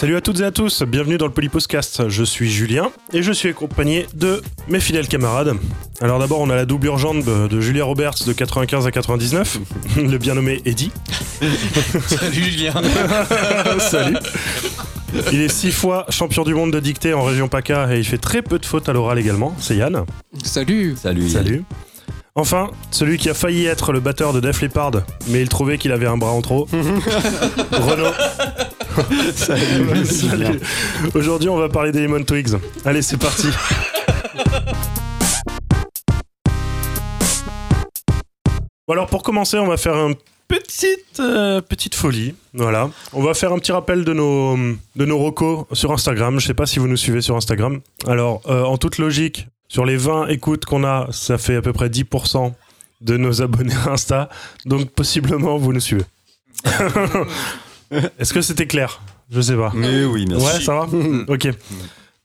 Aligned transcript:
Salut 0.00 0.16
à 0.16 0.22
toutes 0.22 0.40
et 0.40 0.44
à 0.44 0.50
tous, 0.50 0.82
bienvenue 0.84 1.18
dans 1.18 1.26
le 1.26 1.32
Polypostcast. 1.32 2.08
Je 2.08 2.24
suis 2.24 2.48
Julien 2.48 2.90
et 3.12 3.22
je 3.22 3.32
suis 3.32 3.50
accompagné 3.50 4.06
de 4.14 4.40
mes 4.66 4.80
fidèles 4.80 5.08
camarades. 5.08 5.52
Alors 6.00 6.18
d'abord, 6.18 6.40
on 6.40 6.48
a 6.48 6.56
la 6.56 6.64
double 6.64 6.86
urgente 6.86 7.22
de, 7.22 7.60
Julia 7.60 7.84
Roberts 7.84 8.14
de 8.26 8.32
95 8.32 8.86
à 8.86 8.92
99, 8.92 9.58
le 9.98 10.16
bien 10.16 10.36
nommé 10.36 10.62
Eddie. 10.64 10.90
Salut 12.06 12.32
Julien. 12.32 12.72
Salut. 13.78 14.16
Il 15.32 15.42
est 15.42 15.50
six 15.50 15.70
fois 15.70 16.06
champion 16.08 16.44
du 16.44 16.54
monde 16.54 16.72
de 16.72 16.80
dictée 16.80 17.12
en 17.12 17.22
région 17.22 17.48
PACA 17.48 17.94
et 17.94 17.98
il 17.98 18.04
fait 18.06 18.16
très 18.16 18.40
peu 18.40 18.58
de 18.58 18.64
fautes 18.64 18.88
à 18.88 18.94
l'oral 18.94 19.18
également. 19.18 19.54
C'est 19.58 19.76
Yann. 19.76 20.06
Salut 20.42 20.96
Salut. 20.96 21.28
Salut. 21.28 21.62
Enfin, 22.36 22.70
celui 22.90 23.18
qui 23.18 23.28
a 23.28 23.34
failli 23.34 23.66
être 23.66 23.92
le 23.92 24.00
batteur 24.00 24.32
de 24.32 24.40
Def 24.40 24.62
Leppard, 24.62 24.92
mais 25.28 25.42
il 25.42 25.50
trouvait 25.50 25.76
qu'il 25.76 25.92
avait 25.92 26.06
un 26.06 26.16
bras 26.16 26.30
en 26.30 26.40
trop. 26.40 26.66
Renaud. 27.72 28.12
Salut. 29.34 30.04
Salut. 30.04 30.60
Aujourd'hui, 31.14 31.48
on 31.48 31.56
va 31.56 31.68
parler 31.68 31.92
des 31.92 32.00
Lemon 32.02 32.22
Twigs. 32.22 32.50
Allez, 32.84 33.02
c'est 33.02 33.18
parti. 33.18 33.48
Bon, 38.86 38.94
alors 38.94 39.06
pour 39.06 39.22
commencer, 39.22 39.56
on 39.56 39.68
va 39.68 39.76
faire 39.76 39.94
une 39.94 40.16
petite, 40.48 41.20
euh, 41.20 41.60
petite 41.60 41.94
folie. 41.94 42.34
Voilà. 42.54 42.90
On 43.12 43.22
va 43.22 43.34
faire 43.34 43.52
un 43.52 43.58
petit 43.60 43.70
rappel 43.70 44.04
de 44.04 44.12
nos, 44.12 44.56
de 44.56 45.04
nos 45.04 45.16
recos 45.18 45.64
sur 45.72 45.92
Instagram. 45.92 46.40
Je 46.40 46.46
sais 46.48 46.54
pas 46.54 46.66
si 46.66 46.80
vous 46.80 46.88
nous 46.88 46.96
suivez 46.96 47.20
sur 47.20 47.36
Instagram. 47.36 47.78
Alors, 48.08 48.42
euh, 48.48 48.64
en 48.64 48.78
toute 48.78 48.98
logique, 48.98 49.46
sur 49.68 49.84
les 49.84 49.96
20 49.96 50.26
écoutes 50.26 50.64
qu'on 50.64 50.82
a, 50.82 51.06
ça 51.12 51.38
fait 51.38 51.54
à 51.54 51.62
peu 51.62 51.72
près 51.72 51.88
10% 51.88 52.52
de 53.00 53.16
nos 53.16 53.42
abonnés 53.42 53.74
Insta. 53.86 54.28
Donc, 54.66 54.90
possiblement, 54.90 55.56
vous 55.56 55.72
nous 55.72 55.78
suivez. 55.78 56.02
Est-ce 58.18 58.32
que 58.32 58.40
c'était 58.40 58.66
clair? 58.66 59.00
Je 59.30 59.40
sais 59.40 59.56
pas. 59.56 59.72
Mais 59.74 60.04
oui, 60.04 60.26
merci. 60.28 60.44
Ouais, 60.46 60.60
ça 60.60 60.74
va? 60.74 60.86
Ok. 61.28 61.48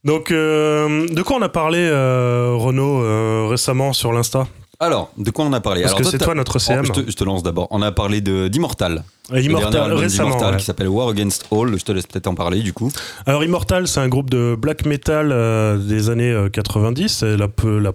Donc, 0.04 0.32
euh, 0.32 1.08
de 1.08 1.22
quoi 1.24 1.38
on 1.38 1.42
a 1.42 1.50
parlé, 1.50 1.80
euh, 1.80 2.54
Renaud, 2.56 3.04
euh, 3.04 3.48
récemment 3.50 3.92
sur 3.94 4.12
l'Insta? 4.14 4.48
Alors, 4.80 5.12
de 5.18 5.32
quoi 5.32 5.46
on 5.46 5.54
a 5.54 5.62
parlé? 5.62 5.82
Parce 5.82 5.94
Alors, 5.94 6.06
que 6.06 6.12
c'est 6.18 6.24
toi 6.24 6.36
notre 6.36 6.60
CM. 6.60 6.82
Oh, 6.82 6.86
je, 6.94 7.02
te, 7.02 7.10
je 7.10 7.16
te 7.16 7.24
lance 7.24 7.44
d'abord. 7.44 7.68
On 7.72 7.82
a 7.82 7.92
parlé 7.92 8.22
de 8.22 8.48
d'Immortal. 8.50 9.04
Immortal, 9.34 9.94
récemment. 9.94 10.38
ouais. 10.38 10.58
qui 10.58 10.66
s'appelle 10.66 10.90
War 10.90 11.10
Against 11.10 11.46
All. 11.52 11.76
Je 11.78 11.84
te 11.84 11.92
laisse 11.92 12.06
peut-être 12.06 12.28
en 12.28 12.36
parler 12.36 12.60
du 12.62 12.74
coup. 12.74 12.92
Alors, 13.26 13.44
Immortal, 13.44 13.88
c'est 13.88 14.02
un 14.02 14.10
groupe 14.10 14.30
de 14.30 14.56
black 14.60 14.86
metal 14.86 15.32
euh, 15.32 15.78
des 15.78 16.10
années 16.10 16.30
euh, 16.32 16.50
90. 16.50 17.10
C'est 17.10 17.38
la, 17.38 17.48
la 17.64 17.92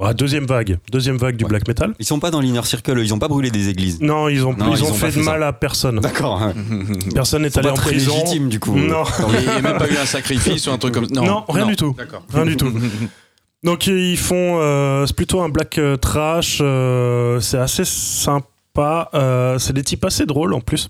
ah, 0.00 0.12
deuxième 0.14 0.46
vague. 0.46 0.78
Deuxième 0.90 1.16
vague 1.16 1.36
du 1.36 1.44
Ouais. 1.44 1.50
black 1.50 1.68
metal. 1.68 1.94
Ils 1.98 2.04
sont 2.04 2.18
pas 2.20 2.30
dans 2.30 2.40
l'Inner 2.40 2.62
Circle, 2.64 2.98
ils 2.98 3.14
ont 3.14 3.18
pas 3.18 3.28
brûlé 3.28 3.50
des 3.50 3.68
églises. 3.68 4.00
Non, 4.00 4.28
ils 4.28 4.44
ont, 4.44 4.52
Non, 4.54 4.72
ils 4.74 4.78
ils 4.78 4.84
ont 4.84 4.88
ont 4.90 4.94
fait 4.94 5.06
de 5.12 5.22
ça. 5.22 5.30
mal 5.30 5.42
à 5.42 5.52
personne. 5.52 6.00
D'accord. 6.00 6.42
hein. 6.42 6.52
Personne 7.14 7.42
n'est 7.42 7.56
allé 7.58 7.68
pas 7.68 7.72
en 7.72 7.76
très 7.76 7.90
prison. 7.92 8.12
légitimes 8.12 8.48
du 8.48 8.58
coup. 8.60 8.74
Non. 8.76 9.04
Il 9.32 9.40
n'y 9.40 9.48
a 9.48 9.60
même 9.62 9.78
pas 9.78 9.88
eu 9.88 9.96
un 9.96 10.06
sacrifice 10.06 10.66
ou 10.66 10.70
un 10.72 10.78
truc 10.78 10.94
comme 10.94 11.06
ça. 11.06 11.20
Non, 11.20 11.44
rien 11.48 11.66
du 11.66 11.76
tout. 11.76 11.94
D'accord. 11.96 12.22
Rien 12.32 12.46
du 12.46 12.56
tout. 12.56 12.72
Donc 13.64 13.86
ils 13.86 14.18
font, 14.18 14.58
euh, 14.60 15.06
c'est 15.06 15.16
plutôt 15.16 15.40
un 15.40 15.48
black 15.48 15.78
euh, 15.78 15.96
trash. 15.96 16.58
euh, 16.60 17.40
c'est 17.40 17.56
assez 17.58 17.84
sympa. 17.84 19.08
euh, 19.14 19.58
c'est 19.58 19.72
des 19.72 19.82
types 19.84 20.04
assez 20.04 20.26
drôles 20.26 20.52
en 20.52 20.60
plus 20.60 20.88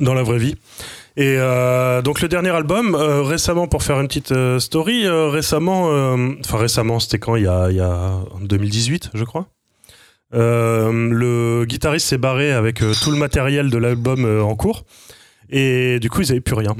dans 0.00 0.12
la 0.14 0.22
vraie 0.22 0.38
vie. 0.38 0.54
Et 1.16 1.36
euh, 1.38 2.02
donc 2.02 2.20
le 2.20 2.28
dernier 2.28 2.50
album, 2.50 2.94
euh, 2.94 3.22
récemment 3.22 3.66
pour 3.66 3.82
faire 3.82 4.00
une 4.00 4.08
petite 4.08 4.32
euh, 4.32 4.58
story, 4.58 5.08
récemment, 5.08 5.86
enfin 6.40 6.58
récemment, 6.58 7.00
c'était 7.00 7.18
quand? 7.18 7.36
Il 7.36 7.44
y 7.44 7.48
a, 7.48 7.70
il 7.70 7.76
y 7.76 7.80
a 7.80 8.20
en 8.32 8.40
2018, 8.40 9.10
je 9.14 9.24
crois. 9.24 9.46
Le 10.32 11.64
guitariste 11.64 12.06
s'est 12.06 12.18
barré 12.18 12.52
avec 12.52 12.78
tout 12.78 13.10
le 13.10 13.16
matériel 13.16 13.70
de 13.70 13.78
l'album 13.78 14.24
en 14.42 14.54
cours. 14.54 14.84
Et 15.52 15.98
du 15.98 16.08
coup, 16.08 16.20
ils 16.20 16.30
avaient 16.30 16.40
plus 16.40 16.54
rien. 16.54 16.76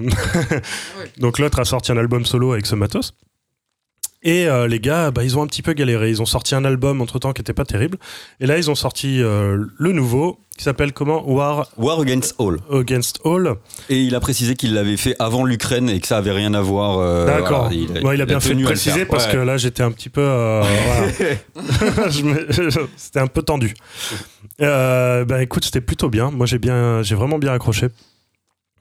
Donc 1.19 1.41
l'autre 1.41 1.59
a 1.59 1.65
sorti 1.65 1.91
un 1.91 1.97
album 1.97 2.25
solo 2.25 2.53
avec 2.53 2.67
ce 2.67 2.77
matos. 2.77 3.15
Et 4.23 4.47
euh, 4.47 4.69
les 4.69 4.81
gars, 4.81 5.11
bah, 5.11 5.25
ils 5.25 5.39
ont 5.39 5.43
un 5.43 5.47
petit 5.47 5.63
peu 5.63 5.73
galéré. 5.73 6.11
Ils 6.11 6.21
ont 6.21 6.27
sorti 6.27 6.55
un 6.55 6.65
album 6.67 7.01
entre 7.01 7.19
temps 7.19 7.33
qui 7.33 7.41
était 7.41 7.55
pas 7.55 7.65
terrible. 7.65 7.97
Et 8.41 8.47
là, 8.47 8.59
ils 8.59 8.71
ont 8.71 8.75
sorti 8.75 9.23
euh, 9.23 9.65
le 9.79 9.93
nouveau 9.93 10.39
qui 10.59 10.65
s'appelle 10.65 10.93
comment? 10.93 11.27
War 11.27 11.71
War 11.79 12.01
Against 12.03 12.35
All. 12.39 12.59
Against 12.71 13.19
All. 13.25 13.55
Et 13.89 13.99
il 14.03 14.15
a 14.15 14.21
précisé 14.21 14.57
qu'il 14.57 14.75
l'avait 14.75 14.99
fait 14.99 15.17
avant 15.19 15.45
l'Ukraine 15.47 15.89
et 15.89 15.99
que 16.01 16.07
ça 16.07 16.19
avait 16.19 16.33
rien 16.33 16.53
à 16.53 16.61
voir. 16.61 16.99
euh, 16.99 17.25
D'accord. 17.25 17.71
voilà, 17.71 17.75
il, 17.75 18.05
Ouais, 18.07 18.15
il 18.17 18.21
a 18.21 18.27
bien 18.27 18.41
fait 18.41 18.55
de 18.55 18.63
préciser 18.63 19.07
parce 19.07 19.25
Ouais. 19.25 19.33
que 19.33 19.37
là, 19.39 19.57
j'étais 19.57 19.83
un 19.83 19.91
petit 19.91 20.11
peu. 20.11 20.21
euh, 20.23 20.63
C'était 22.97 23.21
un 23.21 23.27
peu 23.27 23.41
tendu. 23.41 23.73
Ben 24.59 25.41
écoute, 25.41 25.65
c'était 25.65 25.81
plutôt 25.81 26.11
bien. 26.11 26.31
Moi, 26.31 26.45
j'ai 26.45 26.59
bien, 26.59 27.03
j'ai 27.03 27.15
vraiment 27.15 27.39
bien 27.39 27.53
accroché. 27.55 27.89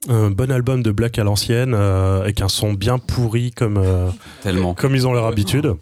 Un 0.07 0.31
bon 0.31 0.49
album 0.51 0.81
de 0.81 0.91
Black 0.91 1.19
à 1.19 1.23
l'ancienne 1.23 1.73
euh, 1.73 2.21
avec 2.21 2.41
un 2.41 2.47
son 2.47 2.73
bien 2.73 2.97
pourri 2.99 3.51
comme 3.51 3.77
euh, 3.77 4.09
Tellement. 4.41 4.73
comme 4.73 4.95
ils 4.95 5.05
ont 5.05 5.11
leur 5.13 5.25
habitude. 5.25 5.73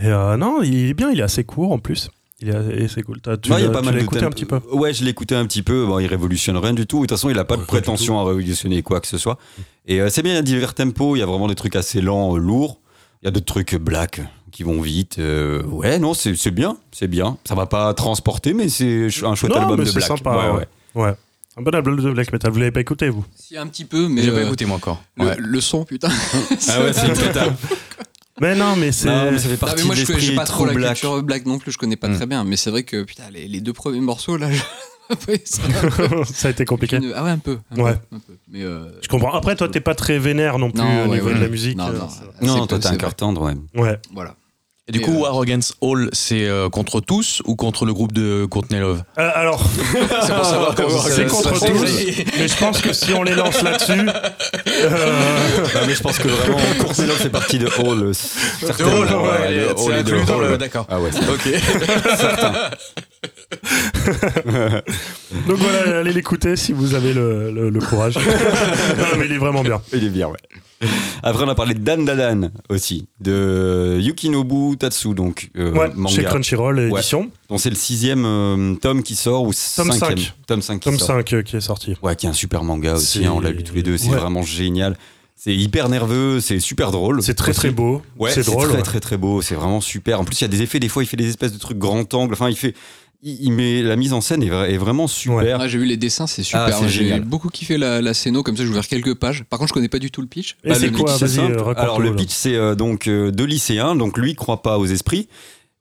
Et 0.00 0.06
euh, 0.06 0.36
non, 0.36 0.62
il 0.62 0.90
est 0.90 0.94
bien, 0.94 1.10
il 1.10 1.20
est 1.20 1.22
assez 1.22 1.44
court 1.44 1.72
en 1.72 1.78
plus. 1.78 2.10
Il 2.40 2.48
est 2.50 2.84
assez 2.84 3.02
cool. 3.02 3.20
T'as- 3.20 3.36
Tu 3.36 3.50
Ouais, 3.52 3.60
il 3.60 3.64
y 3.64 3.66
a 3.66 3.70
pas 3.70 3.82
mal 3.82 3.96
écouté 3.98 4.24
un 4.24 4.30
petit 4.30 4.44
peu? 4.44 4.60
Ouais, 4.72 4.92
je 4.92 5.04
l'ai 5.04 5.10
écouté 5.10 5.34
un 5.36 5.46
petit 5.46 5.62
peu. 5.62 5.86
Bon, 5.86 5.98
il 6.00 6.06
révolutionne 6.06 6.56
rien 6.56 6.72
du 6.74 6.86
tout. 6.86 6.96
De 6.98 7.02
toute 7.02 7.10
façon, 7.10 7.30
il 7.30 7.38
a 7.38 7.44
pas 7.44 7.56
de 7.56 7.62
prétention 7.62 8.18
à 8.20 8.24
révolutionner 8.24 8.82
quoi 8.82 9.00
que 9.00 9.06
ce 9.06 9.16
soit. 9.16 9.38
Et 9.86 10.00
euh, 10.00 10.08
c'est 10.10 10.22
bien, 10.22 10.32
il 10.32 10.36
y 10.36 10.38
a 10.38 10.42
divers 10.42 10.74
tempos. 10.74 11.14
Il 11.16 11.20
y 11.20 11.22
a 11.22 11.26
vraiment 11.26 11.46
des 11.46 11.54
trucs 11.54 11.76
assez 11.76 12.00
lents, 12.00 12.34
euh, 12.34 12.38
lourds. 12.38 12.78
Il 13.22 13.26
y 13.26 13.28
a 13.28 13.30
d'autres 13.30 13.46
trucs 13.46 13.76
black 13.76 14.20
qui 14.50 14.64
vont 14.64 14.80
vite. 14.82 15.18
Euh, 15.20 15.62
ouais, 15.66 15.98
non, 16.00 16.14
c'est 16.14 16.34
c'est 16.34 16.50
bien. 16.50 16.76
C'est 16.90 17.06
bien. 17.08 17.38
Ça 17.44 17.54
va 17.54 17.66
pas 17.66 17.94
transporter, 17.94 18.54
mais 18.54 18.68
c'est 18.68 19.06
un 19.24 19.34
chouette 19.36 19.52
Non, 19.52 19.60
album 19.60 19.78
mais 19.78 19.84
de 19.84 19.90
c'est 19.90 19.96
black. 19.98 20.08
sympa, 20.08 20.36
Ouais, 20.36 20.50
ouais. 20.50 20.66
ouais. 20.96 21.04
Ouais. 21.10 21.14
Un 21.56 21.62
bon 21.62 21.74
album 21.74 21.96
de 22.00 22.10
black 22.12 22.32
metal. 22.32 22.50
Vous 22.50 22.58
l'avez 22.58 22.70
pas 22.70 22.80
écouté, 22.80 23.08
vous 23.10 23.24
Si, 23.34 23.56
un 23.58 23.66
petit 23.66 23.84
peu, 23.84 24.08
mais 24.08 24.22
J'ai 24.22 24.30
pas 24.30 24.38
euh, 24.38 24.46
écouté 24.46 24.64
moi 24.64 24.76
encore. 24.76 25.02
le, 25.16 25.24
Ouais. 25.26 25.36
le 25.38 25.60
son, 25.60 25.84
putain. 25.84 26.08
Ah 26.68 26.80
ouais, 26.80 26.92
c'est 26.92 27.06
une 27.08 27.14
totale. 27.14 27.54
Mais 28.40 28.56
non, 28.56 28.74
mais 28.76 28.90
c'est. 28.90 29.08
Non, 29.08 29.30
mais 29.30 29.38
ça 29.38 29.44
fait 29.44 29.50
Non, 29.52 29.56
partie 29.58 29.76
mais 29.82 29.86
moi, 29.86 29.94
de 29.94 30.00
je 30.00 30.06
connais 30.06 30.18
l'esprit 30.18 30.36
pas 30.36 30.44
trop 30.46 30.56
trop 30.56 30.66
la 30.66 30.72
black. 30.72 30.92
culture 30.94 31.22
black 31.22 31.46
non 31.46 31.58
plus, 31.58 31.70
je 31.70 31.78
connais 31.78 31.96
pas 31.96 32.08
Mm. 32.08 32.16
très 32.16 32.26
bien. 32.26 32.42
Mais 32.44 32.56
c'est 32.56 32.70
vrai 32.70 32.82
que, 32.82 33.04
putain, 33.04 33.24
les, 33.30 33.46
les 33.46 33.60
deux 33.60 33.74
premiers 33.74 34.00
morceaux, 34.00 34.36
là. 34.36 34.50
je- 34.50 34.62
ça 36.24 36.48
a 36.48 36.50
été 36.50 36.64
compliqué. 36.64 36.96
une- 36.96 37.12
Ah 37.14 37.22
ouais, 37.24 37.30
un 37.30 37.38
peu. 37.38 37.58
un 37.70 37.76
Ouais. 37.80 37.94
peu, 38.10 38.16
un 38.16 38.18
peu. 38.18 38.32
Mais 38.50 38.62
euh, 38.62 38.86
Je 39.02 39.08
comprends. 39.08 39.32
Après, 39.34 39.54
toi, 39.54 39.68
t'es 39.68 39.80
pas 39.80 39.94
très 39.94 40.18
vénère 40.18 40.58
non 40.58 40.70
plus 40.70 40.80
Non, 40.82 41.04
au 41.04 41.08
ouais, 41.08 41.16
niveau 41.16 41.28
ouais. 41.28 41.34
de 41.34 41.40
la 41.40 41.48
musique. 41.48 41.76
Non, 41.76 41.88
euh, 41.88 41.98
non, 42.40 42.56
Non, 42.56 42.66
toi, 42.66 42.78
c'est 42.80 42.88
un 42.88 42.96
cœur 42.96 43.14
tendre, 43.14 43.42
ouais. 43.42 43.54
Ouais. 43.80 43.98
Voilà. 44.12 44.34
Et 44.88 44.92
du 44.92 45.00
coup, 45.00 45.12
euh, 45.24 45.30
War 45.30 45.40
Against 45.42 45.76
All, 45.80 46.08
c'est 46.12 46.44
euh, 46.48 46.68
contre 46.68 47.00
tous 47.00 47.40
ou 47.46 47.54
contre 47.54 47.84
le 47.86 47.94
groupe 47.94 48.10
de 48.12 48.46
Courtney 48.46 48.80
Love? 48.80 49.04
Euh, 49.16 49.30
alors, 49.32 49.62
C'est 50.26 50.34
pour 50.34 50.44
savoir 50.44 50.74
comment 50.74 50.88
c'est 51.02 51.26
contre 51.26 51.56
ça- 51.56 51.66
tous. 51.68 51.84
mais 52.36 52.48
je 52.48 52.56
pense 52.56 52.80
que 52.80 52.92
si 52.92 53.12
on 53.14 53.22
les 53.22 53.36
lance 53.36 53.62
là-dessus, 53.62 53.92
euh, 53.92 54.90
Non, 54.90 55.80
mais 55.86 55.94
je 55.94 56.00
pense 56.02 56.18
que 56.18 56.26
vraiment, 56.26 56.58
Courtney 56.80 57.06
Love 57.06 57.16
fait 57.16 57.30
partie 57.30 57.60
de 57.60 57.68
Hall. 57.78 58.12
certainement. 58.12 58.92
Hall, 58.92 59.06
ouais, 59.42 59.54
de 59.54 59.68
c'est 59.76 59.82
Hall 59.84 59.92
de 59.92 59.98
inclus 60.14 60.24
dans 60.26 60.34
Hall. 60.38 60.50
le- 60.50 60.58
d'accord. 60.58 60.86
Ah 60.90 60.98
ouais, 61.00 61.10
c'est 61.12 61.28
Ok. 61.28 61.48
donc 65.46 65.58
voilà, 65.58 65.98
allez 66.00 66.12
l'écouter 66.12 66.56
si 66.56 66.72
vous 66.72 66.94
avez 66.94 67.12
le, 67.12 67.52
le- 67.52 67.70
le 67.70 67.80
courage. 67.80 68.16
non, 68.98 69.04
mais 69.16 69.26
il 69.26 69.32
est 69.32 69.38
vraiment 69.38 69.62
bien. 69.62 69.80
Il 69.92 70.04
est 70.04 70.10
bien, 70.10 70.26
ouais. 70.26 70.38
Après, 71.22 71.44
on 71.44 71.48
a 71.48 71.54
parlé 71.54 71.74
de 71.74 71.80
Dan 71.80 72.04
Dadan 72.04 72.50
aussi, 72.68 73.06
de 73.20 73.98
Yukinobu 74.00 74.76
Tatsu, 74.76 75.14
donc 75.14 75.50
euh, 75.56 75.72
Ouais, 75.72 75.90
manga. 75.94 76.14
chez 76.14 76.24
Crunchyroll 76.24 76.80
édition. 76.80 77.30
Donc 77.48 77.60
c'est 77.60 77.70
le 77.70 77.76
sixième 77.76 78.24
euh, 78.24 78.74
tome 78.74 79.02
qui 79.02 79.14
sort 79.14 79.42
ou 79.44 79.52
Tome 79.76 79.92
cinquième? 79.92 80.18
Cinq. 80.18 80.32
Tome 80.46 80.62
5 80.62 80.78
qui 80.80 80.84
Tome 80.90 80.98
sort. 80.98 81.06
5 81.08 81.32
euh, 81.32 81.42
qui 81.42 81.56
est 81.56 81.60
sorti. 81.60 81.96
Ouais, 82.02 82.16
qui 82.16 82.26
est 82.26 82.30
un 82.30 82.34
super 82.34 82.64
manga 82.64 82.94
aussi, 82.94 83.24
hein, 83.24 83.32
on 83.34 83.40
l'a 83.40 83.50
lu 83.50 83.62
tous 83.62 83.74
les 83.74 83.82
deux, 83.82 83.96
c'est 83.96 84.08
Ouais. 84.10 84.16
vraiment 84.16 84.42
génial. 84.42 84.96
C'est 85.34 85.54
hyper 85.56 85.88
nerveux, 85.88 86.40
c'est 86.40 86.60
super 86.60 86.92
drôle. 86.92 87.20
C'est 87.22 87.34
très 87.34 87.50
aussi. 87.50 87.58
très 87.58 87.70
beau. 87.70 88.00
Ouais, 88.16 88.30
c'est 88.30 88.46
drôle. 88.46 88.68
très 88.68 88.76
ouais. 88.76 88.82
très 88.82 89.00
très 89.00 89.16
beau, 89.16 89.42
c'est 89.42 89.56
vraiment 89.56 89.80
super. 89.80 90.20
En 90.20 90.24
plus, 90.24 90.40
il 90.40 90.42
y 90.42 90.44
a 90.44 90.48
des 90.48 90.62
effets, 90.62 90.78
des 90.78 90.88
fois, 90.88 91.02
il 91.02 91.06
fait 91.06 91.16
des 91.16 91.28
espèces 91.28 91.52
de 91.52 91.58
trucs 91.58 91.78
grand 91.78 92.12
angle. 92.14 92.34
Enfin, 92.34 92.48
il 92.48 92.54
fait, 92.56 92.74
il, 93.22 93.52
met 93.52 93.82
la 93.82 93.94
mise 93.96 94.12
en 94.12 94.20
scène 94.20 94.42
est, 94.42 94.48
vra- 94.50 94.68
est 94.68 94.76
vraiment 94.78 95.06
super. 95.06 95.60
Ah, 95.60 95.68
j'ai 95.68 95.78
vu 95.78 95.84
les 95.84 95.96
dessins, 95.96 96.26
c'est 96.26 96.42
super. 96.42 96.66
Ah, 96.68 96.80
J'ai 96.88 97.04
génial. 97.04 97.20
beaucoup 97.20 97.48
kiffé 97.48 97.78
la, 97.78 98.02
la 98.02 98.14
scéno, 98.14 98.42
comme 98.42 98.56
ça, 98.56 98.64
j'ai 98.64 98.68
ouvert 98.70 98.86
quelques 98.86 99.14
pages. 99.14 99.44
Par 99.48 99.58
contre, 99.58 99.68
je 99.68 99.74
connais 99.74 99.88
pas 99.88 99.98
du 100.00 100.10
tout 100.10 100.20
le 100.20 100.26
pitch. 100.26 100.56
Et 100.64 100.70
Bah, 100.70 100.74
c'est 100.74 100.88
le 100.88 100.96
quoi 100.98 101.16
pitch, 101.16 101.38
euh, 101.38 101.72
Alors 101.76 102.00
le 102.00 102.14
pitch, 102.16 102.32
c'est 102.32 102.54
euh, 102.56 102.74
donc 102.74 103.06
euh, 103.06 103.30
deux 103.30 103.44
lycéens. 103.44 103.94
Donc 103.94 104.18
lui 104.18 104.34
croit 104.34 104.62
pas 104.62 104.78
aux 104.78 104.86
esprits 104.86 105.28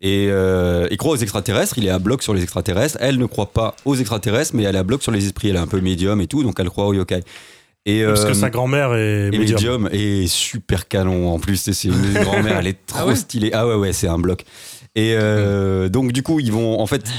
et 0.02 0.28
euh, 0.30 0.88
il 0.92 0.98
croit 0.98 1.14
aux 1.14 1.18
extraterrestres. 1.18 1.78
Il 1.78 1.86
est 1.88 1.90
à 1.90 2.00
bloc 2.00 2.22
sur 2.22 2.34
les 2.34 2.44
extraterrestres. 2.44 2.98
Elle 3.00 3.18
ne 3.18 3.26
croit 3.26 3.52
pas 3.52 3.76
aux 3.86 3.96
extraterrestres, 3.96 4.52
mais 4.56 4.64
elle 4.64 4.76
est 4.76 4.80
à 4.80 4.84
bloc 4.84 5.02
sur 5.02 5.12
les 5.12 5.26
esprits. 5.26 5.50
Elle 5.50 5.56
est 5.56 5.60
un 5.60 5.68
peu 5.68 5.82
médium 5.82 6.22
et 6.22 6.28
tout, 6.28 6.44
donc 6.44 6.60
elle 6.60 6.70
croit 6.70 6.86
aux 6.88 6.94
yokai. 6.94 7.22
Et, 7.88 8.04
Parce 8.06 8.26
que 8.26 8.34
sa 8.34 8.52
grand-mère 8.52 8.94
est 8.94 9.30
et 9.34 9.40
médium. 9.40 9.56
médium 9.86 9.90
est 9.92 10.28
super 10.28 10.88
canon 10.88 11.34
en 11.34 11.40
plus. 11.40 11.56
C'est 11.72 11.88
une 11.88 12.14
grand-mère, 12.22 12.60
elle 12.60 12.68
est 12.68 12.86
trop 12.86 13.00
Ah 13.02 13.08
ouais 13.08 13.16
stylée. 13.16 13.50
Ah 13.54 13.66
ouais 13.68 13.74
ouais, 13.74 13.92
c'est 13.94 14.08
un 14.08 14.20
bloc. 14.20 14.44
Et 14.96 15.14
euh, 15.16 15.90
donc 15.90 16.12
du 16.12 16.24
coup, 16.24 16.40
ils 16.40 16.52
vont 16.52 16.80
en 16.80 16.88
fait. 16.88 17.06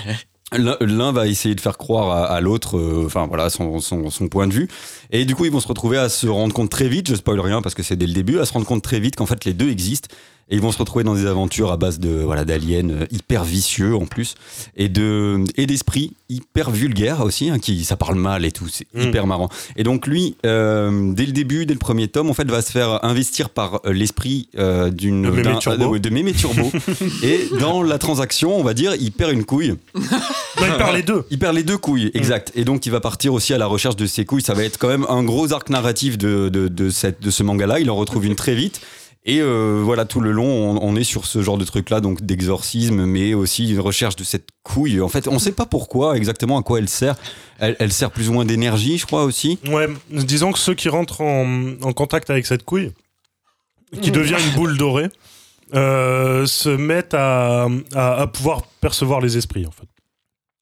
L'un 0.55 1.13
va 1.13 1.29
essayer 1.29 1.55
de 1.55 1.63
faire 1.63 1.79
croire 1.79 2.11
à, 2.11 2.27
à 2.27 2.43
l'autre, 2.43 2.77
euh, 2.77 3.05
enfin 3.07 3.27
voilà, 3.27 3.49
son, 3.49 3.81
son, 3.81 4.11
son 4.11 4.29
point 4.29 4.47
de 4.47 4.53
vue. 4.53 4.69
Et 5.11 5.25
du 5.25 5.35
coup, 5.35 5.47
ils 5.47 5.51
vont 5.51 5.61
se 5.61 5.67
retrouver 5.67 5.97
à 5.97 6.11
se 6.11 6.27
rendre 6.27 6.53
compte 6.53 6.69
très 6.69 6.89
vite, 6.89 7.09
je 7.09 7.15
spoil 7.15 7.41
rien 7.41 7.63
parce 7.63 7.75
que 7.75 7.83
c'est 7.83 7.97
dès 7.97 8.07
le 8.07 8.13
début, 8.13 8.39
à 8.39 8.45
se 8.45 8.53
rendre 8.53 8.67
compte 8.67 8.83
très 8.83 9.01
vite 9.01 9.17
qu'en 9.17 9.25
fait 9.25 9.47
les 9.47 9.55
deux 9.55 9.71
existent 9.71 10.15
Et 10.51 10.57
ils 10.57 10.61
vont 10.61 10.73
se 10.73 10.79
retrouver 10.79 11.03
dans 11.05 11.15
des 11.15 11.27
aventures 11.27 11.73
à 11.73 11.77
base 11.77 11.99
de 11.99 12.11
voilà 12.11 12.45
d'aliens 12.45 12.89
euh, 12.91 13.07
hyper 13.11 13.43
vicieux 13.45 13.95
en 13.97 14.05
plus 14.07 14.35
et 14.77 14.89
de 14.91 15.45
et 15.57 15.67
d'esprits 15.67 16.13
hyper 16.29 16.71
vulgaires 16.71 17.23
aussi, 17.23 17.49
hein, 17.51 17.59
qui 17.59 17.85
ça 17.85 17.97
parle 17.97 18.17
mal 18.17 18.45
et 18.45 18.53
tout, 18.53 18.69
c'est 18.69 18.87
Mm. 18.95 19.01
hyper 19.09 19.27
marrant. 19.27 19.49
Et 19.77 19.83
donc 19.85 20.07
lui, 20.07 20.37
euh, 20.45 21.13
dès 21.13 21.25
le 21.27 21.33
début, 21.33 21.65
dès 21.67 21.73
le 21.75 21.79
premier 21.79 22.09
tome, 22.09 22.29
en 22.29 22.35
fait, 22.35 22.51
va 22.51 22.61
se 22.61 22.71
faire 22.71 23.03
investir 23.05 23.49
par 23.51 23.81
euh, 23.87 23.93
l'esprit 23.93 24.49
euh, 24.59 24.91
d'une 24.91 25.23
De 25.23 25.31
Mémé 25.31 25.43
d'un- 25.43 25.57
Turbo. 25.59 25.99
de 25.99 26.11
Mémé 26.11 26.33
Turbo. 26.33 26.71
et 27.23 27.49
dans 27.61 27.83
la 27.83 27.99
transaction, 27.99 28.59
on 28.59 28.63
va 28.63 28.75
dire, 28.75 28.95
il 29.01 29.13
perd 29.13 29.33
une 29.33 29.45
couille. 29.45 29.77
Non, 29.95 30.03
il 30.67 30.77
perd 30.77 30.95
les 30.95 31.03
deux. 31.03 31.25
Il 31.31 31.39
perd 31.39 31.55
les 31.57 31.63
deux 31.63 31.79
couilles, 31.79 32.11
exact. 32.15 32.53
Et 32.55 32.65
donc, 32.65 32.85
il 32.87 32.93
va 32.93 33.01
partir 33.01 33.33
aussi 33.33 33.55
à 33.55 33.59
la 33.59 33.67
recherche 33.67 33.97
de 33.97 34.07
ses 34.07 34.25
couilles. 34.25 34.43
Ça 34.43 34.55
va 34.55 34.65
être 34.65 34.79
quand 34.79 34.89
même 34.89 35.07
un 35.09 35.23
gros 35.23 35.53
arc 35.53 35.71
narratif 35.71 36.19
de, 36.19 36.49
de, 36.51 36.69
de, 36.69 36.91
cette, 36.91 37.23
de 37.23 37.31
ce 37.31 37.43
manga-là. 37.43 37.81
Il 37.81 37.91
en 37.91 37.97
retrouve 37.97 38.27
une 38.27 38.37
très 38.37 38.55
vite. 38.55 38.81
Et 39.25 39.41
euh, 39.41 39.81
voilà, 39.85 40.05
tout 40.05 40.21
le 40.21 40.33
long, 40.33 40.47
on, 40.47 40.83
on 40.83 40.97
est 40.97 41.05
sur 41.05 41.27
ce 41.27 41.43
genre 41.43 41.57
de 41.57 41.65
truc-là, 41.65 42.01
donc 42.01 42.23
d'exorcisme, 42.23 43.05
mais 43.05 43.35
aussi 43.35 43.71
une 43.71 43.79
recherche 43.79 44.17
de 44.17 44.25
cette 44.25 44.49
couille. 44.65 45.01
En 45.01 45.09
fait, 45.09 45.29
on 45.29 45.35
ne 45.35 45.39
sait 45.39 45.53
pas 45.53 45.65
pourquoi 45.65 46.17
exactement 46.17 46.59
à 46.59 46.63
quoi 46.65 46.81
elle 46.81 46.89
sert. 46.89 47.15
Elle, 47.61 47.77
elle 47.79 47.93
sert 47.93 48.11
plus 48.11 48.29
ou 48.29 48.33
moins 48.33 48.45
d'énergie, 48.45 48.99
je 48.99 49.07
crois 49.07 49.23
aussi. 49.23 49.61
Ouais, 49.69 49.87
disons 50.11 50.51
que 50.51 50.59
ceux 50.59 50.75
qui 50.75 50.89
rentrent 50.89 51.21
en, 51.21 51.75
en 51.83 51.93
contact 51.93 52.31
avec 52.31 52.47
cette 52.47 52.65
couille, 52.65 52.91
qui 54.01 54.11
devient 54.11 54.39
une 54.45 54.57
boule 54.57 54.77
dorée, 54.77 55.09
euh, 55.75 56.45
se 56.47 56.69
mettent 56.71 57.15
à, 57.15 57.69
à, 57.95 58.23
à 58.23 58.27
pouvoir 58.27 58.63
percevoir 58.81 59.21
les 59.21 59.37
esprits, 59.37 59.67
en 59.67 59.71
fait. 59.71 59.87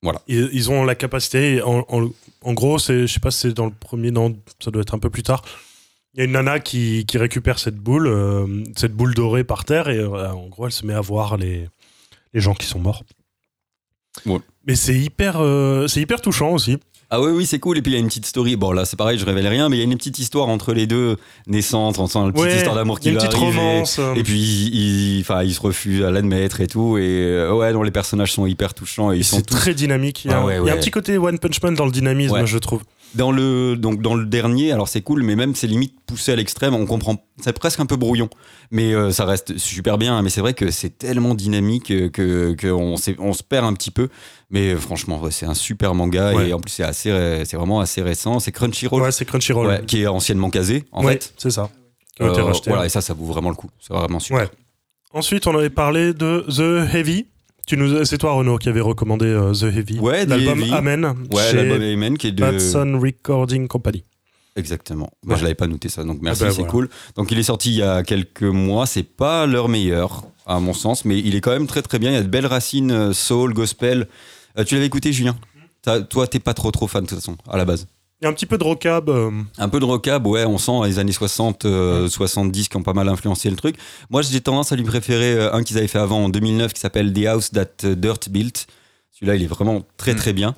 Voilà. 0.03 0.21
Ils, 0.29 0.51
ils 0.53 0.71
ont 0.71 0.85
la 0.85 0.95
capacité, 0.97 1.63
en, 1.63 1.87
en, 1.89 2.11
en 2.43 2.53
gros, 2.53 2.79
c'est, 2.79 3.07
je 3.07 3.13
sais 3.13 3.21
pas 3.21 3.31
si 3.31 3.39
c'est 3.39 3.53
dans 3.55 3.65
le 3.65 3.73
premier, 3.73 4.11
non, 4.11 4.37
ça 4.63 4.71
doit 4.71 4.83
être 4.83 4.95
un 4.95 4.99
peu 4.99 5.09
plus 5.09 5.23
tard. 5.23 5.43
Il 6.15 6.19
y 6.19 6.21
a 6.23 6.25
une 6.25 6.33
nana 6.33 6.59
qui, 6.59 7.05
qui 7.07 7.19
récupère 7.19 7.59
cette 7.61 7.77
boule, 7.77 8.09
euh, 8.09 8.65
cette 8.77 8.93
boule 8.95 9.15
dorée 9.15 9.45
par 9.45 9.65
terre, 9.65 9.89
et 9.89 9.99
euh, 9.99 10.31
en 10.33 10.49
gros, 10.49 10.67
elle 10.67 10.73
se 10.73 10.85
met 10.85 10.95
à 10.95 11.01
voir 11.01 11.37
les, 11.37 11.69
les 12.35 12.41
gens 12.41 12.55
qui 12.55 12.67
sont 12.67 12.81
morts. 12.81 13.05
Ouais. 14.27 14.39
Mais 14.67 14.75
c'est 14.75 14.95
hyper, 14.99 15.37
euh, 15.41 15.87
c'est 15.87 16.01
hyper 16.01 16.21
touchant 16.21 16.51
aussi. 16.51 16.79
Ah 17.13 17.21
oui, 17.21 17.31
oui, 17.33 17.47
c'est 17.47 17.59
cool. 17.59 17.77
Et 17.79 17.83
puis 17.83 17.91
il 17.93 17.95
y 17.95 17.97
a 17.97 18.01
une 18.01 18.07
petite 18.07 18.27
story. 18.27 18.55
Bon, 18.57 18.71
là, 18.71 18.85
c'est 18.85 18.97
pareil, 18.97 19.19
je 19.19 19.25
révèle 19.25 19.47
rien, 19.49 19.69
mais 19.69 19.77
il 19.77 19.79
y 19.79 19.83
a 19.83 19.85
une 19.85 19.97
petite 19.97 20.19
histoire 20.21 20.49
entre 20.49 20.73
les 20.73 20.87
deux 20.87 21.17
naissances, 21.49 21.99
enfin, 21.99 22.27
une 22.27 22.33
petite 22.33 22.45
Ouais, 22.47 22.57
histoire 22.57 22.75
d'amour 22.77 23.01
qui 23.01 23.11
va 23.11 23.21
petite 23.21 23.35
arriver. 23.35 23.57
romance. 23.59 24.01
Et 24.17 24.23
puis, 24.23 24.39
il, 24.41 25.17
il- 25.17 25.21
enfin, 25.23 25.43
il 25.43 25.53
se 25.55 25.61
refuse 25.61 26.03
à 26.05 26.11
l'admettre 26.13 26.61
et 26.61 26.67
tout. 26.69 26.99
Et 26.99 27.49
ouais, 27.51 27.73
non, 27.73 27.83
les 27.83 27.91
personnages 27.91 28.33
sont 28.33 28.47
hyper 28.47 28.75
touchants 28.75 29.13
et 29.13 29.17
ils 29.19 29.25
sont 29.25 29.37
C'est 29.37 29.43
tous 29.47 29.55
très 29.57 29.75
dynamique. 29.75 30.25
Il 30.25 30.31
y, 30.31 30.35
a, 30.35 30.39
Ah 30.41 30.45
ouais, 30.45 30.59
il 30.61 30.67
y 30.67 30.71
a 30.71 30.75
un 30.75 30.77
petit 30.77 30.91
côté 30.93 31.19
One 31.19 31.39
Punch 31.41 31.61
Man 31.63 31.75
dans 31.75 31.87
le 31.87 31.93
dynamisme, 31.93 32.45
je 32.47 32.59
trouve. 32.59 32.83
Dans 33.15 33.33
le 33.33 33.77
donc 33.77 34.01
dans 34.03 34.15
le 34.15 34.25
dernier. 34.27 34.73
Alors 34.73 34.89
c'est 34.89 35.01
cool, 35.03 35.23
mais 35.23 35.37
même 35.37 35.55
c'est 35.55 35.67
limite 35.67 35.95
poussé 36.07 36.33
à 36.33 36.37
l'extrême. 36.37 36.75
On 36.75 36.87
comprend, 36.87 37.17
c'est 37.43 37.53
presque 37.59 37.81
un 37.81 37.87
peu 37.87 37.97
brouillon, 37.97 38.29
mais 38.71 38.93
euh, 38.95 39.11
ça 39.11 39.25
reste 39.25 39.59
super 39.59 39.99
bien. 39.99 40.21
Mais 40.23 40.31
c'est 40.31 40.41
vrai 40.41 40.55
que 40.55 40.71
c'est 40.71 40.97
tellement 40.99 41.35
dynamique 41.35 41.91
euh, 41.91 42.09
que 42.09 42.55
qu'on 42.61 42.97
s'est- 42.97 43.17
on 43.19 43.33
se 43.33 43.43
perd 43.43 43.65
un 43.67 43.73
petit 43.75 43.91
peu. 43.91 44.09
Mais 44.51 44.73
euh, 44.73 44.77
franchement, 44.79 45.21
ouais, 45.21 45.31
c'est 45.31 45.47
un 45.47 45.55
super 45.55 45.95
manga 45.95 46.35
Ouais. 46.35 46.49
et 46.49 46.53
en 46.53 46.61
plus 46.61 46.71
c'est 46.71 46.83
assez, 46.85 47.43
c'est 47.45 47.57
vraiment 47.57 47.81
assez 47.81 48.03
récent. 48.03 48.41
C'est 48.41 48.53
Crunchyroll, 48.53 49.03
Ouais, 49.03 49.13
c'est 49.13 49.25
Crunchyroll. 49.25 49.67
ouais, 49.67 49.83
qui 49.87 50.03
est 50.03 50.07
anciennement 50.07 50.51
casé 50.51 50.85
en 50.93 51.03
fait. 51.03 51.33
c'est 51.37 51.51
ça. 51.51 51.69
Euh, 52.21 52.31
racheté. 52.45 52.69
voilà, 52.71 52.85
et 52.85 52.91
ça, 52.91 53.01
ça 53.01 53.15
vaut 53.15 53.25
vraiment 53.25 53.49
le 53.49 53.57
coup. 53.57 53.71
C'est 53.81 53.95
vraiment 53.95 54.21
super. 54.21 54.51
Ensuite, 55.15 55.47
on 55.47 55.57
avait 55.57 55.71
parlé 55.71 56.13
de 56.13 56.45
The 56.49 56.95
Heavy. 56.95 57.27
Tu 57.67 57.77
nous, 57.77 58.05
c'est 58.05 58.19
toi 58.19 58.33
Renaud 58.33 58.59
qui 58.59 58.69
avait 58.69 58.81
recommandé 58.81 59.27
euh, 59.27 59.53
The 59.53 59.65
Heavy. 59.77 59.99
Ouais, 60.01 60.27
l'album 60.27 60.61
Heavy. 60.61 60.73
Amen 60.73 61.15
Ouais, 61.33 61.43
chez 61.51 61.57
l'album 61.57 61.83
Amen 61.83 62.19
qui 62.19 62.27
est 62.29 62.33
de. 62.33 62.41
Batson 62.41 62.99
Recording 63.01 63.69
Company. 63.69 64.03
Exactement. 64.57 65.11
Ouais. 65.27 65.37
je 65.37 65.43
l'avais 65.45 65.55
pas 65.55 65.69
noté 65.69 65.89
ça, 65.89 66.03
donc 66.03 66.19
merci, 66.21 66.43
Ah 66.43 66.47
bah, 66.47 66.51
c'est 66.51 66.57
voilà. 66.59 66.71
cool. 66.73 66.89
Donc, 67.17 67.31
il 67.31 67.39
est 67.39 67.43
sorti 67.45 67.71
il 67.71 67.77
y 67.77 67.83
a 67.83 68.03
quelques 68.03 68.43
mois. 68.43 68.87
C'est 68.87 69.05
pas 69.05 69.47
leur 69.47 69.69
meilleur, 69.69 70.25
à 70.47 70.59
mon 70.59 70.73
sens, 70.73 71.05
mais 71.05 71.19
il 71.19 71.37
est 71.37 71.41
quand 71.41 71.53
même 71.53 71.69
très 71.69 71.83
très 71.83 71.99
bien. 72.01 72.11
Il 72.11 72.15
y 72.15 72.19
a 72.19 72.23
de 72.23 72.29
belles 72.29 72.47
racines 72.47 72.91
euh, 72.91 73.13
soul, 73.13 73.55
gospel. 73.55 74.09
Euh, 74.59 74.65
tu 74.65 74.75
l'avais 74.75 74.87
écouté, 74.87 75.13
Julien? 75.13 75.37
T'as- 75.83 76.01
Toi, 76.03 76.27
t'es 76.27 76.41
pas 76.41 76.53
trop 76.55 76.71
trop 76.73 76.89
fan 76.89 77.05
de 77.05 77.09
toute 77.09 77.19
façon, 77.19 77.37
à 77.49 77.57
la 77.57 77.65
base? 77.65 77.87
Il 78.21 78.25
y 78.25 78.27
a 78.27 78.31
un 78.31 78.35
petit 78.35 78.45
peu 78.47 78.59
de 78.59 78.65
rockab. 78.65 79.09
euh, 79.09 79.31
Un 79.57 79.69
peu 79.71 79.81
de 79.81 79.85
rockab, 79.87 80.27
ouais, 80.27 80.45
on 80.45 80.59
sent 80.59 80.73
les 80.85 80.99
années 80.99 81.13
60, 81.13 81.65
euh, 81.65 82.07
70 82.09 82.69
qui 82.69 82.77
ont 82.77 82.83
pas 82.83 82.93
mal 82.93 83.09
influencé 83.09 83.49
le 83.49 83.57
truc. 83.57 83.77
Moi, 84.11 84.21
j'ai 84.21 84.41
tendance 84.43 84.73
à 84.73 84.77
lui 84.77 84.85
préférer 84.85 85.33
euh, 85.35 85.55
un 85.55 85.63
qu'ils 85.63 85.79
avaient 85.79 85.89
fait 85.89 85.99
avant 85.99 86.25
en 86.25 86.29
2009 86.29 86.75
qui 86.75 86.81
s'appelle 86.81 87.13
The 87.15 87.25
House 87.27 87.51
That 87.51 87.95
Dirt 87.95 88.29
Built. 88.29 88.67
Celui-là, 89.13 89.37
il 89.37 89.43
est 89.43 89.47
vraiment 89.47 89.83
très 89.97 90.15
très 90.15 90.35
bien. 90.35 90.55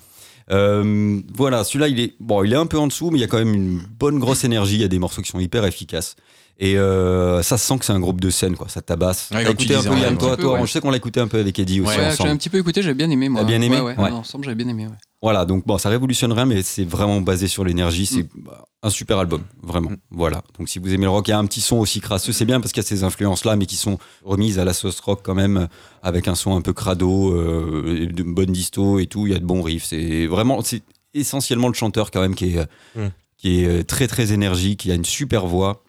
Euh, 0.50 1.20
voilà, 1.35 1.62
celui-là, 1.62 1.87
il 1.87 2.00
est 2.00 2.14
bon, 2.19 2.43
il 2.43 2.53
est 2.53 2.56
un 2.56 2.67
peu 2.67 2.79
en 2.79 2.88
dessous, 2.88 3.11
mais 3.11 3.19
il 3.19 3.20
y 3.20 3.25
a 3.25 3.29
quand 3.29 3.38
même 3.38 3.55
une 3.55 3.79
bonne 3.99 4.19
grosse 4.19 4.43
énergie. 4.43 4.75
Il 4.75 4.81
y 4.81 4.85
a 4.85 4.88
des 4.88 4.99
morceaux 4.99 5.23
qui 5.23 5.31
sont 5.31 5.38
hyper 5.41 5.64
efficaces. 5.64 6.17
Et 6.58 6.78
euh, 6.78 7.43
ça 7.43 7.58
se 7.58 7.66
sent 7.66 7.78
que 7.78 7.84
c'est 7.84 7.93
un 7.93 7.99
groupe 8.00 8.20
de 8.20 8.31
scène, 8.31 8.56
quoi. 8.56 8.69
Ça 8.69 8.81
tabasse. 8.82 9.31
Ouais, 9.32 9.43
T'as 9.44 9.50
écouté 9.50 9.75
un 9.75 9.82
peu, 9.82 9.99
Yann, 9.99 10.16
toi, 10.16 10.37
toi 10.37 10.54
ouais. 10.54 10.66
Je 10.66 10.70
sais 10.70 10.81
qu'on 10.81 10.90
l'a 10.90 10.96
écouté 10.99 11.19
un 11.19 11.26
peu 11.26 11.40
avec 11.40 11.58
Eddie 11.58 11.81
aussi 11.81 11.96
Ouais, 11.96 12.10
j'ai 12.16 12.28
un 12.28 12.37
petit 12.37 12.50
peu 12.50 12.58
écouté, 12.58 12.82
j'ai 12.82 12.94
bien 12.94 13.10
aimé 13.10 13.28
moi. 13.28 13.40
T'as 13.40 13.46
bien 13.46 13.60
aimé 13.60 13.81
Ouais, 13.81 13.96
ouais, 13.96 14.04
Ouais. 14.04 14.10
Ensemble, 14.10 14.44
j'ai 14.44 14.54
bien 14.54 14.69
aimé. 14.69 14.87
Ouais. 14.87 14.93
Voilà, 15.22 15.44
donc 15.44 15.66
bon, 15.66 15.78
ça 15.78 15.88
révolutionne 15.88 16.32
rien, 16.32 16.46
mais 16.46 16.62
c'est 16.62 16.84
vraiment 16.84 17.20
basé 17.20 17.46
sur 17.49 17.64
l'énergie. 17.64 18.06
C'est 18.06 18.26
bah, 18.37 18.64
un 18.82 18.90
super 18.90 19.19
album, 19.19 19.43
vraiment. 19.62 19.90
Voilà. 20.10 20.43
Donc 20.58 20.69
si 20.69 20.78
vous 20.78 20.93
aimez 20.93 21.04
le 21.04 21.10
rock, 21.10 21.28
il 21.28 21.31
y 21.31 21.34
a 21.34 21.38
un 21.38 21.46
petit 21.46 21.60
son 21.60 21.76
aussi 21.78 22.00
crasseux. 22.00 22.32
C'est 22.32 22.44
bien 22.44 22.60
parce 22.60 22.72
qu'il 22.72 22.82
y 22.82 22.87
a 22.87 22.88
ces 22.88 23.04
influences-là, 23.04 23.56
mais 23.56 23.66
qui 23.66 23.76
sont 23.76 23.99
remises 24.25 24.58
à 24.58 24.64
la 24.64 24.72
sauce 24.72 24.99
rock 25.00 25.20
quand 25.22 25.34
même, 25.34 25.69
avec 26.02 26.28
un 26.28 26.34
son 26.34 26.56
un 26.56 26.60
peu 26.60 26.72
crado, 26.72 27.32
euh, 27.34 28.08
de 28.12 28.22
bonne 28.22 28.50
disto 28.52 28.99
et 28.99 29.06
tout. 29.06 29.26
Il 29.26 29.32
y 29.32 29.37
a 29.37 29.38
de 29.38 29.44
bons 29.44 29.62
riffs. 29.62 29.84
C'est 29.84 30.26
vraiment, 30.26 30.60
c'est 30.62 30.82
essentiellement 31.14 31.69
le 31.69 31.75
chanteur 31.75 32.10
quand 32.10 32.20
même 32.20 32.34
qui 32.34 32.56
est, 32.56 32.69
Mm. 32.96 33.08
qui 33.37 33.62
est 33.62 33.66
euh, 33.69 33.82
très 33.84 34.06
très 34.08 34.32
énergique, 34.32 34.81
qui 34.81 34.90
a 34.90 34.94
une 34.94 35.04
super 35.04 35.46
voix. 35.46 35.81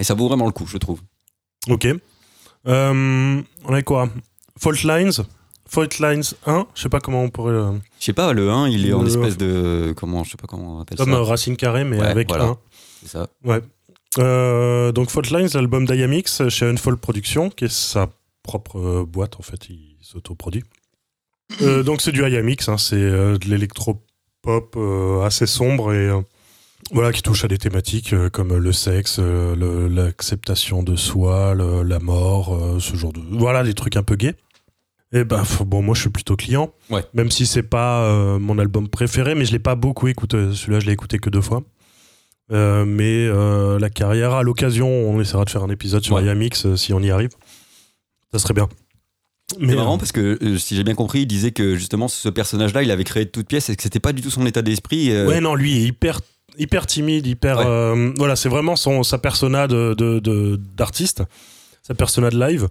Et 0.00 0.04
ça 0.04 0.14
vaut 0.14 0.26
vraiment 0.28 0.46
le 0.46 0.52
coup, 0.52 0.66
je 0.66 0.78
trouve. 0.78 1.00
Ok. 1.68 1.86
Euh, 2.66 3.42
on 3.64 3.72
a 3.74 3.82
quoi? 3.82 4.08
Fault 4.58 4.82
Lines. 4.84 5.12
Fault 5.68 5.88
Lines 6.00 6.24
1. 6.46 6.66
Je 6.74 6.82
sais 6.82 6.88
pas 6.88 7.00
comment 7.00 7.22
on 7.22 7.30
pourrait. 7.30 7.52
le- 7.52 7.80
Je 8.00 8.04
sais 8.06 8.12
pas, 8.12 8.32
le 8.32 8.50
1, 8.50 8.68
il 8.68 8.86
est 8.88 8.92
en 8.92 9.06
espèce 9.06 9.36
de. 9.36 9.94
Comment, 9.96 10.24
je 10.24 10.30
sais 10.32 10.36
pas 10.36 10.46
comment 10.48 10.78
on 10.78 10.80
appelle 10.80 10.98
Comme 10.98 11.10
ça. 11.12 11.16
euh, 11.18 11.22
Racine 11.22 11.56
Carré, 11.56 11.84
mais 11.84 11.98
Ouais, 12.00 12.06
avec 12.06 12.28
voilà. 12.28 12.44
1. 12.46 12.58
C'est 13.02 13.08
ça. 13.10 13.28
Ouais. 13.44 13.60
Euh, 14.18 14.90
donc 14.90 15.10
Fault 15.10 15.22
Lines, 15.30 15.48
l'album 15.54 15.86
d'Iamix 15.86 16.48
chez 16.48 16.66
Unfold 16.66 16.98
Productions, 16.98 17.48
qui 17.50 17.66
est 17.66 17.72
sa 17.72 18.08
propre 18.42 18.78
euh, 18.78 19.04
boîte 19.06 19.36
en 19.38 19.42
fait, 19.42 19.68
il 19.68 19.96
s'autoproduit. 20.02 20.64
Euh, 21.62 21.82
donc 21.84 22.00
c'est 22.00 22.10
du 22.12 22.20
Iamix, 22.28 22.68
hein, 22.68 22.76
c'est 22.78 22.96
de 22.96 23.38
l'électro-pop 23.48 24.76
assez 25.24 25.46
sombre 25.46 25.92
et 25.92 26.10
voilà 26.92 27.12
qui 27.12 27.22
touche 27.22 27.44
à 27.44 27.48
des 27.48 27.58
thématiques 27.58 28.12
euh, 28.12 28.28
comme 28.30 28.56
le 28.56 28.72
sexe, 28.72 29.16
euh, 29.20 29.88
l'acceptation 29.88 30.82
de 30.82 30.96
soi, 30.96 31.54
le- 31.54 31.82
la 31.82 31.98
mort, 32.00 32.54
euh, 32.54 32.78
ce 32.80 32.96
genre 32.96 33.12
de 33.12 33.20
voilà 33.30 33.62
des 33.62 33.74
trucs 33.74 33.96
un 33.96 34.02
peu 34.02 34.16
gays. 34.16 34.34
Et 35.12 35.24
ben 35.24 35.42
f- 35.42 35.64
bon 35.64 35.82
moi 35.82 35.94
je 35.94 36.02
suis 36.02 36.10
plutôt 36.10 36.36
client, 36.36 36.72
Ouais. 36.88 37.04
même 37.14 37.30
si 37.30 37.44
c'est 37.46 37.62
pas 37.64 38.02
euh, 38.04 38.38
mon 38.38 38.58
album 38.58 38.88
préféré, 38.88 39.34
mais 39.34 39.44
je 39.44 39.52
l'ai 39.52 39.58
pas 39.58 39.74
beaucoup 39.74 40.06
écouté. 40.08 40.36
Celui-là 40.54 40.80
je 40.80 40.86
l'ai 40.86 40.92
écouté 40.92 41.18
que 41.18 41.30
deux 41.30 41.40
fois. 41.40 41.62
Euh, 42.52 42.84
mais 42.84 43.26
euh, 43.28 43.78
la 43.78 43.90
carrière, 43.90 44.32
à 44.32 44.42
l'occasion, 44.42 44.88
on 44.88 45.20
essaiera 45.20 45.44
de 45.44 45.50
faire 45.50 45.62
un 45.62 45.70
épisode 45.70 46.04
sur 46.04 46.16
Ouais. 46.16 46.24
IAMX 46.24 46.74
si 46.76 46.92
on 46.92 47.00
y 47.00 47.10
arrive. 47.10 47.30
Ça 48.32 48.38
serait 48.40 48.54
bien. 48.54 48.68
Mais 49.58 49.70
C'est 49.70 49.76
marrant 49.76 49.98
parce 49.98 50.12
que 50.12 50.38
euh, 50.42 50.58
si 50.58 50.76
j'ai 50.76 50.84
bien 50.84 50.94
compris, 50.94 51.20
il 51.22 51.26
disait 51.26 51.50
que 51.50 51.74
justement 51.76 52.06
ce 52.06 52.28
personnage-là, 52.28 52.82
il 52.84 52.90
avait 52.92 53.02
créé 53.04 53.24
de 53.24 53.30
toutes 53.30 53.48
pièces 53.48 53.68
et 53.68 53.74
que 53.76 53.82
c'était 53.82 53.98
pas 54.00 54.12
du 54.12 54.22
tout 54.22 54.30
son 54.30 54.46
état 54.46 54.62
d'esprit. 54.62 55.10
euh, 55.10 55.26
ouais, 55.26 55.40
non, 55.40 55.54
lui 55.56 55.72
il 55.76 55.82
est 55.82 55.86
hyper, 55.88 56.20
hyper 56.58 56.86
timide, 56.86 57.26
hyper. 57.26 57.58
Ouais. 57.58 57.64
euh, 57.66 58.12
voilà, 58.16 58.36
c'est 58.36 58.48
vraiment 58.48 58.76
son, 58.76 59.02
sa 59.02 59.18
persona 59.18 59.66
de, 59.68 59.94
de- 59.94 60.18
de- 60.18 60.56
d'artiste, 60.76 61.22
sa 61.82 61.94
persona 61.94 62.30
de 62.30 62.38
live, 62.38 62.68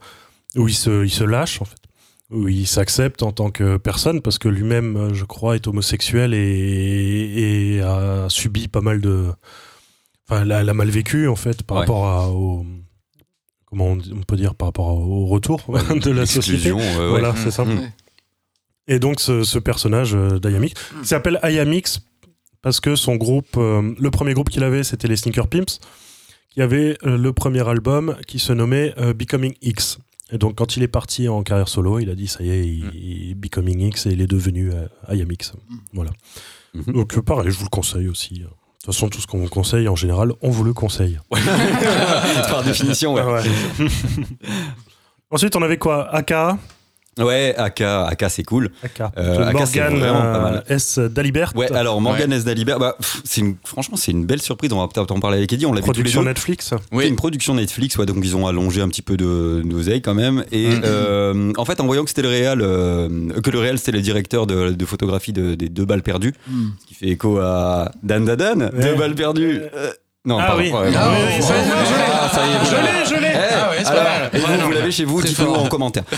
où 0.56 0.68
il 0.68 0.74
se, 0.76 1.04
il 1.06 1.10
se 1.12 1.24
lâche 1.24 1.62
en 1.62 1.66
fait, 1.66 1.78
où 2.32 2.48
il 2.48 2.68
s'accepte 2.68 3.24
en 3.24 3.32
tant 3.32 3.52
que 3.52 3.78
personne 3.78 4.22
parce 4.22 4.38
que 4.38 4.48
lui-même, 4.48 4.96
euh, 4.98 5.14
je 5.14 5.26
crois, 5.26 5.56
est 5.56 5.68
homosexuel 5.68 6.34
et, 6.34 7.76
et 7.78 7.82
a 7.82 8.28
subi 8.30 8.68
pas 8.68 8.82
mal 8.82 9.02
de. 9.02 9.28
Enfin, 10.30 10.46
l'a, 10.46 10.64
l'a 10.64 10.74
mal 10.74 10.90
vécu 10.90 11.28
en 11.28 11.36
fait 11.36 11.64
par 11.64 11.78
Ouais. 11.78 11.82
rapport 11.82 12.08
à, 12.08 12.30
au. 12.30 12.66
Comment 13.66 13.92
on, 13.92 14.24
peut 14.28 14.36
dire 14.36 14.56
par 14.56 14.68
rapport 14.70 14.88
au 14.88 15.26
retour 15.28 15.62
de 16.04 16.10
la 16.12 16.26
société. 16.26 16.70
euh, 16.72 16.74
ouais. 16.76 17.10
Voilà, 17.10 17.36
c'est 17.36 17.52
ça. 17.52 17.66
mm. 17.66 17.78
Ouais. 17.80 17.94
Et 18.88 18.98
donc 18.98 19.20
ce, 19.20 19.44
ce 19.44 19.60
personnage 19.60 20.14
d'Ayamix 20.14 20.74
il 21.00 21.06
s'appelle 21.06 21.38
Ayamix 21.44 22.00
parce 22.62 22.80
que 22.80 22.96
son 22.96 23.16
groupe, 23.16 23.56
euh, 23.58 23.94
le 24.00 24.12
premier 24.12 24.34
groupe 24.34 24.50
qu'il 24.50 24.64
avait, 24.64 24.84
c'était 24.84 25.08
les 25.08 25.16
Sneaker 25.16 25.48
Pimps, 25.48 25.80
qui 26.52 26.62
avait 26.62 26.98
euh, 27.06 27.18
le 27.18 27.32
premier 27.34 27.68
album 27.68 28.16
qui 28.28 28.40
se 28.40 28.52
nommait 28.54 28.94
euh, 28.98 29.14
Becoming 29.14 29.54
X. 29.62 30.00
Et 30.32 30.38
donc 30.38 30.56
quand 30.56 30.78
il 30.78 30.84
est 30.84 30.88
parti 30.88 31.28
en 31.28 31.42
carrière 31.44 31.68
solo, 31.68 32.00
il 32.00 32.10
a 32.10 32.16
dit 32.16 32.28
ça 32.28 32.44
y 32.44 32.50
est, 32.52 32.66
il, 32.68 32.86
il- 32.96 33.36
Becoming 33.36 33.80
X 33.82 34.06
et 34.06 34.12
il 34.12 34.22
est 34.22 34.28
devenu 34.28 34.72
euh, 34.72 34.88
Ayamix. 35.08 35.54
Voilà. 35.94 36.12
Mhm. 36.74 36.94
Donc 36.94 37.20
pareil, 37.22 37.50
je 37.52 37.58
vous 37.58 37.64
le 37.66 37.70
conseille 37.70 38.08
aussi. 38.08 38.40
De 38.40 38.44
toute 38.46 38.94
façon, 38.96 39.10
tout 39.10 39.20
ce 39.22 39.28
qu'on 39.28 39.40
vous 39.40 39.50
conseille 39.50 39.88
en 39.88 39.96
général, 39.96 40.32
on 40.42 40.50
vous 40.52 40.64
le 40.64 40.74
conseille. 40.74 41.20
Par 42.50 42.64
définition, 42.64 43.14
ouais. 43.14 43.22
Ah 43.26 43.32
ouais. 43.34 43.88
Ensuite, 45.32 45.56
on 45.56 45.62
avait 45.62 45.78
quoi? 45.78 46.10
Aka, 46.14 46.58
Ouais, 47.18 47.54
AK, 47.58 47.82
AK 47.82 48.26
c'est 48.30 48.44
cool. 48.44 48.70
AK. 48.84 49.02
Euh, 49.18 49.48
AK, 49.48 49.68
c'est 49.68 49.80
Morgan 49.82 49.98
vraiment 50.00 50.22
pas 50.22 50.38
euh, 50.38 50.42
mal. 50.52 50.64
S. 50.70 51.00
Dalibert. 51.00 51.52
Ouais, 51.56 51.70
alors 51.74 52.00
Morgan 52.00 52.32
S. 52.32 52.46
Dalibert, 52.46 52.80
bah, 52.80 52.96
pff, 52.98 53.22
c'est 53.26 53.42
une, 53.42 53.56
franchement, 53.66 53.98
c'est 53.98 54.12
une 54.12 54.26
belle 54.26 54.42
surprise. 54.42 54.72
On 54.72 54.80
va 54.80 54.88
peut-être 54.88 55.12
en 55.12 55.20
parler 55.20 55.38
avec 55.40 55.52
Eddie. 55.52 55.66
On 55.66 55.74
l'a 55.74 55.82
vu 55.82 55.86
tous 55.88 55.92
les 55.92 55.94
Production. 55.96 56.24
Netflix. 56.24 56.74
C'est 56.94 57.08
une 57.08 57.16
production 57.18 57.56
Netflix, 57.56 57.98
ouais, 57.98 58.06
donc 58.06 58.18
ils 58.24 58.36
ont 58.38 58.48
allongé 58.48 58.82
un 58.82 58.88
petit 58.88 59.02
peu 59.02 59.18
de 59.18 59.62
d'oseille 59.66 60.02
quand 60.02 60.14
même. 60.14 60.46
Et 60.52 60.68
Mhm. 60.70 60.82
euh, 60.86 61.54
en 61.58 61.66
fait, 61.66 61.80
en 61.82 61.86
voyant 61.86 62.04
que 62.04 62.10
c'était 62.10 62.22
le 62.22 62.30
réel, 62.30 62.60
euh, 62.62 63.10
que 63.44 63.50
le 63.50 63.60
réel 63.60 63.80
c'était 63.80 63.92
le 63.92 64.02
directeur 64.02 64.48
de, 64.48 64.70
de 64.70 64.86
photographie 64.86 65.34
de- 65.34 65.56
des 65.56 65.68
deux 65.70 65.86
balles 65.86 66.04
perdues, 66.04 66.34
ce 66.82 66.86
qui 66.88 66.94
fait 66.94 67.08
écho 67.08 67.40
à 67.40 67.92
Dan 68.04 68.26
Dadan, 68.26 68.62
Ouais. 68.62 68.70
deux 68.82 68.96
balles 68.96 69.16
perdues. 69.16 69.62
Non, 70.26 70.38
Ah 70.40 70.48
pardon. 70.48 70.62
oui. 70.64 70.70
Ouais, 70.72 70.92
Ah 70.96 71.00
pardon. 71.00 71.16
oui, 71.38 71.42
ça 71.42 71.56
y 71.56 71.60
est, 71.60 71.64
je 71.64 71.96
l'ai. 71.96 72.04
Ah, 72.12 72.30
ça 72.34 72.42
y 72.46 72.50
est, 72.50 72.66
Je 72.66 72.76
l'ai, 72.76 73.06
je 73.16 73.22
l'ai. 73.22 73.32
Eh, 73.34 73.38
Ah 73.56 73.70
ouais, 73.70 73.78
c'est 73.78 73.84
pas 73.86 73.90
alors, 73.92 74.04
mal. 74.04 74.30
et 74.34 74.40
vous, 74.40 74.66
vous 74.66 74.72
l'avez 74.74 74.92
chez 74.92 75.06
vous, 75.06 75.22
dites-le 75.22 75.48
en 75.48 75.68
commentaire. 75.70 76.04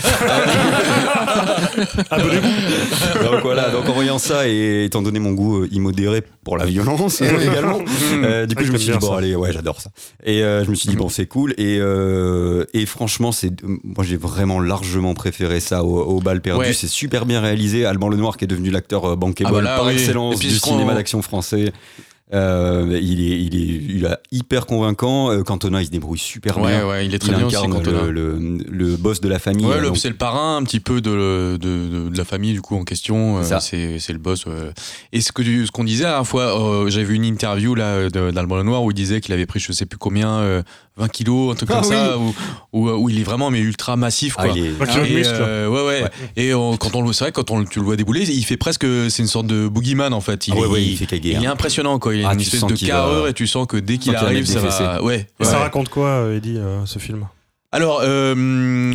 Abonnez-vous. 2.10 3.24
donc 3.30 3.42
voilà, 3.42 3.70
donc 3.70 3.88
en 3.88 3.92
voyant 3.92 4.18
ça 4.18 4.48
et 4.48 4.84
étant 4.84 5.02
donné 5.02 5.18
mon 5.20 5.32
goût 5.32 5.62
euh, 5.62 5.68
immodéré 5.72 6.22
pour 6.44 6.56
la 6.56 6.66
violence 6.66 7.22
euh, 7.22 7.38
également, 7.40 7.78
euh, 8.12 8.46
du 8.46 8.54
coup 8.54 8.62
Ah, 8.64 8.66
je 8.66 8.72
me 8.72 8.78
suis 8.78 8.92
dit 8.92 8.98
bon 8.98 9.12
allez 9.14 9.34
ouais 9.36 9.52
j'adore 9.52 9.80
ça 9.80 9.90
et 10.24 10.42
euh, 10.42 10.64
je 10.64 10.70
me 10.70 10.74
suis 10.74 10.88
dit 10.88 10.96
bon 10.96 11.08
c'est 11.08 11.26
cool 11.26 11.52
et 11.58 11.78
euh, 11.80 12.64
et 12.74 12.86
franchement 12.86 13.32
c'est 13.32 13.52
moi 13.62 14.04
j'ai 14.04 14.16
vraiment 14.16 14.60
largement 14.60 15.14
préféré 15.14 15.60
ça 15.60 15.84
au, 15.84 16.00
au 16.02 16.20
bal 16.20 16.40
perdu 16.40 16.60
Ouais. 16.62 16.72
c'est 16.72 16.86
super 16.88 17.24
bien 17.26 17.40
réalisé 17.40 17.86
Alban 17.86 18.08
Lenoir 18.08 18.36
qui 18.36 18.44
est 18.44 18.48
devenu 18.48 18.70
l'acteur 18.70 19.16
bankable 19.16 19.50
Ah 19.56 19.60
bah 19.62 19.76
par 19.78 19.88
excellence 19.90 20.38
du 20.40 20.50
cinéma 20.50 20.94
d'action 20.94 21.22
français. 21.22 21.72
Euh, 22.34 22.98
il 23.02 23.20
est 23.20 23.38
il 23.42 23.54
est 23.56 23.94
il 23.96 24.04
est 24.06 24.16
hyper 24.30 24.64
convaincant 24.64 25.30
euh, 25.30 25.42
Cantona 25.42 25.82
il 25.82 25.86
se 25.86 25.90
débrouille 25.90 26.18
super 26.18 26.56
Ouais, 26.58 26.70
bien 26.78 26.86
ouais, 26.88 27.04
il 27.04 27.14
est 27.14 27.18
très 27.18 27.32
il 27.32 27.36
bien 27.36 27.46
aussi, 27.46 27.56
incarne 27.56 27.72
Cantona. 27.74 28.04
le, 28.04 28.38
le, 28.38 28.58
le 28.70 28.96
boss 28.96 29.20
de 29.20 29.28
la 29.28 29.38
famille 29.38 29.66
Ouais, 29.66 29.76
c'est 29.96 30.08
le 30.08 30.14
parrain 30.16 30.56
un 30.56 30.62
petit 30.62 30.80
peu 30.80 31.02
de, 31.02 31.58
de, 31.60 31.88
de- 31.88 32.08
de 32.08 32.16
la 32.18 32.24
famille 32.24 32.54
du 32.54 32.62
coup 32.62 32.76
en 32.76 32.84
question. 32.84 33.38
euh, 33.38 33.58
C'est 33.60 34.12
le 34.12 34.18
boss. 34.18 34.44
euh. 34.46 34.72
Et 35.12 35.20
ce 35.20 35.30
que 35.32 35.42
tu- 35.42 35.66
ce 35.66 35.70
qu'on 35.72 35.84
disait 35.84 36.06
à 36.06 36.12
la 36.18 36.24
fois, 36.24 36.58
euh, 36.58 36.88
j'avais 36.90 37.04
vu 37.04 37.14
une 37.16 37.24
interview 37.24 37.74
là 37.74 38.08
d'Alban 38.08 38.56
Lenoir 38.56 38.82
où 38.82 38.90
il 38.90 38.94
disait 38.94 39.20
qu'il 39.20 39.34
avait 39.34 39.46
pris 39.46 39.60
je 39.60 39.72
sais 39.72 39.84
plus 39.86 39.98
combien, 39.98 40.30
euh, 40.38 40.62
20 40.96 41.08
kilos, 41.08 41.52
un 41.52 41.54
truc 41.54 41.70
Ah 41.72 41.80
comme 41.80 41.84
ça, 41.90 42.18
où, 42.18 42.34
où, 42.72 42.88
où 42.90 43.08
il 43.08 43.18
est 43.18 43.22
vraiment 43.22 43.50
mais 43.50 43.60
ultra 43.60 43.96
massif 43.96 44.34
Ah, 44.38 44.44
quoi. 44.48 44.52
il 44.56 44.64
est- 44.66 45.10
Et, 45.10 45.16
muscle. 45.16 45.34
euh, 45.38 45.68
ouais, 45.68 45.86
ouais. 45.86 46.02
Ouais. 46.02 46.10
Et 46.36 46.54
on- 46.54 46.76
quand 46.76 46.94
on 46.96 47.02
le, 47.02 47.12
c'est 47.12 47.24
vrai, 47.24 47.32
quand 47.32 47.50
on, 47.50 47.64
tu 47.64 47.78
le 47.78 47.84
vois 47.84 47.96
débouler, 47.96 48.22
il 48.30 48.42
fait 48.44 48.56
presque, 48.58 48.86
c'est 49.08 49.22
une 49.22 49.28
sorte 49.28 49.46
de 49.46 49.68
boogeyman 49.68 50.12
en 50.14 50.20
fait. 50.20 50.48
Il, 50.48 50.54
Ah 50.54 50.56
ouais, 50.60 50.62
est, 50.62 50.66
ouais, 50.70 50.82
il 50.82 50.90
il, 50.92 50.96
fait 50.96 51.16
il 51.16 51.26
est 51.32 51.36
hein. 51.46 51.50
impressionnant 51.52 51.98
quoi. 51.98 52.14
Il 52.14 52.21
a 52.24 52.30
Ah, 52.30 52.32
une 52.32 52.38
tu 52.38 52.44
espèce 52.44 52.60
sens 52.60 52.72
de 52.72 52.86
va- 52.92 53.28
et 53.28 53.32
tu 53.32 53.46
sens 53.46 53.66
que 53.66 53.76
dès 53.76 53.98
qu'il 53.98 54.14
arrive, 54.16 54.46
ça 54.46 54.60
va. 54.60 55.02
Ouais. 55.02 55.26
Et 55.40 55.44
ça 55.44 55.58
raconte 55.58 55.88
quoi, 55.88 56.08
euh, 56.08 56.36
Eddie, 56.36 56.58
euh, 56.58 56.84
ce 56.86 56.98
film 56.98 57.26
Alors, 57.74 58.00
euh, 58.04 58.34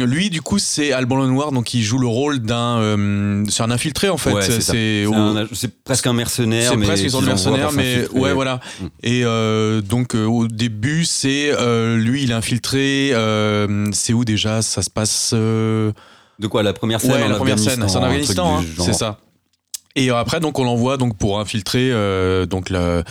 lui, 0.05 0.29
du 0.29 0.41
coup, 0.43 0.59
c'est 0.59 0.91
Alban 0.91 1.17
Lenoir, 1.17 1.51
donc 1.51 1.73
il 1.73 1.81
joue 1.81 1.97
le 1.97 2.05
rôle 2.07 2.39
d'un. 2.39 2.77
euh, 2.77 3.43
c'est 3.49 3.63
un 3.63 3.71
infiltré, 3.71 4.09
en 4.09 4.17
fait. 4.17 4.31
Ouais, 4.33 4.41
c'est 4.43 4.61
c'est 4.61 5.83
presque 5.83 6.05
un 6.05 6.13
mercenaire 6.13 6.71
c'est 6.71 6.77
presque 6.77 7.03
une 7.03 7.09
sorte 7.09 7.23
de 7.23 7.29
mercenaire, 7.29 7.71
mais 7.71 8.07
ouais, 8.13 8.33
voilà. 8.33 8.59
Mm. 8.79 8.85
Et 9.03 9.21
euh, 9.25 9.81
donc, 9.81 10.13
euh, 10.13 10.25
au 10.25 10.47
début, 10.47 11.05
c'est 11.05 11.51
euh, 11.57 11.97
lui, 11.97 12.21
il 12.23 12.29
est 12.31 12.35
infiltré. 12.35 13.09
euh, 13.13 13.87
c'est 13.93 14.13
où 14.13 14.23
déjà? 14.25 14.61
Ça 14.61 14.81
se 14.83 14.89
passe. 14.91 15.31
euh, 15.33 15.91
De 16.39 16.45
quoi 16.45 16.61
la 16.61 16.73
première 16.73 17.01
scène 17.01 17.11
ouais, 17.13 17.23
en 17.23 17.29
la 17.29 17.35
première 17.35 17.57
scène, 17.57 17.83
c'est 17.87 17.97
en 17.97 18.03
Afghanistan, 18.03 18.59
hein, 18.59 18.63
c'est 18.79 18.93
ça. 18.93 19.17
Et 19.97 20.09
euh, 20.11 20.15
après, 20.17 20.39
donc, 20.39 20.57
on 20.59 20.63
l'envoie 20.63 20.95
donc 20.97 21.17
pour 21.17 21.39
infiltrer 21.39 21.89
euh, 21.91 22.45
donc 22.45 22.69
la, 22.69 23.03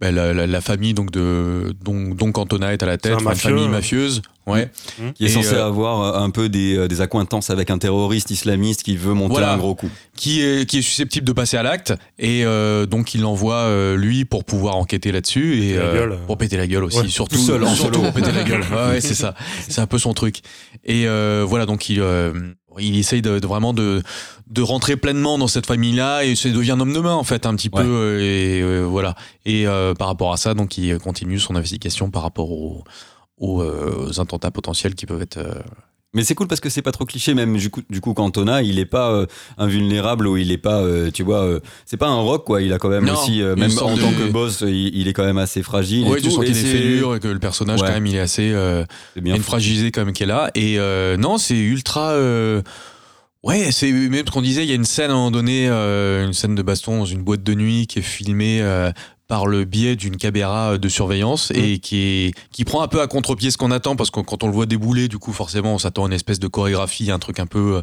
ben, 0.00 0.14
la, 0.14 0.32
la- 0.34 0.46
la 0.46 0.60
famille 0.60 0.92
donc 0.94 1.10
de 1.10 1.74
dont, 1.84 2.14
dont 2.14 2.30
Cantona 2.30 2.72
est 2.72 2.82
à 2.82 2.86
la 2.86 2.98
tête, 2.98 3.14
une 3.18 3.24
mafieux, 3.24 3.50
famille 3.50 3.68
mafieuse. 3.68 4.22
Ouais. 4.46 4.70
Qui 5.14 5.24
est 5.24 5.28
Et, 5.28 5.30
censé 5.30 5.54
euh, 5.54 5.64
avoir 5.66 6.20
un 6.22 6.28
peu 6.28 6.50
des, 6.50 6.86
des 6.86 7.00
accointances 7.00 7.48
avec 7.48 7.70
un 7.70 7.78
terroriste 7.78 8.30
islamiste 8.30 8.82
qui 8.82 8.94
veut 8.94 9.14
monter 9.14 9.32
Voilà. 9.36 9.54
un 9.54 9.56
gros 9.56 9.74
coup. 9.74 9.88
qui 10.14 10.42
est, 10.42 10.68
qui 10.68 10.80
est 10.80 10.82
susceptible 10.82 11.26
de 11.26 11.32
passer 11.32 11.56
à 11.56 11.62
l'acte 11.62 11.94
et 12.18 12.44
euh, 12.44 12.84
donc 12.84 13.14
il 13.14 13.22
l'envoie 13.22 13.54
euh, 13.54 13.96
lui 13.96 14.26
pour 14.26 14.44
pouvoir 14.44 14.76
enquêter 14.76 15.12
là-dessus 15.12 15.54
et 15.62 15.68
Péter 15.68 15.76
la 15.78 15.84
euh, 15.84 15.94
gueule. 15.98 16.18
pour 16.26 16.36
péter 16.36 16.56
la 16.58 16.66
gueule 16.66 16.84
aussi 16.84 16.98
Ouais, 16.98 17.08
surtout 17.08 17.36
tout 17.36 17.40
seul, 17.42 17.64
en 17.64 17.74
surtout 17.74 18.02
pour 18.02 18.12
péter 18.12 18.32
la 18.32 18.42
gueule 18.42 18.60
ouais, 18.70 18.88
ouais, 18.90 19.00
c'est 19.00 19.14
ça 19.14 19.34
c'est 19.66 19.80
un 19.80 19.86
peu 19.86 19.96
son 19.96 20.12
truc 20.12 20.40
et 20.84 21.06
euh, 21.06 21.42
voilà 21.48 21.64
donc 21.64 21.88
il 21.88 22.00
euh, 22.02 22.34
il 22.78 22.96
essaye 22.98 23.22
de, 23.22 23.38
de 23.38 23.46
vraiment 23.46 23.72
de 23.72 24.02
de 24.48 24.62
rentrer 24.62 24.96
pleinement 24.96 25.38
dans 25.38 25.46
cette 25.48 25.66
famille 25.66 25.94
là 25.94 26.24
et 26.24 26.34
c'est 26.36 26.50
devient 26.50 26.72
un 26.72 26.80
homme 26.80 26.92
de 26.92 27.00
main 27.00 27.14
en 27.14 27.24
fait 27.24 27.46
un 27.46 27.54
petit 27.56 27.70
Ouais. 27.72 27.82
peu 27.82 27.88
euh, 27.88 28.20
et 28.20 28.60
euh, 28.62 28.82
voilà 28.84 29.14
et 29.46 29.66
euh, 29.66 29.94
par 29.94 30.08
rapport 30.08 30.32
à 30.32 30.36
ça 30.36 30.54
donc 30.54 30.76
il 30.78 30.98
continue 30.98 31.38
son 31.40 31.56
investigation 31.56 32.10
par 32.10 32.22
rapport 32.22 32.50
aux 32.50 32.84
aux, 33.38 33.62
aux 33.64 34.20
attentats 34.20 34.50
potentiels 34.50 34.94
qui 34.94 35.06
peuvent 35.06 35.22
être 35.22 35.38
euh, 35.38 35.54
Mais 36.14 36.22
c'est 36.24 36.34
cool 36.34 36.46
parce 36.46 36.60
que 36.60 36.68
c'est 36.70 36.80
pas 36.82 36.92
trop 36.92 37.04
cliché, 37.04 37.34
même 37.34 37.56
du 37.56 37.70
coup, 37.70 37.82
du 37.90 38.00
coup 38.00 38.14
Cantona, 38.14 38.62
il 38.62 38.78
est 38.78 38.86
pas 38.86 39.10
euh, 39.12 39.26
invulnérable 39.58 40.26
ou 40.26 40.36
il 40.36 40.50
est 40.52 40.58
pas, 40.58 40.80
euh, 40.80 41.10
tu 41.12 41.22
vois, 41.24 41.44
euh, 41.44 41.60
c'est 41.86 41.96
pas 41.96 42.06
un 42.08 42.20
rock 42.20 42.44
quoi. 42.44 42.62
Il 42.62 42.72
a 42.72 42.78
quand 42.78 42.88
même 42.88 43.04
Non, 43.04 43.14
aussi, 43.14 43.42
même 43.42 43.70
en 43.80 43.94
de- 43.96 44.00
tant 44.00 44.12
que 44.12 44.30
boss, 44.30 44.62
il, 44.66 44.96
il 44.96 45.08
est 45.08 45.12
quand 45.12 45.24
même 45.24 45.38
assez 45.38 45.62
fragile. 45.62 46.06
ouais 46.06 46.18
et 46.18 46.22
tu 46.22 46.30
sens 46.30 46.44
qu'il 46.44 46.56
est 46.56 46.60
fêlure 46.60 47.16
et 47.16 47.20
que 47.20 47.28
le 47.28 47.38
personnage 47.38 47.80
Ouais. 47.82 47.88
quand 47.88 47.94
même 47.94 48.06
il 48.06 48.14
est 48.14 48.20
assez 48.20 48.44
Il 48.44 49.18
y 49.18 49.20
bien. 49.20 49.34
a 49.34 49.36
une 49.36 49.42
foutu. 49.42 49.50
fragilité 49.50 49.90
quand 49.90 50.04
même 50.04 50.14
qui 50.14 50.22
est 50.22 50.26
là. 50.26 50.50
Et 50.54 50.78
non, 51.18 51.36
c'est 51.38 51.58
ultra. 51.58 52.14
Ouais, 53.42 53.72
c'est 53.72 53.92
même 53.92 54.24
ce 54.26 54.30
qu'on 54.30 54.40
disait. 54.40 54.64
Il 54.64 54.68
y 54.70 54.72
a 54.72 54.74
une 54.74 54.86
scène 54.86 55.10
à 55.10 55.12
un 55.12 55.16
moment 55.16 55.30
donné, 55.30 55.68
euh, 55.68 56.24
une 56.26 56.32
scène 56.32 56.54
de 56.54 56.62
baston 56.62 57.00
dans 57.00 57.04
une 57.04 57.22
boîte 57.22 57.42
de 57.42 57.52
nuit 57.52 57.86
qui 57.86 57.98
est 57.98 58.02
filmée 58.02 58.62
euh, 58.62 58.90
par 59.26 59.46
le 59.46 59.64
biais 59.64 59.96
d'une 59.96 60.16
caméra 60.18 60.76
de 60.76 60.88
surveillance 60.88 61.50
et 61.54 61.78
qui 61.78 61.96
est 62.02 62.34
qui 62.52 62.64
prend 62.64 62.82
un 62.82 62.88
peu 62.88 63.00
à 63.00 63.06
contre-pied 63.06 63.50
ce 63.50 63.56
qu'on 63.56 63.70
attend 63.70 63.96
parce 63.96 64.10
que 64.10 64.20
quand 64.20 64.42
on 64.42 64.46
le 64.48 64.52
voit 64.52 64.66
débouler, 64.66 65.08
du 65.08 65.18
coup 65.18 65.32
forcément 65.32 65.74
on 65.74 65.78
s'attend 65.78 66.04
à 66.04 66.06
une 66.08 66.12
espèce 66.12 66.38
de 66.38 66.46
chorégraphie, 66.48 67.10
un 67.10 67.18
truc 67.18 67.38
un 67.40 67.46
peu 67.46 67.80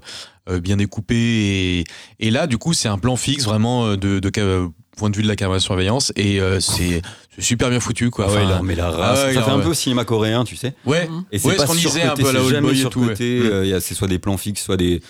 euh, 0.50 0.60
bien 0.60 0.78
découpé 0.78 1.16
et, 1.16 1.84
et 2.20 2.30
là 2.32 2.46
du 2.48 2.58
coup 2.60 2.74
c'est 2.74 2.90
un 2.90 3.00
plan 3.00 3.16
fixe 3.16 3.46
vraiment 3.46 3.86
euh, 3.88 3.98
de, 3.98 4.20
de 4.20 4.70
point 4.98 5.10
de 5.10 5.16
vue 5.16 5.24
de 5.24 5.28
la 5.28 5.36
caméra 5.36 5.58
de 5.58 5.64
surveillance 5.64 6.12
et 6.16 6.40
euh, 6.40 6.60
c'est 6.60 7.02
c'est 7.36 7.42
super 7.42 7.70
bien 7.70 7.80
foutu 7.80 8.10
quoi. 8.12 8.26
Ah 8.28 8.34
ouais, 8.34 8.38
Enfin, 8.42 8.50
là, 8.50 8.62
mais 8.62 8.76
la 8.76 8.92
race, 8.92 9.20
ah 9.24 9.28
ouais, 9.28 9.34
ça 9.34 9.40
là, 9.40 9.46
fait 9.46 9.52
un 9.52 9.58
ouais. 9.60 9.64
peu 9.64 9.74
cinéma 9.74 10.04
coréen, 10.04 10.44
tu 10.44 10.58
sais. 10.58 10.76
ouais, 10.86 11.10
Et 11.32 11.40
c'est 11.40 11.48
Ouais, 11.48 11.56
pas 11.56 11.64
ce 11.64 11.68
qu'on 11.68 11.76
disait 11.76 12.04
un 12.04 12.14
peu 12.14 12.28
à 12.28 12.34
la 12.34 12.44
Old 12.44 12.62
Boy 12.62 12.82
et 12.82 12.86
tout, 12.90 13.00
ouais. 13.06 13.14
Mm. 13.14 13.18
euh, 13.22 13.62
il 13.66 13.70
y 13.70 13.74
a- 13.74 13.80
C'est 13.80 13.96
soit 13.96 14.10
des 14.10 14.20
plans 14.20 14.36
fixes, 14.38 14.62
soit 14.64 14.76
des, 14.76 15.02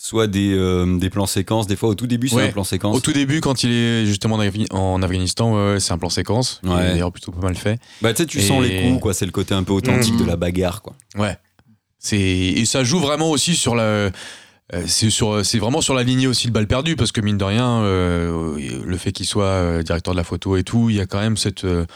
soit 0.00 0.28
des, 0.28 0.54
euh, 0.54 0.96
des 0.96 1.10
plans 1.10 1.26
séquences. 1.26 1.66
Des 1.66 1.74
fois, 1.74 1.88
au 1.88 1.94
tout 1.96 2.06
début, 2.06 2.28
c'est 2.28 2.36
Ouais. 2.36 2.48
un 2.48 2.52
plan 2.52 2.62
séquence. 2.62 2.96
Au 2.96 3.00
tout 3.00 3.12
début, 3.12 3.40
quand 3.40 3.64
il 3.64 3.72
est 3.72 4.06
justement 4.06 4.36
en, 4.70 5.02
Afghanistan- 5.02 5.72
ouais, 5.72 5.80
c'est 5.80 5.92
un 5.92 5.98
plan 5.98 6.08
séquence. 6.08 6.60
Ouais. 6.62 6.70
Il 6.70 6.80
est 6.80 6.88
D'ailleurs, 6.90 7.10
plutôt 7.10 7.32
pas 7.32 7.40
mal 7.42 7.56
fait. 7.56 7.80
Bah, 8.00 8.12
tu 8.12 8.18
sais, 8.22 8.26
tu 8.26 8.40
sens 8.40 8.62
les 8.62 8.82
coups, 8.82 9.00
quoi. 9.02 9.12
C'est 9.12 9.26
le 9.26 9.32
côté 9.32 9.54
un 9.54 9.64
peu 9.64 9.72
authentique 9.72 10.14
Mhm. 10.14 10.20
de 10.20 10.24
la 10.24 10.36
bagarre, 10.36 10.82
quoi. 10.82 10.94
Ouais. 11.16 11.36
C'est 11.98 12.16
et 12.20 12.64
ça 12.64 12.84
joue 12.84 13.00
vraiment 13.00 13.28
aussi 13.30 13.56
sur 13.56 13.74
la. 13.74 13.82
euh, 13.82 14.10
C'est 14.86 15.08
sur, 15.10 15.44
c'est 15.44 15.58
vraiment 15.58 15.80
sur 15.80 15.94
la 15.94 16.02
lignée 16.04 16.26
aussi 16.28 16.46
de 16.46 16.52
balle 16.52 16.66
perdue 16.68 16.94
parce 16.94 17.10
que 17.10 17.20
mine 17.22 17.38
de 17.38 17.44
rien, 17.44 17.80
euh, 17.82 18.56
le 18.84 18.96
fait 18.98 19.12
qu'il 19.12 19.24
soit 19.26 19.82
directeur 19.82 20.12
de 20.12 20.16
la 20.18 20.24
photo 20.24 20.56
et 20.58 20.62
tout, 20.62 20.90
il 20.90 20.96
y 20.96 21.00
a 21.00 21.06
quand 21.06 21.18
même 21.20 21.36
cette, 21.38 21.64
euh, 21.64 21.86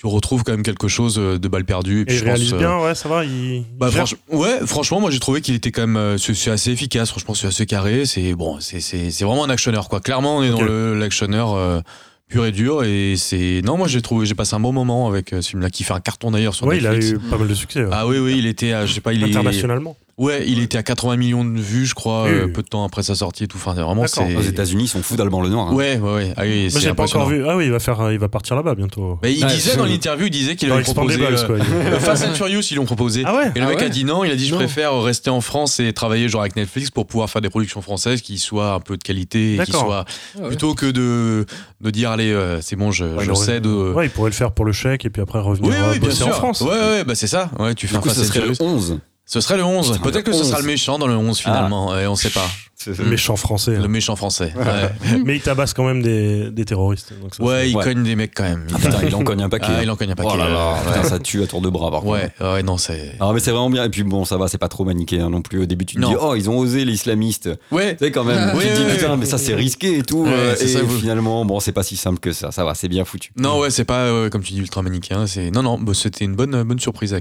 tu 0.00 0.06
retrouves 0.06 0.44
quand 0.44 0.52
même 0.52 0.62
quelque 0.62 0.88
chose 0.88 1.18
euh, 1.18 1.38
de 1.38 1.46
balle 1.46 1.66
perdue. 1.66 2.00
Et 2.00 2.04
puis 2.06 2.14
il 2.14 2.18
je 2.20 2.24
réalise 2.24 2.54
euh, 2.54 2.58
bien, 2.58 2.78
ouais, 2.80 2.94
ça 2.94 3.06
va. 3.06 3.22
Il, 3.22 3.64
Bah, 3.78 3.88
il 3.90 3.92
gère. 3.94 4.04
franch- 4.06 4.16
ouais, 4.32 4.60
franchement, 4.66 4.98
moi 4.98 5.10
j'ai 5.10 5.18
trouvé 5.20 5.42
qu'il 5.42 5.54
était 5.54 5.72
quand 5.72 5.82
même, 5.82 5.96
euh, 5.98 6.16
c'est 6.16 6.50
assez 6.50 6.70
efficace. 6.70 7.10
Franchement, 7.10 7.34
c'est 7.34 7.48
assez 7.48 7.66
carré. 7.66 8.06
C'est 8.06 8.32
bon, 8.34 8.58
c'est 8.60 8.80
c'est 8.80 9.10
c'est 9.10 9.24
vraiment 9.26 9.44
un 9.44 9.50
actionneur 9.50 9.90
quoi. 9.90 10.00
Clairement, 10.00 10.38
on 10.38 10.42
est 10.42 10.48
dans 10.50 10.62
le 10.62 10.98
l'actionneur 10.98 11.52
euh, 11.54 11.80
pur 12.28 12.46
et 12.46 12.52
dur 12.52 12.82
et 12.82 13.14
c'est 13.18 13.60
non, 13.62 13.76
moi 13.76 13.88
j'ai 13.88 14.00
trouvé, 14.00 14.24
j'ai 14.24 14.34
passé 14.34 14.54
un 14.54 14.60
bon 14.60 14.72
moment 14.72 15.06
avec 15.06 15.30
ce 15.38 15.42
film-là 15.42 15.68
qui 15.68 15.84
fait 15.84 15.92
un 15.92 16.00
carton 16.00 16.30
d'ailleurs 16.30 16.54
sur 16.54 16.66
Ouais, 16.66 16.78
il 16.78 16.86
a 16.86 16.92
Netflix. 16.92 17.16
eu 17.26 17.28
pas 17.28 17.36
mal 17.36 17.48
de 17.48 17.54
succès. 17.54 17.80
ouais. 17.84 17.90
Ah 17.92 18.06
oui, 18.06 18.18
oui, 18.18 18.36
il 18.38 18.46
était, 18.46 18.72
à, 18.72 18.86
je 18.86 18.94
sais 18.94 19.00
pas, 19.02 19.12
il 19.12 19.22
est 19.22 19.26
Internationalement. 19.28 19.96
Ouais, 20.20 20.44
il 20.46 20.58
était 20.60 20.76
à 20.76 20.82
80 20.82 21.16
millions 21.16 21.44
de 21.46 21.58
vues, 21.58 21.86
je 21.86 21.94
crois, 21.94 22.24
Oui, 22.24 22.30
euh, 22.30 22.44
oui. 22.44 22.52
peu 22.52 22.60
de 22.62 22.68
temps 22.68 22.84
après 22.84 23.02
sa 23.02 23.14
sortie 23.14 23.44
et 23.44 23.46
tout. 23.48 23.56
Enfin, 23.56 23.72
vraiment, 23.72 24.06
c'est. 24.06 24.36
Aux 24.36 24.42
États-Unis, 24.42 24.84
ils 24.84 24.88
sont 24.88 25.02
fous 25.02 25.16
d'Alban 25.16 25.40
Lenoir. 25.40 25.68
hein. 25.68 25.74
Ouais, 25.74 25.96
ouais, 25.98 26.12
ouais. 26.14 26.34
Ah 26.36 26.42
oui, 26.44 26.68
j'ai 26.78 26.92
pas 26.92 27.04
encore 27.04 27.26
vu. 27.26 27.42
Ah 27.48 27.56
oui, 27.56 27.64
il 27.64 27.70
va 27.70 27.78
faire, 27.80 28.12
il 28.12 28.18
va 28.18 28.28
partir 28.28 28.54
là-bas 28.54 28.74
bientôt. 28.74 29.18
Mais 29.22 29.32
il 29.34 29.46
disait 29.46 29.76
dans 29.76 29.86
l'interview, 29.86 30.26
il 30.26 30.30
disait 30.30 30.56
qu'il 30.56 30.70
avait 30.70 30.82
proposé. 30.82 31.14
Expandables, 31.22 31.52
euh, 31.62 31.64
quoi. 31.64 31.90
le 31.90 31.98
Fast 31.98 32.26
and 32.26 32.34
Furious, 32.34 32.60
ils 32.70 32.74
l'ont 32.74 32.84
proposé. 32.84 33.22
Ah 33.24 33.34
ouais? 33.34 33.50
Et 33.54 33.58
le 33.60 33.64
Ah 33.64 33.68
mec 33.70 33.78
ouais? 33.78 33.84
a 33.86 33.88
dit 33.88 34.04
non, 34.04 34.22
il 34.22 34.30
a 34.30 34.36
dit 34.36 34.46
je 34.46 34.52
Non. 34.52 34.58
préfère 34.58 35.00
rester 35.02 35.30
en 35.30 35.40
France 35.40 35.80
et 35.80 35.90
travailler 35.94 36.28
genre 36.28 36.42
avec 36.42 36.54
Netflix 36.54 36.90
pour 36.90 37.06
pouvoir 37.06 37.30
faire 37.30 37.40
des 37.40 37.48
productions 37.48 37.80
françaises 37.80 38.20
qui 38.20 38.36
soient 38.36 38.74
un 38.74 38.80
peu 38.80 38.98
de 38.98 39.02
qualité 39.02 39.54
et 39.54 39.58
qui 39.64 39.70
D'accord. 39.72 39.86
soient 39.86 40.04
Ah 40.36 40.40
ouais. 40.42 40.48
plutôt 40.48 40.74
que 40.74 40.84
de, 40.84 41.46
de 41.80 41.90
dire 41.90 42.10
allez 42.10 42.30
euh, 42.30 42.60
c'est 42.60 42.76
bon 42.76 42.90
je, 42.90 43.06
Ouais, 43.06 43.24
je 43.24 43.32
cède. 43.32 43.64
euh. 43.66 43.94
Ouais, 43.94 44.04
il 44.06 44.10
pourrait 44.10 44.28
le 44.30 44.34
faire 44.36 44.52
pour 44.52 44.66
le 44.66 44.72
chèque 44.72 45.06
et 45.06 45.10
puis 45.10 45.22
après 45.22 45.40
revenir 45.40 45.72
euh, 45.72 45.94
en 46.26 46.30
France. 46.32 46.60
Ouais, 46.60 46.68
ouais, 46.68 47.04
bah 47.04 47.14
c'est 47.14 47.26
ça. 47.26 47.50
Ouais, 47.58 47.74
tu 47.74 47.88
fais 47.88 47.96
un 47.96 48.02
Fast 48.02 48.16
ce 48.16 48.20
and 48.20 48.24
serait 48.24 48.40
le 48.46 48.54
Furious. 48.54 48.74
11. 48.74 48.98
Ce 49.32 49.40
serait 49.40 49.56
le 49.58 49.62
11. 49.64 49.92
Putain, 49.92 50.02
Peut-être 50.10 50.24
que 50.24 50.30
le 50.32 50.36
ce 50.36 50.42
sera 50.42 50.56
11. 50.58 50.62
le 50.64 50.66
méchant 50.72 50.98
dans 50.98 51.06
le 51.06 51.14
11 51.16 51.38
finalement. 51.38 51.90
Ouais, 51.90 52.04
on 52.08 52.16
sait 52.16 52.30
pas. 52.30 52.48
Le 52.86 53.04
méchant 53.04 53.36
français. 53.36 53.72
Le 53.76 53.84
hein. 53.84 53.88
méchant 53.88 54.16
français. 54.16 54.52
Ouais, 54.56 55.18
Mais 55.26 55.36
il 55.36 55.42
tabasse 55.42 55.74
quand 55.74 55.84
même 55.84 56.00
des, 56.02 56.50
des 56.50 56.64
terroristes. 56.64 57.12
donc 57.22 57.34
ça, 57.34 57.42
ouais 57.44 57.68
il 57.70 57.76
Ouais. 57.76 57.84
cogne 57.84 58.02
des 58.02 58.16
mecs 58.16 58.32
quand 58.34 58.42
même. 58.42 58.66
Ah, 58.72 58.78
putain, 58.78 58.98
il 59.06 59.14
en 59.14 59.22
cogne 59.22 59.42
un 59.42 59.48
paquet. 59.50 59.66
Ah, 59.68 59.82
il 59.82 59.90
en 59.90 59.96
cogne 59.96 60.10
un 60.12 60.14
paquet. 60.16 60.30
Oh 60.32 60.36
là 60.38 60.48
là, 60.48 60.76
putain, 60.86 61.02
ça 61.04 61.18
tue 61.18 61.42
à 61.42 61.46
tour 61.46 61.60
de 61.60 61.68
bras, 61.68 61.90
par 61.90 62.00
contre. 62.00 62.12
Ouais, 62.14 62.30
ouais, 62.40 62.62
non, 62.62 62.78
c'est. 62.78 63.16
Non, 63.20 63.32
mais 63.34 63.38
c'est 63.40 63.50
vraiment 63.50 63.68
bien. 63.70 63.84
Et 63.84 63.90
puis 63.90 64.02
bon, 64.02 64.24
ça 64.24 64.38
va, 64.38 64.48
c'est 64.48 64.56
pas 64.58 64.68
trop 64.68 64.84
manichéen 64.86 65.28
non 65.28 65.42
plus. 65.42 65.60
Au 65.60 65.66
début, 65.66 65.84
tu 65.84 65.96
te 65.96 66.00
Non. 66.00 66.08
dis, 66.08 66.16
oh, 66.18 66.34
ils 66.34 66.48
ont 66.48 66.56
osé 66.58 66.84
les 66.86 66.94
islamistes. 66.94 67.50
Ouais. 67.70 67.96
Tu 67.96 68.06
sais, 68.06 68.10
quand 68.12 68.24
même, 68.24 68.56
Ouais, 68.56 68.62
tu 68.64 68.68
te 68.72 68.76
dis, 68.78 68.84
ouais, 68.86 68.94
putain, 68.96 69.10
ouais. 69.10 69.16
mais 69.18 69.26
ça, 69.26 69.36
c'est 69.36 69.54
risqué 69.54 69.98
et 69.98 70.02
tout. 70.02 70.22
Ouais, 70.24 70.30
euh, 70.32 70.54
c'est 70.56 70.64
et 70.64 70.68
ça, 70.68 70.82
vous- 70.82 70.98
finalement, 70.98 71.44
bon, 71.44 71.60
c'est 71.60 71.72
pas 71.72 71.82
si 71.82 71.96
simple 71.96 72.18
que 72.18 72.32
ça. 72.32 72.50
Ça 72.50 72.64
va, 72.64 72.74
c'est 72.74 72.88
bien 72.88 73.04
foutu. 73.04 73.30
Non, 73.36 73.58
ouais, 73.60 73.68
c'est 73.70 73.84
pas, 73.84 74.04
euh, 74.04 74.30
comme 74.30 74.42
tu 74.42 74.54
dis, 74.54 74.58
ultra 74.60 74.80
manichéen. 74.80 75.26
C'est... 75.26 75.50
Non, 75.50 75.62
non, 75.62 75.78
bah, 75.78 75.92
c'était 75.94 76.24
une 76.24 76.34
bonne, 76.34 76.62
bonne 76.62 76.80
surprise. 76.80 77.12
Ouais. 77.12 77.20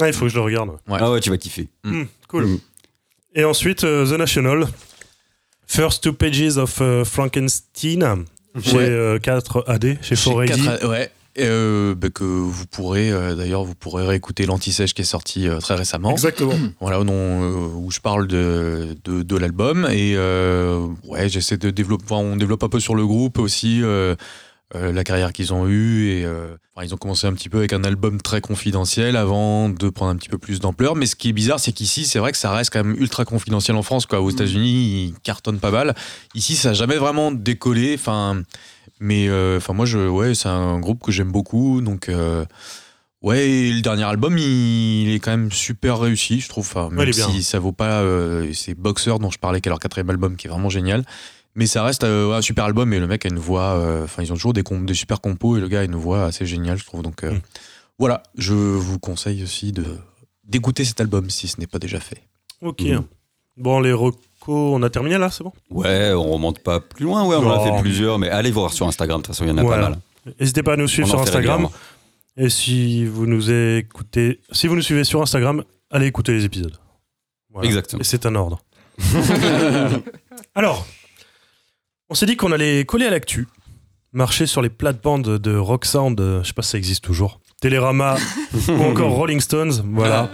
Ouais, 0.00 0.10
il 0.10 0.12
faut 0.12 0.26
que 0.26 0.30
je 0.30 0.36
le 0.36 0.42
regarde. 0.42 0.68
ouais. 0.68 0.76
Ouais. 0.94 0.98
Ah 1.00 1.10
ouais, 1.10 1.18
tu 1.18 1.30
vas 1.30 1.38
kiffer. 1.42 1.68
Hmm, 1.84 2.04
cool. 2.28 2.46
Mm. 2.46 2.58
Et 3.34 3.44
ensuite, 3.44 3.84
euh, 3.84 4.06
The 4.06 4.18
National. 4.18 4.68
First 5.66 6.02
two 6.04 6.12
pages 6.12 6.58
of 6.58 6.80
euh, 6.82 7.04
Frankenstein 7.04 8.24
chez 8.62 8.76
Ouais. 8.76 8.82
euh, 8.88 9.18
4 9.18 9.64
AD, 9.66 9.98
chez 10.02 10.16
Chez 10.16 10.30
4AD. 10.30 10.50
4A, 10.50 10.86
ouais. 10.86 11.10
Euh, 11.38 11.94
bah, 11.94 12.10
que 12.10 12.24
vous 12.24 12.66
pourrez 12.66 13.10
euh, 13.10 13.34
d'ailleurs 13.34 13.64
vous 13.64 13.74
pourrez 13.74 14.06
réécouter 14.06 14.44
l'anti-sèche 14.44 14.92
qui 14.92 15.00
est 15.00 15.06
sorti 15.06 15.48
euh, 15.48 15.60
très 15.60 15.76
récemment 15.76 16.10
Exactement. 16.10 16.52
voilà 16.78 17.00
où, 17.00 17.08
euh, 17.10 17.68
où 17.74 17.90
je 17.90 18.00
parle 18.00 18.26
de, 18.26 18.94
de, 19.04 19.22
de 19.22 19.36
l'album 19.38 19.88
et 19.90 20.12
euh, 20.14 20.86
ouais 21.08 21.30
j'essaie 21.30 21.56
de 21.56 21.70
développer 21.70 22.12
on 22.12 22.36
développe 22.36 22.62
un 22.64 22.68
peu 22.68 22.80
sur 22.80 22.94
le 22.94 23.06
groupe 23.06 23.38
aussi 23.38 23.80
euh, 24.74 24.92
la 24.92 25.04
carrière 25.04 25.32
qu'ils 25.32 25.52
ont 25.52 25.68
eue 25.68 26.08
et 26.08 26.24
euh, 26.24 26.54
enfin, 26.74 26.86
ils 26.86 26.94
ont 26.94 26.96
commencé 26.96 27.26
un 27.26 27.32
petit 27.34 27.48
peu 27.48 27.58
avec 27.58 27.72
un 27.72 27.84
album 27.84 28.20
très 28.20 28.40
confidentiel 28.40 29.16
avant 29.16 29.68
de 29.68 29.88
prendre 29.90 30.10
un 30.10 30.16
petit 30.16 30.28
peu 30.28 30.38
plus 30.38 30.60
d'ampleur. 30.60 30.96
Mais 30.96 31.06
ce 31.06 31.16
qui 31.16 31.28
est 31.28 31.32
bizarre 31.32 31.60
c'est 31.60 31.72
qu'ici 31.72 32.06
c'est 32.06 32.18
vrai 32.18 32.32
que 32.32 32.38
ça 32.38 32.52
reste 32.52 32.72
quand 32.72 32.84
même 32.84 32.96
ultra 32.96 33.24
confidentiel 33.24 33.76
en 33.76 33.82
France 33.82 34.06
quoi. 34.06 34.20
Aux 34.20 34.30
États-Unis 34.30 35.06
ils 35.06 35.14
cartonnent 35.22 35.60
pas 35.60 35.70
mal. 35.70 35.94
Ici 36.34 36.56
ça 36.56 36.70
a 36.70 36.72
jamais 36.72 36.96
vraiment 36.96 37.32
décollé 37.32 37.94
enfin 37.94 38.42
mais 39.00 39.28
euh, 39.28 39.58
enfin 39.58 39.72
moi 39.72 39.86
je 39.86 39.98
ouais 39.98 40.34
c'est 40.34 40.48
un 40.48 40.78
groupe 40.78 41.02
que 41.02 41.12
j'aime 41.12 41.32
beaucoup 41.32 41.80
donc 41.80 42.08
ouais 43.22 43.70
le 43.70 43.80
dernier 43.80 44.04
album 44.04 44.36
il, 44.36 45.12
est 45.14 45.20
quand 45.20 45.30
même 45.30 45.52
super 45.52 45.98
réussi 45.98 46.40
je 46.40 46.48
trouve. 46.48 46.66
Enfin, 46.66 46.90
même 46.90 47.12
si 47.12 47.42
ça 47.42 47.58
vaut 47.58 47.72
pas 47.72 48.00
euh, 48.00 48.52
c'est 48.52 48.74
Boxer 48.74 49.18
dont 49.18 49.30
je 49.30 49.38
parlais 49.38 49.60
qui 49.60 49.68
est 49.68 49.70
leur 49.70 49.78
quatrième 49.78 50.10
album 50.10 50.36
qui 50.36 50.46
est 50.46 50.50
vraiment 50.50 50.68
génial 50.68 51.04
mais 51.54 51.66
ça 51.66 51.82
reste 51.82 52.04
euh, 52.04 52.32
un 52.32 52.42
super 52.42 52.64
album 52.64 52.92
et 52.92 53.00
le 53.00 53.06
mec 53.06 53.26
a 53.26 53.28
une 53.28 53.38
voix 53.38 53.74
euh, 53.76 54.04
enfin 54.04 54.22
ils 54.22 54.32
ont 54.32 54.36
toujours 54.36 54.52
des, 54.52 54.64
super 54.94 55.20
compos 55.20 55.56
et 55.56 55.60
le 55.60 55.68
gars 55.68 55.80
a 55.80 55.84
une 55.84 55.96
voix 55.96 56.24
assez 56.24 56.46
géniale 56.46 56.78
je 56.78 56.84
trouve 56.86 57.02
donc 57.02 57.24
euh, 57.24 57.32
Mm. 57.32 57.40
voilà 57.98 58.22
je 58.36 58.54
vous 58.54 58.98
conseille 58.98 59.42
aussi 59.42 59.72
de 59.72 59.84
d'écouter 60.44 60.84
cet 60.84 61.00
album 61.00 61.30
si 61.30 61.48
ce 61.48 61.60
n'est 61.60 61.66
pas 61.66 61.78
déjà 61.78 62.00
fait 62.00 62.22
Ok. 62.62 62.82
Mhm. 62.82 63.04
Bon, 63.56 63.80
les 63.80 63.92
recos, 63.92 64.16
on 64.48 64.82
a 64.82 64.88
terminé 64.88 65.18
là, 65.18 65.30
c'est 65.30 65.44
bon? 65.44 65.52
Ouais, 65.68 66.12
on 66.12 66.32
remonte 66.32 66.60
pas 66.60 66.80
plus 66.80 67.04
loin, 67.04 67.26
ouais, 67.26 67.36
on 67.36 67.46
en 67.46 67.60
a 67.60 67.64
fait 67.64 67.82
plusieurs, 67.82 68.18
mais 68.18 68.30
allez 68.30 68.50
voir 68.50 68.72
sur 68.72 68.86
Instagram, 68.86 69.20
de 69.20 69.26
toute 69.26 69.34
façon, 69.34 69.44
il 69.44 69.48
y 69.48 69.52
en 69.52 69.58
a 69.58 69.64
pas 69.64 69.80
mal. 69.80 69.98
N'hésitez 70.40 70.62
pas 70.62 70.74
à 70.74 70.76
nous 70.76 70.88
suivre 70.88 71.08
On 71.08 71.10
sur 71.10 71.20
Instagram. 71.20 71.68
Et 72.36 72.48
si 72.48 73.04
vous 73.04 73.26
nous 73.26 73.50
écoutez, 73.50 74.40
si 74.52 74.68
vous 74.68 74.76
nous 74.76 74.82
suivez 74.82 75.04
sur 75.04 75.20
Instagram, 75.20 75.64
allez 75.90 76.06
écouter 76.06 76.32
les 76.32 76.44
épisodes. 76.44 76.74
Voilà. 77.50 77.66
Exactement. 77.68 78.00
Et 78.00 78.04
c'est 78.04 78.24
un 78.24 78.34
ordre. 78.36 78.62
Alors, 80.54 80.86
on 82.12 82.14
s'est 82.14 82.26
dit 82.26 82.36
qu'on 82.36 82.52
allait 82.52 82.84
coller 82.84 83.06
à 83.06 83.10
l'actu, 83.10 83.48
marcher 84.12 84.44
sur 84.44 84.60
les 84.60 84.68
plates-bandes 84.68 85.38
de 85.38 85.56
Rock 85.56 85.86
Sound, 85.86 86.20
euh, 86.20 86.42
je 86.42 86.48
sais 86.48 86.52
pas 86.52 86.60
si 86.60 86.68
ça 86.72 86.76
existe 86.76 87.02
toujours, 87.02 87.40
Télérama 87.62 88.18
ou 88.68 88.82
encore 88.82 89.12
Rolling 89.12 89.40
Stones. 89.40 89.82
Voilà. 89.94 90.30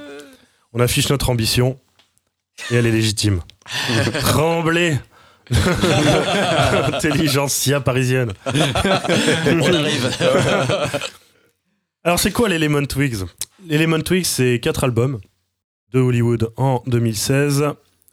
On 0.72 0.80
affiche 0.80 1.08
notre 1.08 1.30
ambition 1.30 1.78
et 2.72 2.74
elle 2.74 2.86
est 2.86 2.90
légitime. 2.90 3.42
Tremblez 4.20 4.98
Intelligentsia 6.92 7.80
parisienne. 7.80 8.32
on 8.44 9.72
arrive 9.72 10.10
Alors, 12.02 12.18
c'est 12.18 12.32
quoi 12.32 12.48
l'Element 12.48 12.86
Twigs? 12.86 13.24
L'Element 13.68 14.00
Twigs, 14.00 14.26
c'est 14.26 14.58
quatre 14.60 14.82
albums 14.82 15.20
de 15.92 16.00
Hollywood 16.00 16.50
en 16.56 16.82
2016. 16.88 17.66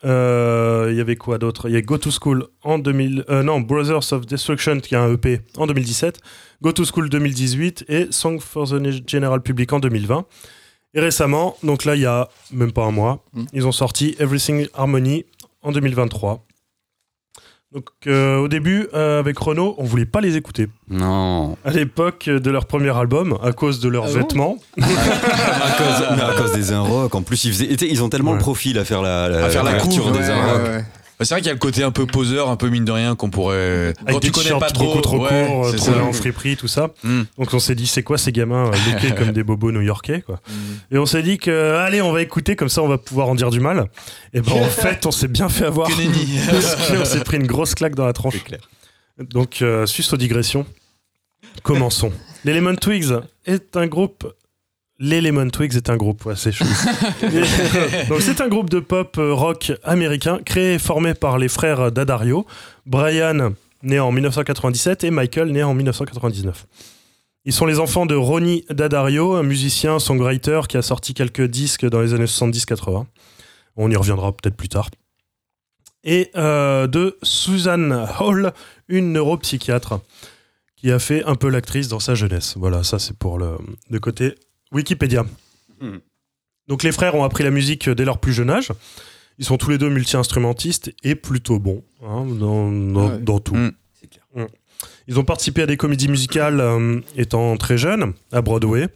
Euh, 0.03 0.89
Il 0.91 0.97
y 0.97 1.01
avait 1.01 1.15
quoi 1.15 1.37
d'autre? 1.37 1.69
Il 1.69 1.73
y 1.73 1.77
a 1.77 1.81
Go 1.81 1.97
to 1.97 2.09
School 2.11 2.47
en 2.63 2.77
2000. 2.79 3.25
euh, 3.29 3.43
non, 3.43 3.59
Brothers 3.61 4.11
of 4.13 4.25
Destruction, 4.25 4.79
qui 4.79 4.95
a 4.95 5.01
un 5.01 5.13
EP 5.13 5.41
en 5.57 5.65
2017. 5.67 6.19
Go 6.61 6.71
to 6.71 6.83
School 6.85 7.09
2018 7.09 7.85
et 7.87 8.07
Song 8.11 8.39
for 8.39 8.67
the 8.69 9.07
General 9.09 9.41
Public 9.41 9.71
en 9.73 9.79
2020. 9.79 10.25
Et 10.93 10.99
récemment, 10.99 11.57
donc 11.63 11.85
là, 11.85 11.95
il 11.95 12.01
y 12.01 12.05
a 12.05 12.29
même 12.51 12.71
pas 12.71 12.85
un 12.85 12.91
mois, 12.91 13.23
Mm. 13.33 13.43
ils 13.53 13.67
ont 13.67 13.71
sorti 13.73 14.15
Everything 14.19 14.67
Harmony 14.73 15.25
en 15.61 15.71
2023. 15.71 16.45
Donc, 17.75 17.89
euh, 18.07 18.37
au 18.37 18.47
début, 18.47 18.87
euh, 18.93 19.19
avec 19.19 19.37
Renault, 19.37 19.75
on 19.77 19.83
voulait 19.83 20.05
pas 20.05 20.21
les 20.21 20.37
écouter. 20.37 20.69
Non. 20.89 21.57
À 21.65 21.71
l'époque 21.71 22.29
de 22.29 22.49
leur 22.49 22.67
premier 22.67 22.95
album, 22.97 23.37
à 23.43 23.51
cause 23.51 23.81
de 23.81 23.89
leurs 23.89 24.05
Ah 24.05 24.13
bon 24.13 24.13
vêtements. 24.13 24.57
à, 24.81 25.71
cause, 25.77 26.07
mais 26.15 26.21
à 26.21 26.33
cause 26.37 26.53
des 26.53 26.71
Unrock. 26.71 27.13
En 27.13 27.21
plus, 27.21 27.43
ils, 27.43 27.51
faisaient, 27.51 27.65
ils 27.65 28.01
ont 28.01 28.07
tellement 28.07 28.31
Ouais. 28.31 28.37
le 28.37 28.41
profil 28.41 28.79
à 28.79 28.85
faire 28.85 29.01
la, 29.01 29.27
la, 29.27 29.45
À 29.45 29.49
faire 29.49 29.65
la 29.65 29.73
couverture 29.73 30.03
couve, 30.05 30.13
des 30.13 30.19
ouais. 30.19 30.29
Bah, 30.29 30.81
c'est 31.19 31.33
vrai 31.33 31.41
qu'il 31.41 31.47
y 31.47 31.49
a 31.49 31.53
le 31.53 31.59
côté 31.59 31.83
un 31.83 31.91
peu 31.91 32.05
poseur, 32.05 32.49
un 32.49 32.57
peu 32.57 32.69
mine 32.69 32.83
de 32.83 32.91
rien 32.91 33.15
qu'on 33.15 33.29
pourrait. 33.29 33.93
Avec 34.01 34.05
quand 34.07 34.19
des 34.19 34.27
tu 34.27 34.31
connais 34.31 34.59
pas 34.59 34.69
trop, 34.69 34.85
beaucoup 34.85 35.01
trop 35.01 35.23
ouais, 35.23 35.31
euh, 35.31 35.71
c'est 35.71 35.77
trouvés 35.77 35.97
ça. 35.97 36.03
en 36.03 36.13
friperie, 36.13 36.57
tout 36.57 36.67
ça. 36.67 36.89
Mm. 37.03 37.21
Donc 37.37 37.53
on 37.53 37.59
s'est 37.59 37.75
dit, 37.75 37.87
c'est 37.87 38.03
quoi 38.03 38.17
ces 38.17 38.31
gamins 38.31 38.67
euh, 38.67 38.71
lookés 38.91 39.15
comme 39.15 39.31
des 39.31 39.43
bobos 39.43 39.71
new-yorkais, 39.71 40.21
quoi. 40.21 40.41
Mm. 40.47 40.95
Et 40.95 40.97
on 40.97 41.05
s'est 41.05 41.23
dit 41.23 41.37
que, 41.37 41.75
allez, 41.75 42.01
on 42.01 42.11
va 42.11 42.21
écouter, 42.21 42.55
comme 42.55 42.69
ça 42.69 42.81
on 42.81 42.87
va 42.87 42.97
pouvoir 42.97 43.29
en 43.29 43.35
dire 43.35 43.49
du 43.49 43.59
mal. 43.59 43.89
Et 44.33 44.41
ben 44.41 44.51
en 44.53 44.63
fait, 44.69 45.05
on 45.05 45.11
s'est 45.11 45.29
bien 45.29 45.47
fait 45.47 45.65
avoir. 45.65 45.89
Parce 46.51 46.91
qu'on 46.91 47.05
s'est 47.05 47.23
pris 47.23 47.37
une 47.37 47.47
grosse 47.47 47.75
claque 47.75 47.95
dans 47.95 48.05
la 48.05 48.13
tronche. 48.13 48.35
Donc, 49.17 49.61
euh, 49.61 49.85
suite 49.85 50.11
aux 50.11 50.17
digressions, 50.17 50.65
commençons. 51.63 52.11
L'Element 52.43 52.75
Twigs 52.75 53.13
est 53.45 53.77
un 53.77 53.87
groupe. 53.87 54.27
L'Element 54.97 55.49
Twigs 55.49 55.75
est 55.75 55.89
un 55.89 55.97
groupe, 55.97 56.25
ouais, 56.25 56.35
c'est 56.37 56.53
chaud. 56.53 56.65
Donc, 58.09 58.21
c'est 58.21 58.39
un 58.39 58.47
groupe 58.47 58.69
de 58.69 58.79
pop 58.79 59.17
euh, 59.17 59.33
rock 59.33 59.73
américain 59.83 60.39
créé 60.45 60.75
et 60.75 60.79
formé 60.79 61.13
par 61.13 61.37
les 61.37 61.49
frères 61.49 61.91
D'Addario, 61.91 62.45
Brian, 62.85 63.51
né 63.83 63.99
en 63.99 64.11
1997, 64.13 65.03
et 65.03 65.11
Michael, 65.11 65.51
né 65.51 65.63
en 65.63 65.73
1999. 65.73 66.65
Ils 67.43 67.53
sont 67.53 67.65
les 67.65 67.79
enfants 67.79 68.05
de 68.05 68.15
Ronnie 68.15 68.63
D'Addario, 68.69 69.33
un 69.33 69.43
musicien, 69.43 69.99
songwriter 69.99 70.61
qui 70.69 70.77
a 70.77 70.81
sorti 70.81 71.13
quelques 71.13 71.45
disques 71.45 71.85
dans 71.85 71.99
les 71.99 72.13
années 72.13 72.25
70-80. 72.25 73.05
On 73.75 73.91
y 73.91 73.95
reviendra 73.97 74.31
peut-être 74.31 74.55
plus 74.55 74.69
tard. 74.69 74.89
Et 76.05 76.31
euh, 76.35 76.87
de 76.87 77.17
Susan 77.21 78.07
Hall, 78.19 78.53
une 78.87 79.11
neuropsychiatre, 79.11 79.99
qui 80.77 80.91
a 80.91 80.99
fait 80.99 81.23
un 81.25 81.35
peu 81.35 81.49
l'actrice 81.49 81.89
dans 81.89 81.99
sa 81.99 82.15
jeunesse. 82.15 82.55
Voilà, 82.57 82.83
ça 82.83 82.97
c'est 82.97 83.17
pour 83.17 83.37
le, 83.37 83.57
le 83.89 83.99
côté 83.99 84.35
Wikipédia. 84.75 85.25
Hmm. 85.81 85.97
Donc 86.67 86.83
les 86.83 86.91
frères 86.91 87.15
ont 87.15 87.23
appris 87.23 87.43
la 87.43 87.51
musique 87.51 87.89
dès 87.89 88.05
leur 88.05 88.19
plus 88.19 88.33
jeune 88.33 88.49
âge. 88.49 88.71
Ils 89.37 89.45
sont 89.45 89.57
tous 89.57 89.69
les 89.69 89.77
deux 89.77 89.89
multi-instrumentistes 89.89 90.91
et 91.03 91.15
plutôt 91.15 91.59
bons 91.59 91.83
hein, 92.03 92.25
dans, 92.25 92.71
dans- 92.71 93.09
Ouais. 93.09 93.17
dans 93.19 93.39
tout. 93.39 93.55
Hmm. 93.55 93.71
Clair. 94.09 94.25
Hmm. 94.35 94.47
Ils 95.07 95.19
ont 95.19 95.23
participé 95.23 95.61
à 95.61 95.65
des 95.65 95.77
comédies 95.77 96.07
musicales 96.07 96.59
euh, 96.59 96.99
étant 97.15 97.55
très 97.57 97.77
jeunes, 97.77 98.13
à 98.31 98.41
Broadway. 98.41 98.87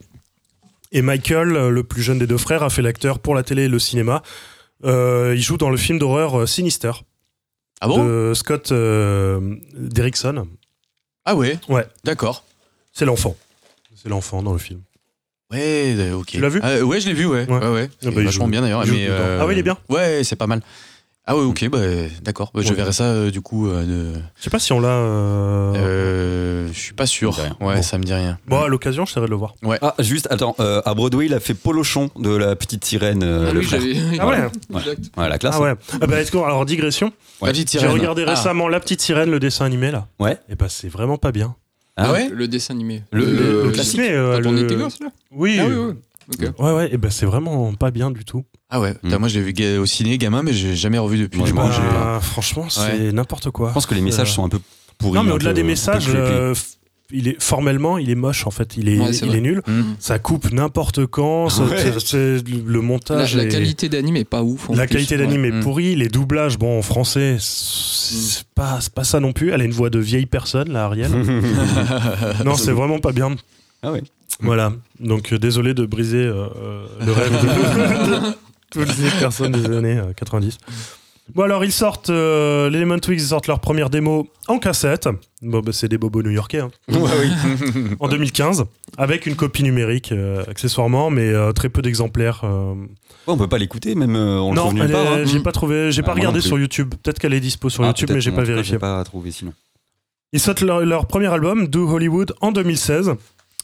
Et 0.92 1.02
Michael, 1.02 1.56
euh, 1.56 1.70
le 1.70 1.82
plus 1.84 2.02
jeune 2.02 2.18
des 2.18 2.26
deux 2.26 2.38
frères, 2.38 2.62
a 2.62 2.70
fait 2.70 2.82
l'acteur 2.82 3.18
pour 3.18 3.34
la 3.34 3.42
télé 3.42 3.64
et 3.64 3.68
le 3.68 3.78
cinéma. 3.78 4.22
Euh, 4.84 5.34
il 5.36 5.42
joue 5.42 5.56
dans 5.56 5.70
le 5.70 5.76
film 5.76 5.98
d'horreur 5.98 6.48
Sinister 6.48 6.92
Ah 7.80 7.88
bon? 7.88 8.02
De 8.04 8.32
Scott 8.34 8.72
euh, 8.72 9.56
Derrickson. 9.74 10.48
Ah 11.24 11.36
ouais? 11.36 11.58
Ouais. 11.68 11.86
D'accord. 12.04 12.44
C'est 12.92 13.04
l'enfant. 13.04 13.36
C'est 13.94 14.08
l'enfant 14.08 14.42
dans 14.42 14.52
le 14.52 14.58
film. 14.58 14.80
Ouais, 15.50 15.94
euh, 15.98 16.14
ok. 16.14 16.26
Tu 16.28 16.40
l'as 16.40 16.48
vu 16.48 16.60
Ah, 16.62 16.80
Ouais, 16.84 17.00
je 17.00 17.08
l'ai 17.08 17.14
vu, 17.14 17.26
ouais. 17.26 17.46
Ouais. 17.48 17.58
Ouais, 17.58 17.68
ouais. 17.72 17.90
Ah 18.04 18.10
bah, 18.10 18.22
vachement 18.22 18.44
joue- 18.46 18.50
bien 18.50 18.60
d'ailleurs. 18.62 18.84
mais, 18.86 19.06
euh, 19.08 19.38
Ah 19.40 19.46
ouais, 19.46 19.54
il 19.54 19.58
est 19.58 19.62
bien 19.64 19.76
Ouais, 19.88 20.20
c'est 20.24 20.36
pas 20.36 20.46
mal. 20.46 20.60
Ah 21.26 21.36
ouais, 21.36 21.42
ok, 21.42 21.68
bah, 21.68 21.78
d'accord. 22.22 22.50
Bah, 22.54 22.60
je 22.64 22.70
Ouais. 22.70 22.74
verrai 22.74 22.92
ça 22.92 23.04
euh, 23.04 23.30
du 23.30 23.40
coup. 23.40 23.68
euh, 23.68 23.84
de- 23.84 24.20
Je 24.36 24.42
sais 24.42 24.50
pas 24.50 24.58
si 24.58 24.72
on 24.72 24.80
l'a. 24.80 24.88
euh, 24.88 25.74
Euh, 25.76 26.68
je 26.72 26.78
suis 26.78 26.92
pas 26.94 27.06
sûr. 27.06 27.34
Ça 27.36 27.42
me 27.42 27.48
dit 27.48 27.54
rien. 27.60 27.68
Ouais, 27.68 27.74
Bon. 27.76 27.82
ça 27.82 27.98
me 27.98 28.02
dit 28.04 28.14
rien. 28.14 28.38
Bon, 28.48 28.62
à 28.62 28.68
l'occasion, 28.68 29.04
j'essaierai 29.04 29.26
de 29.26 29.30
le 29.30 29.36
voir. 29.36 29.54
Ah, 29.82 29.94
juste, 30.00 30.26
attends, 30.30 30.56
euh, 30.60 30.80
à 30.84 30.94
Broadway, 30.94 31.26
il 31.26 31.34
a 31.34 31.38
fait 31.40 31.54
Polochon 31.54 32.10
de 32.16 32.30
la 32.34 32.56
petite 32.56 32.84
sirène. 32.84 33.22
euh, 33.22 33.46
Ah 33.50 33.52
le 33.52 33.60
oui, 33.60 33.66
frère. 33.66 33.80
Ah 34.18 34.26
ouais 34.26 34.36
Exact. 34.80 34.98
Ouais, 35.16 35.28
la 35.28 35.38
classe. 35.38 35.54
Ah 35.56 35.60
ouais. 35.62 35.74
Ah 36.00 36.06
bah, 36.06 36.20
est-ce 36.20 36.32
qu'on- 36.32 36.44
alors, 36.44 36.64
digression. 36.64 37.08
Ouais. 37.40 37.48
La 37.48 37.52
petite 37.52 37.70
J'ai 37.78 37.86
regardé 37.86 38.24
Ah. 38.26 38.30
récemment 38.30 38.66
La 38.68 38.80
Petite 38.80 39.00
Sirène, 39.00 39.30
le 39.30 39.38
dessin 39.38 39.64
animé 39.66 39.90
là. 39.90 40.06
Ouais. 40.18 40.36
Et 40.48 40.54
bah, 40.56 40.66
c'est 40.68 40.88
vraiment 40.88 41.16
pas 41.18 41.32
bien. 41.32 41.54
Ah 41.96 42.12
ouais 42.12 42.28
Le 42.30 42.48
dessin 42.48 42.74
animé. 42.74 43.02
Le- 43.12 43.24
le- 43.24 43.64
le 43.64 43.70
classique. 43.70 44.00
euh, 44.00 44.40
Quand 44.42 44.50
on 44.50 44.56
était 44.56 44.76
gosse, 44.76 45.00
là 45.00 45.08
Oui. 45.32 45.58
Ah 45.60 45.66
oui, 45.68 45.74
oui. 45.74 45.94
Ok. 46.32 46.60
Ouais, 46.60 46.72
ouais. 46.72 46.94
Et 46.94 46.96
bah, 46.96 47.08
c'est 47.10 47.26
vraiment 47.26 47.74
pas 47.74 47.90
bien 47.90 48.10
du 48.10 48.24
tout. 48.24 48.44
Ah 48.70 48.80
ouais. 48.80 48.94
Hmm. 49.02 49.16
Moi, 49.16 49.28
je 49.28 49.40
l'ai 49.40 49.52
vu 49.52 49.78
au 49.78 49.86
ciné 49.86 50.16
gamin, 50.16 50.42
mais 50.44 50.52
j'ai 50.52 50.76
jamais 50.76 50.98
revu 50.98 51.18
depuis. 51.18 51.40
Moi, 51.40 51.68
Bah, 51.92 52.20
franchement, 52.22 52.66
c'est 52.68 53.12
n'importe 53.12 53.50
quoi. 53.50 53.68
Je 53.70 53.74
pense 53.74 53.86
que 53.86 53.94
les 53.94 54.00
messages 54.00 54.30
Euh, 54.30 54.34
sont 54.34 54.44
un 54.44 54.48
peu 54.48 54.60
pourris. 54.98 55.16
Non, 55.18 55.24
mais 55.24 55.32
un 55.32 55.34
au-delà 55.34 55.52
des 55.52 55.64
messages, 55.64 56.06
euh, 56.14 56.54
il 57.12 57.28
est 57.28 57.42
formellement, 57.42 57.98
il 57.98 58.10
est 58.10 58.14
moche 58.14 58.46
en 58.46 58.50
fait. 58.50 58.76
Il 58.76 58.88
est, 58.88 58.98
Ouais, 59.00 59.14
il 59.14 59.34
est 59.34 59.40
nul. 59.40 59.62
Hmm. 59.66 59.82
Ça 59.98 60.18
coupe 60.18 60.50
n'importe 60.52 61.06
quand. 61.06 61.48
ça- 61.48 61.64
Ouais. 61.64 61.76
c'est- 61.78 62.00
c'est- 62.00 62.48
le 62.48 62.62
La, 62.74 62.80
montage. 62.82 63.34
la 63.36 63.44
est- 63.44 63.48
qualité 63.48 63.88
d'anime 63.88 64.16
est 64.16 64.24
pas 64.24 64.42
ouf. 64.42 64.70
en 64.70 64.74
La 64.74 64.86
plus. 64.86 64.94
qualité 64.96 65.16
d'anime 65.16 65.44
est 65.44 65.60
pourrie, 65.60 65.94
les 65.96 66.08
doublages, 66.08 66.58
bon, 66.58 66.78
en 66.78 66.82
français, 66.82 67.36
c'est 67.40 68.44
pas, 68.54 68.78
c'est 68.80 68.92
pas 68.92 69.04
ça 69.04 69.20
non 69.20 69.32
plus. 69.32 69.50
Elle 69.50 69.60
a 69.60 69.64
une 69.64 69.72
voix 69.72 69.90
de 69.90 69.98
vieille 69.98 70.26
personne, 70.26 70.70
là, 70.72 70.84
Ariel. 70.84 71.10
non, 72.44 72.54
c'est 72.56 72.72
vraiment 72.72 72.98
pas 72.98 73.12
bien. 73.12 73.34
Ah 73.82 73.92
ouais. 73.92 74.02
Voilà. 74.40 74.72
Donc, 75.00 75.32
euh, 75.32 75.38
désolé 75.38 75.74
de 75.74 75.84
briser 75.86 76.18
euh, 76.24 76.46
euh, 76.56 76.86
le 77.04 77.12
rêve 77.12 77.32
de, 77.32 78.16
de 78.26 78.34
toutes 78.70 78.98
les 78.98 79.10
personnes 79.18 79.52
des 79.52 79.66
années 79.66 79.98
euh, 79.98 80.12
90. 80.16 80.58
Bon 81.34 81.42
alors 81.42 81.64
ils 81.64 81.72
sortent, 81.72 82.10
euh, 82.10 82.68
les 82.70 82.80
Lemon 82.80 82.98
Twigs 82.98 83.20
ils 83.20 83.26
sortent 83.28 83.46
leur 83.46 83.60
première 83.60 83.90
démo 83.90 84.28
en 84.48 84.58
cassette. 84.58 85.08
Bon 85.42 85.60
bah, 85.60 85.72
c'est 85.72 85.88
des 85.88 85.98
bobos 85.98 86.22
new-yorkais. 86.22 86.60
hein. 86.60 86.70
en 88.00 88.08
2015, 88.08 88.64
avec 88.98 89.26
une 89.26 89.36
copie 89.36 89.62
numérique 89.62 90.12
euh, 90.12 90.42
accessoirement, 90.48 91.10
mais 91.10 91.28
euh, 91.28 91.52
très 91.52 91.68
peu 91.68 91.82
d'exemplaires. 91.82 92.40
euh. 92.44 92.74
Ouais, 92.74 93.34
on 93.34 93.36
peut 93.36 93.48
pas 93.48 93.58
l'écouter, 93.58 93.94
même 93.94 94.16
euh, 94.16 94.38
on 94.40 94.52
le 94.54 94.72
nulle 94.72 94.82
elle 94.84 94.90
est- 94.90 94.92
part. 94.92 95.12
hein. 95.12 95.24
j'ai 95.24 95.40
pas 95.40 95.52
trouvé, 95.52 95.92
j'ai 95.92 96.00
Ah, 96.02 96.04
pas 96.04 96.08
moi 96.12 96.14
non 96.16 96.20
regardé 96.20 96.40
plus. 96.40 96.48
sur 96.48 96.58
YouTube. 96.58 96.94
Peut-être 97.02 97.18
qu'elle 97.18 97.34
est 97.34 97.40
dispo 97.40 97.68
sur 97.70 97.84
Ah, 97.84 97.88
YouTube, 97.88 98.08
peut-être, 98.08 98.16
mais 98.16 98.20
j'ai 98.22 98.30
en 98.30 98.34
pas 98.34 98.42
tout 98.42 98.46
cas, 98.48 98.52
vérifié. 98.54 98.74
J'ai 98.74 98.78
pas 98.78 99.04
trouvé 99.04 99.30
sinon. 99.30 99.52
Ils 100.32 100.40
sortent 100.40 100.60
leur, 100.62 100.80
leur 100.80 101.06
premier 101.06 101.26
album, 101.26 101.66
Do 101.68 101.88
Hollywood, 101.88 102.34
en 102.40 102.52
2016. 102.52 103.12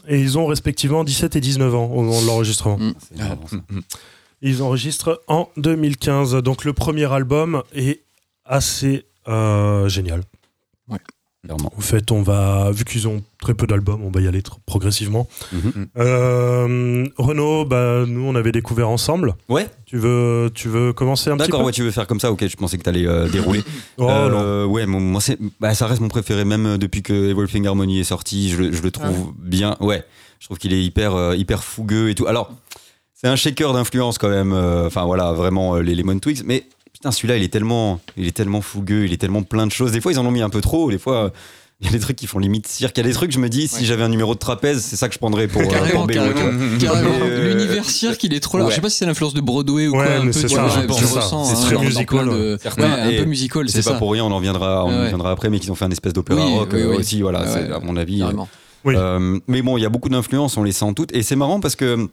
Et 0.09 0.21
ils 0.21 0.39
ont 0.39 0.47
respectivement 0.47 1.03
17 1.03 1.35
et 1.37 1.41
19 1.41 1.75
ans 1.75 1.87
au 1.87 2.03
moment 2.03 2.21
de 2.23 2.27
l'enregistrement. 2.27 2.79
Mm. 2.79 2.95
C'est 3.01 3.19
marrant, 3.19 3.41
ça. 3.49 3.57
Ils 4.47 4.63
enregistrent 4.63 5.21
en 5.27 5.49
2015. 5.57 6.37
Donc 6.37 6.65
le 6.65 6.73
premier 6.73 7.11
album 7.13 7.63
est 7.75 8.01
assez 8.45 9.05
euh, 9.29 9.89
génial. 9.89 10.23
Clairement. 11.45 11.73
En 11.77 11.81
fait, 11.81 12.11
on 12.11 12.23
va, 12.23 12.73
vu 12.73 12.85
qu'ils 12.85 13.07
ont 13.07 13.23
très 13.41 13.55
peu 13.55 13.69
d'albums, 13.69 14.03
on 14.03 14.11
va 14.11 14.21
y 14.21 14.27
aller 14.27 14.43
progressivement. 14.67 15.29
Mhm. 15.53 15.87
Euh, 15.97 17.07
Renaud, 17.19 17.65
bah, 17.65 18.03
nous 18.05 18.23
on 18.23 18.35
avait 18.35 18.51
découvert 18.51 18.89
ensemble. 18.89 19.37
Ouais, 19.49 19.69
Tu 19.85 19.97
veux, 19.97 20.51
tu 20.53 20.69
veux 20.69 20.93
commencer 20.93 21.31
un 21.31 21.35
petit 21.37 21.45
peu? 21.47 21.53
d'accord, 21.53 21.65
ouais, 21.65 21.71
tu 21.71 21.83
veux 21.85 21.93
faire 21.93 22.09
comme 22.09 22.19
ça, 22.19 22.33
ok, 22.33 22.45
je 22.49 22.57
pensais 22.57 22.79
que 22.79 22.83
t'allais 22.83 23.07
euh, 23.07 23.29
dérouler. 23.29 23.63
Oh, 23.99 24.09
Euh, 24.11 24.65
non. 24.67 24.73
ouais, 24.73 24.87
moi, 24.87 25.21
bah, 25.61 25.73
ça 25.75 25.87
reste 25.87 26.01
mon 26.01 26.09
préféré, 26.09 26.45
même 26.45 26.79
depuis 26.79 27.03
que 27.03 27.13
Evolving 27.31 27.65
Harmony 27.69 28.01
est 28.01 28.05
sorti, 28.05 28.51
je, 28.51 28.57
le- 28.63 28.73
je 28.73 28.83
le 28.83 28.91
trouve 28.91 29.33
bien. 29.39 29.77
Ouais, 29.79 30.03
je 30.41 30.47
trouve 30.47 30.59
qu'il 30.59 30.73
est 30.73 30.83
hyper, 30.83 31.15
euh, 31.15 31.37
hyper 31.37 31.63
fougueux 31.63 32.11
et 32.11 32.17
tout. 32.17 32.27
Alors, 32.27 32.51
c'est 33.27 33.33
un 33.33 33.37
shaker 33.37 33.73
d'influence 33.73 34.19
quand 34.19 34.29
même. 34.29 34.53
euh, 34.53 34.87
Enfin 34.87 35.05
voilà, 35.05 35.33
vraiment 35.33 35.75
euh, 35.77 35.81
les 35.83 35.95
Lemon 35.97 36.19
Twigs, 36.21 36.43
mais 36.45 36.65
putain, 36.93 37.11
celui-là, 37.11 37.37
il 37.37 37.43
est 37.43 37.49
tellement, 37.53 37.99
il 38.17 38.27
est 38.27 38.31
tellement 38.37 38.61
fougueux, 38.61 39.05
il 39.05 39.13
est 39.13 39.17
tellement 39.17 39.43
plein 39.43 39.67
de 39.67 39.73
choses. 39.73 39.91
Des 39.93 40.01
fois, 40.01 40.13
ils 40.13 40.19
en 40.19 40.27
ont 40.27 40.31
mis 40.31 40.43
un 40.43 40.49
peu 40.51 40.61
trop. 40.61 40.91
Des 40.93 40.99
fois, 40.99 41.25
euh, 41.25 41.31
il 41.81 41.87
y 41.87 41.91
a 41.91 41.93
des 41.93 41.99
trucs 41.99 42.17
qui 42.17 42.27
font 42.29 42.39
limite 42.39 42.67
cirque. 42.69 42.97
Il 42.97 43.01
y 43.01 43.05
a 43.05 43.09
des 43.09 43.13
trucs, 43.15 43.33
je 43.33 43.39
me 43.41 43.49
dis, 43.49 43.67
si 43.69 43.81
Ouais. 43.81 43.85
j'avais 43.85 44.03
un 44.05 44.09
numéro 44.09 44.33
de 44.35 44.39
trapèze, 44.39 44.81
c'est 44.83 44.95
ça 44.97 45.09
que 45.09 45.15
je 45.15 45.19
prendrais 45.19 45.49
pour, 45.49 45.61
euh, 45.61 45.67
Carrément, 45.67 46.03
pour 46.07 46.11
tu 46.11 46.19
vois. 46.19 46.33
carrément. 46.33 46.79
carrément. 46.79 47.11
Euh, 47.23 47.53
L'univers 47.53 47.85
cirque, 47.91 48.23
il 48.25 48.33
est 48.33 48.39
trop 48.41 48.59
là. 48.59 48.65
ouais. 48.65 48.71
Je 48.71 48.77
sais 48.77 48.81
pas 48.81 48.89
si 48.91 48.97
c'est 48.99 49.07
l'influence 49.07 49.35
de 49.35 49.41
Broadway 49.41 49.89
ou 49.89 49.97
Ouais, 49.97 50.05
quoi. 50.07 50.15
un 50.15 50.19
mais 50.21 50.27
peu, 50.27 50.33
c'est 50.33 50.47
tu 50.47 50.55
ça, 50.55 50.63
vois, 50.63 50.71
je 50.77 50.81
je 50.83 50.87
pense 50.87 51.01
ça. 51.05 51.21
ressens, 51.21 51.45
C'est 51.47 51.57
hein, 51.57 51.61
très 51.63 51.75
dans- 51.75 51.81
dans 51.81 51.87
musical, 51.87 52.07
plein 52.25 52.27
de- 52.35 52.59
Certains, 52.63 52.83
Ouais, 53.09 53.17
un 53.19 53.23
peu 53.23 53.29
musical, 53.29 53.69
C'est 53.69 53.79
pas 53.85 53.91
ça. 53.91 53.95
pour 53.99 54.13
rien, 54.13 54.25
on 54.25 54.31
en 54.31 54.39
viendra, 54.41 54.85
on 54.87 55.07
viendra 55.09 55.33
après, 55.33 55.51
mais 55.51 55.59
qu'ils 55.59 55.73
ont 55.73 55.75
fait 55.75 55.85
un 55.85 55.91
espèce 55.91 56.13
d'opéra 56.15 56.47
Oui, 56.47 56.55
rock 56.55 56.69
oui, 56.73 56.81
euh, 56.81 56.91
oui. 56.93 56.97
aussi, 56.99 57.21
voilà, 57.23 57.41
Ouais, 57.41 57.47
c'est 57.53 57.69
ouais. 57.69 57.73
à 57.75 57.81
mon 57.81 57.97
avis. 57.97 58.23
Euh, 58.87 59.39
mais 59.49 59.63
bon, 59.63 59.77
il 59.77 59.83
y 59.83 59.87
a 59.87 59.89
beaucoup 59.89 60.09
d'influences, 60.09 60.57
on 60.57 60.63
les 60.63 60.71
sent 60.73 60.93
toutes. 60.95 61.13
Et 61.15 61.23
c'est 61.25 61.35
marrant 61.37 61.59
parce 61.61 61.75
que 61.77 62.09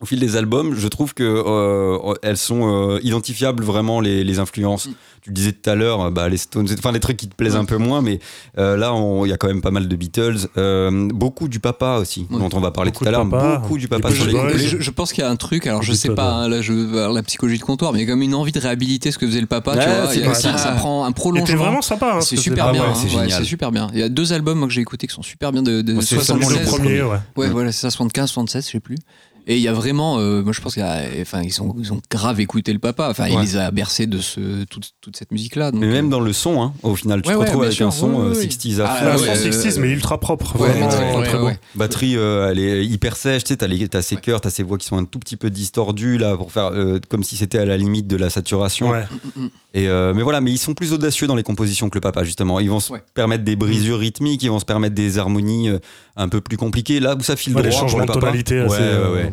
au 0.00 0.04
fil 0.06 0.20
des 0.20 0.36
albums, 0.36 0.74
je 0.76 0.88
trouve 0.88 1.14
que 1.14 1.22
euh, 1.24 2.14
elles 2.22 2.36
sont 2.36 2.68
euh, 2.94 2.98
identifiables 3.02 3.64
vraiment 3.64 4.00
les, 4.00 4.24
les 4.24 4.38
influences. 4.38 4.86
Mm. 4.88 4.92
Tu 5.22 5.30
le 5.30 5.34
disais 5.34 5.52
tout 5.52 5.68
à 5.70 5.74
l'heure, 5.74 6.12
bah, 6.12 6.28
les 6.28 6.36
Stones, 6.36 6.68
enfin 6.78 6.92
les 6.92 7.00
trucs 7.00 7.16
qui 7.16 7.26
te 7.26 7.34
plaisent 7.34 7.56
un 7.56 7.64
peu 7.64 7.78
moins, 7.78 8.00
mais 8.00 8.20
euh, 8.58 8.76
là 8.76 8.94
il 9.24 9.28
y 9.28 9.32
a 9.32 9.36
quand 9.36 9.48
même 9.48 9.60
pas 9.62 9.72
mal 9.72 9.88
de 9.88 9.96
Beatles, 9.96 10.36
euh, 10.56 11.08
beaucoup 11.12 11.48
du 11.48 11.58
papa 11.58 11.96
aussi, 12.00 12.28
dont 12.30 12.48
on 12.52 12.60
va 12.60 12.70
parler 12.70 12.92
Beaucoup 12.92 13.02
tout 13.04 13.08
à 13.08 13.10
l'heure, 13.10 13.28
papa, 13.28 13.56
beaucoup 13.58 13.76
du 13.78 13.88
papa 13.88 14.12
sur 14.12 14.24
les 14.26 14.32
Boys. 14.32 14.42
couplets. 14.52 14.58
Je, 14.68 14.76
je 14.78 14.90
pense 14.92 15.12
qu'il 15.12 15.24
y 15.24 15.26
a 15.26 15.30
un 15.30 15.34
truc, 15.36 15.66
alors 15.66 15.82
je 15.82 15.92
sais 15.94 16.10
pas, 16.14 16.30
hein, 16.30 16.48
là 16.48 16.60
je 16.62 16.72
la 17.12 17.22
psychologie 17.24 17.58
de 17.58 17.64
comptoir, 17.64 17.92
mais 17.92 17.98
il 17.98 18.02
y 18.02 18.06
a 18.08 18.12
comme 18.12 18.22
une 18.22 18.34
envie 18.36 18.52
de 18.52 18.60
réhabiliter 18.60 19.10
ce 19.10 19.18
que 19.18 19.26
faisait 19.26 19.40
le 19.40 19.46
papa, 19.48 19.72
tu 19.72 19.78
Ouais, 19.78 19.86
vois. 19.86 20.06
c'est 20.10 20.16
Il 20.18 20.20
y 20.20 20.24
a- 20.24 20.28
pas 20.28 20.34
ça, 20.34 20.52
prend 20.76 21.02
un 21.04 21.08
C'était 21.08 21.14
prolongement. 21.20 21.56
vraiment 21.56 21.82
sympa. 21.82 22.12
hein, 22.16 22.20
ce 22.20 22.36
C'est 22.36 22.42
super 22.42 22.70
bien, 22.70 22.82
ouais, 22.82 22.88
hein, 22.90 22.94
c'est 22.94 23.30
c'est 23.38 23.44
super 23.44 23.72
bien. 23.72 23.88
Il 23.94 23.98
y 23.98 24.02
a 24.04 24.08
deux 24.08 24.32
albums 24.32 24.58
moi, 24.58 24.68
que 24.68 24.74
j'ai 24.74 24.82
écoutés 24.82 25.08
qui 25.08 25.14
sont 25.14 25.22
super 25.22 25.50
bien 25.50 25.62
de, 25.62 25.80
de 25.82 25.92
Moi, 25.94 26.02
c'est 26.04 26.20
seulement 26.20 26.46
C'était 26.48 26.60
le 26.60 26.66
76. 26.66 26.70
premier, 26.86 27.02
ouais. 27.02 27.18
Ouais, 27.36 27.48
voilà, 27.50 27.72
c'est 27.72 27.80
ça, 27.80 27.90
75, 27.90 28.28
76, 28.30 28.66
je 28.66 28.70
sais 28.70 28.80
plus. 28.80 28.96
Et 29.48 29.56
il 29.56 29.62
y 29.62 29.68
a 29.68 29.72
vraiment, 29.72 30.18
euh, 30.18 30.42
moi 30.42 30.52
je 30.52 30.60
pense 30.60 30.74
qu'il 30.74 30.82
y 30.82 30.86
a, 30.86 31.02
enfin 31.20 31.40
ils 31.42 31.62
ont, 31.62 31.74
ils 31.78 31.92
ont 31.92 32.00
grave 32.10 32.40
écouté 32.40 32.72
le 32.72 32.78
papa. 32.80 33.08
Enfin, 33.10 33.28
il 33.28 33.36
Ouais. 33.36 33.42
les 33.42 33.56
a 33.56 33.70
bercés 33.70 34.06
de 34.08 34.18
ce, 34.18 34.64
toute, 34.64 34.90
toute 35.00 35.16
cette 35.16 35.30
musique-là. 35.30 35.70
Mais 35.72 35.86
même 35.86 36.06
euh, 36.06 36.10
dans 36.10 36.20
le 36.20 36.32
son, 36.32 36.60
hein, 36.62 36.72
au 36.82 36.96
final, 36.96 37.22
tu 37.22 37.28
Ouais, 37.28 37.34
te 37.34 37.38
ouais, 37.38 37.44
retrouves 37.46 37.62
avec 37.62 37.74
sûr, 37.74 37.86
un 37.86 37.90
son 37.92 38.10
ouais, 38.10 38.16
euh, 38.26 38.30
ouais, 38.32 38.36
ouais. 38.38 38.46
60s 38.48 38.80
à 38.80 38.86
Ah, 38.90 38.96
fond. 38.96 39.04
La 39.04 39.10
ouais, 39.12 39.18
chanson 39.26 39.46
euh, 39.46 39.50
60s, 39.50 39.80
mais 39.80 39.90
ultra 39.90 40.18
propre. 40.18 40.58
Ouais, 40.60 40.68
vraiment, 40.70 40.88
très, 40.88 40.96
très, 41.10 41.16
ouais, 41.18 41.24
très 41.26 41.38
beau. 41.38 41.46
ouais. 41.46 41.58
Batterie, 41.76 42.16
euh, 42.16 42.50
elle 42.50 42.58
est 42.58 42.84
hyper 42.84 43.16
sèche, 43.16 43.44
tu 43.44 43.48
sais, 43.50 43.56
t'as, 43.58 43.68
les- 43.68 43.88
t'as 43.88 44.02
ses 44.02 44.16
chœurs, 44.16 44.40
t'as 44.40 44.50
ses 44.50 44.64
voix 44.64 44.78
qui 44.78 44.86
sont 44.86 44.96
un 44.98 45.04
tout 45.04 45.18
petit 45.20 45.36
peu 45.36 45.48
distordues, 45.50 46.18
là, 46.18 46.36
pour 46.36 46.50
faire 46.50 46.70
euh, 46.72 46.98
comme 47.08 47.22
si 47.22 47.36
c'était 47.36 47.58
à 47.58 47.64
la 47.64 47.76
limite 47.76 48.08
de 48.08 48.16
la 48.16 48.30
saturation. 48.30 48.90
Ouais. 48.90 49.04
Et 49.74 49.88
euh, 49.88 50.12
mais 50.14 50.22
voilà, 50.22 50.40
mais 50.40 50.50
ils 50.50 50.58
sont 50.58 50.74
plus 50.74 50.92
audacieux 50.92 51.26
dans 51.26 51.34
les 51.36 51.42
compositions 51.42 51.88
que 51.88 51.96
le 51.96 52.00
papa, 52.00 52.24
justement. 52.24 52.58
Ils 52.60 52.70
vont 52.70 52.80
se 52.80 52.92
Ouais. 52.92 53.02
permettre 53.14 53.44
des 53.44 53.54
brisures 53.56 53.98
rythmiques, 53.98 54.42
ils 54.42 54.50
vont 54.50 54.58
se 54.58 54.64
permettre 54.64 54.94
des 54.94 55.18
harmonies 55.18 55.68
euh, 55.68 55.78
un 56.16 56.28
peu 56.28 56.40
plus 56.40 56.56
compliquées. 56.56 57.00
Là 57.00 57.14
où 57.14 57.20
ça 57.22 57.36
file 57.36 57.54
Ouais, 57.56 57.62
les 57.62 57.68
droit 57.70 57.80
pour 57.82 57.88
changements 57.90 58.06
de 58.06 58.12
tonalité 58.12 58.60
assez, 58.60 58.74
ouais, 58.82 58.82
euh. 58.82 59.30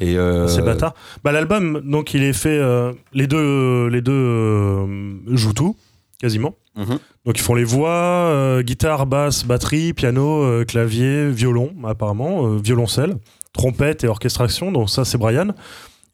Et 0.00 0.16
euh, 0.16 0.44
assez 0.44 0.62
bâtard. 0.62 0.94
Bah, 1.24 1.32
L'album, 1.32 1.80
donc, 1.84 2.14
il 2.14 2.22
est 2.22 2.32
fait. 2.32 2.56
euh, 2.58 2.92
les 3.12 3.26
deux, 3.26 3.88
les 3.88 4.00
deux 4.00 4.12
euh, 4.12 4.86
jouent 5.34 5.54
tout, 5.54 5.76
quasiment. 6.20 6.54
mhm. 6.76 6.98
Donc, 7.26 7.36
ils 7.38 7.42
font 7.42 7.54
les 7.54 7.64
voix, 7.64 7.90
euh, 7.90 8.62
guitare, 8.62 9.06
basse, 9.06 9.44
batterie, 9.44 9.92
piano, 9.94 10.42
euh, 10.44 10.64
clavier, 10.64 11.30
violon, 11.30 11.72
apparemment, 11.84 12.46
euh, 12.46 12.58
violoncelle, 12.62 13.16
trompette 13.52 14.04
et 14.04 14.08
orchestration. 14.08 14.70
Donc, 14.70 14.88
ça, 14.88 15.04
c'est 15.04 15.18
Brian. 15.18 15.48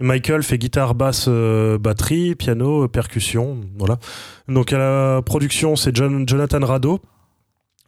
Michael 0.00 0.42
fait 0.42 0.58
guitare, 0.58 0.94
basse, 0.94 1.26
euh, 1.28 1.78
batterie, 1.78 2.34
piano, 2.34 2.84
euh, 2.84 2.88
percussion. 2.88 3.58
Voilà. 3.78 3.98
Donc, 4.48 4.72
à 4.72 4.78
la 4.78 5.22
production, 5.22 5.76
c'est 5.76 5.94
John- 5.94 6.26
Jonathan 6.28 6.60
Rado. 6.64 7.00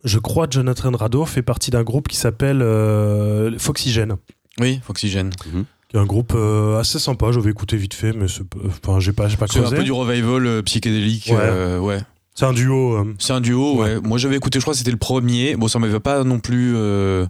Je 0.07 0.19
crois 0.19 0.47
que 0.47 0.55
Jonathan 0.55 0.91
Rado 0.93 1.25
fait 1.27 1.43
partie 1.43 1.71
d'un 1.71 1.83
groupe 1.83 2.09
qui 2.09 2.17
s'appelle 2.17 2.63
euh, 2.63 3.59
Foxygène. 3.59 4.17
Oui, 4.61 4.81
Oxygène. 4.89 5.31
qui 5.89 5.97
est 5.97 5.99
un 6.01 6.07
groupe 6.07 6.33
euh, 6.35 6.79
assez 6.79 6.99
sympa. 6.99 7.31
J'avais 7.33 7.51
écouté 7.51 7.77
vite 7.77 7.93
fait, 7.95 8.13
mais 8.13 8.27
pas- 8.27 8.59
enfin, 8.67 9.01
j'ai 9.01 9.13
pas, 9.13 9.29
j'ai 9.29 9.37
pas 9.37 9.47
C'est 9.49 9.59
un 9.65 9.69
peu 9.71 9.85
du 9.85 9.93
revival 9.93 10.47
euh, 10.47 10.63
psychédélique. 10.63 11.27
Ouais. 11.31 11.37
euh, 11.39 11.79
ouais. 11.81 11.99
C'est 12.35 12.45
un 12.47 12.53
duo. 12.53 12.95
euh, 12.97 13.15
C'est 13.19 13.33
un 13.33 13.41
duo, 13.41 13.77
ouais. 13.83 14.01
Moi 14.01 14.17
j'avais 14.19 14.37
écouté, 14.37 14.59
je 14.61 14.65
crois 14.65 14.75
que 14.75 14.79
c'était 14.79 14.91
le 14.91 14.97
premier. 14.97 15.57
Bon, 15.57 15.69
ça 15.69 15.79
m'avait 15.79 16.01
pas 16.01 16.23
non 16.25 16.39
plus 16.39 16.75
euh, 16.77 17.27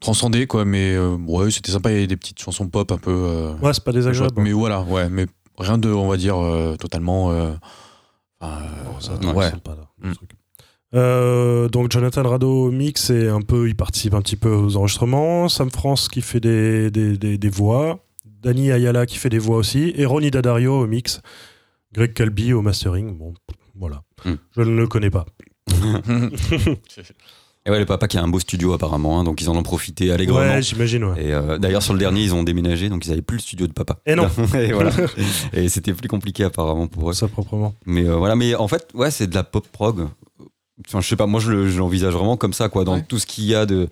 transcendé, 0.00 0.46
quoi, 0.46 0.64
mais 0.64 0.94
euh, 0.94 1.16
ouais, 1.26 1.50
c'était 1.50 1.72
sympa. 1.72 1.90
Il 1.90 1.94
y 1.94 1.96
avait 1.98 2.06
des 2.06 2.16
petites 2.16 2.40
chansons 2.40 2.68
pop 2.68 2.90
un 2.92 2.98
peu. 2.98 3.10
euh, 3.12 3.54
Ouais, 3.62 3.72
c'est 3.72 3.84
pas 3.84 3.92
désagréable. 3.92 4.40
mais 4.42 4.52
voilà, 4.52 4.82
ouais, 4.82 5.08
mais 5.08 5.26
rien 5.58 5.78
de, 5.78 5.90
on 5.90 6.08
va 6.08 6.16
dire, 6.16 6.36
euh, 6.38 6.76
totalement. 6.76 7.30
euh, 7.32 7.52
euh, 8.42 8.46
Ça, 9.00 9.14
ouais. 9.14 9.26
ouais. 9.32 9.50
sympa, 9.50 9.70
là, 9.72 9.88
le 10.02 10.10
Mm. 10.10 10.14
truc. 10.14 10.30
Euh, 10.94 11.68
donc 11.68 11.92
Jonathan 11.92 12.28
Rado 12.28 12.64
au 12.66 12.70
mix 12.72 13.10
et 13.10 13.28
un 13.28 13.42
peu 13.42 13.68
il 13.68 13.76
participe 13.76 14.12
un 14.14 14.22
petit 14.22 14.34
peu 14.36 14.50
aux 14.52 14.76
enregistrements 14.76 15.48
Sam 15.48 15.70
France 15.70 16.08
qui 16.08 16.20
fait 16.20 16.40
des, 16.40 16.90
des, 16.90 17.16
des, 17.16 17.38
des 17.38 17.48
voix 17.48 18.00
Danny 18.42 18.72
Ayala 18.72 19.06
qui 19.06 19.16
fait 19.18 19.28
des 19.28 19.38
voix 19.38 19.56
aussi 19.56 19.92
et 19.94 20.04
Ronnie 20.04 20.32
Dadario 20.32 20.80
au 20.80 20.88
mix 20.88 21.20
Greg 21.92 22.12
Calbi 22.12 22.52
au 22.52 22.62
mastering 22.62 23.16
bon 23.16 23.34
voilà 23.76 24.02
Mm. 24.26 24.32
je 24.54 24.60
ne 24.60 24.76
le 24.76 24.86
connais 24.86 25.08
pas 25.08 25.24
Et 27.66 27.70
ouais, 27.70 27.78
le 27.78 27.84
papa 27.84 28.08
qui 28.08 28.16
a 28.16 28.22
un 28.22 28.28
beau 28.28 28.40
studio 28.40 28.72
apparemment, 28.72 29.20
hein, 29.20 29.24
donc 29.24 29.42
ils 29.42 29.50
en 29.50 29.56
ont 29.56 29.62
profité 29.62 30.10
allègrement. 30.10 30.40
ouais 30.40 30.62
j'imagine 30.62 31.04
ouais. 31.04 31.22
Et 31.24 31.32
euh, 31.34 31.58
d'ailleurs 31.58 31.82
sur 31.82 31.92
le 31.92 31.98
dernier 31.98 32.22
ils 32.22 32.34
ont 32.34 32.42
déménagé 32.42 32.88
donc 32.88 33.04
ils 33.06 33.12
avaient 33.12 33.20
plus 33.20 33.36
le 33.36 33.42
studio 33.42 33.66
de 33.66 33.72
papa. 33.72 33.98
Et 34.06 34.14
non. 34.14 34.28
et 34.54 34.72
voilà. 34.72 34.90
Et 35.52 35.68
c'était 35.68 35.92
plus 35.92 36.08
compliqué 36.08 36.44
apparemment 36.44 36.86
pour 36.86 37.10
eux. 37.10 37.12
ça 37.12 37.28
proprement 37.28 37.74
Mais 37.84 38.06
euh, 38.08 38.16
voilà, 38.16 38.34
mais 38.34 38.54
en 38.54 38.66
fait 38.66 38.88
ouais 38.94 39.10
c'est 39.10 39.26
de 39.26 39.34
la 39.34 39.44
pop 39.44 39.66
prog. 39.68 40.08
Enfin 40.88 41.00
je 41.00 41.08
sais 41.08 41.16
pas, 41.16 41.26
moi 41.26 41.40
je, 41.40 41.50
le- 41.52 41.68
je 41.68 41.78
l'envisage 41.78 42.14
vraiment 42.14 42.36
comme 42.36 42.52
ça 42.52 42.68
quoi. 42.68 42.84
Dans 42.84 42.94
Ouais. 42.94 43.04
tout 43.08 43.18
ce 43.18 43.26
qu'il 43.26 43.44
y 43.44 43.54
a 43.54 43.66
de 43.66 43.88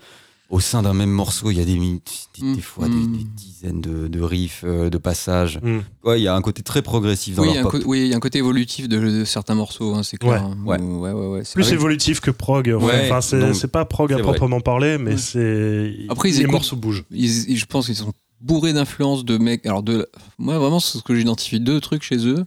au 0.51 0.59
sein 0.59 0.81
d'un 0.81 0.95
même 0.95 1.11
morceau, 1.11 1.51
il 1.51 1.59
y 1.59 1.61
a 1.61 1.65
des, 1.65 1.77
mi- 1.77 2.01
des, 2.39 2.43
Mm. 2.43 2.55
des 2.55 2.61
fois 2.61 2.87
des, 2.87 2.95
Mm. 2.95 3.17
des 3.17 3.23
dizaines 3.23 3.81
de, 3.81 4.07
de 4.07 4.19
riffs, 4.21 4.63
euh, 4.65 4.89
de 4.89 4.97
passages. 4.97 5.59
Mm. 5.61 5.79
Ouais, 6.03 6.19
il 6.19 6.23
y 6.23 6.27
a 6.27 6.33
un 6.33 6.41
côté 6.41 6.63
très 6.63 6.81
progressif 6.81 7.35
dans 7.35 7.43
Oui, 7.43 7.49
il 7.51 7.55
y, 7.55 7.61
leur 7.61 7.69
pop. 7.69 7.83
oui, 7.85 7.99
il 8.01 8.07
y 8.07 8.13
a 8.13 8.17
un 8.17 8.19
côté 8.19 8.39
évolutif 8.39 8.89
de, 8.89 8.97
de 8.99 9.25
certains 9.25 9.53
morceaux, 9.53 9.93
hein, 9.93 10.01
c'est 10.01 10.17
clair. 10.17 10.41
hein. 10.43 10.57
Ouais. 10.65 10.81
Où- 10.81 11.01
ouais, 11.01 11.11
ouais, 11.11 11.27
ouais, 11.27 11.41
c'est 11.43 11.53
plus 11.53 11.65
vrai. 11.65 11.73
évolutif 11.73 12.19
que 12.19 12.31
prog 12.31 12.67
enfin 12.75 13.21
c'est 13.21 13.67
pas 13.71 13.85
prog 13.85 14.11
à 14.11 14.15
vrai. 14.15 14.23
proprement 14.23 14.59
parler 14.59 14.97
mais 14.97 15.11
Ouais. 15.11 15.17
c'est 15.17 15.93
Après, 16.09 16.29
ils 16.29 16.33
les 16.33 16.39
écoutent- 16.41 16.51
morceaux 16.53 16.75
bougent 16.77 17.03
Ils- 17.11 17.51
ils- 17.51 17.57
je 17.57 17.65
pense 17.67 17.85
qu'ils 17.85 17.95
sont 17.95 18.11
bourrés 18.41 18.73
d'influences 18.73 19.25
de 19.25 19.37
mecs. 19.37 19.65
Alors, 19.67 19.83
de, 19.83 20.09
moi, 20.39 20.57
vraiment, 20.57 20.79
c'est 20.79 20.97
ce 20.97 21.03
que 21.03 21.13
j'identifie 21.13 21.59
deux 21.59 21.79
trucs 21.81 22.01
chez 22.03 22.25
eux. 22.25 22.45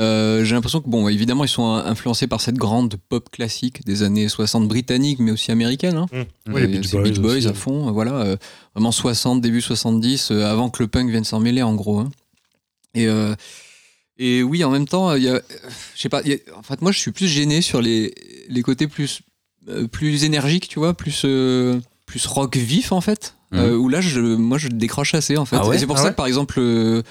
Euh, 0.00 0.44
J'ai 0.44 0.54
l'impression 0.54 0.80
que, 0.80 0.88
bon, 0.88 1.08
évidemment, 1.08 1.44
ils 1.44 1.48
sont 1.48 1.72
influencés 1.72 2.26
par 2.26 2.40
cette 2.40 2.56
grande 2.56 2.96
pop 3.08 3.28
classique 3.30 3.84
des 3.84 4.02
années 4.02 4.28
60 4.28 4.66
britanniques, 4.66 5.20
mais 5.20 5.30
aussi 5.30 5.52
américaine. 5.52 5.96
Hein. 5.96 6.06
Oui, 6.48 6.62
les 6.62 6.64
Et 6.64 6.66
Beach 6.78 6.90
Boys 6.90 7.02
Beach 7.02 7.18
Boys 7.20 7.36
aussi. 7.36 7.46
à 7.48 7.54
fond, 7.54 7.88
euh, 7.88 7.92
voilà. 7.92 8.12
euh, 8.14 8.36
vraiment 8.74 8.90
60, 8.92 9.40
début 9.40 9.60
70, 9.60 10.30
euh, 10.32 10.44
avant 10.46 10.68
que 10.70 10.82
le 10.82 10.88
punk 10.88 11.10
vienne 11.10 11.24
s'en 11.24 11.38
mêler, 11.38 11.62
en 11.62 11.74
gros. 11.74 12.00
hein. 12.00 12.10
Et, 12.94 13.06
euh, 13.06 13.34
et 14.18 14.42
oui, 14.42 14.64
en 14.64 14.70
même 14.70 14.86
temps, 14.88 15.14
il 15.14 15.22
y 15.22 15.28
a, 15.28 15.34
euh, 15.34 15.40
je 15.94 16.00
sais 16.00 16.08
pas, 16.08 16.22
il 16.24 16.30
y 16.30 16.34
a- 16.34 16.58
en 16.58 16.62
fait, 16.62 16.82
moi, 16.82 16.90
je 16.92 16.98
suis 16.98 17.12
plus 17.12 17.28
gêné 17.28 17.60
sur 17.62 17.80
les, 17.80 18.14
les 18.48 18.62
côtés 18.62 18.88
plus, 18.88 19.20
euh, 19.68 19.86
plus 19.86 20.24
énergiques, 20.24 20.68
tu 20.68 20.78
vois, 20.80 20.94
plus, 20.94 21.22
euh, 21.24 21.80
plus 22.06 22.26
rock 22.26 22.56
vif, 22.56 22.90
en 22.92 23.00
fait. 23.00 23.34
Euh, 23.52 23.76
où 23.76 23.88
là, 23.88 24.00
je, 24.00 24.18
moi, 24.20 24.58
je 24.58 24.66
décroche 24.66 25.14
assez, 25.14 25.36
en 25.36 25.44
fait. 25.44 25.54
Ah 25.60 25.68
ouais? 25.68 25.76
Et 25.76 25.78
c'est 25.78 25.86
pour 25.86 25.94
Ah 25.96 26.00
ça 26.00 26.04
ouais? 26.06 26.10
que, 26.10 26.16
par 26.16 26.26
exemple, 26.26 26.58
euh, 26.58 26.98
Euh, 26.98 27.02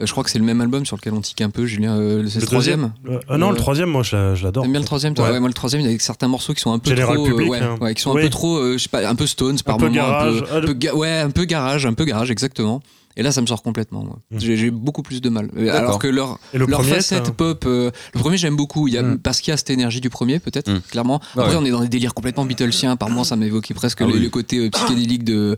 je 0.00 0.10
crois 0.10 0.24
que 0.24 0.30
c'est 0.30 0.38
le 0.38 0.44
même 0.44 0.60
album 0.60 0.84
sur 0.84 0.96
lequel 0.96 1.12
on 1.14 1.20
tique 1.20 1.40
un 1.40 1.50
peu, 1.50 1.66
Julien. 1.66 1.96
euh, 1.96 2.26
c'est 2.28 2.36
le, 2.36 2.40
Le 2.42 2.46
troisième. 2.46 2.92
Euh, 3.08 3.18
ah 3.28 3.38
non, 3.38 3.48
Euh, 3.48 3.50
le 3.52 3.56
troisième, 3.56 3.88
moi, 3.90 4.02
je 4.02 4.16
l'a- 4.16 4.34
je 4.34 4.44
l'adore. 4.44 4.62
T'aimes 4.64 4.72
bien 4.72 4.80
le 4.80 4.86
troisième 4.86 5.14
toi 5.14 5.26
Ouais. 5.26 5.32
Ouais, 5.32 5.40
moi 5.40 5.48
le 5.48 5.54
troisième, 5.54 5.82
il 5.82 5.90
y 5.90 5.94
a 5.94 5.98
certains 5.98 6.28
morceaux 6.28 6.52
qui 6.54 6.60
sont 6.60 6.72
un 6.72 6.78
peu 6.78 6.90
Général 6.90 7.14
trop, 7.16 7.26
euh, 7.26 7.30
Public, 7.30 7.50
ouais, 7.50 7.60
hein. 7.60 7.76
ouais, 7.80 7.94
qui 7.94 8.02
sont 8.02 8.12
Oui. 8.12 8.20
un 8.22 8.24
peu 8.24 8.30
trop, 8.30 8.56
euh, 8.58 8.72
je 8.78 8.82
sais 8.82 8.88
pas, 8.88 9.06
un 9.08 9.14
peu 9.14 9.26
Stones 9.26 9.58
par 9.64 9.76
Un 9.76 9.78
peu 9.78 9.84
moment, 9.84 9.94
garage. 9.96 10.42
un 10.52 10.60
peu, 10.60 10.66
peu 10.66 10.72
ga- 10.74 10.94
ouais, 10.94 11.18
un 11.20 11.30
peu 11.30 11.44
garage, 11.44 11.86
un 11.86 11.92
peu 11.94 12.04
garage, 12.04 12.30
exactement. 12.30 12.82
Et 13.16 13.22
là, 13.22 13.30
ça 13.30 13.40
me 13.40 13.46
sort 13.46 13.62
complètement. 13.62 14.02
moi. 14.02 14.18
Mm. 14.32 14.38
J'ai 14.40 14.70
beaucoup 14.72 15.02
plus 15.04 15.20
de 15.22 15.28
mal. 15.28 15.48
Euh, 15.56 15.72
Alors 15.72 16.00
que 16.00 16.08
leur 16.08 16.40
le 16.52 16.66
leur 16.66 16.80
premier, 16.80 16.94
facette 16.96 17.26
ça- 17.26 17.30
pop, 17.32 17.62
euh, 17.64 17.92
le 18.12 18.18
premier 18.18 18.36
j'aime 18.36 18.56
beaucoup. 18.56 18.88
Il 18.88 18.94
y 18.94 18.98
a, 18.98 19.02
Mm. 19.04 19.18
parce 19.18 19.40
qu'il 19.40 19.52
y 19.52 19.54
a 19.54 19.56
cette 19.56 19.70
énergie 19.70 20.00
du 20.00 20.10
premier 20.10 20.40
peut-être, 20.40 20.68
Mm. 20.68 20.80
clairement. 20.90 21.20
Ah 21.22 21.42
Après, 21.42 21.54
ouais. 21.54 21.60
on 21.62 21.64
est 21.64 21.70
dans 21.70 21.80
des 21.82 21.88
délires 21.88 22.12
complètement 22.12 22.44
Beatlesiens. 22.44 22.96
Par 22.96 23.10
moment, 23.10 23.22
ça 23.22 23.36
m'évoquait 23.36 23.72
presque 23.74 24.00
Ah 24.00 24.06
le, 24.06 24.14
oui. 24.14 24.18
le 24.18 24.30
côté 24.30 24.58
euh, 24.58 24.68
psychédélique 24.70 25.22
de 25.22 25.52
euh, 25.52 25.56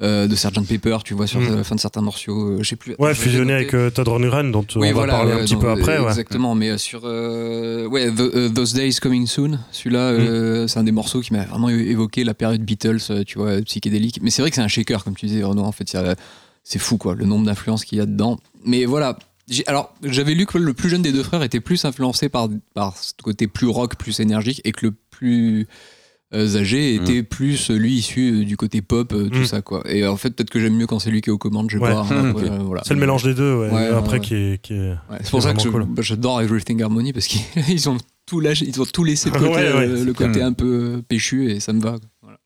de 0.00 0.34
Sgt 0.36 0.66
Pepper, 0.68 0.98
tu 1.04 1.14
vois, 1.14 1.26
sur 1.26 1.40
Mm. 1.40 1.56
la 1.56 1.64
fin 1.64 1.74
de 1.74 1.80
certains 1.80 2.02
morceaux. 2.02 2.50
euh, 2.50 2.58
je 2.62 2.68
sais 2.68 2.76
plus. 2.76 2.94
Ouais, 2.98 3.14
fusionné 3.14 3.52
avec 3.54 3.72
euh, 3.74 3.88
Todd 3.90 4.08
Rundgren, 4.08 4.52
dont 4.52 4.66
Oui, 4.76 4.90
on 4.92 4.96
va 4.98 5.06
parler 5.06 5.32
un 5.32 5.38
petit 5.38 5.56
peu 5.56 5.70
après. 5.70 5.98
ouais. 5.98 6.08
Exactement, 6.08 6.54
mais 6.54 6.70
euh, 6.70 6.78
sur 6.78 7.02
euh, 7.04 7.86
ouais, 7.86 8.10
The- 8.10 8.20
euh, 8.20 8.48
Those 8.50 8.74
Days 8.74 8.96
Coming 9.00 9.26
Soon, 9.26 9.58
celui-là, 9.72 10.12
Mm. 10.12 10.16
euh, 10.20 10.66
c'est 10.66 10.78
un 10.78 10.84
des 10.84 10.92
morceaux 10.92 11.20
qui 11.20 11.32
m'a 11.32 11.44
vraiment 11.44 11.68
évoqué 11.70 12.24
la 12.24 12.34
période 12.34 12.60
Beatles, 12.62 12.98
euh, 13.10 13.24
tu 13.24 13.38
vois, 13.38 13.60
psychédélique. 13.62 14.18
Mais 14.22 14.30
c'est 14.30 14.42
vrai 14.42 14.50
que 14.50 14.56
c'est 14.56 14.62
un 14.62 14.68
shaker, 14.68 15.02
comme 15.02 15.14
tu 15.14 15.26
disais, 15.26 15.42
Renaud. 15.42 15.62
En 15.64 15.72
fait, 15.72 15.96
c'est 16.64 16.78
fou, 16.78 16.98
quoi, 16.98 17.14
le 17.14 17.24
nombre 17.24 17.46
d'influences 17.46 17.84
qu'il 17.84 17.96
y 17.98 18.00
a 18.00 18.06
dedans. 18.06 18.38
Mais 18.64 18.84
voilà. 18.84 19.18
j'ai- 19.48 19.66
Alors, 19.68 19.94
j'avais 20.02 20.34
lu 20.34 20.44
que 20.44 20.58
le 20.58 20.74
plus 20.74 20.88
jeune 20.90 21.02
des 21.02 21.12
deux 21.12 21.22
frères 21.22 21.42
était 21.44 21.60
plus 21.60 21.84
influencé 21.84 22.28
par, 22.28 22.48
par 22.74 22.96
ce 22.98 23.12
côté 23.22 23.46
plus 23.46 23.68
rock, 23.68 23.94
plus 23.96 24.18
énergique, 24.20 24.60
et 24.64 24.72
que 24.72 24.86
le 24.86 24.92
plus 25.10 25.60
euh, 25.60 25.64
âgé 26.32 26.94
était 26.94 27.22
plus, 27.22 27.70
euh, 27.70 27.74
lui, 27.76 27.94
issu 27.94 28.40
euh, 28.42 28.44
du 28.44 28.56
côté 28.56 28.82
pop, 28.82 29.12
euh, 29.12 29.28
tout 29.28 29.38
Mm. 29.40 29.44
ça, 29.46 29.62
quoi. 29.62 29.82
Et 29.88 30.02
euh, 30.02 30.10
en 30.10 30.16
fait, 30.16 30.30
peut-être 30.30 30.50
que 30.50 30.58
j'aime 30.60 30.74
mieux 30.76 30.86
quand 30.86 30.98
c'est 30.98 31.10
lui 31.10 31.20
qui 31.20 31.30
est 31.30 31.32
aux 31.32 31.38
commandes, 31.38 31.70
je 31.70 31.78
sais 31.78 31.84
Ouais. 31.84 31.90
pas. 31.92 32.00
hein, 32.10 32.34
euh, 32.36 32.58
voilà. 32.64 32.82
C'est 32.84 32.94
le 32.94 33.00
mélange 33.00 33.22
des 33.24 33.34
deux, 33.34 33.54
ouais. 33.54 33.70
Ouais, 33.70 33.86
Après, 33.88 34.14
ouais. 34.18 34.20
Qui, 34.20 34.34
est, 34.34 34.60
qui 34.62 34.74
est- 34.74 34.90
Ouais, 35.10 35.18
c'est 35.22 35.30
pour 35.30 35.42
ça 35.42 35.54
que 35.54 35.68
cool. 35.68 35.84
bah, 35.88 36.02
j'adore 36.02 36.40
Everything 36.42 36.82
Harmony 36.82 37.12
parce 37.12 37.26
qu'ils 37.26 37.40
ils 37.68 37.88
ont 37.88 37.96
tout 38.26 38.40
lâché, 38.40 38.64
ils 38.66 38.80
ont 38.80 38.84
tout 38.86 39.04
laissé 39.04 39.30
de 39.30 39.34
côté, 39.38 39.46
Ouais, 39.50 39.56
ouais, 39.56 39.86
euh, 39.86 39.96
c'est 39.98 40.04
le 40.04 40.12
côté 40.12 40.42
un 40.42 40.52
peu 40.52 41.00
péchu 41.08 41.50
et 41.50 41.60
ça 41.60 41.72
me 41.72 41.80
va. 41.80 41.96
Voilà. 42.22 42.38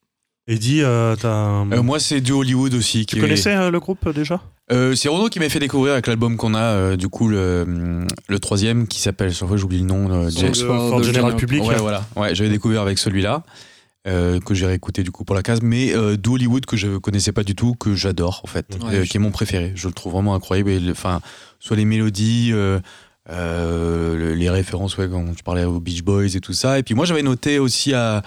Eddie, 0.47 0.83
euh, 0.83 1.15
t'as 1.17 1.29
Euh, 1.65 1.83
moi, 1.83 1.99
c'est 2.01 2.21
du 2.21 2.33
Hollywood 2.33 2.75
aussi. 2.75 3.07
tu 3.07 3.15
qui 3.17 3.21
connaissais 3.21 3.55
euh, 3.55 3.71
le 3.71 3.79
groupe 3.81 4.07
euh, 4.07 4.13
déjà? 4.13 4.43
Euh, 4.73 4.95
c'est 4.95 5.09
Renaud 5.09 5.29
qui 5.29 5.39
m'a 5.41 5.49
fait 5.49 5.59
découvrir 5.59 5.95
avec 5.95 6.07
l'album 6.07 6.37
qu'on 6.37 6.55
a, 6.55 6.61
euh, 6.61 6.97
du 6.97 7.09
coup, 7.09 7.29
le, 7.29 8.07
le 8.29 8.39
troisième 8.39 8.87
qui 8.87 9.01
s'appelle, 9.01 9.33
chaque 9.33 9.49
fois 9.49 9.57
j'oublie 9.57 9.79
le 9.79 9.85
nom, 9.87 10.11
euh, 10.11 10.31
James- 10.31 10.51
de- 10.53 10.57
for 10.57 10.89
for 10.91 11.01
the 11.01 11.05
General 11.05 11.15
General 11.33 11.37
Public. 11.37 11.63
Ouais, 11.65 11.77
voilà. 11.79 12.05
Ouais, 12.17 12.35
j'avais 12.35 12.51
découvert 12.51 12.83
avec 12.83 12.99
celui-là. 12.99 13.43
Euh, 14.07 14.41
que 14.41 14.55
j'ai 14.55 14.67
réécouté 14.67 15.03
du 15.03 15.11
coup 15.11 15.25
pour 15.25 15.35
la 15.37 15.43
case, 15.43 15.61
mais 15.63 15.95
euh, 15.95 16.17
du 16.17 16.31
Hollywood 16.31 16.65
que 16.67 16.77
je 16.77 16.97
connaissais 16.99 17.33
pas 17.33 17.43
du 17.45 17.55
tout, 17.55 17.75
que 17.75 17.95
j'adore 17.95 18.41
en 18.45 18.47
fait, 18.47 18.67
Ouais, 18.83 18.95
euh, 18.97 19.05
je- 19.05 19.11
qui 19.11 19.17
est 19.19 19.21
mon 19.21 19.31
préféré. 19.31 19.73
Je 19.75 19.89
le 19.89 19.95
trouve 19.95 20.13
vraiment 20.15 20.35
incroyable. 20.35 20.71
Le- 20.79 20.93
Enfin, 20.93 21.21
soit 21.59 21.77
les 21.77 21.85
mélodies, 21.85 22.51
euh, 22.53 22.81
euh, 23.29 24.17
le- 24.17 24.35
les 24.35 24.51
références, 24.51 24.97
ouais, 24.97 25.09
quand 25.09 25.35
tu 25.35 25.43
parlais 25.43 25.65
aux 25.65 25.81
Beach 25.81 26.03
Boys 26.03 26.35
et 26.35 26.41
tout 26.41 26.53
ça. 26.53 26.79
Et 26.79 26.83
puis 26.83 26.95
moi 26.95 27.05
j'avais 27.05 27.23
noté 27.23 27.59
aussi 27.59 27.93
à, 27.95 28.23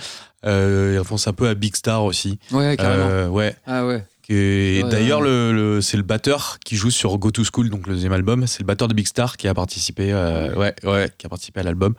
euh, 0.45 0.91
il 0.95 0.99
refonce 0.99 1.27
un 1.27 1.33
peu 1.33 1.47
à 1.47 1.55
Big 1.55 1.75
Star 1.75 2.03
aussi. 2.03 2.38
Ouais, 2.51 2.77
carrément. 2.77 3.07
Euh, 3.09 3.27
ouais. 3.29 3.55
Ah 3.65 3.86
ouais. 3.86 4.03
Ouais, 4.83 4.89
d'ailleurs, 4.89 5.19
ouais. 5.19 5.27
le, 5.27 5.51
le- 5.53 5.81
c'est 5.81 5.97
le 5.97 6.03
batteur 6.03 6.57
qui 6.63 6.75
joue 6.77 6.91
sur 6.91 7.17
Go 7.17 7.31
to 7.31 7.43
School, 7.43 7.69
donc 7.69 7.88
le 7.88 7.93
deuxième 7.95 8.13
album. 8.13 8.47
C'est 8.47 8.62
le 8.62 8.65
batteur 8.65 8.88
de 8.88 8.93
Big 8.93 9.05
Star 9.07 9.36
qui 9.38 9.47
a 9.47 9.53
participé, 9.53 10.12
euh, 10.13 10.53
ouais, 10.55 10.73
ouais, 10.83 11.09
qui 11.17 11.25
a 11.25 11.29
participé 11.29 11.59
à 11.59 11.63
l'album. 11.63 11.93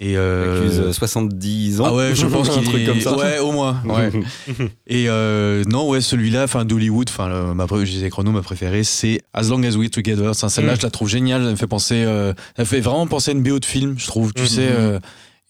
Et 0.00 0.16
euh, 0.16 0.60
Accuse, 0.64 0.80
euh, 0.80 0.92
70 0.92 1.80
ans. 1.80 1.84
ah 1.88 1.94
ouais, 1.94 2.14
je 2.14 2.26
pense 2.26 2.48
Un 2.50 2.52
qu'il 2.54 2.64
truc 2.64 2.82
est 2.82 2.86
comme 2.86 3.00
ça. 3.00 3.16
Ouais, 3.16 3.38
au 3.40 3.52
moins. 3.52 3.82
Ouais. 3.86 4.10
Et 4.86 5.08
euh, 5.08 5.64
non, 5.66 5.88
ouais, 5.88 6.00
celui-là, 6.00 6.44
enfin 6.44 6.64
d'Hollywood, 6.64 7.08
enfin 7.10 7.54
ma 7.54 7.66
disais 7.84 8.08
Chrono, 8.10 8.30
ma 8.30 8.42
préférée, 8.42 8.84
c'est 8.84 9.20
As 9.32 9.48
Long 9.48 9.62
as 9.64 9.76
We're 9.76 9.90
Together. 9.90 10.28
Enfin, 10.30 10.48
Celle-là, 10.48 10.74
Mm. 10.74 10.78
je 10.78 10.82
la 10.82 10.90
trouve 10.90 11.08
géniale. 11.08 11.42
Elle 11.42 11.50
me 11.50 11.56
fait 11.56 11.66
penser, 11.66 12.04
euh, 12.06 12.32
elle 12.56 12.66
fait 12.66 12.80
vraiment 12.80 13.06
penser 13.06 13.30
à 13.30 13.34
une 13.34 13.42
BO 13.42 13.58
de 13.58 13.64
film, 13.64 13.96
je 13.98 14.06
trouve. 14.06 14.32
Tu 14.32 14.42
Mhm. 14.42 14.48
sais. 14.48 14.68
euh, 14.70 14.98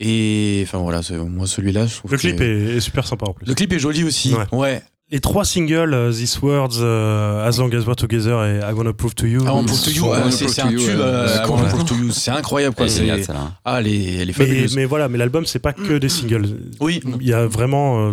et 0.00 0.62
enfin 0.64 0.78
voilà, 0.78 1.00
moi 1.28 1.46
celui-là, 1.48 1.86
je 1.86 1.96
trouve. 1.96 2.12
Le 2.12 2.16
que- 2.18 2.22
clip 2.22 2.40
est, 2.40 2.76
est 2.76 2.80
super 2.80 3.06
sympa 3.06 3.26
en 3.26 3.32
plus. 3.32 3.46
Le 3.46 3.54
clip 3.54 3.72
est 3.72 3.78
joli 3.80 4.04
aussi. 4.04 4.32
Ouais. 4.32 4.44
Ouais. 4.52 4.82
Les 5.10 5.20
trois 5.20 5.46
singles, 5.46 5.94
euh, 5.94 6.12
These 6.12 6.38
Words, 6.42 6.80
euh, 6.82 7.48
As 7.48 7.56
Long 7.58 7.70
as 7.72 7.80
We're 7.86 7.96
Together 7.96 8.44
et 8.44 8.60
I 8.60 8.72
Wanna 8.74 8.92
Prove 8.92 9.14
to 9.14 9.26
You. 9.26 9.40
Ah, 9.46 9.54
on 9.54 9.62
ils 9.62 9.66
Prove 9.66 9.82
to 9.84 9.90
You, 9.90 10.12
euh, 10.12 10.30
c'est 10.30 10.48
c'est 10.48 10.60
un 10.60 10.68
tube. 10.68 10.80
euh, 10.82 11.26
c'est 11.26 11.34
I 11.34 11.38
Wanna 11.38 11.46
complètement. 11.48 11.84
Prove 11.84 11.88
to 11.88 11.94
You, 12.04 12.10
c'est 12.10 12.30
incroyable 12.30 12.74
quoi. 12.76 12.88
C'est 12.88 13.06
celle-là. 13.06 13.52
ah, 13.64 13.78
elle 13.80 13.86
est, 13.86 14.04
elle 14.16 14.20
est 14.22 14.26
mais, 14.26 14.32
fabuleuse. 14.32 14.76
mais 14.76 14.84
voilà, 14.84 15.08
mais 15.08 15.16
l'album, 15.16 15.46
c'est 15.46 15.60
pas 15.60 15.72
que 15.72 15.96
des 15.96 16.10
singles. 16.10 16.46
Oui. 16.80 17.00
Il 17.22 17.26
y 17.26 17.32
a 17.32 17.46
vraiment. 17.46 18.10
euh, 18.10 18.12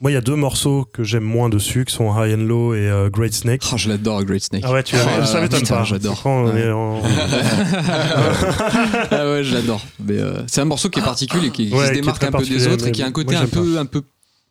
moi, 0.00 0.12
il 0.12 0.14
y 0.14 0.16
a 0.16 0.20
deux 0.20 0.36
morceaux 0.36 0.86
que 0.92 1.02
j'aime 1.02 1.24
moins 1.24 1.48
dessus, 1.48 1.84
qui 1.84 1.92
sont 1.92 2.08
High 2.16 2.32
and 2.38 2.44
Low 2.44 2.72
et 2.72 2.88
euh, 2.88 3.10
Great 3.10 3.34
Snake. 3.34 3.64
Ah, 3.72 3.76
je 3.76 3.88
l'adore, 3.88 4.22
Great 4.24 4.44
Snake. 4.44 4.62
Ah 4.64 4.70
ouais, 4.72 4.84
tu 4.84 4.94
Ah, 4.94 5.26
ça 5.26 5.40
m'étonne 5.40 5.66
pas. 5.66 5.82
j'adore. 5.82 6.20
C'est 6.22 6.28
Ouais. 6.28 6.70
en- 6.70 7.02
ah 9.10 9.30
ouais, 9.32 9.42
je 9.42 9.54
l'adore. 9.54 9.84
Mais 9.98 10.18
euh, 10.18 10.42
c'est 10.46 10.60
un 10.60 10.66
morceau 10.66 10.88
qui 10.88 11.00
est 11.00 11.02
particulier, 11.02 11.50
qui, 11.50 11.68
qui 11.68 11.74
Ouais, 11.74 11.88
se 11.88 11.92
démarque 11.94 12.22
un 12.22 12.30
peu 12.30 12.44
des 12.44 12.68
autres 12.68 12.86
et 12.86 12.92
qui 12.92 13.02
a 13.02 13.06
un 13.06 13.10
côté 13.10 13.34
peu, 13.50 13.76
un 13.76 13.86
peu. 13.86 14.02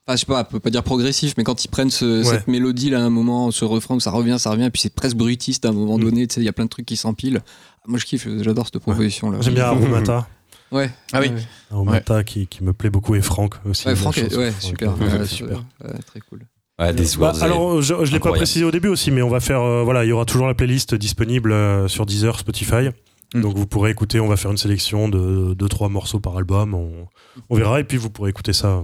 Enfin, 0.07 0.15
je 0.15 0.19
sais 0.21 0.25
pas, 0.25 0.41
on 0.41 0.51
peut 0.51 0.59
pas 0.61 0.69
dire 0.69 0.83
progressif, 0.83 1.33
mais 1.37 1.43
quand 1.43 1.65
ils 1.65 1.67
prennent 1.67 1.89
ce- 1.89 2.19
Ouais. 2.19 2.23
cette 2.23 2.47
mélodie 2.47 2.89
là, 2.89 2.99
à 2.99 3.03
un 3.03 3.09
moment, 3.09 3.51
ce 3.51 3.65
refrain 3.65 3.95
où 3.95 3.99
ça 3.99 4.11
revient, 4.11 4.37
ça 4.39 4.51
revient, 4.51 4.63
et 4.65 4.69
puis 4.69 4.81
c'est 4.81 4.93
presque 4.93 5.17
brutiste 5.17 5.65
à 5.65 5.69
un 5.69 5.73
moment 5.73 5.97
Mm. 5.97 6.01
donné. 6.03 6.27
Tu 6.27 6.35
sais, 6.35 6.41
il 6.41 6.45
y 6.45 6.49
a 6.49 6.53
plein 6.53 6.63
de 6.65 6.69
trucs 6.69 6.85
qui 6.85 6.95
s'empilent. 6.95 7.41
Moi, 7.87 7.99
je 7.99 8.05
kiffe. 8.05 8.27
J'adore 8.41 8.65
cette 8.65 8.79
proposition 8.81 9.29
là. 9.31 9.39
J'aime 9.41 9.53
bien 9.55 9.65
Aromata. 9.65 10.27
Ouais. 10.71 10.89
Ah 11.13 11.19
oui. 11.21 11.27
Ouais, 11.29 11.41
Aromata 11.71 12.23
qui, 12.23 12.47
qui 12.47 12.63
me 12.63 12.73
plaît 12.73 12.89
beaucoup 12.89 13.15
et 13.15 13.21
Franck 13.21 13.55
aussi. 13.69 13.87
Ouais, 13.87 13.95
Franck, 13.95 14.17
est- 14.17 14.35
ouais, 14.35 14.51
super. 14.59 14.91
euh, 14.91 15.19
Ouais, 15.19 15.25
super. 15.25 15.63
ouais, 15.83 15.99
très 16.05 16.19
cool. 16.21 16.45
Ouais, 16.79 16.93
des 16.93 17.05
Bah, 17.17 17.33
alors, 17.41 17.81
je, 17.81 18.05
je 18.05 18.11
l'ai 18.11 18.19
pas 18.19 18.31
précisé 18.31 18.63
au 18.63 18.71
début 18.71 18.87
aussi, 18.89 19.09
mais 19.11 19.21
on 19.21 19.29
va 19.29 19.39
faire. 19.39 19.61
euh, 19.61 19.83
voilà, 19.83 20.05
il 20.05 20.09
y 20.09 20.11
aura 20.11 20.25
toujours 20.25 20.47
la 20.47 20.53
playlist 20.53 20.93
disponible 20.95 21.51
euh, 21.51 21.87
sur 21.87 22.05
Deezer, 22.05 22.37
Spotify. 22.39 22.89
Mm. 23.33 23.41
Donc 23.41 23.57
vous 23.57 23.65
pourrez 23.67 23.91
écouter. 23.91 24.19
On 24.21 24.27
va 24.27 24.37
faire 24.37 24.51
une 24.51 24.57
sélection 24.57 25.09
de 25.09 25.53
2-3 25.53 25.89
morceaux 25.89 26.19
par 26.19 26.37
album. 26.37 26.73
On, 26.75 27.07
on 27.49 27.55
verra 27.57 27.79
et 27.79 27.83
puis 27.83 27.97
vous 27.97 28.09
pourrez 28.09 28.29
écouter 28.29 28.53
ça 28.53 28.67
euh, 28.67 28.81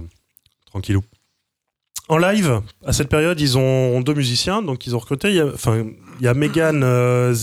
tranquillou. 0.66 1.02
En 2.08 2.18
live, 2.18 2.60
à 2.84 2.92
cette 2.92 3.08
période, 3.08 3.40
ils 3.40 3.56
ont 3.56 3.98
deux 4.02 4.12
musiciens, 4.12 4.60
donc 4.60 4.86
ils 4.86 4.94
ont 4.94 4.98
recruté. 4.98 5.30
Il 5.30 5.94
y 6.20 6.28
a, 6.28 6.34
Megan 6.34 6.82
euh, 6.84 7.34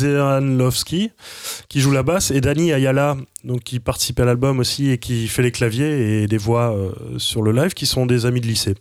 qui 1.67 1.79
joue 1.79 1.91
la 1.91 2.03
basse 2.03 2.29
et 2.29 2.41
Danny 2.41 2.71
Ayala, 2.71 3.17
qui 3.65 3.79
participe 3.79 4.19
à 4.19 4.25
l'album 4.25 4.59
aussi 4.59 4.91
et 4.91 4.99
qui 4.99 5.27
fait 5.27 5.41
les 5.41 5.51
claviers 5.51 6.21
et 6.21 6.27
des 6.27 6.37
voix 6.37 6.75
euh, 6.75 6.91
sur 7.17 7.41
le 7.41 7.51
live, 7.51 7.73
qui 7.73 7.87
sont 7.87 8.05
des 8.05 8.27
amis 8.27 8.39
de 8.39 8.45
lycée. 8.45 8.75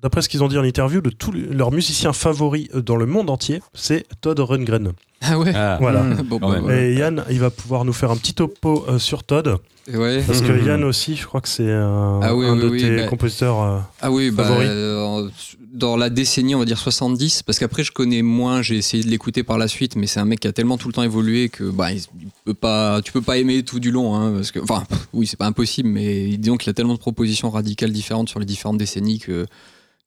D'après 0.00 0.22
ce 0.22 0.30
qu'ils 0.30 0.42
ont 0.42 0.48
dit 0.48 0.56
en 0.56 0.64
interview, 0.64 1.02
de 1.02 1.10
tous 1.10 1.32
leurs 1.32 1.70
musiciens 1.70 2.14
favoris 2.14 2.68
euh, 2.74 2.80
dans 2.80 2.96
le 2.96 3.04
monde 3.04 3.28
entier, 3.28 3.60
c'est 3.74 4.06
Todd 4.22 4.40
Rundgren. 4.40 4.94
Ah 5.22 5.38
ouais. 5.38 5.52
Ah. 5.54 5.76
Voilà. 5.80 6.02
Mm. 6.02 6.22
Bon, 6.22 6.38
Quand 6.38 6.62
bah. 6.62 6.76
Et 6.76 6.94
Yann, 6.94 7.24
il 7.30 7.38
va 7.40 7.50
pouvoir 7.50 7.84
nous 7.84 7.92
faire 7.92 8.10
un 8.10 8.16
petit 8.16 8.34
topo 8.34 8.84
euh, 8.88 8.98
sur 8.98 9.22
Todd, 9.22 9.58
Et 9.92 9.96
ouais. 9.96 10.22
parce 10.26 10.40
que. 10.40 10.52
Yann 10.66 10.82
aussi, 10.84 11.16
je 11.16 11.26
crois 11.26 11.40
que 11.40 11.48
c'est 11.48 11.70
un, 11.70 12.20
Ah 12.22 12.34
oui, 12.34 12.46
un 12.46 12.54
oui, 12.54 12.60
de 12.62 12.68
oui, 12.68 12.80
tes 12.80 12.96
bah- 12.96 13.06
compositeurs. 13.06 13.62
euh, 13.62 13.78
Ah 14.00 14.10
oui, 14.10 14.30
bah, 14.30 14.44
Favori 14.44 14.66
euh, 14.68 15.28
dans 15.72 15.96
la 15.96 16.10
décennie, 16.10 16.54
on 16.56 16.58
va 16.58 16.64
dire 16.64 16.78
70, 16.78 17.44
parce 17.44 17.58
qu'après 17.60 17.84
je 17.84 17.92
connais 17.92 18.22
moins, 18.22 18.60
j'ai 18.60 18.76
essayé 18.76 19.04
de 19.04 19.08
l'écouter 19.08 19.44
par 19.44 19.56
la 19.56 19.68
suite, 19.68 19.94
mais 19.94 20.06
c'est 20.08 20.18
un 20.18 20.24
mec 20.24 20.40
qui 20.40 20.48
a 20.48 20.52
tellement 20.52 20.76
tout 20.78 20.88
le 20.88 20.94
temps 20.94 21.04
évolué 21.04 21.48
que 21.48 21.62
bah, 21.64 21.92
il 21.92 22.00
peut 22.44 22.54
pas, 22.54 23.00
tu 23.02 23.12
peux 23.12 23.22
pas 23.22 23.38
aimer 23.38 23.62
tout 23.62 23.78
du 23.78 23.92
long, 23.92 24.16
hein, 24.16 24.32
parce 24.34 24.50
que, 24.50 24.58
enfin, 24.58 24.82
oui, 25.12 25.28
c'est 25.28 25.36
pas 25.38 25.46
impossible, 25.46 25.88
mais 25.88 26.36
disons 26.38 26.56
qu'il 26.56 26.70
a 26.70 26.72
tellement 26.72 26.94
de 26.94 26.98
propositions 26.98 27.50
radicales 27.50 27.92
différentes 27.92 28.28
sur 28.28 28.40
les 28.40 28.46
différentes 28.46 28.78
décennies 28.78 29.20
que, 29.20 29.46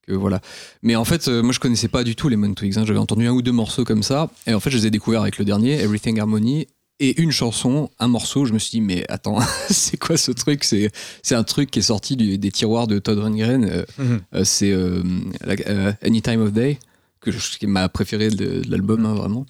que 0.08 0.13
voilà. 0.13 0.42
Mais 0.82 0.96
en 0.96 1.06
fait, 1.06 1.28
euh, 1.28 1.42
moi 1.44 1.54
je 1.54 1.60
connaissais 1.60 1.88
pas 1.88 2.04
du 2.04 2.16
tout 2.16 2.30
les 2.30 2.36
Moon 2.36 2.54
Twigs, 2.54 2.78
hein, 2.78 2.84
j'avais 2.86 3.00
entendu 3.00 3.26
un 3.28 3.32
ou 3.32 3.42
deux 3.42 3.52
morceaux 3.52 3.84
comme 3.86 4.04
ça, 4.04 4.30
et 4.48 4.54
en 4.54 4.60
fait 4.60 4.70
je 4.70 4.78
les 4.78 4.88
ai 4.88 4.92
découverts 4.92 5.22
avec 5.22 5.38
le 5.38 5.46
dernier, 5.46 5.80
Everything 5.80 6.20
Harmony. 6.20 6.68
Et 7.00 7.20
une 7.22 7.32
chanson, 7.32 7.89
un 8.00 8.08
morceau, 8.08 8.46
je 8.46 8.54
me 8.54 8.60
suis 8.60 8.70
dit, 8.72 8.82
mais 8.82 9.04
attends, 9.10 9.39
c'est 9.70 9.98
quoi 9.98 10.16
ce 10.16 10.32
truc? 10.32 10.63
C'est 10.63 10.89
c'est 11.24 11.34
un 11.36 11.44
truc 11.44 11.72
qui 11.72 11.80
est 11.80 11.82
sorti 11.82 12.16
du- 12.16 12.38
des 12.38 12.52
tiroirs 12.52 12.86
de 12.88 13.00
Todd 13.00 13.18
Rundgren. 13.18 13.66
euh, 13.66 13.84
Mhm. 13.98 14.22
euh, 14.36 14.44
c'est 14.44 14.72
euh, 14.72 15.02
la- 15.44 15.96
Any 16.06 16.22
Time 16.22 16.42
of 16.42 16.54
Day, 16.54 16.78
que 17.20 17.32
je- 17.32 17.58
qui 17.58 17.66
est 17.66 17.68
ma 17.68 17.89
préférée 17.89 18.30
de, 18.30 18.62
de 18.62 18.70
l'album, 18.72 19.06
hein, 19.06 19.16
vraiment. 19.16 19.46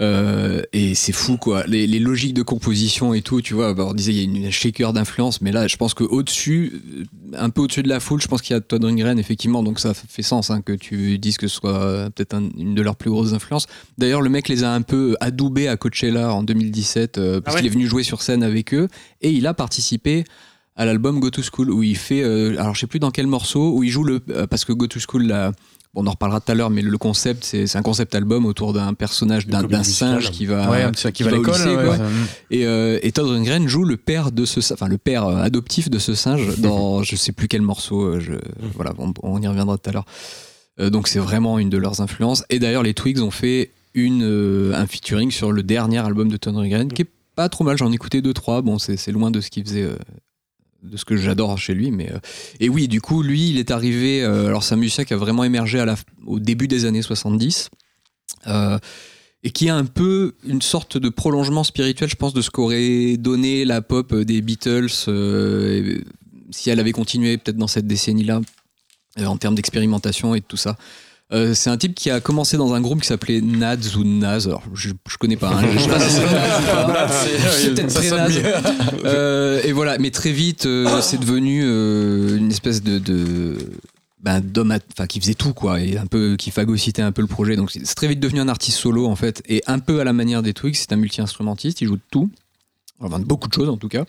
Euh, 0.00 0.62
et 0.72 0.94
c'est 0.94 1.12
fou, 1.12 1.36
quoi. 1.36 1.64
Les, 1.66 1.86
les 1.86 1.98
logiques 1.98 2.32
de 2.34 2.42
composition 2.42 3.12
et 3.12 3.20
tout, 3.22 3.42
tu 3.42 3.52
vois. 3.54 3.74
bah, 3.74 3.84
on 3.86 3.92
disait, 3.94 4.12
il 4.12 4.16
y 4.18 4.20
a 4.20 4.24
une, 4.24 4.46
un 4.46 4.50
shaker 4.50 4.92
d'influence, 4.92 5.40
mais 5.42 5.52
là, 5.52 5.66
je 5.66 5.76
pense 5.76 5.92
qu'au-dessus, 5.94 6.80
euh, 6.98 7.04
un 7.38 7.50
peu 7.50 7.60
au-dessus 7.62 7.82
de 7.82 7.88
la 7.88 8.00
foule, 8.00 8.20
je 8.22 8.26
pense 8.28 8.40
qu'il 8.40 8.54
y 8.54 8.56
a 8.56 8.60
Todd 8.60 8.82
Rundgren, 8.84 9.18
effectivement. 9.18 9.62
Donc 9.62 9.78
ça 9.78 9.92
fait 9.94 10.22
sens 10.22 10.50
hein, 10.50 10.62
que 10.62 10.72
tu 10.72 11.18
dises 11.18 11.36
que 11.36 11.48
ce 11.48 11.54
soit 11.56 11.76
euh, 11.82 12.08
peut-être 12.10 12.34
un- 12.34 12.48
une 12.56 12.74
de 12.74 12.82
leurs 12.82 12.96
plus 12.96 13.10
grosses 13.10 13.32
influences. 13.34 13.66
D'ailleurs, 13.98 14.22
le 14.22 14.30
mec 14.30 14.48
les 14.48 14.64
a 14.64 14.72
un 14.72 14.82
peu 14.82 15.16
adoubés 15.20 15.68
à 15.68 15.76
Coachella 15.76 16.32
en 16.32 16.42
2017, 16.42 17.18
euh, 17.18 17.40
parce 17.40 17.54
Ah 17.54 17.58
ouais 17.58 17.62
qu'il 17.62 17.70
est 17.70 17.74
venu 17.74 17.86
jouer 17.86 18.02
sur 18.02 18.22
scène 18.22 18.42
avec 18.42 18.72
eux. 18.72 18.88
Et 19.20 19.30
il 19.30 19.46
a 19.46 19.52
participé 19.54 20.24
à 20.76 20.86
l'album 20.86 21.20
Go 21.20 21.28
to 21.28 21.42
School 21.42 21.70
où 21.70 21.82
il 21.82 21.96
fait 21.96 22.22
euh, 22.22 22.58
alors 22.58 22.74
je 22.74 22.80
sais 22.80 22.86
plus 22.86 23.00
dans 23.00 23.10
quel 23.10 23.26
morceau 23.26 23.76
où 23.76 23.82
il 23.82 23.90
joue 23.90 24.04
le 24.04 24.20
parce 24.48 24.64
que 24.64 24.72
Go 24.72 24.86
to 24.86 24.98
School 24.98 25.24
là, 25.26 25.52
bon, 25.94 26.02
on 26.02 26.06
en 26.06 26.10
reparlera 26.10 26.40
tout 26.40 26.52
à 26.52 26.54
l'heure 26.54 26.70
mais 26.70 26.82
le, 26.82 26.98
concept 26.98 27.44
c'est 27.44 27.76
un 27.76 27.82
concept 27.82 28.14
album 28.14 28.46
autour 28.46 28.72
d'un 28.72 28.94
personnage 28.94 29.46
d'un 29.46 29.82
singe 29.82 30.30
qui 30.30 30.46
va 30.46 30.70
Ouais, 30.70 30.90
qui 31.12 31.22
va 31.22 31.30
à 31.30 31.32
au 31.32 31.36
l'école. 31.36 31.54
lycée, 31.54 31.76
ouais, 31.76 31.84
quoi. 31.84 31.96
ça- 31.96 32.04
et, 32.50 32.66
euh, 32.66 32.98
et 33.02 33.12
Todd 33.12 33.26
Rundgren 33.28 33.66
joue 33.68 33.84
le 33.84 33.96
père 33.96 34.32
de 34.32 34.44
ce 34.44 34.60
enfin 34.72 34.88
le 34.88 34.98
père 34.98 35.24
euh, 35.26 35.36
adoptif 35.42 35.90
de 35.90 35.98
ce 35.98 36.14
singe 36.14 36.56
dans 36.58 37.02
je 37.02 37.16
sais 37.16 37.32
plus 37.32 37.48
quel 37.48 37.62
morceau 37.62 38.02
euh, 38.02 38.20
je 38.20 38.34
voilà 38.74 38.92
on, 38.98 39.12
on 39.22 39.40
y 39.42 39.46
reviendra 39.48 39.76
tout 39.78 39.90
à 39.90 39.92
l'heure 39.92 40.06
Euh, 40.78 40.88
donc 40.88 41.08
c'est 41.08 41.18
vraiment 41.18 41.58
une 41.58 41.68
de 41.68 41.76
leurs 41.78 42.00
influences 42.00 42.44
et 42.48 42.58
d'ailleurs 42.58 42.82
les 42.84 42.94
Twigs 42.94 43.20
ont 43.20 43.32
fait 43.32 43.70
une, 43.92 44.22
euh, 44.22 44.72
un 44.74 44.86
featuring 44.86 45.30
sur 45.30 45.50
le 45.52 45.62
dernier 45.64 45.98
album 45.98 46.28
de 46.30 46.36
Tony 46.38 46.58
Rundgren, 46.60 46.92
qui 46.92 47.02
est 47.02 47.10
pas 47.34 47.48
trop 47.48 47.64
mal. 47.64 47.76
J'en 47.76 47.90
ai 47.90 47.94
écouté 47.96 48.22
deux, 48.22 48.32
trois. 48.32 48.62
Bon, 48.62 48.78
c'est 48.78 48.96
c'est 48.96 49.10
loin 49.12 49.30
de 49.32 49.40
ce 49.40 49.50
qu'il 49.50 49.64
faisait. 49.64 49.88
Euh, 50.84 50.90
de 50.90 50.96
ce 50.96 51.04
que 51.04 51.16
j'adore 51.16 51.56
chez 51.58 51.74
lui, 51.74 51.90
mais 51.90 52.10
euh, 52.12 52.18
et 52.60 52.68
oui, 52.68 52.88
du 52.88 53.00
coup, 53.00 53.22
lui, 53.22 53.50
il 53.50 53.58
est 53.58 53.70
arrivé. 53.70 54.22
euh, 54.22 54.46
alors, 54.46 54.62
c'est 54.62 54.74
un 54.74 54.78
musicien 54.78 55.04
qui 55.04 55.14
a 55.14 55.16
vraiment 55.16 55.44
émergé 55.44 55.84
au 56.26 56.38
début 56.40 56.68
des 56.68 56.84
années 56.84 57.02
70. 57.02 57.70
euh, 58.46 58.78
et 59.42 59.50
qui 59.52 59.70
a 59.70 59.74
un 59.76 59.86
peu 59.86 60.34
une 60.44 60.60
sorte 60.60 60.98
de 60.98 61.08
prolongement 61.08 61.64
spirituel, 61.64 62.10
je 62.10 62.14
pense, 62.16 62.34
de 62.34 62.42
ce 62.42 62.50
qu'aurait 62.50 63.16
donné 63.16 63.64
la 63.64 63.80
pop 63.80 64.14
des 64.14 64.42
Beatles 64.42 64.90
euh, 65.08 66.02
si 66.50 66.68
elle 66.68 66.78
avait 66.78 66.92
continué 66.92 67.38
peut-être 67.38 67.56
dans 67.56 67.66
cette 67.66 67.86
décennie-là, 67.86 68.42
euh, 69.18 69.24
en 69.24 69.38
termes 69.38 69.54
d'expérimentation 69.54 70.34
et 70.34 70.40
de 70.40 70.44
tout 70.44 70.58
ça. 70.58 70.76
Euh, 71.32 71.54
c'est 71.54 71.70
un 71.70 71.76
type 71.76 71.94
qui 71.94 72.10
a 72.10 72.20
commencé 72.20 72.56
dans 72.56 72.74
un 72.74 72.80
groupe 72.80 73.02
qui 73.02 73.06
s'appelait 73.06 73.40
Nads 73.40 73.96
ou 73.96 74.04
Naz. 74.04 74.48
Alors, 74.48 74.62
je, 74.74 74.90
je 75.08 75.16
connais 75.16 75.36
pas. 75.36 75.50
hein, 75.50 75.64
je 75.72 75.78
sais 75.78 75.88
pas 75.88 76.00
si 76.00 76.10
c'est 76.10 76.22
Naz 76.22 77.68
peut-être 77.70 77.94
très 77.94 78.28
mieux. 78.28 78.42
Euh, 79.04 79.60
et 79.64 79.72
voilà, 79.72 79.98
mais 79.98 80.10
très 80.10 80.32
vite, 80.32 80.66
euh, 80.66 81.00
c'est 81.00 81.18
devenu 81.20 81.62
une 81.62 82.50
espèce 82.50 82.82
de, 82.82 82.98
de 82.98 83.56
ben, 84.22 84.40
d'homme, 84.40 84.76
enfin 84.92 85.06
qui 85.06 85.20
faisait 85.20 85.34
tout 85.34 85.54
quoi, 85.54 85.80
et 85.80 85.96
un 85.96 86.06
peu 86.06 86.36
qui 86.36 86.50
phagocytait 86.50 87.02
un 87.02 87.12
peu 87.12 87.22
le 87.22 87.28
projet. 87.28 87.56
Donc 87.56 87.70
c'est 87.70 87.86
c'est 87.86 87.94
très 87.94 88.08
vite 88.08 88.20
devenu 88.20 88.40
un 88.40 88.48
artiste 88.48 88.78
solo 88.78 89.06
en 89.06 89.16
fait, 89.16 89.42
et 89.48 89.62
un 89.66 89.78
peu 89.78 90.00
à 90.00 90.04
la 90.04 90.12
manière 90.12 90.42
des 90.42 90.52
Twigs, 90.52 90.74
c'est 90.74 90.92
un 90.92 90.96
multi-instrumentiste, 90.96 91.80
il 91.80 91.86
joue 91.86 91.96
de 91.96 92.02
tout, 92.10 92.28
enfin 92.98 93.18
de 93.18 93.24
beaucoup 93.24 93.48
de 93.48 93.54
choses 93.54 93.68
en 93.68 93.76
tout 93.76 93.88
cas. 93.88 94.04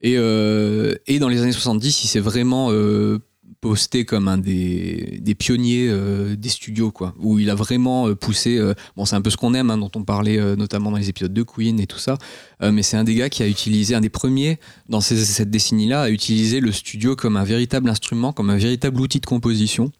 Et, 0.00 0.14
euh, 0.16 0.94
et 1.06 1.18
dans 1.18 1.28
les 1.28 1.42
années 1.42 1.52
70, 1.52 2.04
il 2.04 2.06
s'est 2.08 2.20
vraiment 2.20 2.68
euh, 2.70 3.18
posté 3.60 4.04
comme 4.04 4.28
un 4.28 4.38
des, 4.38 5.18
des 5.20 5.34
pionniers 5.34 5.88
euh, 5.88 6.36
des 6.36 6.48
studios, 6.48 6.90
quoi, 6.90 7.14
où 7.18 7.38
il 7.38 7.50
a 7.50 7.54
vraiment 7.54 8.08
euh, 8.08 8.14
poussé. 8.14 8.56
euh, 8.56 8.74
bon, 8.96 9.04
c'est 9.04 9.16
un 9.16 9.20
peu 9.20 9.30
ce 9.30 9.36
qu'on 9.36 9.54
aime, 9.54 9.70
hein, 9.70 9.78
dont 9.78 9.90
on 9.94 10.04
parlait 10.04 10.38
notamment 10.56 10.90
dans 10.90 10.96
les 10.96 11.08
épisodes 11.08 11.32
de 11.32 11.42
Queen 11.42 11.80
et 11.80 11.86
tout 11.86 11.98
ça, 11.98 12.18
mais 12.60 12.82
c'est 12.82 12.96
un 12.96 13.04
des 13.04 13.14
gars 13.14 13.28
qui 13.28 13.42
a 13.42 13.48
utilisé, 13.48 13.94
un 13.94 14.00
des 14.00 14.08
premiers 14.08 14.58
dans 14.88 15.00
cette 15.00 15.50
décennie-là, 15.50 16.02
à 16.02 16.10
utiliser 16.10 16.60
le 16.60 16.72
studio 16.72 17.16
comme 17.16 17.36
un 17.36 17.44
véritable 17.44 17.88
instrument, 17.88 18.32
comme 18.32 18.50
un 18.50 18.56
véritable 18.56 19.00
outil 19.00 19.20
de 19.20 19.26
composition, 19.26 19.90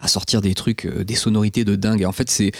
à 0.00 0.08
sortir 0.08 0.40
des 0.40 0.54
trucs, 0.54 0.86
des 0.86 1.14
sonorités 1.14 1.64
de 1.64 1.76
dingue. 1.76 2.02
Et 2.02 2.06
en 2.06 2.12
fait, 2.12 2.30
c'est. 2.30 2.52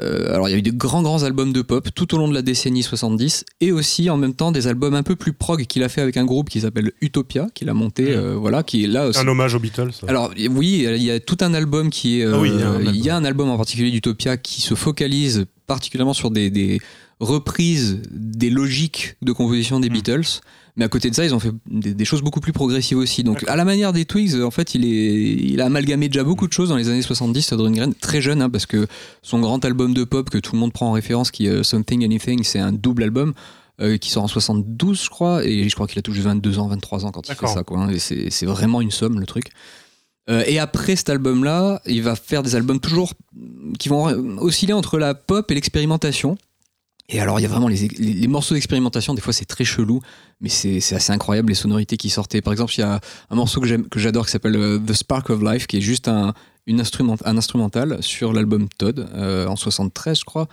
Euh, 0.00 0.32
alors, 0.34 0.48
il 0.48 0.52
y 0.52 0.54
a 0.54 0.58
eu 0.58 0.62
de 0.62 0.70
grands, 0.70 1.02
grands 1.02 1.22
albums 1.22 1.52
de 1.52 1.62
pop 1.62 1.88
tout 1.94 2.14
au 2.14 2.18
long 2.18 2.28
de 2.28 2.34
la 2.34 2.42
décennie 2.42 2.82
70 2.82 3.44
et 3.60 3.72
aussi 3.72 4.08
en 4.10 4.16
même 4.16 4.34
temps 4.34 4.52
des 4.52 4.66
albums 4.66 4.94
un 4.94 5.02
peu 5.02 5.16
plus 5.16 5.32
prog 5.32 5.64
qu'il 5.66 5.82
a 5.82 5.88
fait 5.88 6.00
avec 6.00 6.16
un 6.16 6.24
groupe 6.24 6.48
qui 6.50 6.60
s'appelle 6.60 6.92
Utopia, 7.00 7.48
qu'il 7.54 7.68
a 7.68 7.74
monté, 7.74 8.14
euh, 8.14 8.34
voilà, 8.36 8.62
qui 8.62 8.84
est 8.84 8.86
là 8.86 9.06
aussi. 9.08 9.18
Un 9.18 9.28
hommage 9.28 9.54
aux 9.54 9.58
Beatles. 9.60 9.92
ça. 9.92 10.06
Alors 10.08 10.32
oui, 10.50 10.86
il 10.88 11.02
y 11.02 11.10
a 11.10 11.20
tout 11.20 11.38
un 11.40 11.54
album 11.54 11.90
qui 11.90 12.20
est. 12.20 12.24
euh, 12.24 12.32
Ah 12.34 12.38
oui, 12.40 12.50
il 12.54 12.60
y 12.60 12.62
a 12.62 12.68
un 12.70 12.80
il 12.80 12.96
y 13.04 13.10
a 13.10 13.14
album. 13.16 13.24
un 13.24 13.28
album 13.28 13.50
en 13.50 13.56
particulier 13.56 13.90
d'Utopia 13.90 14.36
qui 14.36 14.60
se 14.62 14.74
focalise 14.74 15.46
particulièrement 15.66 16.14
sur 16.14 16.30
des, 16.30 16.50
des 16.50 16.80
reprises 17.20 18.00
des 18.10 18.50
logiques 18.50 19.16
de 19.22 19.32
composition 19.32 19.80
des 19.80 19.90
Mm. 19.90 19.92
Beatles. 19.92 20.40
Mais 20.78 20.84
à 20.84 20.88
côté 20.88 21.10
de 21.10 21.14
ça, 21.14 21.24
ils 21.24 21.34
ont 21.34 21.40
fait 21.40 21.50
des, 21.70 21.92
des 21.92 22.04
choses 22.06 22.22
beaucoup 22.22 22.40
plus 22.40 22.52
progressives 22.54 22.96
aussi. 22.96 23.24
Donc, 23.24 23.44
à 23.48 23.56
la 23.56 23.64
manière 23.66 23.92
des 23.92 24.04
Twigs, 24.06 24.40
en 24.40 24.50
fait, 24.50 24.74
il, 24.74 24.84
est, 24.86 25.34
il 25.52 25.60
a 25.60 25.66
amalgamé 25.66 26.08
déjà 26.08 26.24
beaucoup 26.24 26.46
de 26.46 26.52
choses 26.52 26.70
dans 26.70 26.76
les 26.76 26.88
années 26.88 27.02
70, 27.02 27.46
Todd 27.48 27.60
Rundgren, 27.60 27.92
très 27.94 28.22
jeune, 28.22 28.40
hein, 28.40 28.48
parce 28.48 28.64
que 28.64 28.86
son 29.22 29.40
grand 29.40 29.62
album 29.64 29.92
de 29.92 30.04
pop 30.04 30.30
que 30.30 30.38
tout 30.38 30.52
le 30.54 30.58
monde 30.60 30.72
prend 30.72 30.88
en 30.88 30.92
référence, 30.92 31.30
qui 31.30 31.46
est 31.46 31.50
euh, 31.50 31.62
Something 31.64 32.04
Anything, 32.04 32.44
c'est 32.44 32.60
un 32.60 32.72
double 32.72 33.02
album. 33.02 33.34
euh, 33.80 33.96
qui 33.96 34.10
sort 34.10 34.24
en 34.24 34.28
72, 34.28 35.04
je 35.04 35.08
crois, 35.10 35.44
et 35.44 35.68
je 35.68 35.74
crois 35.74 35.86
qu'il 35.86 35.98
a 35.98 36.02
tout 36.02 36.12
juste 36.12 36.26
22 36.26 36.58
ans, 36.58 36.66
23 36.68 37.04
ans 37.06 37.10
quand 37.12 37.28
il 37.28 37.34
fait 37.34 37.46
ça, 37.54 37.62
quoi. 37.64 37.78
hein, 37.78 37.88
et 37.90 37.98
c'est 38.00 38.28
c'est 38.30 38.46
vraiment 38.46 38.80
une 38.80 38.90
somme, 38.90 39.20
le 39.20 39.26
truc. 39.26 39.50
Euh, 40.30 40.42
et 40.46 40.58
après 40.58 40.96
cet 40.96 41.10
album-là, 41.10 41.80
il 41.86 42.02
va 42.02 42.14
faire 42.16 42.42
des 42.42 42.54
albums 42.56 42.80
toujours 42.80 43.12
qui 43.78 43.88
vont 43.88 44.06
osciller 44.38 44.72
entre 44.74 44.98
la 44.98 45.14
pop 45.14 45.50
et 45.50 45.54
l'expérimentation. 45.54 46.36
Et 47.10 47.20
alors, 47.20 47.40
il 47.40 47.42
y 47.42 47.46
a 47.46 47.48
vraiment 47.48 47.68
les, 47.68 48.28
morceaux 48.28 48.54
d'expérimentation, 48.54 49.14
des 49.14 49.22
fois 49.22 49.32
c'est 49.32 49.46
très 49.46 49.64
chelou, 49.64 50.00
mais 50.42 50.50
c'est 50.50 50.94
assez 50.94 51.10
incroyable 51.10 51.48
les 51.48 51.54
sonorités 51.54 51.96
qui 51.96 52.10
sortaient. 52.10 52.42
Par 52.42 52.52
exemple, 52.52 52.74
il 52.76 52.80
y 52.80 52.84
a 52.84 53.00
un 53.30 53.34
morceau 53.34 53.62
que 53.62 53.98
j'adore 53.98 54.26
qui 54.26 54.32
s'appelle 54.32 54.56
euh, 54.56 54.78
The 54.78 54.92
Spark 54.92 55.30
of 55.30 55.42
Life, 55.42 55.66
qui 55.66 55.78
est 55.78 55.80
juste 55.80 56.08
un 56.08 56.34
instrumental 56.66 58.02
sur 58.02 58.34
l'album 58.34 58.68
Todd 58.76 59.08
euh, 59.14 59.46
en 59.46 59.56
73, 59.56 60.18
je 60.18 60.24
crois. 60.24 60.48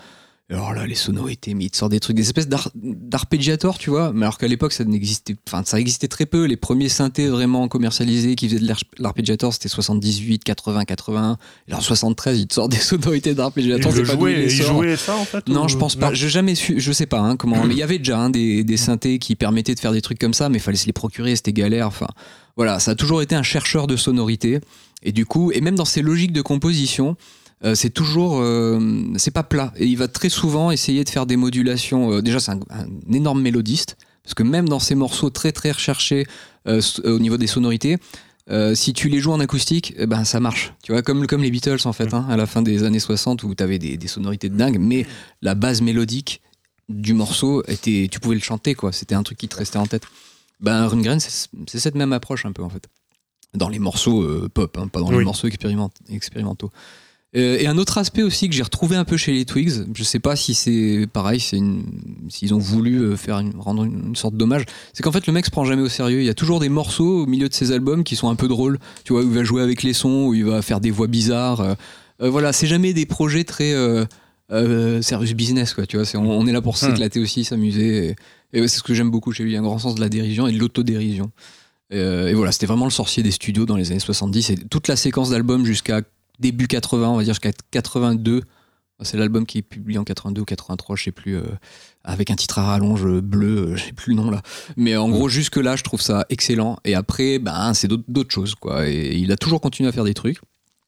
Alors 0.52 0.76
là, 0.76 0.86
les 0.86 0.94
sonorités, 0.94 1.56
mais 1.56 1.64
il 1.66 1.72
te 1.72 1.78
sort 1.78 1.90
des 1.90 2.00
trucs, 2.00 2.16
des 2.16 2.22
espèces 2.22 2.48
d'ar- 2.48 2.70
d'arpégiators, 2.76 3.80
tu 3.80 3.90
vois. 3.90 4.12
Mais 4.14 4.22
alors 4.26 4.38
qu'à 4.38 4.48
l'époque, 4.48 4.74
ça 4.74 4.84
n'existait, 4.84 5.36
enfin, 5.48 5.64
ça 5.66 5.80
existait 5.80 6.08
très 6.08 6.28
peu. 6.28 6.46
Les 6.46 6.56
premiers 6.56 6.88
synthés 6.90 7.28
vraiment 7.28 7.68
commercialisés 7.68 8.36
qui 8.36 8.48
faisaient 8.48 8.60
de 8.60 8.68
l'arp- 8.68 8.84
l'arpégiator, 9.00 9.52
c'était 9.54 9.70
78, 9.70 10.44
80, 10.44 10.86
81. 10.86 11.38
Et 11.68 11.72
alors 11.72 11.82
73, 11.84 12.40
il 12.40 12.46
te 12.48 12.54
sort 12.54 12.70
des 12.70 12.78
sonorités 12.78 13.34
d'arpégiator. 13.34 13.92
il 13.98 14.06
jouait, 14.06 14.44
il 14.92 14.98
ça 14.98 15.16
en 15.16 15.26
fait 15.26 15.48
Non, 15.48 15.66
ou- 15.66 15.68
je 15.68 15.78
pense 15.78 15.96
pas. 15.96 16.14
J'ai 16.14 16.30
jamais 16.30 16.54
su, 16.54 16.80
je 16.80 16.92
sais 16.92 17.08
pas 17.08 17.20
hein, 17.20 17.38
comment. 17.38 17.64
Mais 17.66 17.74
il 17.74 17.80
y 17.80 17.84
avait 17.84 17.98
déjà 17.98 18.20
hein, 18.20 18.30
des, 18.30 18.64
des 18.64 18.78
synthés 18.78 19.18
qui 19.18 19.36
permettaient 19.36 19.74
de 19.74 19.80
faire 19.80 19.94
des 19.94 20.02
trucs 20.02 20.20
comme 20.20 20.36
ça, 20.36 20.50
mais 20.50 20.58
il 20.60 20.62
fallait 20.62 20.78
se 20.78 20.86
les 20.86 20.94
procurer, 20.94 21.36
c'était 21.36 21.54
galère. 21.54 21.88
Enfin, 21.88 22.08
voilà, 22.56 22.80
ça 22.80 22.92
a 22.92 22.96
toujours 22.96 23.24
été 23.24 23.34
un 23.34 23.44
chercheur 23.44 23.88
de 23.88 23.96
sonorité. 23.96 24.60
Et 25.02 25.12
du 25.12 25.26
coup, 25.26 25.52
et 25.52 25.60
même 25.62 25.76
dans 25.76 25.86
ses 25.86 26.04
logiques 26.04 26.34
de 26.34 26.42
composition, 26.44 27.18
euh, 27.64 27.74
c'est 27.76 27.90
toujours, 27.90 28.40
euh, 28.42 28.80
c'est 29.18 29.32
pas 29.32 29.44
plat. 29.44 29.74
Et 29.78 29.86
il 29.86 29.96
va 29.98 30.08
très 30.08 30.30
souvent 30.30 30.72
essayer 30.72 31.04
de 31.04 31.10
faire 31.10 31.26
des 31.26 31.38
modulations. 31.38 32.12
euh, 32.12 32.22
déjà, 32.22 32.40
c'est 32.40 32.52
un, 32.52 32.60
un 32.70 32.88
énorme 33.14 33.42
mélodiste, 33.42 33.98
parce 34.24 34.34
que 34.34 34.44
même 34.44 34.68
dans 34.68 34.80
ces 34.80 34.96
morceaux 34.96 35.30
très 35.30 35.52
très 35.52 35.72
recherchés 35.72 36.26
au 36.68 37.20
niveau 37.20 37.38
des 37.38 37.48
sonorités. 37.48 37.98
euh, 38.50 38.76
si 38.76 38.94
tu 38.94 39.08
les 39.10 39.20
joues 39.20 39.32
en 39.32 39.40
acoustique, 39.40 39.94
eh 39.98 40.06
ben 40.08 40.24
ça 40.24 40.40
marche. 40.40 40.74
Tu 40.84 40.92
vois, 40.92 41.02
comme, 41.02 41.26
comme 41.28 41.42
les 41.44 41.50
Beatles 41.52 41.78
en 41.86 41.94
fait, 41.94 42.14
hein, 42.14 42.26
à 42.30 42.38
la 42.38 42.46
fin 42.46 42.62
des 42.62 42.84
années 42.84 43.00
60 43.00 43.44
où 43.44 43.54
tu 43.56 43.64
avais 43.64 43.80
des, 43.80 43.98
des 43.98 44.08
sonorités 44.08 44.50
de 44.50 44.56
dingue, 44.56 44.78
mais 44.80 45.06
la 45.42 45.56
base 45.56 45.82
mélodique 45.82 46.42
du 46.90 47.14
morceau 47.14 47.64
était, 47.68 48.08
tu 48.12 48.20
pouvais 48.20 48.36
le 48.36 48.42
chanter 48.42 48.76
quoi. 48.76 48.92
C'était 48.92 49.16
un 49.16 49.24
truc 49.24 49.38
qui 49.40 49.48
te 49.48 49.56
restait 49.56 49.78
en 49.80 49.88
tête. 49.88 50.04
Ben 50.60 50.86
Rundgren, 50.88 51.20
c'est 51.20 51.80
cette 51.80 51.96
même 51.96 52.14
approche 52.14 52.46
un 52.46 52.52
peu 52.52 52.64
en 52.64 52.70
fait, 52.70 52.86
dans 53.56 53.70
les 53.70 53.80
morceaux 53.80 54.22
euh, 54.24 54.48
pop, 54.54 54.78
hein, 54.80 54.88
pas 54.90 55.00
dans 55.00 55.10
les 55.12 55.18
morceaux 55.26 55.48
expériment- 55.48 55.90
expérimentaux. 56.10 56.72
Euh, 57.36 57.58
et 57.60 57.68
un 57.68 57.78
autre 57.78 57.98
aspect 57.98 58.24
aussi 58.24 58.48
que 58.48 58.56
j'ai 58.56 58.64
retrouvé 58.64 58.96
un 58.96 59.04
peu 59.04 59.18
chez 59.18 59.34
les 59.34 59.44
Twigs, 59.46 59.72
je 59.94 60.04
sais 60.04 60.20
pas 60.20 60.36
si 60.38 60.54
c'est 60.54 61.06
pareil, 61.12 61.40
c'est 61.40 61.60
s'ils 62.30 62.54
ont 62.54 62.60
voulu 62.60 63.00
euh, 63.02 63.18
faire 63.18 63.40
une, 63.40 63.54
rendre 63.58 63.84
une, 63.84 64.08
une 64.08 64.16
sorte 64.16 64.36
d'hommage, 64.38 64.64
c'est 64.94 65.04
qu'en 65.04 65.12
fait 65.12 65.28
le 65.28 65.34
mec 65.34 65.46
se 65.46 65.52
prend 65.52 65.66
jamais 65.66 65.82
au 65.82 65.90
sérieux. 65.90 66.22
Il 66.22 66.26
y 66.26 66.30
a 66.30 66.34
toujours 66.34 66.60
des 66.62 66.70
morceaux 66.70 67.24
au 67.24 67.26
milieu 67.26 67.50
de 67.50 67.54
ses 67.54 67.72
albums 67.72 68.04
qui 68.06 68.16
sont 68.16 68.30
un 68.30 68.36
peu 68.36 68.48
drôles, 68.48 68.80
tu 69.04 69.14
vois, 69.14 69.22
où 69.24 69.28
il 69.28 69.36
va 69.36 69.44
jouer 69.44 69.62
avec 69.62 69.84
les 69.84 69.94
sons, 69.94 70.28
où 70.28 70.34
il 70.34 70.46
va 70.46 70.62
faire 70.62 70.80
des 70.80 70.92
voix 70.92 71.08
bizarres. 71.08 71.60
euh, 71.60 71.74
euh, 72.22 72.30
voilà, 72.30 72.54
c'est 72.54 72.68
jamais 72.68 72.94
des 72.94 73.06
projets 73.06 73.44
très 73.44 73.74
euh, 73.74 74.06
serious 75.02 75.34
business, 75.36 75.74
quoi. 75.74 75.86
Tu 75.86 75.98
vois, 75.98 76.06
on, 76.16 76.30
on 76.30 76.48
est 76.48 76.54
là 76.54 76.62
pour 76.62 76.78
s'éclater 76.78 77.20
aussi, 77.20 77.44
s'amuser. 77.44 78.08
Et, 78.08 78.16
et 78.58 78.62
ouais, 78.62 78.68
c'est 78.70 78.78
ce 78.78 78.84
que 78.84 78.94
j'aime 78.94 79.12
beaucoup 79.12 79.34
chez 79.34 79.44
lui, 79.44 79.58
un 79.58 79.62
grand 79.62 79.80
sens 79.80 79.96
de 79.96 80.00
la 80.00 80.08
dérision 80.08 80.48
et 80.48 80.54
de 80.54 80.60
l'autodérision. 80.60 81.32
Euh, 81.94 82.28
et 82.30 82.34
voilà, 82.34 82.52
c'était 82.52 82.66
vraiment 82.66 82.86
le 82.86 82.92
sorcier 82.92 83.22
des 83.24 83.32
studios 83.32 83.66
dans 83.66 83.76
les 83.76 83.92
années 83.92 84.00
70 84.00 84.50
et 84.52 84.56
toute 84.56 84.88
la 84.88 84.96
séquence 84.96 85.30
d'albums 85.32 85.66
jusqu'à 85.66 86.02
début 86.40 86.68
80, 86.68 87.10
on 87.10 87.18
va 87.18 87.24
dire 87.24 87.34
jusqu'à 87.34 87.52
82. 87.72 88.42
C'est 89.02 89.18
l'album 89.18 89.46
qui 89.46 89.58
est 89.58 89.62
publié 89.62 90.00
en 90.00 90.06
82 90.06 90.42
ou 90.42 90.46
83, 90.46 90.96
je 90.96 91.04
sais 91.04 91.12
plus, 91.12 91.36
euh, 91.36 91.44
avec 92.06 92.32
un 92.32 92.36
titre 92.36 92.60
à 92.60 92.64
rallonge 92.64 93.06
bleu, 93.20 93.58
euh, 93.58 93.76
je 93.76 93.84
sais 93.84 93.92
plus 93.92 94.12
le 94.14 94.22
nom 94.22 94.32
là. 94.32 94.42
Mais 94.78 94.96
en 94.96 95.10
gros, 95.10 95.28
jusque 95.28 95.58
là, 95.58 95.76
je 95.76 95.84
trouve 95.84 96.00
ça 96.00 96.26
excellent. 96.30 96.78
Et 96.86 96.96
après, 96.96 97.38
ben, 97.40 97.74
c'est 97.74 97.90
d'autres 97.90 98.06
d'autres 98.08 98.32
choses, 98.32 98.56
quoi. 98.56 98.88
Et 98.88 99.18
il 99.18 99.34
a 99.34 99.36
toujours 99.36 99.60
continué 99.60 99.90
à 99.90 99.92
faire 99.92 100.06
des 100.06 100.14
trucs. 100.14 100.40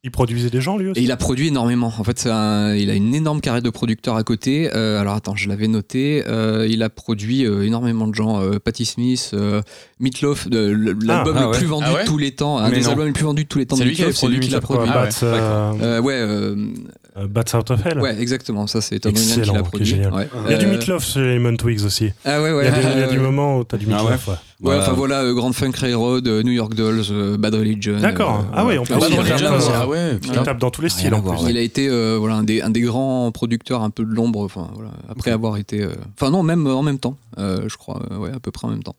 Il 0.04 0.12
produisait 0.12 0.50
des 0.52 0.62
gens 0.62 0.78
lui 0.78 0.90
aussi. 0.90 1.02
Et 1.02 1.04
il 1.04 1.12
a 1.12 1.18
produit 1.18 1.48
énormément. 1.48 1.88
En 1.98 2.04
fait, 2.04 2.28
un- 2.28 2.74
il 2.76 2.90
a 2.90 2.94
une 2.94 3.16
énorme 3.16 3.42
carrière 3.42 3.64
de 3.64 3.70
producteur 3.72 4.16
à 4.16 4.24
côté. 4.24 4.70
Euh, 4.74 5.02
alors 5.02 5.16
attends, 5.16 5.36
je 5.36 5.50
l'avais 5.50 5.68
noté. 5.68 6.24
Euh, 6.28 6.68
il 6.70 6.84
a 6.84 6.90
produit 6.90 7.46
euh, 7.46 7.64
énormément 7.66 8.08
de 8.08 8.14
gens. 8.16 8.40
Euh, 8.40 8.60
Patti 8.60 8.86
Smith, 8.86 9.32
euh, 9.34 9.62
Meatloaf, 10.00 10.48
l'album 10.52 11.36
ah 11.36 11.42
le 11.42 11.48
ouais. 11.48 11.58
plus 11.58 11.66
vendu 11.66 11.86
Ah 11.88 11.94
ouais 11.96 12.04
de 12.04 12.08
tous 12.08 12.18
les 12.20 12.32
temps. 12.32 12.60
Un 12.60 12.70
Mais 12.70 12.78
des 12.78 12.84
non. 12.84 12.90
albums 12.92 13.08
les 13.08 13.12
plus 13.12 13.24
vendus 13.26 13.44
de 13.44 13.50
tous 13.50 13.58
les 13.58 13.66
temps. 13.66 13.76
C'est 13.76 13.84
de 13.84 13.90
lui 13.90 13.96
qui 13.96 14.04
avait 14.04 14.12
Meatloaf, 14.12 14.20
c'est 14.22 14.28
lui 14.28 14.36
produit 14.38 14.48
qui 14.48 14.54
l'a 14.54 14.62
produit. 14.62 15.24
euh, 15.24 15.74
Euh, 15.82 16.02
ouais, 16.02 17.28
Bats 17.28 17.58
Out 17.58 17.72
of 17.72 17.86
Hell. 17.86 18.00
ouais, 18.00 18.22
exactement. 18.22 18.68
Ça, 18.68 18.80
c'est 18.82 19.00
Tom 19.00 19.12
qui 19.14 19.22
Excellent, 19.22 19.64
produit. 19.64 19.86
génial. 19.88 20.14
Ouais. 20.14 20.30
Il 20.46 20.52
y 20.52 20.54
a 20.54 20.58
du 20.58 20.68
Meatloaf 20.68 21.04
sur 21.04 21.22
les 21.22 21.34
Lemon 21.36 21.58
Twigs 21.58 21.84
aussi. 21.84 22.12
Ah 22.24 22.42
ouais, 22.42 22.52
Il 22.52 22.54
ouais. 22.54 22.66
y 22.66 22.68
a, 22.68 22.72
des- 22.72 22.82
il 22.94 23.00
y 23.00 23.04
a 23.04 23.08
du 23.08 23.20
moment 23.20 23.58
où 23.58 23.64
t'as 23.64 23.78
du 23.78 23.88
Ah 23.92 23.96
Meatloaf. 24.04 24.30
Ouais. 24.62 24.76
Enfin 24.78 24.94
voilà, 24.94 25.22
euh, 25.22 25.34
Grand 25.34 25.52
Funk 25.54 25.72
Railroad, 25.76 26.28
euh, 26.28 26.44
New 26.44 26.52
York 26.52 26.74
Dolls, 26.74 27.04
euh, 27.12 27.38
Bad 27.38 27.54
Religion. 27.56 28.00
D'accord. 28.00 28.40
euh, 28.40 28.54
Ah 28.56 28.66
ouais, 28.66 28.78
on 28.78 28.84
peut 28.84 28.94
ça. 29.00 29.10
voir. 29.10 29.82
Ah 29.82 29.88
ouais, 29.88 30.12
Il 30.14 30.20
putain. 30.20 30.44
tape 30.44 30.60
dans 30.60 30.72
tous 30.72 30.82
les 30.82 30.88
Rien 30.90 30.98
styles 30.98 31.14
en 31.14 31.22
plus. 31.22 31.30
ouais. 31.44 31.52
Il 31.52 31.58
a 31.58 31.62
été 31.62 31.88
euh, 31.90 32.18
voilà, 32.20 32.36
un, 32.36 32.44
des, 32.44 32.62
un 32.62 32.70
des 32.70 32.82
grands 32.82 33.32
producteurs 33.32 33.82
un 33.84 33.90
peu 33.90 34.04
de 34.04 34.14
l'ombre, 34.14 34.42
enfin, 34.44 34.70
voilà, 34.74 34.92
après 35.10 35.32
avoir 35.32 35.58
été. 35.58 35.82
euh, 35.84 35.92
Enfin, 36.20 36.32
non, 36.32 36.44
même 36.44 36.66
en 36.68 36.82
même 36.84 37.00
temps, 37.00 37.18
euh, 37.38 37.66
je 37.68 37.78
crois, 37.78 38.02
euh, 38.12 38.18
ouais, 38.18 38.32
à 38.32 38.40
peu 38.40 38.52
près 38.52 38.68
en 38.68 38.72
même 38.72 38.84
temps. 38.84 38.96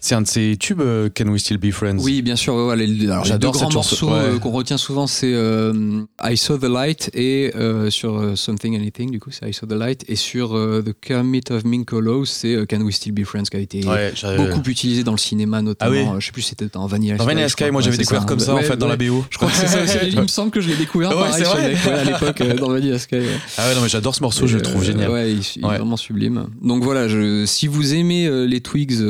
C'est 0.00 0.14
un 0.14 0.22
de 0.22 0.26
ces 0.26 0.56
tubes, 0.58 0.80
euh, 0.80 1.08
Can 1.16 1.28
We 1.28 1.40
Still 1.40 1.58
Be 1.58 1.70
Friends 1.70 1.98
Oui, 2.00 2.22
bien 2.22 2.36
sûr. 2.36 2.54
ouais, 2.54 2.76
les, 2.76 3.04
alors, 3.06 3.22
les 3.24 3.28
deux 3.30 3.34
J'adore 3.34 3.52
grands 3.52 3.70
morceaux 3.72 4.08
ouais. 4.08 4.18
euh, 4.18 4.38
qu'on 4.38 4.50
retient 4.50 4.78
souvent, 4.78 5.06
c'est 5.06 5.32
euh, 5.32 6.02
I 6.22 6.36
Saw 6.36 6.58
the 6.58 6.64
Light 6.64 7.10
et 7.14 7.52
euh, 7.54 7.88
sur 7.90 8.18
euh, 8.18 8.34
Something 8.36 8.74
Anything, 8.76 9.10
du 9.10 9.20
coup, 9.20 9.30
c'est 9.30 9.48
I 9.48 9.52
Saw 9.54 9.66
the 9.66 9.72
Light. 9.72 10.04
Et 10.08 10.16
sur 10.16 10.56
euh, 10.56 10.82
The 10.84 10.92
Kermit 11.00 11.44
of 11.50 11.64
Minkolo, 11.64 12.24
c'est 12.24 12.54
euh, 12.54 12.66
Can 12.66 12.80
We 12.80 12.94
Still 12.94 13.12
Be 13.12 13.24
Friends 13.24 13.44
qui 13.44 13.56
a 13.56 13.60
été 13.60 13.84
Ouais, 13.86 14.12
beaucoup 14.36 14.62
utilisé 14.68 15.04
dans 15.04 15.12
le 15.12 15.18
cinéma, 15.18 15.62
notamment. 15.62 15.92
Ah 15.96 16.00
oui 16.10 16.16
Euh, 16.16 16.20
Je 16.20 16.26
sais 16.26 16.32
plus 16.32 16.42
si 16.42 16.48
c'était 16.50 16.66
dans 16.72 16.86
Vanilla 16.86 17.16
Dans 17.16 17.24
Sky. 17.24 17.28
Vanilla 17.28 17.48
Sky, 17.48 17.64
moi 17.70 17.76
Ouais, 17.80 17.82
j'avais 17.84 17.96
découvert 17.96 18.22
ça. 18.22 18.26
comme 18.28 18.40
ça 18.40 18.52
en 18.54 18.56
Ouais, 18.56 18.64
fait 18.64 18.76
dans 18.76 18.88
la 18.88 18.96
ouais. 18.96 19.08
BO. 19.08 19.24
Je 19.30 19.36
crois 19.38 19.50
que 19.50 19.56
c'est 19.56 19.66
ça 19.68 19.82
aussi. 19.82 19.98
Il 20.10 20.20
me 20.20 20.26
semble 20.26 20.50
que 20.50 20.60
je 20.60 20.68
l'ai 20.68 20.76
découvert 20.76 21.10
Ouais, 21.10 21.16
pareil 21.28 21.44
vrai. 21.44 21.74
ouais, 21.86 21.92
à 21.92 22.04
l'époque 22.04 22.40
euh, 22.40 22.54
dans 22.54 22.70
Vanilla 22.70 22.98
Sky. 22.98 23.16
ouais. 23.16 23.26
Ah 23.58 23.68
ouais, 23.68 23.74
non, 23.74 23.82
mais 23.82 23.88
j'adore 23.88 24.14
ce 24.14 24.22
morceau, 24.22 24.46
je 24.46 24.56
le 24.56 24.62
trouve 24.62 24.82
génial. 24.84 25.10
Ouais, 25.10 25.32
il, 25.32 25.64
Ouais. 25.64 25.74
est 25.74 25.78
vraiment 25.78 25.96
sublime. 25.96 26.46
Donc 26.62 26.82
voilà, 26.82 27.06
si 27.46 27.66
vous 27.68 27.94
aimez 27.94 28.28
les 28.46 28.60
Twigs 28.60 29.00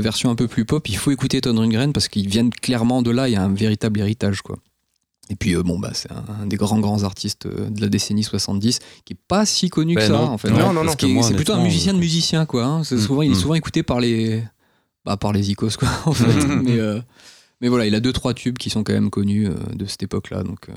version 0.00 0.30
un 0.30 0.34
peu 0.34 0.48
plus 0.48 0.64
pop, 0.64 0.88
il 0.88 0.96
faut 0.96 1.10
écouter 1.10 1.40
Todd 1.40 1.56
Rundgren 1.58 1.92
parce 1.92 2.08
qu'ils 2.08 2.28
viennent 2.28 2.50
clairement 2.50 3.02
de 3.02 3.10
là. 3.10 3.28
Il 3.28 3.32
y 3.32 3.36
a 3.36 3.42
un 3.42 3.52
véritable 3.52 4.00
héritage, 4.00 4.42
quoi. 4.42 4.56
Et 5.30 5.36
puis 5.36 5.54
euh, 5.54 5.62
bon 5.62 5.78
bah 5.78 5.90
c'est 5.92 6.10
un, 6.10 6.24
un 6.42 6.46
des 6.46 6.56
grands 6.56 6.78
grands 6.78 7.02
artistes 7.04 7.44
euh, 7.44 7.68
de 7.68 7.82
la 7.82 7.88
décennie 7.90 8.22
70 8.24 8.78
qui 9.04 9.12
est 9.12 9.18
pas 9.28 9.44
si 9.44 9.68
connu 9.68 9.94
que 9.94 10.00
Ben 10.00 10.06
ça 10.06 10.12
non. 10.14 10.22
en 10.24 10.38
fait. 10.38 10.48
Non, 10.48 10.56
Ouais, 10.68 10.72
non, 10.72 10.84
non, 10.84 10.92
c'est 11.22 11.34
plutôt 11.34 11.52
un 11.52 11.62
musicien 11.62 11.92
de 11.92 11.98
euh, 11.98 12.00
musicien 12.00 12.46
quoi. 12.46 12.64
hein. 12.64 12.82
C'est 12.82 12.94
Mm, 12.94 13.00
souvent 13.00 13.20
il 13.22 13.32
est 13.32 13.34
mm. 13.34 13.38
souvent 13.38 13.54
écouté 13.54 13.82
par 13.82 14.00
les 14.00 14.42
bah, 15.04 15.18
par 15.18 15.34
les 15.34 15.50
icos 15.50 15.76
quoi 15.76 15.88
en 16.06 16.12
fait. 16.14 16.24
Mais 16.62 16.78
euh, 16.78 16.98
mais 17.60 17.68
voilà 17.68 17.84
il 17.84 17.94
a 17.94 18.00
deux 18.00 18.14
trois 18.14 18.32
tubes 18.32 18.56
qui 18.56 18.70
sont 18.70 18.82
quand 18.84 18.94
même 18.94 19.10
connus 19.10 19.48
euh, 19.48 19.54
de 19.74 19.84
cette 19.84 20.02
époque 20.02 20.30
là 20.30 20.42
donc 20.42 20.70
euh, 20.70 20.72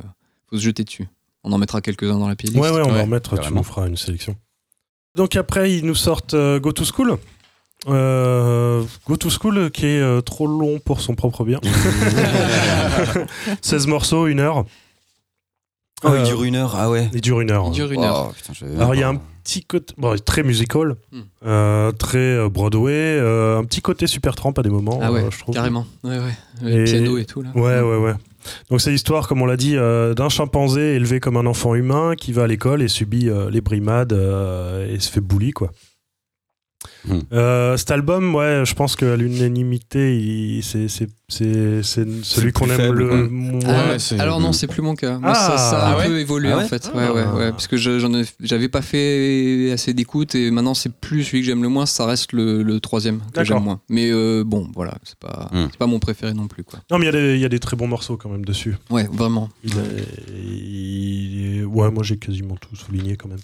faut 0.50 0.58
se 0.58 0.62
jeter 0.64 0.84
dessus. 0.84 1.08
On 1.46 1.54
en 1.54 1.58
mettra 1.58 1.80
quelques 1.80 2.04
uns 2.04 2.20
dans 2.20 2.28
la 2.28 2.36
playlist. 2.36 2.60
Ouais, 2.62 2.72
ouais, 2.72 2.82
on 2.86 2.92
va 2.92 3.04
en 3.04 3.08
mettre, 3.08 3.40
tu 3.40 3.54
nous 3.54 3.64
feras 3.64 3.88
une 3.88 3.96
sélection. 3.98 4.36
Donc 5.16 5.36
après, 5.36 5.74
ils 5.74 5.86
nous 5.86 5.96
sortent 5.96 6.34
euh, 6.34 6.60
Go 6.60 6.72
to 6.74 6.84
School. 6.86 7.18
Euh, 7.88 8.84
Go 9.08 9.16
to 9.18 9.30
School 9.30 9.58
euh, 9.58 9.70
qui 9.70 9.86
est 9.88 10.00
euh, 10.02 10.22
trop 10.22 10.48
long 10.48 10.80
pour 10.80 11.02
son 11.02 11.16
propre 11.16 11.44
bien. 11.46 11.60
16 13.62 13.88
morceaux, 13.88 14.28
une 14.28 14.40
heure. 14.40 14.66
Ah 16.04 16.12
Euh, 16.12 16.20
il 16.20 16.26
dure 16.26 16.44
une 16.44 16.56
heure. 16.56 16.76
Ah 16.78 16.90
ouais. 16.90 17.10
Il 17.14 17.22
dure 17.22 17.42
une 17.42 17.52
heure. 17.52 17.66
Il 17.68 17.74
dure 17.74 17.92
une 17.92 18.04
heure. 18.04 18.30
Oh, 18.30 18.34
putain, 18.34 18.54
Alors 18.78 18.96
il 18.96 19.02
y 19.02 19.04
a 19.04 19.10
un 19.10 19.18
petit 19.44 19.64
côté 19.64 19.94
bon, 19.98 20.18
très 20.24 20.44
musical, 20.44 20.96
Hmm. 21.12 21.22
euh, 21.46 21.92
très 21.92 22.50
Broadway, 22.50 22.92
euh, 22.94 23.60
un 23.60 23.64
petit 23.66 23.82
côté 23.82 24.08
super 24.08 24.36
tramp 24.36 24.54
à 24.58 24.64
des 24.64 24.70
moments, 24.70 25.00
Ah 25.02 25.12
ouais, 25.12 25.24
euh, 25.24 25.32
je 25.32 25.40
trouve. 25.40 25.54
carrément. 25.56 25.86
Ouais, 26.04 26.18
ouais. 26.18 26.34
Le 26.64 26.82
Et- 26.82 26.84
piano 26.86 27.18
et 27.18 27.26
tout 27.26 27.42
là. 27.42 27.50
Ouais, 27.56 27.82
ouais, 27.82 27.98
ouais. 27.98 28.14
Donc 28.72 28.82
c'est 28.82 28.90
l'histoire, 28.90 29.28
comme 29.28 29.42
on 29.44 29.46
l'a 29.46 29.58
dit, 29.58 29.78
euh, 29.78 30.16
d'un 30.16 30.30
chimpanzé 30.30 30.96
élevé 30.96 31.20
comme 31.20 31.38
un 31.38 31.46
enfant 31.46 31.76
humain 31.76 32.16
qui 32.16 32.34
va 32.34 32.44
à 32.44 32.48
l'école 32.48 32.82
et 32.82 32.88
subit 32.88 33.30
euh, 33.30 33.52
les 33.52 33.62
brimades 33.62 34.14
euh, 34.14 34.92
et 34.92 35.00
se 35.00 35.12
fait 35.12 35.22
bully, 35.22 35.52
quoi. 35.52 35.72
Hmm. 37.08 37.20
Euh, 37.34 37.78
cet 37.78 37.90
album, 37.92 38.36
ouais, 38.36 38.64
je 38.66 38.74
pense 38.76 38.96
qu'à 38.96 39.16
l'unanimité, 39.16 40.60
c'est 40.62 40.88
c'est- 40.88 41.10
c'est- 41.30 41.82
c'est 41.82 42.06
celui 42.24 42.52
qu'on 42.52 42.70
aime 42.70 42.76
faible, 42.78 43.00
le 43.00 43.28
moins. 43.30 43.60
Ah, 43.66 43.94
Ouais, 43.96 44.20
alors 44.20 44.40
non, 44.40 44.52
c'est 44.54 44.68
plus 44.68 44.82
mon 44.84 44.96
cas. 44.96 45.18
Moi, 45.18 45.32
Ah, 45.34 45.36
ça, 45.36 45.58
ça 45.58 45.80
a 45.80 45.94
ah 45.96 46.00
un 46.02 46.06
peu 46.06 46.20
évolué 46.20 46.52
Ah 46.52 46.58
en 46.58 46.60
ouais 46.60 46.68
fait. 46.68 46.92
Ah. 46.94 46.98
Ouais, 46.98 47.10
ouais, 47.10 47.26
ouais. 47.40 47.52
Parce 47.52 47.68
que 47.68 47.78
j'avais 47.78 48.70
pas 48.70 48.82
fait 48.82 49.72
assez 49.72 49.94
d'écoute 49.94 50.36
et 50.36 50.52
maintenant 50.52 50.74
c'est 50.76 50.94
plus 50.94 51.24
celui 51.24 51.40
que 51.40 51.46
j'aime 51.48 51.64
le 51.64 51.70
moins. 51.70 51.86
Ça 51.86 52.06
reste 52.06 52.34
le, 52.34 52.62
le 52.64 52.80
troisième 52.80 53.20
que 53.20 53.26
D'accord. 53.34 53.46
j'aime 53.46 53.64
moins. 53.64 53.80
Mais 53.90 54.12
euh, 54.12 54.44
bon, 54.46 54.68
voilà, 54.76 54.94
c'est 55.04 55.18
pas, 55.18 55.50
Hmm. 55.52 55.68
c'est 55.72 55.78
pas 55.80 55.88
mon 55.88 56.00
préféré 56.00 56.34
non 56.34 56.48
plus 56.48 56.64
quoi. 56.64 56.80
Non, 56.92 57.00
mais 57.00 57.06
il 57.06 57.08
y 57.08 57.10
a 57.10 57.12
des- 57.14 57.34
il 57.36 57.40
y, 57.42 57.46
a 57.46 57.50
des 57.50 57.60
très 57.60 57.76
bons 57.78 57.88
morceaux 57.88 58.18
quand 58.18 58.30
même 58.30 58.46
dessus. 58.46 58.76
Ouais, 58.92 59.08
vraiment. 59.12 59.50
Il 59.64 59.72
est- 59.72 60.38
il 60.38 61.58
est- 61.60 61.64
Ouais, 61.64 61.90
moi 61.90 62.04
j'ai 62.04 62.18
quasiment 62.18 62.56
tout 62.58 62.76
souligné 62.76 63.16
quand 63.16 63.30
même. 63.30 63.40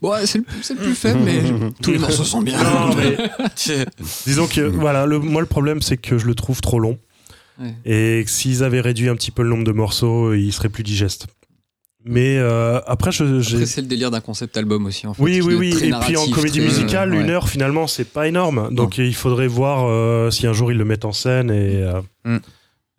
Bon, 0.00 0.10
ouais, 0.12 0.26
c'est 0.26 0.38
le, 0.38 0.44
c'est 0.60 0.74
le 0.74 0.80
plus 0.80 0.94
faible, 0.94 1.20
mais 1.24 1.40
tous 1.82 1.92
les 1.92 1.98
morceaux 1.98 2.24
sont 2.24 2.42
bien. 2.42 2.62
Non, 2.62 2.94
mais 2.96 3.16
disons 4.26 4.46
que 4.46 4.60
voilà, 4.62 5.06
le, 5.06 5.18
moi 5.18 5.40
le 5.40 5.46
problème 5.46 5.80
c'est 5.82 5.96
que 5.96 6.18
je 6.18 6.26
le 6.26 6.34
trouve 6.34 6.60
trop 6.60 6.78
long 6.78 6.98
Ouais. 7.60 7.74
et 7.84 8.24
s'ils 8.26 8.64
avaient 8.64 8.80
réduit 8.80 9.10
un 9.10 9.14
petit 9.14 9.30
peu 9.30 9.42
le 9.42 9.50
nombre 9.50 9.64
de 9.64 9.72
morceaux, 9.72 10.32
il 10.32 10.50
serait 10.54 10.70
plus 10.70 10.82
digeste. 10.82 11.26
Mais 12.04 12.38
euh, 12.38 12.80
après, 12.86 13.12
je, 13.12 13.22
Après, 13.52 13.66
c'est 13.66 13.82
le 13.82 13.86
délire 13.86 14.10
d'un 14.10 14.20
concept 14.22 14.56
album 14.56 14.86
aussi 14.86 15.06
en 15.06 15.12
fait. 15.14 15.22
oui, 15.22 15.40
oui, 15.42 15.54
oui. 15.54 15.68
Et 15.82 15.92
puis 16.00 16.16
en 16.16 16.26
comédie 16.30 16.58
très- 16.58 16.66
musicale, 16.66 17.12
ouais. 17.12 17.20
une 17.20 17.28
heure 17.30 17.48
finalement, 17.50 17.86
c'est 17.86 18.06
pas 18.06 18.26
énorme. 18.26 18.74
Donc 18.74 18.96
il 18.98 19.14
faudrait 19.14 19.46
voir 19.48 19.84
euh, 19.86 20.30
si 20.30 20.46
un 20.46 20.52
jour 20.54 20.72
ils 20.72 20.78
le 20.78 20.84
mettent 20.86 21.04
en 21.04 21.12
scène 21.12 21.50
et 21.50 21.76
euh, 21.82 22.00
Mm. 22.24 22.38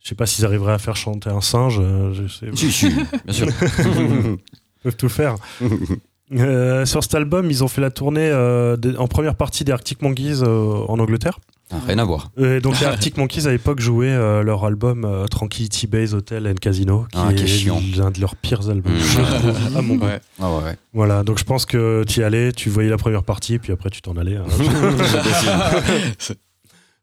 je 0.04 0.08
sais 0.10 0.16
pas 0.16 0.26
s'ils 0.28 0.46
arriveraient 0.46 0.74
à 0.74 0.78
faire 0.78 0.96
chanter 0.96 1.30
un 1.32 1.42
singe. 1.42 1.80
euh, 1.82 2.14
je 2.14 2.28
sais, 2.28 2.46
Si, 2.54 2.72
si, 2.72 2.90
bien 2.90 3.34
sûr. 3.34 3.48
ils 3.80 4.38
peuvent 4.84 4.96
tout 4.98 5.10
faire. 5.10 5.36
Euh, 6.36 6.86
sur 6.86 7.04
cet 7.04 7.16
album, 7.16 7.50
ils 7.52 7.64
ont 7.64 7.68
fait 7.68 7.82
la 7.82 7.92
tournée 7.92 8.30
euh, 8.30 8.76
en 8.98 9.08
première 9.08 9.36
partie 9.36 9.64
des 9.64 9.72
Arctic 9.72 10.02
Monkeys 10.02 10.42
euh, 10.44 10.84
en 10.88 11.00
Angleterre. 11.00 11.40
Ah, 11.72 11.78
Rien 11.88 11.98
à 12.00 12.04
voir. 12.04 12.30
Euh, 12.40 12.60
donc 12.60 12.80
les 12.80 12.86
Arctic 12.88 13.18
Monkeys 13.18 13.48
à 13.48 13.52
l'époque 13.52 13.80
jouaient 13.80 14.08
euh, 14.12 14.44
leur 14.44 14.64
album 14.66 15.06
euh, 15.06 15.26
Tranquility 15.28 15.88
Base 15.88 16.14
Hotel 16.14 16.48
and 16.48 16.56
Casino, 16.62 17.06
qui 17.12 17.18
Ah, 17.20 17.34
qui 17.34 17.44
est 17.44 17.68
est 17.68 17.98
l'un 17.98 18.12
de 18.12 18.20
leurs 18.20 18.36
pires 18.36 18.70
albums. 18.70 18.94
Mm. 18.94 19.00
je 19.00 19.22
trouve, 19.22 19.78
à 19.78 19.82
mon 19.82 19.96
goût. 19.96 20.06
Ouais. 20.06 20.20
Ah 20.42 20.50
ouais, 20.56 20.64
ouais. 20.64 20.78
Voilà, 20.94 21.24
donc 21.24 21.40
je 21.40 21.44
pense 21.44 21.66
que 21.66 22.04
tu 22.08 22.20
y 22.20 22.24
allais, 22.24 22.52
tu 22.52 22.70
voyais 22.70 22.90
la 22.90 22.98
première 22.98 23.24
partie, 23.24 23.60
puis 23.60 23.72
après 23.72 23.90
tu 23.90 24.02
t'en 24.02 24.16
allais. 24.18 24.36
hein. 24.38 24.46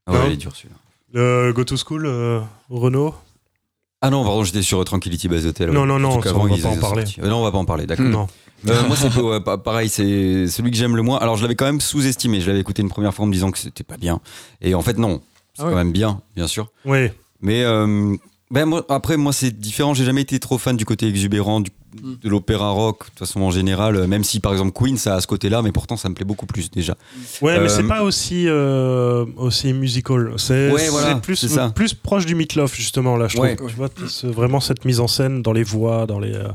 Ah 0.06 0.12
ouais, 0.12 0.18
Non. 0.18 0.24
il 0.28 0.32
est 0.32 0.36
dur 0.36 0.52
celui-là. 0.54 0.76
Euh, 1.20 1.52
Go 1.52 1.64
to 1.64 1.76
School, 1.76 2.06
euh, 2.06 2.40
Renault 2.68 3.14
Ah 4.00 4.10
non, 4.10 4.24
pardon, 4.24 4.44
j'étais 4.44 4.62
sur 4.62 4.82
Tranquility 4.84 5.28
Base 5.28 5.46
Hotel. 5.46 5.70
Non, 5.70 5.84
non, 5.86 5.98
non, 5.98 6.10
on 6.16 6.18
va 6.20 6.56
ils 6.56 6.62
pas 6.62 6.68
en 6.68 6.76
parler. 6.76 7.04
non, 7.22 7.36
on 7.38 7.42
va 7.44 7.52
pas 7.52 7.58
en 7.58 7.64
parler, 7.64 7.86
d'accord. 7.86 8.06
Non. 8.06 8.26
Euh, 8.68 8.82
moi, 8.86 8.96
c'est 8.96 9.10
pas- 9.10 9.22
ouais, 9.22 9.40
pa- 9.40 9.58
pareil, 9.58 9.88
c'est 9.88 10.46
celui 10.48 10.70
que 10.70 10.76
j'aime 10.76 10.96
le 10.96 11.02
moins. 11.02 11.18
Alors, 11.18 11.36
je 11.36 11.42
l'avais 11.42 11.54
quand 11.56 11.64
même 11.66 11.80
sous-estimé. 11.80 12.40
Je 12.40 12.46
l'avais 12.48 12.60
écouté 12.60 12.82
une 12.82 12.88
première 12.90 13.14
fois 13.14 13.24
en 13.24 13.28
me 13.28 13.32
disant 13.32 13.50
que 13.50 13.58
c'était 13.58 13.84
pas 13.84 13.96
bien. 13.96 14.20
Et 14.60 14.74
en 14.74 14.82
fait, 14.82 14.98
non. 14.98 15.20
C'est 15.54 15.62
Ah 15.62 15.66
ouais. 15.66 15.70
quand 15.72 15.78
même 15.78 15.92
bien, 15.92 16.20
bien 16.36 16.46
sûr. 16.46 16.68
Oui, 16.84 17.08
Mais 17.40 17.64
euh, 17.64 18.14
ben 18.50 18.66
moi, 18.66 18.84
après, 18.88 19.16
moi, 19.16 19.32
c'est 19.32 19.50
différent. 19.58 19.94
J'ai 19.94 20.04
jamais 20.04 20.22
été 20.22 20.38
trop 20.38 20.58
fan 20.58 20.76
du 20.76 20.84
côté 20.84 21.06
exubérant 21.06 21.60
du- 21.60 21.70
Mm. 22.04 22.14
de 22.22 22.28
l'opéra 22.28 22.70
rock, 22.70 23.00
de 23.00 23.04
toute 23.06 23.18
façon, 23.18 23.40
en 23.40 23.50
général. 23.50 23.96
euh, 23.96 24.06
Même 24.06 24.22
si, 24.22 24.38
par 24.38 24.52
exemple, 24.52 24.70
Queen, 24.70 24.96
ça 24.96 25.16
a 25.16 25.20
ce 25.20 25.26
côté-là, 25.26 25.60
mais 25.60 25.72
pourtant, 25.72 25.96
ça 25.96 26.08
me 26.08 26.14
plaît 26.14 26.24
beaucoup 26.24 26.46
plus 26.46 26.70
déjà. 26.70 26.94
ouais, 27.42 27.58
mais 27.58 27.68
c'est 27.68 27.82
pas 27.82 28.04
aussi, 28.04 28.44
euh, 28.46 29.26
aussi 29.36 29.72
musical. 29.72 30.34
C'est 30.36 30.70
Ouais, 30.70 30.88
voilà, 30.88 31.14
c'est 31.14 31.20
plus, 31.20 31.44
plus 31.74 31.94
proche 31.94 32.26
du 32.26 32.36
Meatloaf, 32.36 32.76
justement, 32.76 33.16
là, 33.16 33.26
je 33.26 33.34
trouve. 33.34 33.46
Ouais. 33.48 33.56
Tu 33.56 33.74
vois, 33.74 33.88
vraiment 34.32 34.60
cette 34.60 34.84
mise 34.84 35.00
en 35.00 35.08
scène 35.08 35.42
dans 35.42 35.52
les 35.52 35.64
voix, 35.64 36.06
dans 36.06 36.20
les. 36.20 36.32
euh, 36.32 36.46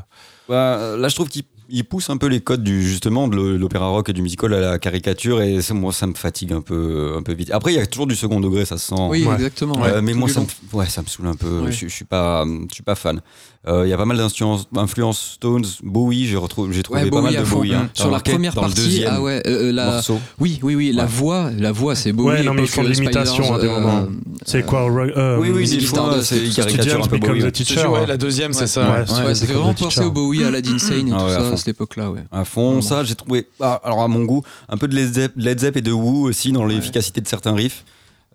Bah, 0.47 0.95
là, 0.97 1.09
je 1.09 1.15
trouve 1.15 1.27
qu'il 1.27 1.43
il 1.69 1.83
pousse 1.85 2.09
un 2.09 2.17
peu 2.17 2.27
les 2.27 2.41
codes 2.41 2.63
du 2.63 2.81
justement 2.87 3.27
de 3.27 3.35
l'opéra 3.37 3.87
rock 3.87 4.09
et 4.09 4.13
du 4.13 4.21
musical 4.21 4.53
à 4.53 4.59
la 4.59 4.79
caricature 4.79 5.41
et 5.41 5.61
ça, 5.61 5.73
moi 5.73 5.91
ça 5.93 6.07
me 6.07 6.13
fatigue 6.13 6.53
un 6.53 6.61
peu 6.61 7.15
un 7.17 7.23
peu 7.23 7.33
vite. 7.33 7.51
Après 7.51 7.73
il 7.73 7.77
y 7.77 7.79
a 7.79 7.85
toujours 7.85 8.07
du 8.07 8.15
second 8.15 8.39
degré, 8.39 8.65
ça 8.65 8.77
se 8.77 8.87
sent. 8.87 9.01
Oui, 9.09 9.25
Ouais. 9.25 9.33
exactement. 9.35 9.83
Euh, 9.83 9.95
ouais. 9.95 10.01
mais 10.01 10.13
moi 10.13 10.29
ça 10.29 10.41
me, 10.41 10.77
ouais, 10.77 10.85
ça 10.87 11.01
me 11.01 11.07
saoule 11.07 11.27
un 11.27 11.35
peu. 11.35 11.61
Ouais. 11.61 11.71
Je, 11.71 11.87
je 11.87 11.93
suis 11.93 12.05
pas 12.05 12.45
je 12.69 12.73
suis 12.73 12.83
pas 12.83 12.95
fan. 12.95 13.21
Euh, 13.67 13.85
Il 13.85 13.89
y 13.89 13.93
a 13.93 13.97
pas 13.97 14.05
mal 14.05 14.17
d'influences 14.17 14.67
influences 14.75 15.31
Stones, 15.35 15.65
Bowie, 15.83 16.27
j'ai 16.27 16.35
retrouvé 16.37 16.81
trouvé 16.83 17.03
Ouais, 17.03 17.09
pas 17.09 17.21
mal 17.21 17.33
Bowie 17.33 17.39
de 17.41 17.45
fond. 17.45 17.55
Bowie. 17.57 17.73
hein. 17.73 17.89
T'as 17.93 18.01
Sur 18.03 18.11
la 18.11 18.19
première 18.19 18.53
dans 18.53 18.61
le 18.61 18.67
partie, 18.67 18.81
deuxième 18.83 19.09
ah 19.11 19.21
ouais, 19.21 19.41
euh, 19.47 19.71
la, 19.71 19.85
morceau. 19.91 20.19
oui, 20.39 20.59
oui, 20.61 20.75
oui, 20.75 20.91
la 20.93 21.03
Ouais. 21.03 21.09
voix, 21.11 21.49
la 21.57 21.71
voix, 21.71 21.95
c'est 21.95 22.13
Bowie. 22.13 22.27
Ouais, 22.27 22.43
non, 22.43 22.53
mais 22.53 22.61
ils 22.61 22.67
font 22.67 22.83
de 22.83 22.87
euh, 22.89 22.91
l'imitation 22.91 23.53
à 23.55 23.59
des 23.59 23.67
euh, 23.67 23.79
moments. 23.79 24.07
C'est 24.45 24.59
euh, 24.59 24.61
quoi 24.61 24.81
euh, 24.87 25.37
Oui, 25.39 25.49
oui, 25.53 25.65
Ziggy 25.65 25.81
des 25.81 25.85
fois, 25.87 25.97
Stardust, 25.99 26.23
c'est 26.29 26.39
tout 26.39 26.45
une 26.45 26.51
ça. 26.51 26.61
caricature 26.63 27.03
un 27.03 27.07
peu 27.07 27.17
Bowie. 27.17 27.41
the 27.43 27.51
Teacher. 27.51 27.87
ouais, 27.87 27.99
ouais. 28.01 28.05
la 28.07 28.17
deuxième, 28.17 28.53
c'est 28.53 28.67
ça. 28.67 29.03
C'est- 29.07 29.45
vraiment 29.45 29.73
penser 29.73 30.01
The 30.01 30.05
au 30.05 30.11
Bowie, 30.11 30.43
à 30.43 30.47
Aladdin 30.47 30.77
Sane 30.77 31.07
et 31.07 31.11
tout 31.11 31.17
ça 31.29 31.47
à 31.51 31.57
cette 31.57 31.69
époque-là, 31.69 32.11
ouais. 32.11 32.23
À 32.31 32.45
fond, 32.45 32.81
ça, 32.81 33.03
j'ai 33.03 33.15
trouvé. 33.15 33.47
ah, 33.59 33.81
alors, 33.83 34.01
à 34.03 34.07
mon 34.07 34.23
goût, 34.25 34.43
un 34.69 34.77
peu 34.77 34.87
de 34.87 34.95
Led 34.95 35.59
Zepp, 35.59 35.77
et 35.77 35.81
de 35.81 35.91
Who 35.91 36.27
aussi 36.29 36.51
dans 36.51 36.65
l'efficacité 36.65 37.19
de 37.21 37.27
certains 37.27 37.53
riffs. 37.55 37.83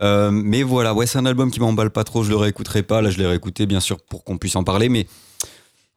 Euh, 0.03 0.31
mais 0.33 0.63
voilà, 0.63 0.95
ouais, 0.95 1.07
c'est 1.07 1.19
un 1.19 1.27
album 1.27 1.51
qui 1.51 1.61
m'emballe 1.61 1.91
pas 1.91 2.05
trop. 2.05 2.23
Je 2.25 2.31
le 2.31 2.37
réécouterai 2.37 2.83
pas. 2.83 3.03
Là, 3.03 3.11
je 3.11 3.19
l'ai 3.19 3.27
réécouté, 3.27 3.67
bien 3.67 3.81
sûr, 3.81 3.99
pour 4.01 4.25
qu'on 4.25 4.39
puisse 4.39 4.57
en 4.57 4.65
parler. 4.65 4.89
Mais 4.89 5.07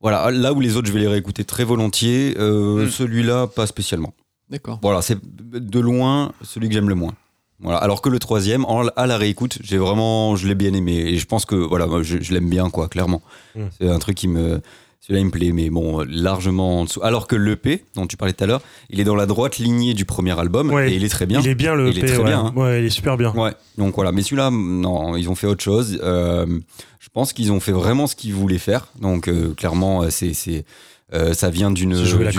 voilà, 0.01 0.29
là 0.31 0.53
où 0.53 0.59
les 0.59 0.75
autres, 0.75 0.87
je 0.87 0.93
vais 0.93 0.99
les 0.99 1.07
réécouter 1.07 1.45
très 1.45 1.63
volontiers. 1.63 2.35
euh, 2.37 2.85
Mm. 2.85 2.89
Celui-là, 2.89 3.47
pas 3.47 3.65
spécialement. 3.67 4.13
D'accord. 4.49 4.79
Voilà, 4.81 5.01
c'est 5.01 5.17
de 5.23 5.79
loin 5.79 6.33
celui 6.43 6.67
que 6.67 6.73
j'aime 6.73 6.89
le 6.89 6.95
moins. 6.95 7.13
Voilà. 7.59 7.77
Alors 7.77 8.01
que 8.01 8.09
le 8.09 8.19
troisième, 8.19 8.65
en- 8.65 8.87
à 8.97 9.07
la 9.07 9.17
réécoute, 9.17 9.57
j'ai 9.61 9.77
vraiment, 9.77 10.35
je 10.35 10.47
l'ai 10.49 10.55
bien 10.55 10.73
aimé. 10.73 10.97
Et 10.97 11.17
je 11.17 11.25
pense 11.25 11.45
que, 11.45 11.55
voilà, 11.55 11.87
moi, 11.87 12.03
je, 12.03 12.17
je 12.19 12.33
l'aime 12.33 12.49
bien, 12.49 12.69
quoi, 12.69 12.89
clairement. 12.89 13.21
Mm. 13.55 13.61
C'est 13.79 13.89
un 13.89 13.99
truc 13.99 14.15
qui 14.17 14.27
me. 14.27 14.59
Celui-là, 15.05 15.19
il 15.19 15.25
me 15.25 15.31
plaît, 15.31 15.51
mais 15.51 15.69
bon, 15.69 16.05
largement 16.07 16.79
en 16.79 16.83
dessous. 16.85 17.01
Alors 17.03 17.27
que 17.27 17.35
l'EP, 17.35 17.83
dont 17.93 18.07
tu 18.07 18.15
parlais 18.15 18.31
tout 18.31 18.41
à 18.45 18.47
l'heure, 18.47 18.61
il 18.89 19.01
est 19.01 19.03
dans 19.03 19.17
la 19.17 19.25
droite 19.25 19.57
lignée 19.57 19.93
du 19.93 20.05
premier 20.05 20.39
album 20.39 20.71
Ouais. 20.71 20.93
et 20.93 20.95
il 20.95 21.03
est 21.03 21.09
très 21.09 21.25
bien. 21.25 21.41
Il 21.41 21.47
est 21.49 21.55
bien 21.55 21.75
le 21.75 21.89
Il 21.89 21.97
est 21.97 22.03
EP, 22.03 22.07
très 22.07 22.17
ouais. 22.19 22.23
bien, 22.23 22.39
hein. 22.45 22.53
Ouais, 22.55 22.79
il 22.79 22.85
est 22.85 22.89
super 22.89 23.17
bien. 23.17 23.33
Ouais, 23.33 23.51
donc 23.77 23.95
voilà. 23.95 24.13
Mais 24.13 24.21
celui-là, 24.21 24.49
non, 24.49 25.17
ils 25.17 25.27
ont 25.29 25.35
fait 25.35 25.45
autre 25.47 25.61
chose. 25.61 25.99
Euh, 26.01 26.45
je 26.99 27.09
pense 27.09 27.33
qu'ils 27.33 27.51
ont 27.51 27.59
fait 27.59 27.73
vraiment 27.73 28.07
ce 28.07 28.15
qu'ils 28.15 28.33
voulaient 28.33 28.57
faire. 28.57 28.87
Donc 29.01 29.27
euh, 29.27 29.53
clairement, 29.55 30.03
euh, 30.03 30.09
c'est, 30.09 30.33
c'est, 30.33 30.63
euh, 31.13 31.33
ça 31.33 31.49
vient 31.49 31.69
d'une, 31.71 31.93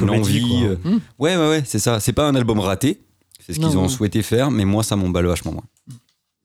envie. 0.09 0.41
quoi. 0.49 0.69
euh, 0.71 0.77
Hmm. 0.85 0.99
Ouais, 1.19 1.37
ouais, 1.37 1.49
ouais, 1.51 1.63
c'est 1.67 1.79
ça. 1.79 2.01
C'est 2.01 2.15
pas 2.15 2.27
un 2.27 2.35
album 2.35 2.61
raté. 2.61 2.99
C'est 3.45 3.53
ce 3.53 3.61
Non, 3.61 3.69
qu'ils 3.69 3.77
ont 3.77 3.83
non. 3.83 3.89
souhaité 3.89 4.23
faire, 4.23 4.51
mais 4.51 4.65
moi, 4.65 4.83
ça 4.83 4.97
m'emballe 4.97 5.27
vachement 5.27 5.53
moins. 5.53 5.65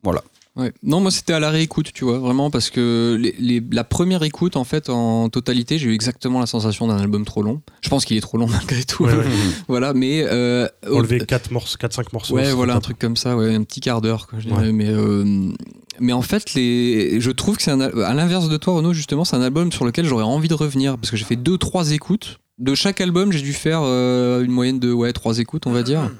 Voilà. 0.04 0.22
Ouais. 0.60 0.74
Non, 0.84 1.00
moi 1.00 1.10
c'était 1.12 1.34
à 1.34 1.40
la 1.40 1.50
réécoute, 1.50 1.92
tu 1.94 2.04
vois, 2.06 2.20
vraiment, 2.20 2.52
parce 2.52 2.70
que 2.70 3.18
les, 3.20 3.34
les- 3.40 3.64
la 3.72 3.84
première 3.84 4.24
écoute, 4.24 4.56
en 4.58 4.64
fait, 4.64 4.90
en 4.90 5.30
totalité, 5.30 5.78
j'ai 5.78 5.90
eu 5.90 5.94
exactement 5.94 6.40
la 6.40 6.46
sensation 6.46 6.88
d'un 6.88 6.98
album 6.98 7.24
trop 7.26 7.42
long. 7.44 7.62
Je 7.82 7.90
pense 7.90 8.06
qu'il 8.06 8.18
est 8.18 8.22
trop 8.22 8.38
long 8.38 8.48
malgré 8.52 8.84
tout. 8.84 9.06
Ouais, 9.06 9.14
ouais. 9.16 9.26
voilà, 9.68 9.94
mais. 9.94 10.24
Euh, 10.28 10.68
Enlever 10.92 11.20
4 11.26 11.52
morceaux, 11.52 11.78
4-5 11.80 12.06
morceaux. 12.14 12.36
Ouais, 12.36 12.52
voilà, 12.52 12.76
un 12.76 12.82
truc 12.82 13.00
comme 13.00 13.16
ça, 13.16 13.36
ouais, 13.38 13.54
un 13.56 13.64
petit 13.64 13.80
quart 13.82 14.02
d'heure, 14.02 14.28
quoi, 14.28 14.40
je 14.40 14.48
dirais. 14.48 14.72
Mais, 14.72 14.90
euh, 14.90 15.52
mais 16.00 16.14
en 16.14 16.22
fait, 16.22 16.54
les, 16.54 17.20
je 17.22 17.32
trouve 17.32 17.58
que 17.58 17.64
c'est 17.64 17.72
un, 17.72 17.80
à 17.82 18.14
l'inverse 18.14 18.50
de 18.50 18.58
toi, 18.58 18.74
Renaud, 18.76 18.94
justement, 18.94 19.26
c'est 19.26 19.36
un 19.36 19.42
album 19.42 19.72
sur 19.72 19.86
lequel 19.86 20.06
j'aurais 20.06 20.24
envie 20.24 20.48
de 20.50 20.54
revenir 20.54 20.98
parce 20.98 21.12
que 21.12 21.18
j'ai 21.18 21.26
fait 21.26 21.36
deux, 21.36 21.58
trois 21.58 21.92
écoutes. 21.92 22.40
De 22.58 22.76
chaque 22.76 23.00
album, 23.00 23.32
j'ai 23.32 23.42
dû 23.42 23.54
faire 23.54 23.80
euh, 23.84 24.44
une 24.44 24.52
moyenne 24.52 24.80
de 24.80 24.92
ouais, 24.92 25.14
trois 25.14 25.40
écoutes, 25.40 25.66
on 25.68 25.72
va 25.72 25.82
dire. 25.84 26.12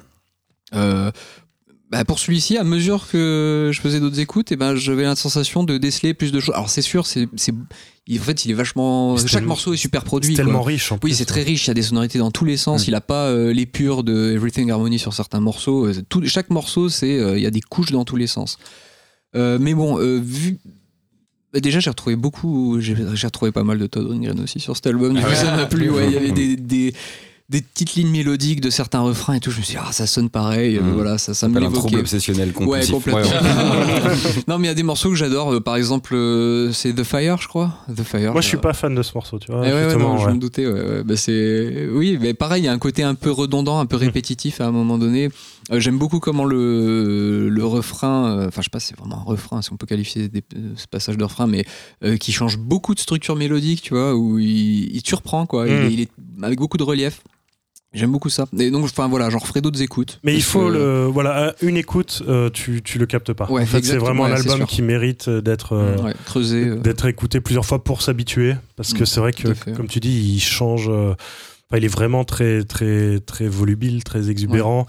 Euh, 0.74 1.10
bah, 1.90 2.04
pour 2.04 2.20
celui-ci, 2.20 2.56
à 2.56 2.62
mesure 2.62 3.08
que 3.08 3.70
je 3.72 3.80
faisais 3.80 3.98
d'autres 3.98 4.20
écoutes, 4.20 4.52
et 4.52 4.56
ben 4.56 4.76
j'avais 4.76 5.02
la 5.02 5.16
sensation 5.16 5.64
de 5.64 5.76
déceler 5.76 6.14
plus 6.14 6.30
de 6.30 6.38
choses. 6.38 6.54
Alors 6.54 6.70
c'est 6.70 6.82
sûr, 6.82 7.04
c'est, 7.04 7.26
en 7.26 8.22
fait, 8.22 8.44
il 8.44 8.52
est 8.52 8.54
vachement. 8.54 9.16
Chaque 9.16 9.44
morceau 9.44 9.74
est 9.74 9.76
super 9.76 10.04
produit. 10.04 10.34
Quoi. 10.36 10.44
tellement 10.44 10.62
riche 10.62 10.92
en 10.92 10.98
plus. 10.98 11.10
Oui, 11.10 11.14
c'est 11.16 11.24
très 11.24 11.42
riche, 11.42 11.64
il 11.66 11.68
y 11.68 11.70
a 11.72 11.74
des 11.74 11.82
sonorités 11.82 12.18
dans 12.20 12.30
tous 12.30 12.44
les 12.44 12.56
sens, 12.56 12.86
il 12.86 12.94
a 12.94 13.00
pas 13.00 13.26
euh, 13.26 13.52
l'épure 13.52 14.04
de 14.04 14.32
Everything 14.32 14.70
Harmony 14.70 15.00
sur 15.00 15.12
certains 15.14 15.40
morceaux. 15.40 15.86
Euh, 15.86 15.94
tout- 16.08 16.24
chaque 16.26 16.50
morceau, 16.50 16.88
c'est 16.88 17.18
euh, 17.18 17.36
il 17.36 17.42
y 17.42 17.46
a 17.46 17.50
des 17.50 17.60
couches 17.60 17.90
dans 17.90 18.04
tous 18.04 18.16
les 18.16 18.28
sens. 18.28 18.58
Euh, 19.34 19.58
mais 19.60 19.74
bon, 19.74 19.96
vu. 20.20 20.58
bah, 21.52 21.58
déjà, 21.58 21.80
j'ai 21.80 21.90
retrouvé 21.90 22.14
beaucoup, 22.14 22.80
j'ai 22.80 22.94
retrouvé 22.94 23.50
pas 23.50 23.64
mal 23.64 23.78
de 23.78 23.86
Todd 23.88 24.06
Rundgren 24.06 24.38
aussi 24.38 24.60
sur 24.60 24.76
cet 24.76 24.86
album, 24.86 25.14
du 25.14 25.22
coup, 25.22 25.34
ça 25.34 25.56
m'a 25.56 25.66
plu. 25.66 25.90
Ouais, 25.90 26.06
il 26.08 26.12
y 26.12 26.16
avait 26.16 26.32
des, 26.32 26.56
des, 26.56 26.94
des 27.50 27.62
petites 27.62 27.94
lignes 27.94 28.10
mélodiques 28.12 28.60
de 28.60 28.70
certains 28.70 29.00
refrains 29.00 29.34
et 29.34 29.40
tout. 29.40 29.50
Je 29.50 29.58
me 29.58 29.62
suis 29.62 29.74
dit, 29.74 29.80
ah, 29.84 29.90
ça 29.92 30.06
sonne 30.06 30.30
pareil, 30.30 30.76
euh, 30.76 30.82
Mhm. 30.82 30.92
voilà, 30.94 31.18
ça, 31.18 31.34
ça 31.34 31.48
me 31.48 31.52
Appelle 31.56 31.66
un 31.68 31.72
trouble 31.72 31.88
l'évoquait. 31.96 32.00
obsessionnel 32.02 32.48
Ouais, 32.48 32.54
compulsif. 32.54 32.90
complètement. 32.92 33.20
ouais. 33.20 33.26
non, 34.48 34.58
mais 34.58 34.66
il 34.66 34.68
y 34.68 34.70
a 34.70 34.74
des 34.74 34.84
morceaux 34.84 35.08
que 35.10 35.16
j'adore, 35.16 35.54
euh, 35.54 35.60
par 35.60 35.74
exemple, 35.74 36.14
euh, 36.14 36.70
c'est 36.72 36.92
The 36.94 37.02
Fire, 37.02 37.38
je 37.42 37.48
crois. 37.48 37.74
The 37.92 38.02
Fire. 38.04 38.30
Moi, 38.32 38.40
je 38.40 38.46
suis 38.46 38.56
pas 38.56 38.72
fan 38.72 38.94
de 38.94 39.02
ce 39.02 39.10
morceau, 39.14 39.40
tu 39.40 39.50
vois. 39.50 39.62
eh 39.66 39.68
ouais, 39.68 39.74
ouais, 39.74 39.82
justement, 39.84 40.14
non, 40.14 40.18
je 40.18 40.30
me 40.30 40.38
doutais. 40.38 40.64
ouais, 40.66 40.72
ouais. 40.80 41.02
Bah, 41.02 41.16
c'est 41.16 41.88
oui, 41.92 42.18
mais 42.20 42.34
pareil, 42.34 42.62
il 42.62 42.66
y 42.66 42.68
a 42.68 42.72
un 42.72 42.78
côté 42.78 43.02
un 43.02 43.16
peu 43.16 43.32
redondant, 43.32 43.80
un 43.80 43.86
peu 43.86 43.96
répétitif 43.96 44.60
à 44.60 44.66
un 44.66 44.70
moment 44.72 44.96
donné. 44.96 45.28
J'aime 45.72 45.98
beaucoup 45.98 46.20
comment 46.20 46.44
le 46.44 47.48
le 47.48 47.64
refrain, 47.64 48.46
enfin 48.48 48.60
je 48.60 48.64
sais 48.66 48.70
pas, 48.70 48.80
si 48.80 48.88
c'est 48.88 48.98
vraiment 48.98 49.18
un 49.18 49.24
refrain, 49.24 49.60
si 49.62 49.72
on 49.72 49.76
peut 49.76 49.86
qualifier 49.86 50.28
des, 50.28 50.42
ce 50.76 50.86
passage 50.86 51.16
de 51.16 51.24
refrain, 51.24 51.46
mais 51.46 51.64
euh, 52.04 52.16
qui 52.16 52.32
change 52.32 52.58
beaucoup 52.58 52.94
de 52.94 53.00
structure 53.00 53.36
mélodique, 53.36 53.82
tu 53.82 53.94
vois, 53.94 54.14
où 54.16 54.38
il, 54.38 54.94
il 54.94 55.02
te 55.02 55.08
surprend 55.08 55.46
quoi. 55.46 55.66
Il 55.68 55.74
Mm. 55.74 55.82
est- 55.86 55.92
Il, 55.92 56.00
est, 56.00 56.10
avec 56.42 56.58
beaucoup 56.58 56.76
de 56.76 56.82
relief. 56.84 57.22
J'aime 57.92 58.12
beaucoup 58.12 58.28
ça. 58.28 58.46
Et 58.56 58.70
donc, 58.70 58.84
enfin 58.84 59.08
voilà, 59.08 59.30
j'en 59.30 59.38
referai 59.38 59.60
d'autres 59.60 59.82
écoutes. 59.82 60.20
Mais 60.22 60.34
il 60.34 60.42
faut 60.42 60.66
que- 60.68 60.72
le 60.72 61.04
voilà 61.06 61.54
une 61.60 61.76
écoute, 61.76 62.22
euh, 62.28 62.48
tu 62.48 62.82
tu 62.82 62.98
le 63.00 63.06
captes 63.06 63.32
pas. 63.32 63.50
Ouais, 63.50 63.62
en 63.62 63.66
fait, 63.66 63.84
c'est 63.84 63.96
vraiment 63.96 64.26
un 64.26 64.30
ouais, 64.32 64.36
album 64.38 64.64
qui 64.66 64.80
mérite 64.82 65.28
d'être 65.28 65.72
euh, 65.72 65.96
Ouais, 65.98 66.14
creuser. 66.24 66.68
euh, 66.68 66.76
d'être 66.76 67.06
écouté 67.06 67.40
plusieurs 67.40 67.66
fois 67.66 67.82
pour 67.82 68.02
s'habituer, 68.02 68.54
parce 68.76 68.92
que 68.92 69.02
Mm, 69.02 69.06
c'est 69.06 69.20
vrai 69.20 69.32
que 69.32 69.54
fait. 69.54 69.72
comme 69.72 69.88
tu 69.88 69.98
dis, 69.98 70.34
il 70.34 70.40
change. 70.40 70.88
il 71.76 71.84
est 71.84 71.88
vraiment 71.88 72.24
très 72.24 72.62
très 72.62 73.18
très 73.20 73.48
volubile, 73.48 74.04
très 74.04 74.30
exubérant. 74.30 74.86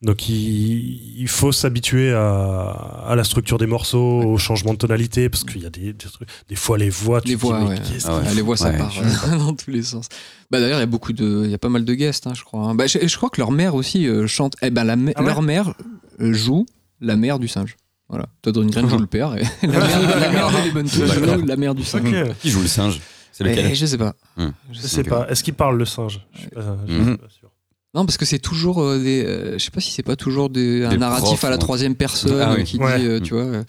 Donc 0.00 0.28
il, 0.28 1.20
il 1.20 1.26
faut 1.28 1.50
s'habituer 1.50 2.12
à, 2.12 2.70
à 3.08 3.16
la 3.16 3.24
structure 3.24 3.58
des 3.58 3.66
morceaux, 3.66 4.22
au 4.22 4.38
changement 4.38 4.72
de 4.72 4.78
tonalité, 4.78 5.28
parce 5.28 5.42
qu'il 5.42 5.60
y 5.62 5.66
a 5.66 5.70
des, 5.70 5.92
des, 5.92 5.94
trucs- 5.94 6.28
des 6.48 6.54
fois 6.54 6.78
les 6.78 6.88
voix, 6.88 7.20
tu 7.20 7.28
Les 7.28 7.34
dis, 7.34 7.40
voix, 7.40 7.64
ouais. 7.64 7.74
Ah 8.04 8.18
ouais. 8.18 8.34
les 8.34 8.42
voix, 8.42 8.56
ça 8.56 8.70
Ouais, 8.70 8.78
part 8.78 8.92
dans 9.38 9.54
tous 9.54 9.70
les 9.72 9.82
sens. 9.82 10.06
Bah, 10.52 10.60
D'ailleurs, 10.60 10.78
il 10.78 10.82
y 10.82 10.84
a 10.84 10.86
beaucoup 10.86 11.12
de, 11.12 11.42
il 11.46 11.50
y 11.50 11.54
a 11.54 11.58
pas 11.58 11.68
mal 11.68 11.84
de 11.84 11.94
guests, 11.94 12.28
hein, 12.28 12.32
je 12.34 12.44
crois. 12.44 12.62
hein. 12.66 12.74
Bah, 12.76 12.86
je, 12.86 12.98
je 13.04 13.16
crois 13.16 13.28
que 13.28 13.40
leur 13.40 13.50
mère 13.50 13.74
aussi 13.74 14.06
euh, 14.06 14.28
chante. 14.28 14.54
Eh 14.62 14.70
ben, 14.70 14.84
la, 14.84 14.94
Ah 15.16 15.20
ouais 15.22 15.26
leur 15.26 15.42
mère 15.42 15.74
euh, 16.20 16.32
joue 16.32 16.64
la 17.00 17.16
mère 17.16 17.40
du 17.40 17.48
singe. 17.48 17.76
Voilà. 18.08 18.26
Todd 18.42 18.56
Rundgren 18.56 18.88
joue 18.88 18.98
le 18.98 19.06
père 19.06 19.34
et 19.36 19.42
la 19.66 19.78
mère, 19.80 20.18
la 20.20 20.30
mère 20.30 20.50
joue 20.86 21.44
la 21.46 21.56
mère 21.56 21.74
du 21.74 21.82
singe. 21.84 22.02
Ok. 22.08 22.36
Qui 22.40 22.50
joue 22.50 22.62
le 22.62 22.68
singe? 22.68 23.00
C'est 23.32 23.42
lequel? 23.44 23.66
Eh, 23.70 23.74
je 23.74 23.84
sais 23.84 23.98
pas. 23.98 24.14
Hum. 24.36 24.52
Je 24.72 24.80
sais 24.80 25.02
pas. 25.02 25.26
Est-ce 25.28 25.42
qu'il 25.42 25.54
parle 25.54 25.76
le 25.76 25.84
singe? 25.84 26.20
Je 26.34 26.38
suis 26.40 26.48
pas, 26.50 26.76
je 26.86 26.92
suis 26.94 27.16
pas 27.16 27.28
sûr. 27.28 27.50
Non, 27.94 28.04
parce 28.04 28.16
que 28.18 28.24
c'est 28.26 28.38
toujours 28.38 28.82
euh, 28.82 28.98
des. 28.98 29.24
euh, 29.24 29.52
je 29.58 29.64
sais 29.64 29.70
pas 29.70 29.80
si 29.80 29.90
c'est 29.92 30.02
pas 30.02 30.16
toujours 30.16 30.50
des, 30.50 30.84
un 30.84 30.90
Des 30.90 30.98
narratif 30.98 31.24
profs, 31.28 31.44
à 31.44 31.48
la 31.50 31.56
ouais. 31.56 31.60
troisième 31.60 31.94
personne 31.94 32.40
Ah 32.40 32.54
oui. 32.56 32.64
qui 32.64 32.76
Ouais. 32.78 32.98
dit, 33.00 33.06
euh, 33.06 33.20
tu 33.20 33.32
vois. 33.34 33.44
euh, 33.44 33.64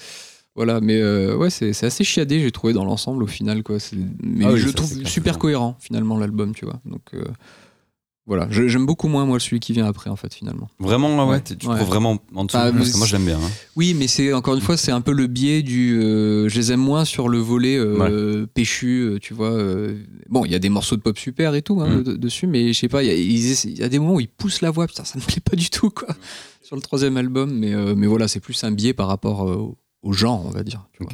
voilà, 0.55 0.81
mais 0.81 0.99
euh, 0.99 1.37
ouais, 1.37 1.49
c'est 1.49 1.71
c'est 1.71 1.85
assez 1.85 2.03
chiadé, 2.03 2.41
j'ai 2.41 2.51
trouvé 2.51 2.73
dans 2.73 2.83
l'ensemble 2.83 3.23
au 3.23 3.27
final, 3.27 3.63
quoi. 3.63 3.79
C'est- 3.79 3.95
Mais 4.21 4.43
Ah 4.45 4.51
oui, 4.51 4.59
je 4.59 4.69
trouve 4.69 4.93
clair, 4.93 5.07
super 5.07 5.39
cohérent 5.39 5.77
finalement 5.79 6.17
l'album, 6.17 6.53
tu 6.53 6.65
vois. 6.65 6.81
Donc 6.85 7.01
euh, 7.13 7.23
voilà, 8.29 8.47
j'aime 8.49 8.85
beaucoup 8.85 9.09
moins 9.09 9.25
moi 9.25 9.39
celui 9.41 9.59
qui 9.59 9.73
vient 9.73 9.85
après 9.85 10.09
en 10.09 10.15
fait 10.15 10.33
finalement. 10.33 10.69
Vraiment, 10.79 11.25
ouais, 11.27 11.31
Ouais. 11.35 11.41
tu 11.41 11.67
Ouais. 11.67 11.83
vraiment 11.83 12.17
en 12.33 12.45
dessous 12.45 12.55
Ah, 12.57 12.71
Parce 12.71 12.91
que 12.93 12.97
moi, 12.97 13.05
je 13.07 13.13
l'aime 13.17 13.25
bien. 13.25 13.37
hein. 13.37 13.49
Oui, 13.75 13.93
mais 13.93 14.07
c'est 14.07 14.31
encore 14.31 14.55
une 14.55 14.61
fois, 14.61 14.77
c'est 14.77 14.91
un 14.93 15.01
peu 15.01 15.11
le 15.11 15.27
biais 15.27 15.61
du. 15.63 15.99
euh, 16.01 16.47
je 16.47 16.55
les 16.55 16.71
aime 16.71 16.79
moins 16.79 17.03
sur 17.03 17.27
le 17.27 17.39
volet 17.39 17.75
euh, 17.77 18.45
péchu, 18.53 19.01
euh, 19.01 19.19
tu 19.19 19.33
vois. 19.33 19.49
euh. 19.51 19.97
bon, 20.29 20.45
il 20.45 20.51
y 20.51 20.55
a 20.55 20.59
des 20.59 20.69
morceaux 20.69 20.95
de 20.95 21.01
pop 21.01 21.17
super 21.17 21.55
et 21.55 21.61
tout 21.61 21.81
hein, 21.81 21.97
Mm. 21.97 22.03
de- 22.03 22.15
dessus, 22.15 22.47
mais 22.47 22.71
je 22.71 22.79
sais 22.79 22.87
pas, 22.87 23.03
il 23.03 23.07
y, 23.07 23.81
a- 23.81 23.85
y 23.85 23.89
des 23.89 23.99
moments 23.99 24.13
où 24.15 24.19
ils 24.21 24.27
poussent 24.29 24.61
la 24.61 24.71
voix, 24.71 24.87
putain, 24.87 25.03
ça 25.03 25.17
me 25.19 25.23
plaît 25.25 25.41
pas 25.43 25.55
du 25.57 25.69
tout, 25.69 25.89
quoi, 25.89 26.07
sur 26.61 26.75
le 26.75 26.81
troisième 26.81 27.17
album, 27.17 27.51
mais, 27.51 27.73
mais 27.95 28.05
voilà, 28.07 28.27
c'est 28.27 28.39
plus 28.39 28.63
un 28.63 28.71
biais 28.71 28.93
par 28.93 29.07
rapport 29.07 29.41
au- 30.03 30.13
genre, 30.13 30.45
on 30.45 30.51
va 30.51 30.63
dire. 30.63 30.85
tu 30.93 31.03
vois. 31.03 31.11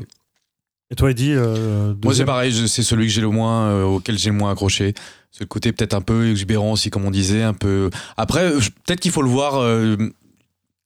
Et 0.91 0.95
toi, 0.95 1.11
Eddie 1.11 1.33
euh, 1.33 1.93
Moi, 2.03 2.13
c'est 2.13 2.25
pareil, 2.25 2.67
c'est 2.67 2.83
celui 2.83 3.07
que 3.07 3.11
j'ai 3.11 3.21
le 3.21 3.29
moins, 3.29 3.69
euh, 3.69 3.83
auquel 3.83 4.17
j'ai 4.17 4.29
le 4.29 4.35
moins 4.35 4.51
accroché. 4.51 4.93
Ce 5.31 5.43
côté 5.43 5.71
peut-être 5.71 5.95
un 5.95 6.01
peu 6.01 6.29
exubérant 6.29 6.71
aussi, 6.71 6.89
comme 6.89 7.05
on 7.05 7.11
disait, 7.11 7.43
un 7.43 7.53
peu. 7.53 7.89
Après, 8.17 8.51
peut-être 8.51 8.99
qu'il 8.99 9.11
faut 9.11 9.23
le 9.23 9.29
voir 9.29 9.55
euh, 9.55 9.97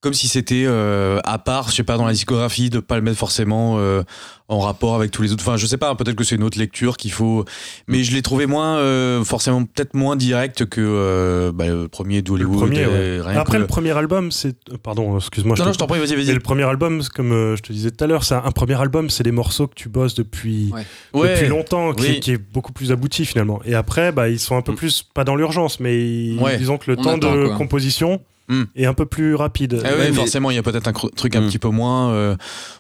comme 0.01 0.13
si 0.13 0.29
c'était 0.29 0.63
euh, 0.65 1.19
à 1.25 1.37
part, 1.39 1.69
je 1.71 1.75
sais 1.75 1.83
pas, 1.83 1.97
dans 1.97 2.05
la 2.05 2.13
discographie, 2.13 2.69
de 2.69 2.79
pas 2.79 2.95
le 2.95 3.01
mettre 3.01 3.17
forcément 3.17 3.75
euh, 3.79 4.01
en 4.47 4.59
rapport 4.59 4.95
avec 4.95 5.11
tous 5.11 5.21
les 5.21 5.33
autres. 5.33 5.43
Enfin, 5.45 5.57
je 5.57 5.65
sais 5.65 5.75
pas, 5.77 5.93
peut-être 5.95 6.15
que 6.15 6.23
c'est 6.23 6.35
une 6.35 6.43
autre 6.43 6.57
lecture 6.57 6.95
qu'il 6.95 7.11
faut. 7.11 7.43
Mais 7.89 8.03
je 8.05 8.13
l'ai 8.13 8.21
trouvé 8.21 8.45
moins, 8.45 8.77
euh, 8.77 9.23
forcément, 9.25 9.65
peut-être 9.65 9.95
moins 9.95 10.15
direct 10.15 10.65
que 10.67 10.79
euh, 10.79 11.51
bah, 11.51 11.67
le 11.67 11.89
premier 11.89 12.21
d'Hollywood. 12.21 12.69
ouais. 12.69 13.19
Après 13.35 13.57
que- 13.57 13.61
le 13.61 13.67
premier 13.67 13.91
album, 13.91 14.31
c'est 14.31 14.55
pardon, 14.81 15.17
excuse-moi. 15.17 15.55
Non, 15.57 15.63
te 15.63 15.67
non, 15.67 15.73
je 15.73 15.77
t'en 15.79 15.87
prie, 15.87 15.99
vas-y, 15.99 16.15
vas-y. 16.15 16.33
le 16.33 16.39
premier 16.39 16.63
album, 16.63 17.01
comme 17.13 17.33
euh, 17.33 17.57
je 17.57 17.61
te 17.61 17.73
disais 17.73 17.91
tout 17.91 18.01
à 18.01 18.07
l'heure, 18.07 18.23
c'est 18.23 18.35
un, 18.35 18.51
premier 18.51 18.79
album, 18.79 19.09
c'est 19.09 19.23
des 19.23 19.31
morceaux 19.33 19.67
que 19.67 19.75
tu 19.75 19.89
bosses 19.89 20.15
depuis, 20.15 20.71
Ouais. 20.73 20.85
Ouais. 21.13 21.33
depuis 21.33 21.47
longtemps, 21.49 21.91
qui, 21.93 22.03
oui. 22.03 22.19
qui 22.21 22.31
est 22.31 22.37
beaucoup 22.37 22.71
plus 22.71 22.93
abouti 22.93 23.25
finalement. 23.25 23.59
Et 23.65 23.75
après, 23.75 24.13
bah, 24.13 24.29
ils 24.29 24.39
sont 24.39 24.55
un 24.55 24.61
peu 24.61 24.71
Mm. 24.71 24.75
plus, 24.75 25.03
pas 25.13 25.25
dans 25.25 25.35
l'urgence, 25.35 25.81
mais 25.81 25.99
ils- 25.99 26.39
disons 26.57 26.77
que 26.77 26.89
le 26.89 26.97
On 26.97 27.03
temps 27.03 27.17
attend, 27.17 27.35
de 27.35 27.47
quoi. 27.47 27.57
composition 27.57 28.21
Mm. 28.49 28.63
est 28.75 28.85
un 28.85 28.93
peu 28.93 29.05
plus 29.05 29.35
rapide. 29.35 29.81
Ah 29.85 29.89
mais- 29.97 30.11
forcément, 30.11 30.49
il 30.51 30.55
y 30.55 30.57
a 30.57 30.63
peut-être 30.63 30.87
un 30.87 30.91
truc 30.93 31.35
un 31.35 31.41
Mm. 31.41 31.47
petit 31.47 31.59
peu 31.59 31.69
moins, 31.69 32.11
euh, 32.11 32.35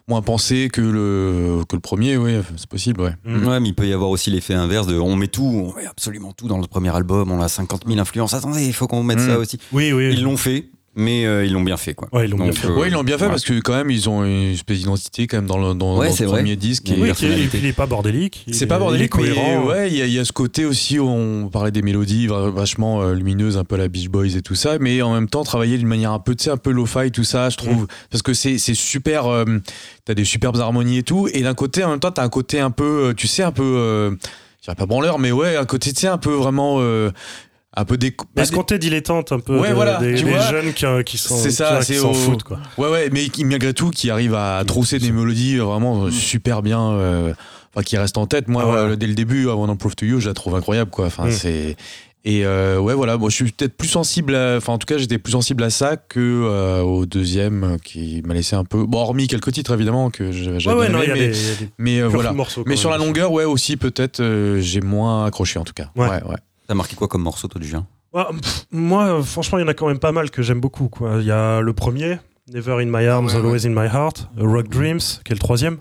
moins 0.07 0.21
pensé 0.21 0.69
que 0.73 0.81
le, 0.81 1.63
que 1.69 1.75
le 1.75 1.79
premier, 1.79 2.17
oui, 2.17 2.33
c'est 2.57 2.67
possible, 2.67 3.01
ouais. 3.01 3.13
Mm. 3.23 3.47
Ouais, 3.47 3.59
mais 3.59 3.69
il 3.69 3.75
peut 3.75 3.87
y 3.87 3.93
avoir 3.93 4.09
aussi 4.09 4.31
l'effet 4.31 4.55
inverse 4.55 4.87
de 4.87 4.97
on 4.97 5.15
met 5.15 5.27
tout, 5.27 5.43
on 5.73 5.77
met 5.79 5.85
absolument 5.85 6.31
tout 6.33 6.47
dans 6.47 6.57
le 6.57 6.67
premier 6.67 6.89
album, 6.95 7.31
on 7.31 7.39
a 7.41 7.47
50 7.47 7.83
000 7.87 7.99
influences. 7.99 8.33
Attendez, 8.33 8.65
il 8.65 8.73
faut 8.73 8.87
qu'on 8.87 9.03
mette 9.03 9.19
Mm. 9.19 9.27
ça 9.27 9.37
aussi. 9.39 9.59
Oui, 9.71 9.93
oui. 9.93 10.09
Ils 10.13 10.23
l'ont 10.23 10.37
fait, 10.37 10.69
mais 10.99 11.25
euh, 11.25 11.43
ils 11.45 11.51
l'ont 11.53 11.61
bien 11.63 11.77
fait, 11.77 11.93
quoi. 11.95 12.07
Ouais, 12.11 12.25
ils 12.25 12.29
l'ont 12.31 12.37
bien 12.37 12.47
Donc, 12.47 12.55
fait. 12.57 12.67
euh, 12.67 12.75
Ouais, 12.77 12.87
ils 12.89 12.93
l'ont 12.93 13.03
bien 13.03 13.17
fait 13.17 13.23
ouais. 13.25 13.29
parce 13.31 13.43
que 13.43 13.59
quand 13.59 13.73
même, 13.75 13.89
ils 13.89 14.07
ont 14.09 14.23
une 14.23 14.51
espèce 14.51 14.77
d'identité 14.79 15.25
quand 15.25 15.37
même 15.37 15.47
dans 15.47 15.57
le, 15.57 15.73
dans, 15.73 15.97
Ouais, 15.97 16.09
dans 16.09 16.13
c'est 16.13 16.23
le 16.25 16.29
vrai. 16.29 16.39
premier 16.41 16.55
disque. 16.55 16.89
Et- 16.89 17.01
Oui, 17.01 17.11
qui- 17.13 17.25
et 17.25 17.47
puis 17.47 17.59
il 17.59 17.65
est 17.65 17.73
pas 17.73 17.85
bordélique. 17.87 18.45
C'est 18.51 18.65
est- 18.65 18.67
pas 18.67 18.75
il 18.75 18.77
est 18.77 18.79
bordélique, 18.79 19.15
mais 19.15 19.21
cohérent. 19.29 19.63
ouais, 19.65 19.89
il 19.89 19.97
y, 19.97 20.01
a- 20.01 20.05
il 20.05 20.13
y 20.13 20.19
a 20.19 20.25
ce 20.25 20.31
côté 20.31 20.65
aussi 20.65 20.99
où 20.99 21.07
on 21.07 21.49
parlait 21.49 21.71
des 21.71 21.81
mélodies 21.81 22.27
vachement 22.27 23.01
euh, 23.01 23.13
lumineuses, 23.13 23.57
un 23.57 23.63
peu 23.63 23.75
la 23.77 23.87
Beach 23.87 24.09
Boys 24.09 24.35
et 24.35 24.41
tout 24.41 24.55
ça, 24.55 24.77
mais 24.79 25.01
en 25.01 25.13
même 25.13 25.29
temps 25.29 25.43
travailler 25.43 25.77
d'une 25.77 25.87
manière 25.87 26.11
un 26.11 26.19
peu, 26.19 26.35
tu 26.35 26.43
sais, 26.43 26.49
un 26.51 26.57
peu 26.57 26.71
lo-fi, 26.71 27.11
tout 27.11 27.23
ça, 27.23 27.49
je 27.49 27.57
trouve, 27.57 27.87
parce 28.11 28.21
que 28.21 28.33
c'est 28.33 28.57
c'est 28.57 28.75
super, 28.75 29.27
euh, 29.27 29.45
t'as 30.05 30.13
des 30.13 30.25
superbes 30.25 30.57
harmonies 30.57 30.97
et 30.99 31.03
tout, 31.03 31.27
et 31.33 31.41
d'un 31.41 31.53
côté, 31.53 31.83
en 31.83 31.89
même 31.91 31.99
temps, 31.99 32.11
t'as 32.11 32.23
un 32.23 32.29
côté 32.29 32.59
un 32.59 32.71
peu, 32.71 33.13
tu 33.15 33.27
sais, 33.27 33.43
un 33.43 33.51
peu, 33.51 33.63
euh, 33.63 34.11
je 34.59 34.65
dirais 34.65 34.75
pas 34.75 34.85
branleur, 34.85 35.19
mais 35.19 35.31
ouais, 35.31 35.55
un 35.55 35.65
côté, 35.65 35.93
tu 35.93 36.01
sais, 36.01 36.07
un 36.07 36.17
peu 36.17 36.33
vraiment, 36.33 36.77
euh, 36.79 37.11
un 37.75 37.85
peu 37.85 37.97
des. 37.97 38.15
Parce 38.35 38.51
qu'on 38.51 38.63
t'est 38.63 38.79
dilettante 38.79 39.31
un 39.31 39.39
peu 39.39 39.59
Ouais, 39.59 39.69
de- 39.69 39.73
voilà, 39.75 39.97
des, 39.99 40.15
tu 40.15 40.23
des 40.25 40.31
vois. 40.31 40.39
jeunes 40.49 40.73
qui, 40.73 40.85
qui 41.05 41.17
s'en 41.17 41.37
C'est 41.37 41.51
ça, 41.51 41.79
qui- 41.83 41.95
s'en 41.95 42.11
au- 42.11 42.13
foutent 42.13 42.43
quoi. 42.43 42.59
Ouais, 42.77 42.89
ouais, 42.89 43.09
mais 43.11 43.29
qui, 43.29 43.45
malgré 43.45 43.73
tout, 43.73 43.89
qui 43.91 44.09
arrive 44.09 44.33
à 44.35 44.63
trousser 44.65 44.99
des 44.99 45.11
mélodies 45.11 45.57
euh, 45.59 45.63
vraiment 45.63 46.05
euh, 46.05 46.11
super 46.11 46.61
bien, 46.61 46.91
euh, 46.91 47.33
enfin, 47.73 47.83
qui 47.83 47.97
restent 47.97 48.17
en 48.17 48.25
tête. 48.25 48.47
Moi, 48.47 48.63
Ah 48.65 48.69
ouais. 48.69 48.77
euh, 48.91 48.95
dès 48.95 49.07
le 49.07 49.13
début, 49.13 49.45
Wanna 49.45 49.75
Prove 49.75 49.95
to 49.95 50.05
You, 50.05 50.19
je 50.19 50.27
la 50.29 50.33
trouve 50.33 50.55
incroyable, 50.55 50.89
quoi. 50.91 51.05
Enfin, 51.05 51.27
Mm. 51.27 51.31
c'est. 51.31 51.75
Et 52.25 52.45
euh, 52.45 52.79
ouais, 52.81 52.93
voilà, 52.95 53.17
moi 53.17 53.29
je 53.29 53.35
suis 53.35 53.45
peut-être 53.49 53.77
plus 53.77 53.87
sensible, 53.87 54.35
à- 54.35 54.57
enfin 54.57 54.73
en 54.73 54.77
tout 54.77 54.85
cas 54.85 54.97
j'étais 54.97 55.17
plus 55.19 55.31
sensible 55.31 55.63
à 55.63 55.69
ça 55.69 55.95
que 55.95 56.19
euh, 56.19 56.81
au 56.81 57.05
deuxième 57.05 57.63
euh, 57.63 57.77
qui 57.81 58.21
m'a 58.25 58.33
laissé 58.33 58.57
un 58.57 58.65
peu. 58.65 58.83
Bon, 58.85 58.99
hormis 58.99 59.27
quelques 59.27 59.53
titres 59.53 59.73
évidemment 59.73 60.09
que 60.09 60.29
j'avais 60.33 60.57
Ouais, 60.67 60.73
ouais, 60.73 60.89
mais, 61.13 61.31
mais, 61.77 61.99
euh, 62.01 62.07
voilà. 62.09 62.33
Mais 62.65 62.75
sur 62.75 62.89
la 62.89 62.97
longueur, 62.97 63.31
ouais, 63.31 63.45
aussi 63.45 63.77
peut-être 63.77 64.19
euh, 64.19 64.59
j'ai 64.59 64.81
moins 64.81 65.25
accroché 65.27 65.59
en 65.59 65.63
tout 65.63 65.71
cas. 65.73 65.91
Ouais. 65.95 66.07
ouais. 66.09 66.35
T'as 66.69 66.75
marqué 66.75 66.95
quoi 66.95 67.07
comme 67.07 67.23
morceau, 67.23 67.47
toi, 67.47 67.59
du 67.59 67.65
Julien 67.65 67.87
Ouais, 68.13 68.21
pff, 68.31 68.67
moi, 68.71 69.23
franchement, 69.23 69.57
il 69.57 69.61
y 69.61 69.63
en 69.63 69.67
a 69.69 69.73
quand 69.73 69.87
même 69.87 69.97
pas 69.97 70.11
mal 70.11 70.29
que 70.29 70.43
j'aime 70.43 70.59
beaucoup. 70.59 70.87
Il 71.19 71.25
y 71.25 71.31
a 71.31 71.61
le 71.61 71.73
premier, 71.73 72.19
Never 72.53 72.73
in 72.83 72.85
My 72.85 73.07
Arms, 73.07 73.25
Ouais, 73.25 73.35
Always 73.37 73.65
in 73.65 73.69
My 73.71 73.87
Heart, 73.87 74.29
Rock 74.37 74.67
Dreams, 74.69 74.99
qui 74.99 75.31
est 75.31 75.35
le 75.35 75.39
troisième. 75.39 75.77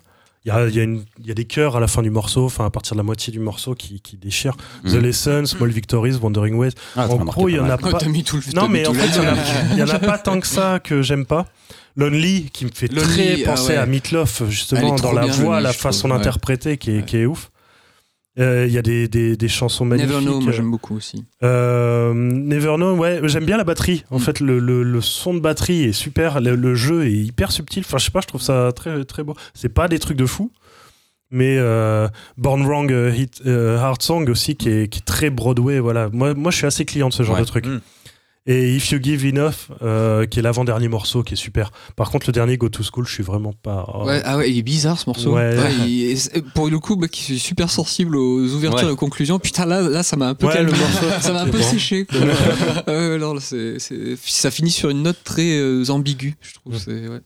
Il 0.47 0.49
y 0.49 0.51
a, 0.51 0.67
il 0.67 0.75
y, 0.75 0.81
a 0.81 0.85
une- 0.85 1.05
il 1.19 1.27
y 1.27 1.31
a 1.31 1.35
des 1.35 1.45
chœurs 1.45 1.77
à 1.77 1.81
la 1.81 1.89
fin 1.89 2.01
du 2.01 2.09
morceau, 2.09 2.47
enfin 2.47 2.65
à 2.65 2.71
partir 2.71 2.95
de 2.95 2.99
la 3.01 3.03
moitié 3.03 3.31
du 3.31 3.39
morceau 3.39 3.75
qui, 3.75 4.01
qui 4.01 4.17
déchirent. 4.17 4.57
The 4.85 4.95
Mhm. 4.95 4.99
Lesson, 5.01 5.43
Small 5.45 5.69
Victories, 5.69 6.17
Wandering 6.23 6.55
Ways. 6.55 6.71
Ah, 6.97 7.07
en 7.11 7.17
gros, 7.17 7.51
il 7.51 7.57
y 7.57 7.61
en 7.61 7.69
a 7.69 7.77
pas. 7.77 7.93
T'as 7.93 8.09
mis 8.09 8.25
tout 8.25 8.37
le 8.37 8.43
Non, 8.55 8.63
t'as 8.63 8.67
mis 8.69 8.73
mais 8.73 8.87
en 8.87 8.93
tout 8.93 8.99
fait, 8.99 9.09
le 9.21 9.29
il 9.73 9.79
y, 9.79 9.83
en 9.83 9.89
a- 9.91 9.99
pas 9.99 10.17
tant 10.17 10.41
que 10.41 10.47
ça 10.47 10.81
que 10.81 11.03
j'aime 11.03 11.27
pas. 11.27 11.45
Lonely, 11.97 12.49
qui 12.51 12.65
me 12.65 12.71
fait 12.73 12.91
Lonely, 12.91 13.03
très 13.09 13.43
ah 13.43 13.51
penser 13.51 13.69
ouais. 13.73 13.77
à 13.77 13.85
Meatloaf, 13.85 14.45
justement, 14.49 14.95
dans 14.97 15.13
la 15.13 15.25
bien, 15.25 15.33
voix, 15.33 15.57
Lonely, 15.57 15.65
la 15.65 15.73
façon 15.75 16.09
ouais. 16.11 16.17
d'interpréter 16.17 16.79
qui 16.79 16.93
est, 16.93 16.97
Ouais. 17.01 17.03
qui 17.05 17.17
est 17.19 17.27
ouf. 17.27 17.51
Euh, 18.39 18.67
Il 18.69 18.73
y 18.73 18.79
a 18.79 18.83
des, 18.83 19.09
des, 19.09 19.37
des 19.37 19.49
chansons 19.49 19.85
magnifiques. 19.85 20.13
Never 20.13 20.25
Know, 20.25 20.41
moi 20.41 20.53
j'aime 20.53 20.71
beaucoup 20.71 20.95
aussi. 20.97 21.25
Euh, 21.43 22.13
Never 22.15 22.75
Know, 22.77 22.95
ouais, 22.97 23.21
j'aime 23.25 23.45
bien 23.45 23.57
la 23.57 23.65
batterie. 23.65 24.05
En 24.11 24.19
Mm. 24.19 24.21
fait, 24.21 24.41
le, 24.41 24.59
le, 24.59 24.83
le 24.85 25.01
son 25.01 25.35
de 25.35 25.41
batterie 25.41 25.85
est 25.85 25.93
super, 25.93 26.41
le, 26.41 26.55
le 26.55 26.75
jeu 26.75 27.07
est 27.07 27.13
hyper 27.13 27.51
subtil. 27.53 27.83
Enfin, 27.87 27.99
je 27.99 28.05
sais 28.05 28.11
pas, 28.11 28.21
je 28.21 28.29
trouve 28.29 28.43
ça 28.43 28.71
très, 28.75 29.05
très 29.05 29.23
beau. 29.25 29.35
C'est 29.55 29.69
pas 29.69 29.89
des 29.89 29.99
trucs 29.99 30.17
de 30.17 30.27
fou, 30.27 30.53
mais 31.31 31.57
euh, 31.59 32.09
Born 32.37 32.63
Wrong 32.65 32.91
Hit, 33.15 33.43
euh, 33.47 33.77
Heart 33.79 34.03
Song 34.03 34.29
aussi, 34.31 34.55
qui 34.57 34.69
est, 34.71 34.89
qui 34.89 35.01
est 35.01 35.05
très 35.05 35.31
Broadway. 35.31 35.79
Voilà. 35.81 36.09
Moi, 36.13 36.35
moi, 36.35 36.51
je 36.51 36.57
suis 36.59 36.67
assez 36.67 36.85
client 36.85 37.09
de 37.09 37.15
ce 37.15 37.23
genre 37.25 37.35
Ouais. 37.35 37.43
de 37.43 37.47
truc. 37.47 37.67
Mm. 37.67 37.81
Et 38.51 38.75
If 38.77 38.91
You 38.93 38.99
Give 39.03 39.27
Enough, 39.27 39.53
euh, 39.83 40.25
qui 40.25 40.39
est 40.39 40.43
l'avant-dernier 40.43 40.89
morceau, 40.89 41.23
qui 41.23 41.35
est 41.35 41.37
super. 41.37 41.71
Par 41.97 42.11
contre, 42.11 42.27
le 42.29 42.33
dernier 42.33 42.57
Go 42.57 42.71
to 42.71 42.83
School, 42.83 43.07
je 43.07 43.13
suis 43.13 43.23
vraiment 43.23 43.53
pas. 43.53 43.85
oh. 43.93 44.07
Ouais, 44.07 44.23
ah 44.25 44.39
ouais, 44.39 44.51
il 44.51 44.57
est 44.57 44.63
bizarre 44.63 44.99
ce 44.99 45.05
morceau. 45.07 45.35
Ouais. 45.35 45.55
il 45.87 46.13
est- 46.13 46.43
pour 46.55 46.69
le 46.71 46.79
coup, 46.79 46.97
qui 47.09 47.23
suis 47.23 47.39
super 47.39 47.69
sensible 47.69 48.17
aux 48.17 48.41
ouvertures 48.55 48.85
Ouais. 48.85 48.89
et 48.89 48.93
aux 48.93 48.97
conclusions, 48.97 49.39
putain 49.39 49.67
là, 49.67 49.83
là 49.83 50.03
ça 50.03 50.17
m'a 50.17 50.29
un 50.29 50.35
peu 50.35 50.47
Ouais, 50.47 50.55
calmé. 50.55 50.73
le 50.73 50.79
morceau, 50.79 51.05
Ça 51.21 51.33
m'a 51.35 51.43
un 51.43 51.49
peu 51.49 51.59
bon. 51.59 51.63
séché. 51.65 52.07
Ouais, 52.87 53.19
non, 53.19 53.35
là, 53.35 53.41
ça 53.41 54.51
finit 54.51 54.71
sur 54.71 54.89
une 54.89 55.03
note 55.03 55.19
très 55.25 55.59
euh, 55.59 55.85
ambiguë, 55.91 56.37
je 56.41 56.55
trouve. 56.55 56.75
Mm. 56.75 56.79
c'est- 56.79 57.09
ouais. 57.09 57.21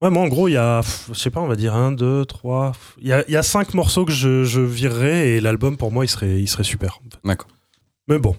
Ouais, 0.00 0.10
moi, 0.10 0.22
en 0.22 0.28
gros, 0.28 0.48
il 0.48 0.52
y 0.52 0.56
a, 0.56 0.80
je 1.12 1.18
sais 1.18 1.30
pas, 1.30 1.40
on 1.40 1.46
va 1.46 1.56
dire 1.56 1.74
un, 1.74 1.92
deux, 1.92 2.24
trois. 2.24 2.72
pff, 2.72 2.96
Il 3.02 3.06
y 3.06 3.12
a, 3.12 3.22
il 3.28 3.34
y 3.34 3.36
a 3.36 3.42
cinq 3.42 3.74
morceaux 3.74 4.04
que 4.06 4.12
je, 4.12 4.44
je 4.44 4.60
virerais 4.62 5.28
et 5.28 5.40
l'album, 5.40 5.76
pour 5.76 5.92
moi, 5.92 6.04
il 6.04 6.08
serait, 6.08 6.40
il 6.40 6.48
serait 6.48 6.64
super. 6.64 6.98
en 7.00 7.10
fait. 7.10 7.18
D'accord. 7.22 7.48
Mais 8.08 8.18
bon. 8.18 8.34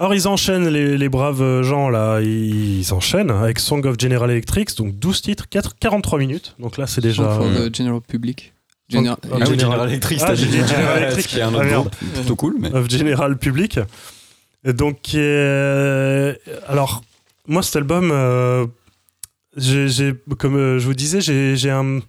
Alors, 0.00 0.14
ils 0.14 0.26
enchaînent, 0.26 0.66
les, 0.68 0.96
les 0.96 1.08
braves 1.10 1.60
gens, 1.62 1.90
là, 1.90 2.20
ils 2.22 2.86
enchaînent 2.94 3.30
avec 3.30 3.58
Song 3.58 3.84
of 3.84 3.96
General 4.00 4.30
Electric, 4.30 4.74
donc 4.78 4.98
12 4.98 5.20
titres, 5.20 5.46
4, 5.50 5.76
43 5.78 6.18
minutes. 6.18 6.56
Donc 6.58 6.78
là, 6.78 6.86
c'est 6.86 7.02
déjà. 7.02 7.22
Song 7.22 7.36
for 7.36 7.46
euh, 7.46 7.68
the 7.68 7.76
General 7.76 8.00
Public. 8.00 8.54
Général- 8.88 9.18
Ah 9.24 9.28
oui, 9.34 9.40
General- 9.44 9.58
General 9.60 9.88
Electric, 9.90 10.18
Ah, 10.22 10.34
General 10.34 11.02
Electric. 11.02 11.26
Qui 11.26 11.38
est 11.38 11.42
un 11.42 11.52
Ah, 11.54 11.58
autre 11.58 11.68
groupe 11.68 11.96
plutôt 12.14 12.36
cool, 12.36 12.56
mais. 12.58 12.72
of 12.74 12.90
General 12.90 13.36
Public. 13.36 13.78
Et 14.64 14.72
Donc, 14.72 15.14
alors, 16.66 17.02
moi, 17.46 17.62
cet 17.62 17.76
album, 17.76 18.10
euh, 18.10 18.66
j'ai, 19.58 20.14
comme 20.38 20.56
euh, 20.56 20.78
je 20.78 20.86
vous 20.86 20.94
disais, 20.94 21.20
j'ai, 21.20 21.56
j'ai 21.56 21.70
un. 21.70 22.00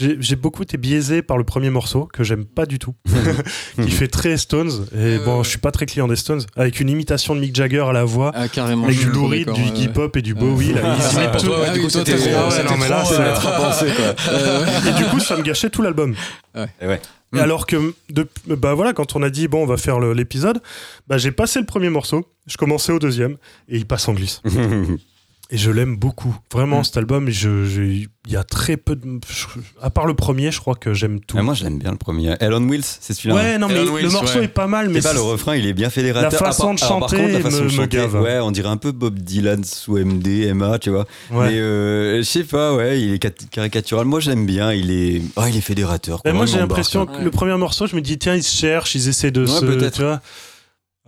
J'ai, 0.00 0.16
j'ai 0.18 0.36
beaucoup 0.36 0.62
été 0.62 0.78
biaisé 0.78 1.20
par 1.20 1.36
le 1.36 1.44
premier 1.44 1.68
morceau 1.68 2.06
que 2.10 2.24
j'aime 2.24 2.44
pas 2.46 2.64
du 2.64 2.78
tout, 2.78 2.94
qui 3.82 3.90
fait 3.90 4.08
très 4.08 4.36
Stones. 4.38 4.86
Et 4.92 4.96
Euh, 4.96 5.24
bon, 5.24 5.38
ouais. 5.38 5.44
je 5.44 5.50
suis 5.50 5.58
pas 5.58 5.70
très 5.70 5.84
client 5.86 6.08
des 6.08 6.16
Stones, 6.16 6.40
avec 6.56 6.80
une 6.80 6.88
imitation 6.88 7.34
de 7.34 7.40
Mick 7.40 7.54
Jagger 7.54 7.84
à 7.88 7.92
la 7.92 8.04
voix, 8.04 8.32
Ah, 8.34 8.48
carrément. 8.48 8.84
avec 8.86 8.98
du 8.98 9.10
Lou 9.10 9.26
Reed, 9.26 9.50
du 9.50 9.60
ouais, 9.60 9.68
Iggy 9.68 9.86
ouais. 9.88 9.92
Pop 9.92 10.16
et 10.16 10.22
du. 10.22 10.34
Bowie. 10.34 10.72
Là, 10.72 10.96
ils 10.98 11.18
Ah, 11.18 11.26
tout. 11.36 11.46
toi, 11.46 11.60
ouais, 11.60 11.72
du 11.72 11.80
coup, 11.82 11.90
c'était 11.90 12.12
non, 12.16 12.76
mais 12.78 12.88
là, 12.88 13.04
c'est 13.04 13.20
Être 13.20 13.42
quoi. 13.42 13.70
ouais. 14.86 14.90
Et 14.90 14.94
du 14.94 15.04
coup, 15.10 15.20
ça 15.20 15.36
me 15.36 15.42
gâchait 15.42 15.68
tout 15.70 15.82
l'album. 15.82 16.14
Et 16.80 16.86
ouais. 16.86 17.00
Et 17.36 17.38
alors 17.38 17.66
que, 17.66 17.94
de- 18.10 18.26
bah 18.48 18.74
voilà, 18.74 18.92
quand 18.92 19.14
on 19.14 19.22
a 19.22 19.30
dit 19.30 19.46
bon, 19.46 19.62
on 19.62 19.66
va 19.66 19.76
faire 19.76 20.00
le- 20.00 20.14
l'épisode, 20.14 20.60
bah 21.06 21.16
j'ai 21.16 21.30
passé 21.30 21.60
le 21.60 21.66
premier 21.66 21.88
morceau, 21.88 22.26
je 22.48 22.56
commençais 22.56 22.90
au 22.92 22.98
deuxième 22.98 23.34
et 23.68 23.76
il 23.76 23.86
passe 23.86 24.08
en 24.08 24.14
glisse. 24.14 24.40
Et 25.52 25.56
je 25.58 25.70
l'aime 25.72 25.96
beaucoup, 25.96 26.36
vraiment 26.52 26.80
Mm. 26.80 26.84
cet 26.84 26.96
album. 26.96 27.28
je- 27.28 27.64
je- 27.64 28.06
Il 28.26 28.32
y 28.34 28.36
a 28.36 28.44
très 28.44 28.76
peu 28.76 28.94
de, 28.94 29.18
je- 29.28 29.46
à 29.82 29.88
part 29.90 30.06
le 30.06 30.12
premier, 30.14 30.52
je 30.52 30.60
crois 30.60 30.74
que 30.76 30.92
j'aime 30.94 31.18
tout. 31.20 31.36
Ah, 31.38 31.42
moi, 31.42 31.54
je 31.54 31.64
l'aime 31.64 31.78
bien 31.78 31.90
le 31.90 31.96
premier. 31.96 32.36
Ellen 32.38 32.70
Wills, 32.70 32.84
c'est 32.84 33.14
celui-là. 33.14 33.34
ouais, 33.34 33.58
non 33.58 33.66
mais 33.66 33.74
Elon 33.76 33.84
le 33.86 33.90
Wills, 34.02 34.10
morceau 34.12 34.38
ouais. 34.38 34.44
est 34.44 34.48
pas 34.48 34.66
mal, 34.68 34.88
mais 34.90 35.00
pas 35.00 35.14
le 35.14 35.20
refrain, 35.22 35.56
il 35.56 35.66
est 35.66 35.72
bien 35.72 35.88
fédérateur. 35.90 36.30
La 36.30 36.38
façon 36.38 36.68
Ah, 36.70 36.74
de 36.74 36.80
par 37.00 37.08
contre, 37.08 37.32
la 37.32 37.40
façon 37.40 37.56
me- 37.56 37.60
de 37.62 37.64
me 37.64 37.70
chanter, 37.70 37.96
gave. 37.96 38.20
ouais, 38.20 38.38
on 38.38 38.50
dirait 38.52 38.68
un 38.68 38.76
peu 38.76 38.92
Bob 38.92 39.18
Dylan 39.18 39.64
sous 39.64 39.96
MD, 39.96 40.44
Emma, 40.46 40.78
tu 40.78 40.90
vois. 40.90 41.06
ouais. 41.32 41.48
Mais 41.48 41.58
euh, 41.58 42.18
je 42.18 42.22
sais 42.22 42.44
pas, 42.44 42.74
ouais, 42.76 43.00
il 43.00 43.14
est 43.14 43.18
cat- 43.18 43.30
caricatural. 43.50 44.04
Moi, 44.04 44.20
j'aime 44.20 44.44
bien. 44.46 44.72
Il 44.72 44.90
est, 44.92 45.22
oh, 45.36 45.42
il 45.48 45.56
est 45.56 45.60
fédérateur. 45.62 46.22
quoi. 46.22 46.30
Et 46.30 46.34
moi 46.34 46.46
j'ai 46.46 46.58
l'impression 46.58 47.02
hein. 47.02 47.06
que 47.06 47.24
le 47.24 47.30
premier 47.32 47.56
morceau, 47.56 47.86
je 47.88 47.96
me 47.96 48.00
dis 48.02 48.18
tiens 48.18 48.36
ils 48.36 48.42
se 48.44 48.54
cherchent, 48.54 48.94
ils 48.94 49.08
essaient 49.08 49.30
de 49.32 49.40
Ouais, 49.46 49.46
se, 49.60 49.64
peut-être. 49.64 49.96
tu 49.96 50.02
vois. 50.02 50.20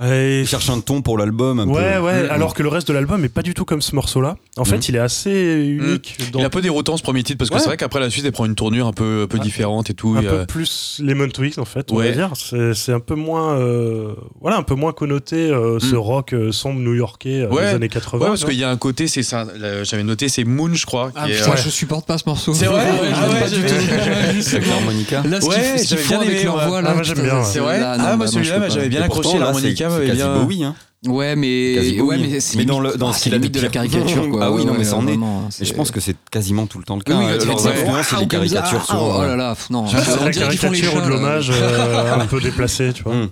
Et- 0.05 0.40
Il 0.40 0.46
cherche 0.48 0.68
un 0.70 0.80
ton 0.80 1.03
pour 1.03 1.16
l'album. 1.18 1.61
un 1.61 1.66
Ouais, 1.68 1.94
peu. 1.94 2.00
ouais, 2.00 2.22
Mm. 2.24 2.30
alors 2.30 2.55
que 2.55 2.62
le 2.62 2.68
reste 2.68 2.88
de 2.88 2.92
l'album 2.92 3.24
est 3.24 3.28
pas 3.28 3.42
du 3.42 3.55
tout 3.55 3.64
comme 3.64 3.82
ce 3.82 3.94
morceau-là. 3.94 4.36
En 4.57 4.64
fait, 4.64 4.76
Mhm. 4.76 4.82
il 4.88 4.96
est 4.96 5.00
assez 5.00 5.30
unique. 5.64 6.18
dans- 6.32 6.38
Il 6.38 6.42
est 6.42 6.46
un 6.46 6.50
peu 6.50 6.61
déroutant 6.62 6.96
ce 6.96 7.03
premier 7.03 7.22
titre 7.22 7.38
parce 7.38 7.50
que 7.50 7.55
Ouais. 7.55 7.61
c'est 7.61 7.66
vrai 7.66 7.76
qu'après 7.76 8.00
la 8.00 8.11
suite 8.11 8.24
elle 8.24 8.32
prend 8.32 8.44
une 8.46 8.55
tournure 8.55 8.86
un 8.86 8.92
peu, 8.92 9.22
un 9.24 9.26
peu 9.26 9.38
Ah. 9.40 9.44
différente 9.44 9.90
et 9.90 9.94
tout. 9.94 10.14
un 10.16 10.22
et, 10.22 10.26
peu 10.26 10.32
euh, 10.40 10.44
plus 10.46 11.00
Lemon 11.03 11.28
Twigs 11.28 11.59
en 11.59 11.64
fait 11.64 11.90
on 11.92 11.96
Ouais. 11.96 12.09
va 12.09 12.14
dire 12.14 12.30
c'est 12.34 12.74
c'est 12.74 12.92
un 12.92 13.00
peu 13.00 13.14
moins 13.14 13.55
euh, 13.59 14.14
voilà 14.40 14.57
un 14.57 14.62
peu 14.62 14.74
moins 14.74 14.92
connoté 14.92 15.36
euh, 15.50 15.78
ce 15.78 15.94
Mm. 15.94 15.98
rock 15.98 16.32
euh, 16.34 16.53
sombre 16.53 16.80
new-yorkais 16.80 17.42
euh, 17.42 17.48
Ouais. 17.48 17.62
des 17.68 17.74
années 17.74 17.88
80 17.88 18.24
Ouais, 18.24 18.28
parce 18.30 18.44
qu'il 18.44 18.59
y 18.59 18.64
a 18.64 18.70
un 18.70 18.76
côté, 18.76 19.07
c'est 19.07 19.22
ça, 19.22 19.44
là, 19.59 19.84
j'avais 19.84 20.03
noté, 20.03 20.28
c'est 20.28 20.44
Moon, 20.44 20.72
je 20.74 20.84
crois. 20.86 21.12
Ah 21.14 21.26
qui 21.26 21.32
est, 21.32 21.36
putain, 21.36 21.57
je 21.57 21.68
supporte 21.70 22.07
pas 22.07 22.18
ce 22.18 22.24
morceau. 22.26 22.53
C'est 22.55 22.66
vrai 22.66 22.84
Ah. 23.14 23.34
Avec 23.34 24.66
l'harmonica. 24.66 25.22
Là, 25.28 25.40
ce 25.40 25.86
qu'ils 25.86 25.98
font 25.98 26.20
avec 26.20 26.44
leur 26.44 26.68
voix, 26.68 26.82
là, 26.82 26.94
moi, 26.94 27.03
j'aime 27.03 27.16
putain, 27.16 27.28
bien, 27.28 27.44
c'est- 27.44 27.61
Ah, 27.61 28.16
moi, 28.16 28.26
celui-là, 28.26 28.61
pas. 28.61 28.68
j'avais 28.68 28.88
bien 28.88 29.03
accroché, 29.03 29.38
l'harmonica 29.38 29.88
c'est 30.01 30.07
quasi 30.07 30.16
bien- 30.18 30.34
Bowie, 30.38 30.64
hein. 30.64 30.74
Ouais, 31.05 31.34
mais 31.34 32.01
ouais, 32.01 32.16
mais 32.16 32.38
c'est 32.38 32.59
Mais 32.59 32.64
dans 32.64 32.78
le- 32.78 32.97
dans 32.97 33.11
ah, 33.11 33.12
ce 33.12 33.24
qu'il 33.24 33.34
a 33.34 33.38
de 33.40 33.61
la 33.61 33.68
caricature 33.68 34.28
quoi. 34.30 34.45
Ah 34.45 34.51
oui, 34.53 34.64
non, 34.64 34.74
mais 34.78 34.84
ça 34.84 34.95
en 34.97 35.07
est. 35.09 35.14
Et 35.14 35.18
c'est- 35.51 35.64
je 35.64 35.74
pense 35.74 35.90
que 35.90 35.99
c'est 35.99 36.14
quasiment 36.30 36.66
tout 36.66 36.78
le 36.78 36.84
temps 36.84 36.95
le 36.95 37.03
cas. 37.03 37.18
Oui, 37.18 37.24
hein. 37.24 37.36
oui, 37.40 37.45
Leurs 37.47 37.57
tu 37.57 37.62
fais- 37.64 37.68
influences, 37.70 38.07
c'est 38.09 38.16
Ah, 38.20 38.24
caricatures 38.26 38.86
ah. 38.88 38.97
Oh 39.01 39.22
là 39.22 39.34
là, 39.34 39.57
non. 39.70 39.86
c'est 39.88 39.97
la 40.20 40.26
les 40.30 40.38
caricature 40.38 40.95
ou 40.95 41.01
de 41.01 41.09
l'hommage 41.09 41.51
euh, 41.53 42.20
un 42.20 42.26
peu 42.26 42.40
déplacé 42.40 42.93
tu 42.93 43.03
vois 43.03 43.14
Mm. 43.16 43.28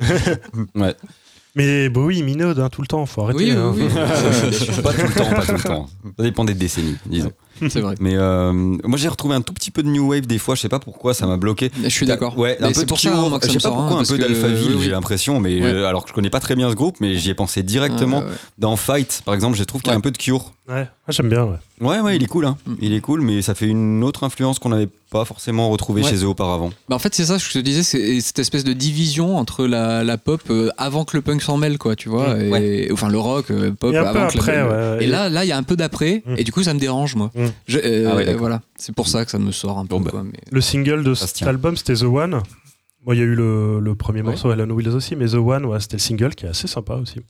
Ouais. 0.76 0.94
mais 1.56 1.88
Bowie 1.88 2.18
il 2.18 2.24
minaude 2.24 2.58
hein, 2.60 2.68
tout 2.70 2.82
le 2.82 2.86
temps 2.86 3.04
faut 3.06 3.22
arrêter 3.22 3.38
Oui, 3.46 3.50
hein. 3.50 3.72
oui, 3.74 3.82
oui. 3.84 4.80
Pas 4.82 4.92
tout 4.92 5.06
le 5.06 5.12
temps, 5.12 5.30
pas 5.30 5.44
tout 5.46 5.52
le 5.52 5.62
temps. 5.62 5.88
Ça 6.16 6.22
dépend 6.22 6.44
des 6.44 6.54
décennies, 6.54 6.96
disons. 7.06 7.32
C'est 7.68 7.80
vrai. 7.80 7.94
Mais 8.00 8.14
euh, 8.16 8.52
moi, 8.52 8.96
j'ai 8.98 9.08
retrouvé 9.08 9.34
un 9.34 9.40
tout 9.42 9.52
petit 9.52 9.70
peu 9.70 9.82
de 9.82 9.88
New 9.88 10.08
Wave 10.10 10.26
des 10.26 10.38
fois. 10.38 10.54
Je 10.54 10.60
sais 10.62 10.68
pas 10.68 10.78
pourquoi, 10.78 11.14
ça 11.14 11.26
m'a 11.26 11.36
bloqué. 11.36 11.70
Je 11.82 11.88
suis 11.88 12.06
d'accord. 12.06 12.36
Ouais, 12.38 12.56
un 12.60 12.68
peu 12.68 12.74
c'est 12.74 12.82
de 12.82 12.86
pour 12.88 12.98
ça, 13.00 13.10
Cure. 13.10 13.18
hein, 13.18 13.28
moi, 13.28 13.38
que 13.38 13.46
je 13.46 13.52
ça 13.52 13.58
sais 13.60 13.68
me 13.68 13.72
pas 13.72 13.76
pourquoi, 13.80 13.98
hein, 13.98 14.02
un 14.02 14.04
peu 14.04 14.18
d'Alphaville, 14.18 14.68
oui, 14.70 14.74
oui. 14.76 14.82
j'ai 14.84 14.90
l'impression, 14.90 15.40
mais 15.40 15.60
Ouais. 15.60 15.66
euh, 15.66 15.86
alors 15.86 16.04
que 16.04 16.08
je 16.10 16.14
connais 16.14 16.30
pas 16.30 16.40
très 16.40 16.56
bien 16.56 16.70
ce 16.70 16.74
groupe, 16.74 16.96
mais 17.00 17.16
j'y 17.16 17.30
ai 17.30 17.34
pensé 17.34 17.62
directement. 17.62 18.18
Ouais, 18.18 18.24
ouais, 18.24 18.30
ouais. 18.30 18.36
Dans 18.58 18.76
Fight, 18.76 19.22
par 19.24 19.34
exemple, 19.34 19.56
je 19.56 19.64
trouve 19.64 19.82
qu'il 19.82 19.90
y 19.90 19.94
a 19.94 19.98
un 19.98 20.00
peu 20.00 20.10
de 20.10 20.18
Cure. 20.18 20.52
ouais 20.68 20.74
Moi, 20.74 20.86
j'aime 21.10 21.28
bien 21.28 21.44
ouais. 21.44 21.56
Ouais, 21.80 22.00
ouais, 22.00 22.16
il 22.16 22.22
est 22.22 22.26
cool, 22.26 22.44
hein. 22.44 22.56
Mm. 22.66 22.74
Il 22.80 22.92
est 22.92 23.00
cool, 23.00 23.20
mais 23.22 23.40
ça 23.42 23.54
fait 23.54 23.66
une 23.66 24.04
autre 24.04 24.22
influence 24.24 24.58
qu'on 24.58 24.68
n'avait 24.68 24.88
pas 25.10 25.24
forcément 25.24 25.70
retrouvée 25.70 26.02
Ouais. 26.02 26.10
chez 26.10 26.16
eux 26.22 26.28
auparavant. 26.28 26.70
Bah, 26.88 26.94
en 26.96 26.98
fait, 26.98 27.14
c'est 27.14 27.24
ça, 27.24 27.38
ce 27.38 27.44
que 27.46 27.50
je 27.54 27.58
te 27.58 27.64
disais, 27.64 27.82
c'est 27.82 28.20
cette 28.20 28.38
espèce 28.38 28.64
de 28.64 28.74
division 28.74 29.38
entre 29.38 29.66
la, 29.66 30.04
la 30.04 30.18
pop 30.18 30.42
euh, 30.50 30.68
avant 30.76 31.04
que 31.04 31.16
le 31.16 31.22
punk 31.22 31.40
s'en 31.42 31.56
mêle, 31.56 31.78
quoi, 31.78 31.96
tu 31.96 32.08
vois. 32.10 32.34
Mm. 32.34 32.54
et, 32.56 32.92
Enfin, 32.92 33.08
le 33.08 33.18
rock, 33.18 33.50
euh, 33.50 33.72
pop 33.72 33.92
Et 33.94 33.96
un 33.96 34.02
peu 34.02 34.08
avant 34.08 34.28
que 34.28 34.34
la- 34.36 34.40
après, 34.42 34.56
le- 34.62 34.96
ouais. 34.98 35.04
Et 35.04 35.06
là, 35.06 35.28
là, 35.30 35.44
il 35.44 35.48
y 35.48 35.52
a 35.52 35.56
un 35.56 35.62
peu 35.62 35.74
d'après, 35.76 36.22
Mm. 36.26 36.34
et 36.36 36.44
du 36.44 36.52
coup, 36.52 36.62
ça 36.62 36.74
me 36.74 36.78
dérange, 36.78 37.14
moi. 37.16 37.30
Mm. 37.34 37.46
Je- 37.68 37.78
euh, 37.82 38.08
Ah 38.10 38.16
ouais, 38.16 38.34
voilà, 38.34 38.62
c'est 38.76 38.94
pour 38.94 39.08
ça 39.08 39.24
que 39.24 39.30
ça 39.30 39.38
me 39.38 39.52
sort 39.52 39.78
un 39.78 39.86
peu. 39.86 39.96
Bon, 39.96 40.00
bah. 40.00 40.10
quoi, 40.10 40.22
mais- 40.24 40.40
le 40.50 40.60
single 40.60 41.02
de 41.04 41.14
cet 41.14 41.42
album 41.42 41.76
c'était 41.76 41.94
The 41.94 42.02
One 42.04 42.42
Bon, 43.04 43.12
il 43.14 43.18
y 43.18 43.22
a 43.22 43.24
eu 43.24 43.34
le, 43.34 43.80
le 43.80 43.94
premier 43.94 44.20
Ouais. 44.20 44.26
morceau, 44.28 44.50
Alan 44.50 44.68
Wills 44.68 44.88
aussi, 44.90 45.16
mais 45.16 45.26
The 45.26 45.34
One, 45.34 45.64
ouais, 45.64 45.80
c'était 45.80 45.96
le 45.96 46.00
single 46.02 46.34
qui 46.34 46.44
est 46.44 46.50
assez 46.50 46.66
sympa 46.68 46.96
aussi. 46.96 47.20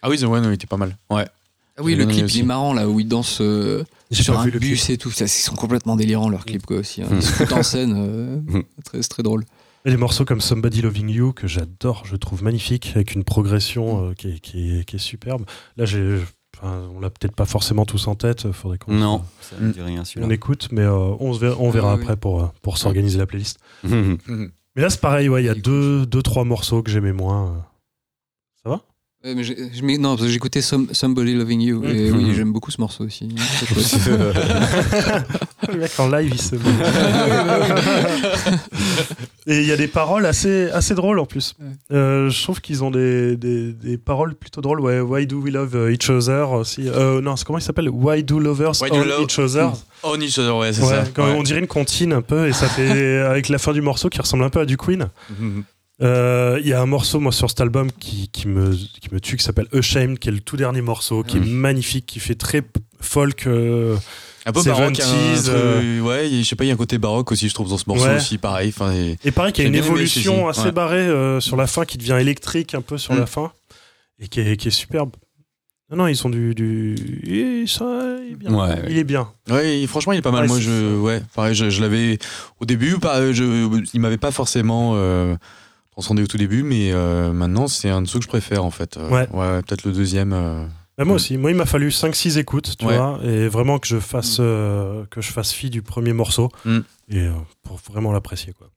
Ah 0.00 0.08
oui, 0.08 0.18
The 0.18 0.22
One, 0.24 0.46
oui, 0.46 0.54
était 0.54 0.66
pas 0.66 0.78
mal. 0.78 0.96
Ouais. 1.10 1.26
Ah 1.76 1.82
oui, 1.82 1.94
le 1.94 2.06
clip, 2.06 2.26
il 2.30 2.40
est 2.40 2.42
marrant, 2.42 2.72
là, 2.72 2.88
où 2.88 3.00
ils 3.00 3.06
dansent 3.08 3.38
euh, 3.42 3.84
sur 4.10 4.38
un 4.40 4.44
bus 4.46 4.82
clip. 4.86 4.94
et 4.94 4.98
tout. 4.98 5.10
Ça, 5.10 5.26
Ils 5.26 5.28
sont 5.28 5.54
complètement 5.56 5.94
délirants, 5.96 6.30
leurs 6.30 6.44
clips, 6.46 6.64
quoi, 6.64 6.78
aussi. 6.78 7.02
hein. 7.02 7.08
Ils 7.12 7.22
se 7.22 7.32
foutent 7.32 7.52
en 7.52 7.62
scène. 7.62 7.94
euh, 7.96 8.36
Mm. 8.58 8.62
très, 8.84 9.02
c'est 9.02 9.08
très 9.08 9.22
drôle. 9.22 9.44
Et 9.84 9.90
des 9.90 9.96
morceaux 9.98 10.24
comme 10.24 10.40
Somebody 10.40 10.80
Loving 10.82 11.08
You, 11.10 11.32
que 11.34 11.46
j'adore, 11.46 12.04
je 12.06 12.16
trouve 12.16 12.42
magnifique, 12.42 12.92
avec 12.94 13.14
une 13.14 13.24
progression 13.24 14.08
euh, 14.08 14.14
qui, 14.14 14.28
est, 14.28 14.40
qui 14.40 14.78
est- 14.80 14.84
qui 14.84 14.96
est 14.96 14.98
superbe. 14.98 15.44
Là, 15.76 15.84
j'ai, 15.84 16.16
enfin, 16.62 16.88
on 16.94 17.00
l'a 17.00 17.10
peut-être 17.10 17.34
pas 17.34 17.44
forcément 17.46 17.84
tous 17.84 18.06
en 18.06 18.14
tête, 18.14 18.50
faudrait 18.52 18.78
qu'on 18.78 18.92
Non, 18.92 19.24
ça 19.40 19.56
Mm. 19.60 19.72
dit 19.72 19.80
rien 19.80 20.02
on 20.20 20.30
écoute, 20.30 20.68
mais 20.72 20.82
euh, 20.82 20.92
on, 21.20 21.32
se 21.34 21.40
verra, 21.40 21.56
on 21.58 21.70
verra 21.70 21.92
Ah 21.92 21.96
oui. 21.96 22.02
après 22.02 22.16
pour, 22.16 22.42
euh, 22.42 22.46
pour 22.62 22.78
s'organiser 22.78 23.18
la 23.18 23.26
playlist. 23.26 23.58
Mhm. 23.84 24.18
Mais 24.76 24.82
là, 24.82 24.90
c'est 24.90 25.00
pareil, 25.00 25.28
ouais, 25.28 25.42
il 25.42 25.46
y 25.46 25.48
a 25.50 25.54
deux, 25.54 26.06
deux, 26.06 26.22
trois 26.22 26.44
morceaux 26.44 26.82
que 26.82 26.90
j'aimais 26.90 27.12
moins. 27.12 27.46
euh. 27.48 27.60
Ça 28.62 28.68
va? 28.70 28.80
Ouais, 29.22 29.34
mais 29.34 29.44
je 29.44 29.52
non, 29.98 30.16
parce 30.16 30.22
que 30.22 30.28
j'écoutais 30.32 30.62
Some- 30.62 30.88
Somebody 30.92 31.34
Loving 31.34 31.60
You, 31.60 31.84
et 31.84 32.10
Mm. 32.10 32.16
oui, 32.16 32.32
j'aime 32.34 32.52
beaucoup 32.52 32.70
ce 32.70 32.80
morceau 32.80 33.04
aussi. 33.04 33.28
Le 35.68 35.76
mec 35.78 35.90
en 35.98 36.08
live, 36.08 36.30
il 36.32 36.40
se 36.40 36.54
met. 36.54 36.62
Et 39.46 39.60
il 39.60 39.66
y 39.66 39.72
a 39.72 39.76
des 39.76 39.88
paroles 39.88 40.26
assez, 40.26 40.70
assez 40.70 40.94
drôles 40.94 41.18
en 41.18 41.26
plus. 41.26 41.54
Euh, 41.92 42.30
je 42.30 42.42
trouve 42.42 42.60
qu'ils 42.60 42.84
ont 42.84 42.90
des, 42.90 43.36
des, 43.36 43.72
des 43.72 43.98
paroles 43.98 44.34
plutôt 44.34 44.60
drôles. 44.60 44.80
Ouais, 44.80 45.00
Why 45.00 45.26
do 45.26 45.40
we 45.40 45.52
love 45.52 45.76
each 45.92 46.08
other 46.08 46.50
aussi. 46.52 46.88
Euh, 46.88 47.20
non, 47.20 47.36
c'est 47.36 47.44
comment 47.44 47.58
il 47.58 47.62
s'appelle? 47.62 47.88
Why 47.90 48.22
do 48.22 48.38
lovers 48.38 48.80
Why 48.80 48.90
do 48.90 48.96
own 48.96 49.08
love- 49.08 49.22
each 49.24 49.38
other 49.38 49.70
On 50.02 50.20
each 50.20 50.38
other, 50.38 50.56
ouais, 50.56 50.72
c'est 50.72 50.82
Ouais, 50.82 50.88
ça. 50.88 51.04
quand 51.14 51.24
Ouais. 51.26 51.34
On 51.36 51.42
dirait 51.42 51.60
une 51.60 51.66
comptine 51.66 52.12
un 52.12 52.22
peu, 52.22 52.48
et 52.48 52.52
ça 52.52 52.68
fait 52.68 53.18
avec 53.18 53.48
la 53.48 53.58
fin 53.58 53.72
du 53.72 53.82
morceau 53.82 54.08
qui 54.08 54.20
ressemble 54.20 54.44
un 54.44 54.50
peu 54.50 54.60
à 54.60 54.64
du 54.66 54.76
Queen. 54.76 55.08
Mhm. 55.38 55.64
Il 56.00 56.66
y 56.66 56.72
a 56.72 56.80
un 56.80 56.86
morceau, 56.86 57.20
moi, 57.20 57.32
sur 57.32 57.48
cet 57.50 57.60
album 57.60 57.90
qui, 57.92 58.28
qui, 58.28 58.48
me, 58.48 58.72
qui 58.74 59.12
me 59.12 59.20
tue, 59.20 59.36
qui 59.36 59.44
s'appelle 59.44 59.66
Ashamed, 59.72 60.18
qui 60.18 60.28
est 60.28 60.32
le 60.32 60.40
tout 60.40 60.56
dernier 60.56 60.80
morceau, 60.80 61.22
qui 61.22 61.36
est 61.36 61.40
Mhm. 61.40 61.50
magnifique, 61.50 62.06
qui 62.06 62.20
fait 62.20 62.34
très 62.34 62.62
folk, 63.00 63.46
euh, 63.46 63.96
Un 64.46 64.52
peu 64.52 64.62
baroque. 64.62 64.82
un 65.00 65.02
70s, 65.04 65.42
truc- 65.44 65.54
euh, 65.54 66.00
Ouais, 66.00 66.28
je 66.30 66.42
sais 66.42 66.56
pas, 66.56 66.64
il 66.64 66.68
y 66.68 66.70
a 66.70 66.74
un 66.74 66.78
côté 66.78 66.96
baroque 66.98 67.30
aussi, 67.32 67.48
je 67.48 67.54
trouve, 67.54 67.68
dans 67.68 67.76
ce 67.78 67.84
morceau 67.86 68.04
Ouais. 68.06 68.16
aussi, 68.16 68.38
pareil. 68.38 68.70
Enfin, 68.74 68.92
et- 68.92 69.18
Et 69.24 69.30
pareil 69.30 69.52
qu'il 69.52 69.64
y 69.64 69.66
a 69.66 69.68
une 69.68 69.74
évolution 69.76 70.48
assez 70.48 70.64
ouais. 70.66 70.72
barrée 70.72 70.96
euh, 70.98 71.40
sur 71.40 71.56
la 71.56 71.66
fin 71.66 71.84
qui 71.84 71.98
devient 71.98 72.16
électrique 72.20 72.74
un 72.74 72.80
peu 72.82 72.96
sur 72.98 73.14
Mm. 73.14 73.18
la 73.18 73.26
fin 73.26 73.52
et 74.18 74.28
qui 74.28 74.40
est, 74.40 74.56
qui 74.56 74.68
est 74.68 74.72
superbe. 74.72 75.10
Non, 75.90 75.96
non, 75.98 76.06
ils 76.06 76.16
sont 76.16 76.30
du. 76.30 76.54
du... 76.54 77.64
ça, 77.66 77.84
il 78.24 78.32
est 78.32 78.36
bien. 78.36 78.54
Ouais. 78.54 78.82
Il 78.88 78.96
est 78.96 79.04
bien. 79.04 79.28
Ouais, 79.50 79.80
et 79.80 79.86
franchement, 79.88 80.12
il 80.12 80.18
est 80.18 80.22
pas 80.22 80.30
mal. 80.30 80.42
Ouais, 80.42 80.48
Moi, 80.48 80.60
je, 80.60 80.96
ouais, 80.96 81.20
pareil, 81.34 81.54
je, 81.54 81.68
je 81.68 81.80
l'avais 81.82 82.18
au 82.60 82.64
début, 82.64 82.96
pas, 82.98 83.32
je, 83.32 83.82
il 83.92 84.00
m'avait 84.00 84.16
pas 84.16 84.30
forcément 84.30 84.92
euh, 84.94 85.34
transcendé 85.92 86.22
au 86.22 86.26
tout 86.26 86.38
début, 86.38 86.62
mais 86.62 86.92
euh, 86.92 87.32
maintenant, 87.32 87.66
c'est 87.68 87.88
un 87.90 88.02
de 88.02 88.06
ceux 88.08 88.18
que 88.18 88.24
je 88.24 88.28
préfère 88.28 88.64
en 88.64 88.70
fait. 88.70 88.96
Euh, 88.96 89.08
Ouais. 89.10 89.28
ouais, 89.32 89.62
peut-être 89.62 89.84
le 89.84 89.92
deuxième. 89.92 90.32
euh, 90.32 90.64
Bah, 90.98 91.04
moi 91.04 91.14
Mm. 91.14 91.16
aussi. 91.16 91.36
Moi, 91.38 91.50
il 91.50 91.56
m'a 91.56 91.64
fallu 91.66 91.90
5-6 91.90 92.36
écoutes, 92.38 92.76
tu 92.78 92.84
Ouais. 92.84 92.96
vois, 92.96 93.18
et 93.24 93.48
vraiment 93.48 93.78
que 93.78 93.86
je 93.88 93.98
fasse, 93.98 94.36
euh, 94.40 95.04
que 95.10 95.20
je 95.22 95.30
fasse 95.32 95.52
fi 95.52 95.70
du 95.70 95.80
premier 95.82 96.12
morceau 96.12 96.50
Mm. 96.64 96.78
et 97.10 97.18
euh, 97.20 97.32
pour 97.62 97.78
vraiment 97.90 98.12
l'apprécier, 98.12 98.52
quoi. 98.52 98.68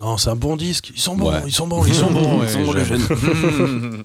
Non, 0.00 0.16
c'est 0.16 0.30
un 0.30 0.36
bon 0.36 0.56
disque. 0.56 0.90
Ils 0.94 1.00
sont 1.00 1.14
bons, 1.16 1.30
Ouais. 1.30 1.42
ils 1.46 1.52
sont 1.52 1.66
bons, 1.68 1.84
ils 1.84 1.92
sont 1.94 2.10
bons, 2.10 2.42
ils 2.42 2.48
sont 2.48 2.64
bons 2.64 2.72
les 2.72 2.84
jeunes. 2.86 4.04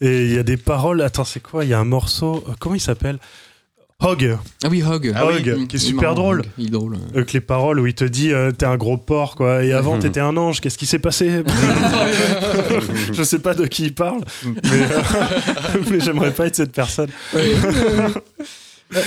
Et 0.00 0.26
il 0.26 0.32
y 0.34 0.38
a 0.38 0.42
des 0.44 0.56
paroles. 0.56 1.02
Attends, 1.02 1.24
c'est 1.24 1.40
quoi? 1.40 1.64
Il 1.64 1.70
y 1.70 1.74
a 1.74 1.78
un 1.80 1.84
morceau. 1.84 2.44
Comment 2.60 2.76
il 2.76 2.80
s'appelle? 2.80 3.18
Hog. 4.00 4.38
Ah 4.62 4.68
oui, 4.70 4.80
Hog. 4.84 5.12
Ah 5.16 5.26
oui, 5.26 5.42
qui 5.66 5.74
est 5.74 5.78
super 5.80 6.02
marrant, 6.10 6.14
drôle. 6.14 6.40
Hog. 6.42 6.46
Il 6.56 6.66
est 6.66 6.70
drôle. 6.70 6.96
Avec 7.14 7.32
les 7.32 7.40
paroles 7.40 7.80
où 7.80 7.86
il 7.88 7.94
te 7.94 8.04
dit 8.04 8.32
euh, 8.32 8.52
t'es 8.52 8.64
un 8.64 8.76
gros 8.76 8.96
porc 8.96 9.34
quoi 9.34 9.64
et 9.64 9.72
avant 9.72 9.96
Mhm. 9.96 10.02
t'étais 10.02 10.20
un 10.20 10.36
ange 10.36 10.60
qu'est-ce 10.60 10.78
qui 10.78 10.86
s'est 10.86 11.00
passé? 11.00 11.42
Je 13.12 13.22
sais 13.24 13.40
pas 13.40 13.54
de 13.54 13.66
qui 13.66 13.86
il 13.86 13.94
parle 13.94 14.20
mais, 14.44 14.52
euh, 14.62 15.00
mais 15.90 15.98
j'aimerais 15.98 16.30
pas 16.30 16.46
être 16.46 16.54
cette 16.54 16.70
personne 16.70 17.10
Ah 17.34 17.38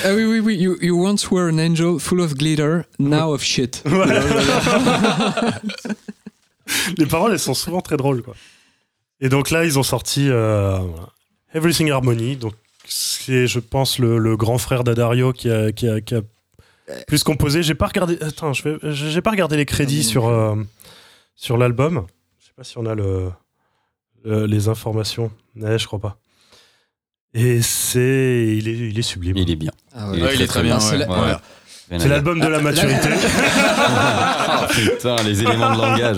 ah 0.04 0.14
oui, 0.14 0.26
oui, 0.26 0.40
oui. 0.42 0.58
You, 0.58 0.76
you 0.82 0.94
once 1.02 1.32
were 1.32 1.50
an 1.50 1.58
angel 1.58 1.98
full 1.98 2.20
of 2.20 2.36
glitter, 2.36 2.82
now 3.00 3.34
of 3.34 3.42
shit. 3.42 3.82
les 6.98 7.06
paroles 7.06 7.32
elles 7.32 7.40
sont 7.40 7.54
souvent 7.54 7.80
très 7.82 7.96
drôles 7.96 8.24
quoi 8.24 8.36
et 9.22 9.30
donc 9.30 9.52
là 9.52 9.64
ils 9.64 9.80
ont 9.80 9.84
sorti 9.84 10.28
euh, 10.30 10.80
Everything 11.54 11.90
Harmony 11.92 12.36
donc 12.36 12.54
c'est 12.88 13.48
je 13.48 13.60
pense 13.60 14.00
le, 14.00 14.18
le 14.18 14.38
grand 14.38 14.58
frère 14.58 14.84
d'Adario 14.84 15.34
qui 15.34 15.50
a, 15.50 15.72
qui 15.72 15.88
a, 15.88 16.02
qui 16.02 16.16
a 16.16 16.22
plus 17.08 17.24
composé 17.24 17.64
j'ai 17.64 17.76
pas 17.76 17.88
regardé 17.88 18.18
attends 18.22 18.54
je 18.54 18.68
vais 18.68 18.78
j'ai 18.94 19.22
pas 19.22 19.32
regardé 19.32 19.56
les 19.58 19.66
crédits 19.66 20.04
sur 20.04 20.28
euh, 20.28 20.56
sur 21.36 21.58
l'album 21.58 22.06
je 22.40 22.46
sais 22.48 22.54
pas 22.56 22.64
si 22.64 22.78
on 22.78 22.86
a 22.86 22.96
le, 22.96 23.32
le- 24.26 24.46
les 24.46 24.68
informations 24.68 25.32
ouais, 25.56 25.80
je 25.80 25.86
crois 25.88 26.00
pas 26.00 26.18
et 27.34 27.62
c'est 27.62 28.56
il 28.58 28.68
est 28.68 28.78
il 28.90 29.00
est 29.00 29.04
sublime 29.04 29.38
Il 29.38 29.50
est 29.50 29.56
bien. 29.56 29.72
Ah 29.94 30.10
Il 30.14 30.20
est 30.20 30.24
Ouais, 30.24 30.28
très, 30.28 30.36
il 30.36 30.42
est 30.42 30.48
très 30.48 30.54
très 30.60 30.64
bien. 30.64 30.78
bien. 30.78 31.08
Ouais. 31.08 31.36
C'est 32.00 32.08
l'album 32.08 32.40
de 32.40 32.48
la 32.48 32.58
Ah, 32.58 32.62
maturité 32.62 33.10
Ah, 33.88 34.68
putain, 34.72 35.16
les 35.26 35.42
éléments 35.42 35.74
de 35.76 35.78
langage. 35.82 36.18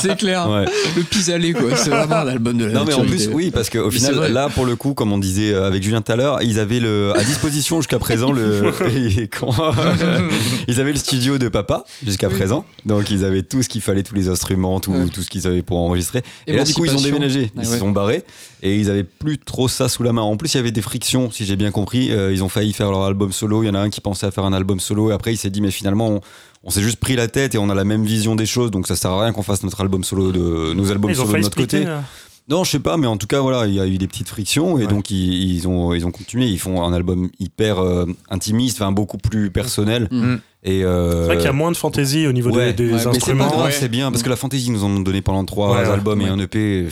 C'est 0.00 0.16
clair. 0.16 0.48
Ouais. 0.48 0.64
Le 0.96 1.02
pis-aller, 1.02 1.52
quoi. 1.52 1.76
C'est 1.76 1.90
vraiment 1.90 2.24
l'album 2.24 2.56
de 2.56 2.64
la 2.66 2.72
Non 2.72 2.84
mais 2.86 2.94
en 2.94 3.00
maturité. 3.00 3.26
plus 3.26 3.34
oui 3.34 3.50
parce 3.50 3.68
qu'au 3.70 3.90
final 3.90 4.32
là 4.32 4.48
pour 4.48 4.64
le 4.64 4.76
coup 4.76 4.94
comme 4.94 5.12
on 5.12 5.18
disait 5.18 5.52
euh, 5.52 5.66
avec 5.66 5.82
Julien 5.82 6.00
tout 6.02 6.12
à 6.12 6.16
l'heure 6.16 6.42
ils 6.42 6.58
avaient 6.58 6.80
le 6.80 7.12
à 7.16 7.22
disposition 7.24 7.80
jusqu'à 7.80 7.98
présent 7.98 8.32
le 8.32 8.72
ils 10.68 10.80
avaient 10.80 10.92
le 10.92 10.98
studio 10.98 11.38
de 11.38 11.48
papa 11.48 11.84
jusqu'à 12.04 12.28
présent 12.28 12.64
donc 12.84 13.10
ils 13.10 13.24
avaient 13.24 13.42
tout 13.42 13.62
ce 13.62 13.68
qu'il 13.68 13.80
fallait 13.80 14.02
tous 14.02 14.14
les 14.14 14.28
instruments 14.28 14.80
tout, 14.80 14.92
Ouais. 14.92 15.06
tout 15.12 15.22
ce 15.22 15.28
qu'ils 15.28 15.46
avaient 15.46 15.62
pour 15.62 15.78
enregistrer 15.78 16.22
et 16.46 16.52
là 16.54 16.64
du 16.64 16.72
coup 16.74 16.84
ils 16.84 16.94
ont 16.96 17.00
déménagé 17.00 17.50
Ah 17.56 17.60
ils 17.62 17.66
se 17.66 17.72
ouais. 17.72 17.78
sont 17.78 17.90
barrés 17.90 18.24
et 18.62 18.76
ils 18.76 18.88
avaient 18.90 19.04
plus 19.04 19.38
trop 19.38 19.68
ça 19.68 19.88
sous 19.88 20.02
la 20.02 20.12
main 20.12 20.22
en 20.22 20.36
plus 20.36 20.54
il 20.54 20.56
y 20.56 20.60
avait 20.60 20.70
des 20.72 20.82
frictions 20.82 21.30
si 21.30 21.44
j'ai 21.44 21.56
bien 21.56 21.70
compris 21.70 22.10
Euh, 22.12 22.32
ils 22.32 22.42
ont 22.42 22.48
failli 22.48 22.72
faire 22.72 22.90
leur 22.90 23.02
album 23.02 23.32
solo 23.32 23.62
il 23.62 23.66
y 23.66 23.70
en 23.70 23.74
a 23.74 23.80
un 23.80 23.90
qui 23.90 24.00
pensait 24.00 24.26
à 24.26 24.30
faire 24.30 24.44
un 24.44 24.52
album 24.52 24.80
solo 24.80 24.85
et 24.94 25.12
après 25.12 25.32
il 25.34 25.36
s'est 25.36 25.50
dit 25.50 25.60
mais 25.60 25.70
finalement 25.70 26.08
on, 26.08 26.20
on 26.64 26.70
s'est 26.70 26.82
juste 26.82 26.96
pris 26.98 27.16
la 27.16 27.28
tête 27.28 27.54
et 27.54 27.58
on 27.58 27.68
a 27.70 27.74
la 27.74 27.84
même 27.84 28.04
vision 28.04 28.34
des 28.36 28.46
choses 28.46 28.70
donc 28.70 28.86
ça 28.86 28.96
sert 28.96 29.10
à 29.10 29.22
rien 29.22 29.32
qu'on 29.32 29.42
fasse 29.42 29.62
notre 29.62 29.80
album 29.80 30.04
solo 30.04 30.32
de 30.32 30.72
nos 30.74 30.90
albums 30.90 31.10
ils 31.10 31.20
ont 31.20 31.26
solo 31.26 31.38
de 31.38 31.42
notre 31.42 31.52
splitter 31.52 31.78
côté 31.80 31.88
là. 31.90 32.02
non, 32.48 32.62
je 32.64 32.70
sais 32.70 32.78
pas, 32.80 32.96
mais 32.96 33.08
en 33.08 33.16
tout 33.16 33.26
cas, 33.26 33.40
voilà, 33.40 33.66
il 33.66 33.74
y 33.74 33.80
a 33.80 33.86
eu 33.88 33.98
des 33.98 34.06
petites 34.06 34.28
frictions 34.28 34.78
et 34.78 34.82
Ouais. 34.82 34.86
donc 34.86 35.10
ils, 35.10 35.52
ils 35.56 35.66
ont 35.66 35.92
ils 35.94 36.06
ont 36.06 36.12
continué. 36.12 36.46
Ils 36.46 36.60
font 36.60 36.84
un 36.84 36.92
album 36.92 37.28
hyper 37.40 37.80
euh, 37.80 38.06
intimiste, 38.30 38.80
enfin 38.80 38.92
beaucoup 38.92 39.18
plus 39.18 39.50
personnel. 39.50 40.06
Mm. 40.12 40.36
Et 40.62 40.84
euh, 40.84 41.22
c'est 41.22 41.26
vrai 41.26 41.36
qu'il 41.38 41.46
y 41.46 41.48
a 41.48 41.52
moins 41.52 41.72
de 41.72 41.76
fantaisie 41.76 42.26
au 42.28 42.32
niveau 42.32 42.50
des- 42.52 42.56
ouais. 42.56 42.72
des, 42.72 42.84
Ouais, 42.86 42.92
mais 42.92 42.98
c'est 42.98 43.04
pas 43.04 43.10
instruments 43.10 43.66
c'est 43.72 43.88
bien 43.88 44.10
parce 44.12 44.22
que 44.22 44.28
la 44.30 44.36
fantaisie 44.36 44.70
nous 44.70 44.84
en 44.84 44.90
ont 44.90 45.00
donné 45.00 45.22
pendant 45.22 45.44
trois 45.44 45.72
Ouais, 45.72 45.82
ouais. 45.82 45.88
albums 45.92 46.20
et 46.20 46.28
un 46.28 46.38
EP. 46.38 46.86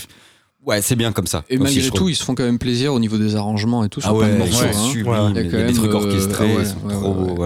Ouais, 0.65 0.81
c'est 0.81 0.97
bien 0.97 1.13
comme 1.13 1.27
ça. 1.27 1.45
Et 1.51 1.59
Aussi, 1.59 1.75
malgré 1.75 1.89
tout, 1.91 1.97
trouve. 1.97 2.11
ils 2.11 2.17
se 2.17 2.25
font 2.25 2.35
quand 2.35 2.45
même 2.45 2.59
plaisir 2.59 2.95
au 2.95 2.99
niveau 2.99 3.19
des 3.19 3.37
arrangements 3.37 3.85
et 3.85 3.89
tout. 3.89 4.01
ah 4.03 4.15
plein 4.15 4.29
de 4.29 4.33
ouais, 4.33 4.39
morceaux, 4.39 4.59
c'est 4.61 4.77
hein. 4.77 4.89
sublime. 4.91 5.33
Il 5.37 5.43
y 5.43 5.57
a, 5.57 5.67
quand 5.67 5.75
trucs 5.75 5.91
euh, 5.91 5.95
orchestrés, 5.95 6.57
ouais, 6.57 6.65
sont 6.65 6.89
trop 6.89 7.15
beaux. 7.15 7.45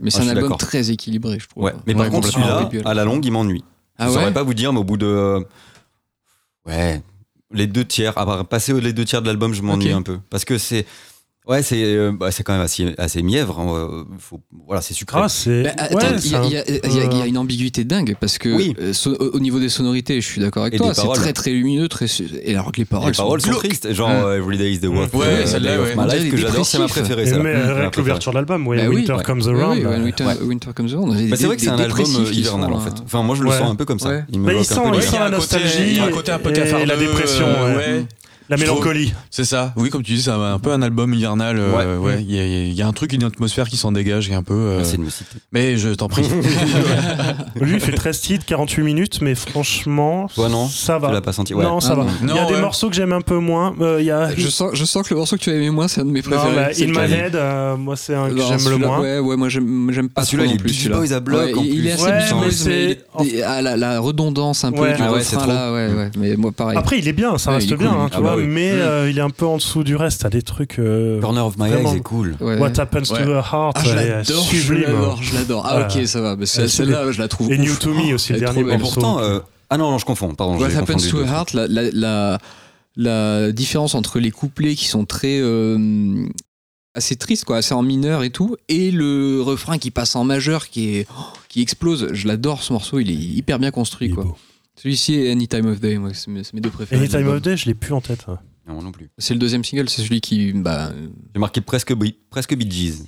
Mais 0.00 0.10
c'est 0.10 0.22
un 0.22 0.28
album 0.28 0.44
d'accord. 0.44 0.58
très 0.58 0.90
équilibré, 0.90 1.38
je 1.38 1.48
trouve. 1.48 1.64
Ouais. 1.64 1.74
Mais 1.86 1.94
par 1.94 2.08
contre, 2.08 2.28
celui-là, 2.28 2.70
à 2.84 2.94
la 2.94 3.04
longue, 3.04 3.24
il 3.24 3.32
m'ennuie. 3.32 3.64
Ah 3.98 4.08
je 4.08 4.12
saurais 4.12 4.32
pas 4.32 4.42
vous 4.42 4.54
dire, 4.54 4.72
mais 4.72 4.80
au 4.80 4.84
bout 4.84 4.96
de. 4.96 5.44
Ouais. 6.66 7.02
Les 7.52 7.66
deux 7.66 7.84
tiers, 7.84 8.16
à 8.18 8.26
part 8.26 8.44
passer 8.44 8.72
aux 8.72 8.80
les 8.80 8.92
deux 8.92 9.04
tiers 9.04 9.22
de 9.22 9.26
l'album, 9.28 9.54
je 9.54 9.62
m'ennuie 9.62 9.92
un 9.92 10.02
peu. 10.02 10.18
Parce 10.30 10.44
que 10.44 10.58
c'est. 10.58 10.86
Ouais, 11.46 11.62
c'est 11.62 11.80
euh, 11.84 12.10
bah, 12.10 12.32
c'est 12.32 12.42
quand 12.42 12.54
même 12.54 12.62
assez, 12.62 12.92
assez 12.98 13.22
mièvre. 13.22 13.60
hein, 13.60 13.66
euh, 13.72 14.04
faut, 14.18 14.40
voilà, 14.66 14.82
c'est 14.82 14.94
sucré. 14.94 15.20
Ah, 15.22 15.28
c'est. 15.28 15.62
Bah, 15.62 15.70
attends, 15.78 15.94
ouais, 15.96 16.02
il 16.24 16.30
y, 16.32 16.34
a- 16.34 16.42
il 16.44 16.50
y 16.52 16.56
a- 16.56 16.60
un 16.60 16.64
il 16.66 16.74
y 16.74 16.78
a- 17.00 17.04
il 17.04 17.16
y 17.16 17.20
a 17.20 17.22
peu- 17.22 17.28
une 17.28 17.38
ambiguïté 17.38 17.84
dingue 17.84 18.16
parce 18.20 18.36
que 18.38 18.48
Oui. 18.48 18.74
euh, 18.80 18.92
so- 18.92 19.14
au 19.14 19.36
au 19.36 19.38
niveau 19.38 19.60
des 19.60 19.68
sonorités, 19.68 20.20
je 20.20 20.26
suis 20.26 20.40
d'accord 20.40 20.62
avec 20.62 20.74
Et 20.74 20.78
toi, 20.78 20.88
des 20.88 20.94
c'est 20.94 21.02
paroles. 21.02 21.18
très 21.18 21.32
très 21.32 21.50
lumineux, 21.52 21.88
très 21.88 22.06
et 22.42 22.50
alors 22.54 22.72
que 22.72 22.78
les 22.78 22.84
paroles, 22.84 23.12
les 23.12 23.16
paroles 23.16 23.40
sont, 23.40 23.50
glauques. 23.50 23.60
tristes, 23.64 23.92
genre 23.94 24.08
Mm. 24.08 24.24
euh, 24.24 24.38
Every 24.38 24.58
Day 24.58 24.72
is 24.72 24.80
the 24.80 24.86
Worst 24.86 25.14
Ouais, 25.14 25.24
euh, 25.26 25.46
celle-là, 25.46 25.80
ouais. 25.80 25.94
On 25.96 26.04
dirait 26.06 26.18
que 26.28 26.34
des 26.34 26.42
j'adore, 26.42 26.66
c'est 26.66 26.78
ma 26.78 26.86
dépressifs. 26.86 27.02
préférée. 27.04 27.22
Et 27.22 27.26
celle-là. 27.26 27.42
mais 27.44 27.52
Mm, 27.52 27.54
ma 27.54 27.60
avec 27.60 27.74
préférée. 27.76 27.90
l'ouverture 27.98 28.32
de 28.32 28.36
l'album, 28.38 28.66
ouais, 28.66 28.76
Bah 28.78 28.82
oui, 28.88 28.94
Winter 28.96 29.12
ouais. 29.12 29.22
Comes 29.22 29.42
Oui, 29.44 29.48
Around. 29.60 29.76
oui, 29.78 29.82
là. 29.84 29.90
When 29.90 30.02
Winter, 30.02 30.24
Ouais. 30.24 30.34
Winter 30.42 30.70
Comes 30.74 30.88
Around. 30.94 31.28
Bah, 31.30 31.36
c'est 31.36 31.46
vrai 31.46 31.56
que 31.56 31.62
c'est 31.62 31.68
un 31.68 31.78
album 31.78 32.06
euh, 32.26 32.32
hivernal 32.32 32.72
en 32.72 32.80
fait. 32.80 32.90
euh, 32.90 33.04
Enfin, 33.04 33.22
moi 33.22 33.36
je 33.36 33.42
le 33.44 33.50
Ouais. 33.50 33.58
sens 33.58 33.70
un 33.70 33.76
peu 33.76 33.84
comme 33.84 34.00
ça. 34.00 34.08
Ouais. 34.08 34.24
Il 34.32 34.40
me 34.40 34.48
il 34.50 34.54
évoque 34.54 34.64
sent- 34.66 34.74
un 34.78 34.90
peu 34.90 34.96
il 34.96 35.00
les- 35.00 35.06
sent 35.06 35.16
la 35.18 35.26
un 35.26 35.30
nostalgie 35.30 35.78
il 35.86 35.96
y 35.96 36.00
a 36.00 36.04
un 36.06 36.10
côté 36.10 36.32
un 36.32 36.38
peu 36.40 36.50
et 36.50 36.54
cafardeux, 36.54 36.86
la 36.86 36.96
dépression, 36.96 37.46
euh, 37.46 37.70
ouais. 37.70 37.76
ouais. 37.76 38.04
La 38.48 38.56
mélancolie. 38.56 39.12
C'est 39.30 39.44
ça. 39.44 39.72
Oui, 39.76 39.90
comme 39.90 40.02
tu 40.02 40.12
dis, 40.14 40.22
c'est 40.22 40.30
un 40.30 40.40
un 40.40 40.58
peu 40.58 40.70
un 40.72 40.80
album 40.82 41.12
hivernal. 41.12 41.56
euh, 41.58 41.98
Ouais. 41.98 42.14
ouais. 42.14 42.22
Il 42.26 42.34
y, 42.34 42.38
a- 42.38 42.46
il 42.46 42.72
y 42.72 42.82
a 42.82 42.86
un 42.86 42.92
truc, 42.92 43.12
une 43.12 43.24
atmosphère 43.24 43.68
qui 43.68 43.76
s'en 43.76 43.90
dégage, 43.92 44.26
qui 44.26 44.32
est 44.32 44.36
un 44.36 44.42
peu. 44.42 44.54
euh, 44.54 44.76
Merci 44.78 44.96
de 44.98 45.02
me 45.02 45.10
citer. 45.10 45.36
Mais 45.52 45.76
je 45.76 45.88
t'en 45.90 46.08
prie. 46.08 46.22
Lui, 47.60 47.74
il 47.74 47.80
fait 47.80 47.92
13 47.92 48.20
titres, 48.20 48.44
48 48.46 48.82
minutes, 48.82 49.20
mais 49.20 49.34
franchement, 49.34 50.28
non 50.38 50.68
ça 50.68 50.96
Tu 50.96 51.02
va. 51.02 51.12
l'as 51.12 51.20
pas 51.20 51.32
senti 51.32 51.54
Ouais. 51.54 51.64
Non, 51.64 51.80
ça 51.80 51.90
Ah, 51.92 51.94
va. 51.96 52.04
non. 52.04 52.10
Il 52.22 52.28
y 52.28 52.38
a 52.38 52.42
Non, 52.44 52.50
des 52.50 52.60
morceaux 52.60 52.88
que 52.88 52.94
j'aime 52.94 53.12
un 53.12 53.20
peu 53.20 53.38
moins. 53.38 53.74
Euh, 53.80 53.96
Il 54.00 54.06
y 54.06 54.10
a 54.10 54.34
Je 54.36 54.48
sens, 54.48 54.70
je 54.74 54.84
sens 54.84 55.02
que 55.06 55.14
le 55.14 55.18
morceau 55.18 55.36
que 55.36 55.42
tu 55.42 55.50
as 55.50 55.54
aimé 55.54 55.70
moins, 55.70 55.88
c'est 55.88 56.02
un 56.02 56.04
de 56.04 56.10
mes 56.10 56.22
Non, 56.22 56.30
préférés. 56.30 56.54
bah, 56.54 56.68
In 57.02 57.06
My. 57.06 57.12
Head, 57.12 57.34
euh, 57.36 57.76
moi, 57.76 57.96
c'est 57.96 58.14
un 58.14 58.28
que 58.28 58.36
j'aime 58.40 58.68
le 58.70 58.76
moins. 58.78 59.00
Ouais, 59.00 59.18
ouais, 59.18 59.36
moi 59.36 59.48
j'aime 59.48 59.90
j'aime 59.92 60.08
pas 60.08 60.22
Ah, 60.22 60.24
trop 60.24 60.32
celui-là, 60.32 60.50
il 60.50 60.54
est 60.54 60.58
plus. 60.62 60.72
Celui-là. 60.74 60.98
Boys 60.98 61.12
à 61.12 61.20
bloc, 61.20 61.40
Ouais, 61.46 61.54
en 61.54 61.62
il- 61.62 61.86
est 61.86 61.92
assez 61.92 62.04
mais 62.66 63.42
ah, 63.44 63.62
la, 63.62 64.00
redondance 64.00 64.64
un 64.64 64.72
peu 64.72 64.82
Ouais. 64.82 64.94
du 64.96 65.02
Ah 65.02 65.10
refrain 65.10 65.38
trop. 65.38 65.48
là, 65.48 65.72
ouais, 65.72 65.88
ouais. 65.92 66.10
Mais 66.18 66.36
moi 66.36 66.52
pareil. 66.52 66.76
Après, 66.76 66.98
il 66.98 67.08
est 67.08 67.12
bien, 67.12 67.38
ça 67.38 67.52
reste 67.52 67.66
il 67.68 67.72
est 67.72 67.76
bien, 67.76 67.90
hein, 67.92 68.08
tu 68.10 68.16
Ah 68.16 68.20
vois, 68.20 68.35
bah 68.35 68.35
oui. 68.36 68.46
mais 68.46 68.72
Mm. 68.72 68.78
euh, 68.80 69.10
il 69.10 69.18
est 69.18 69.22
un 69.22 69.30
peu 69.30 69.46
en 69.46 69.56
dessous 69.56 69.84
du 69.84 69.96
reste. 69.96 70.22
T'as 70.22 70.30
des 70.30 70.42
trucs. 70.42 70.78
euh, 70.78 71.20
Corner 71.20 71.44
of 71.46 71.56
My 71.58 71.68
Vraiment. 71.70 71.88
Eyes, 71.90 71.96
c'est 71.96 72.02
cool. 72.02 72.36
Ouais. 72.40 72.58
What 72.58 72.78
Happens 72.78 73.02
to 73.02 73.16
the 73.16 73.28
Heart, 73.52 73.76
Ah, 73.76 73.82
je 73.84 73.90
est 73.90 74.08
l'adore, 74.08 74.44
je 74.50 74.56
sublime. 74.56 74.82
l'adore, 74.84 75.22
je 75.22 75.34
l'adore. 75.34 75.66
Ah, 75.66 75.88
ok, 75.88 76.06
ça 76.06 76.20
va. 76.20 76.36
Est 76.40 76.46
celle-là, 76.68 77.12
je 77.12 77.18
la 77.18 77.28
trouve. 77.28 77.52
Et 77.52 77.58
ouf. 77.58 77.66
New 77.66 77.76
to 77.76 77.94
Me 77.94 78.14
aussi, 78.14 78.32
le 78.32 78.38
Elle 78.38 78.42
est 78.42 78.46
dernier 78.46 78.62
morceau. 78.64 78.78
pourtant, 79.00 79.18
euh, 79.20 79.38
ah 79.70 79.78
non, 79.78 79.90
non, 79.90 79.98
je 79.98 80.04
confonds. 80.06 80.34
Pardon, 80.34 80.56
What 80.58 80.66
Happens 80.66 80.80
confondu 80.94 81.10
to 81.10 81.16
trucs. 81.18 81.28
Heart, 81.28 81.52
la, 81.54 81.66
la, 81.68 81.82
la, 81.92 82.38
la 82.96 83.52
différence 83.52 83.94
entre 83.94 84.18
les 84.18 84.30
couplets 84.30 84.74
qui 84.74 84.86
sont 84.86 85.04
très 85.04 85.38
euh, 85.40 86.26
assez 86.94 87.16
tristes, 87.16 87.44
quoi, 87.44 87.58
assez 87.58 87.74
en 87.74 87.82
mineur 87.82 88.22
et 88.22 88.30
tout, 88.30 88.56
et 88.68 88.90
le 88.90 89.42
refrain 89.42 89.76
qui 89.78 89.90
passe 89.90 90.16
en 90.16 90.24
majeur, 90.24 90.68
qui 90.68 90.96
est 90.96 91.06
oh, 91.10 91.22
qui 91.48 91.60
explose. 91.60 92.08
Je 92.12 92.26
l'adore 92.26 92.62
ce 92.62 92.72
morceau, 92.72 92.98
il 92.98 93.10
est 93.10 93.14
hyper 93.14 93.58
bien 93.58 93.70
construit, 93.70 94.08
Il 94.08 94.12
est 94.12 94.14
quoi. 94.14 94.24
beau. 94.24 94.36
Celui-ci 94.76 95.14
est 95.14 95.30
Any 95.32 95.48
Time 95.48 95.66
of 95.66 95.80
Day, 95.80 95.96
moi, 95.98 96.10
c'est 96.14 96.28
mes, 96.30 96.42
deux 96.60 96.70
préférés. 96.70 97.00
Any 97.00 97.08
Time 97.08 97.28
of 97.28 97.40
Day, 97.42 97.56
je 97.56 97.66
l'ai 97.66 97.74
plus 97.74 97.92
en 97.92 98.00
tête. 98.00 98.24
hein. 98.28 98.38
Non, 98.68 98.82
non 98.82 98.92
plus. 98.92 99.08
C'est 99.16 99.32
le 99.34 99.40
deuxième 99.40 99.64
single, 99.64 99.88
c'est 99.88 100.02
celui 100.02 100.20
qui, 100.20 100.52
bah, 100.52 100.92
J'ai 101.34 101.38
marqué 101.40 101.60
presque, 101.60 101.94
Bee- 101.94 102.16
presque 102.30 102.54
Bee 102.56 102.70
Gees. 102.70 103.04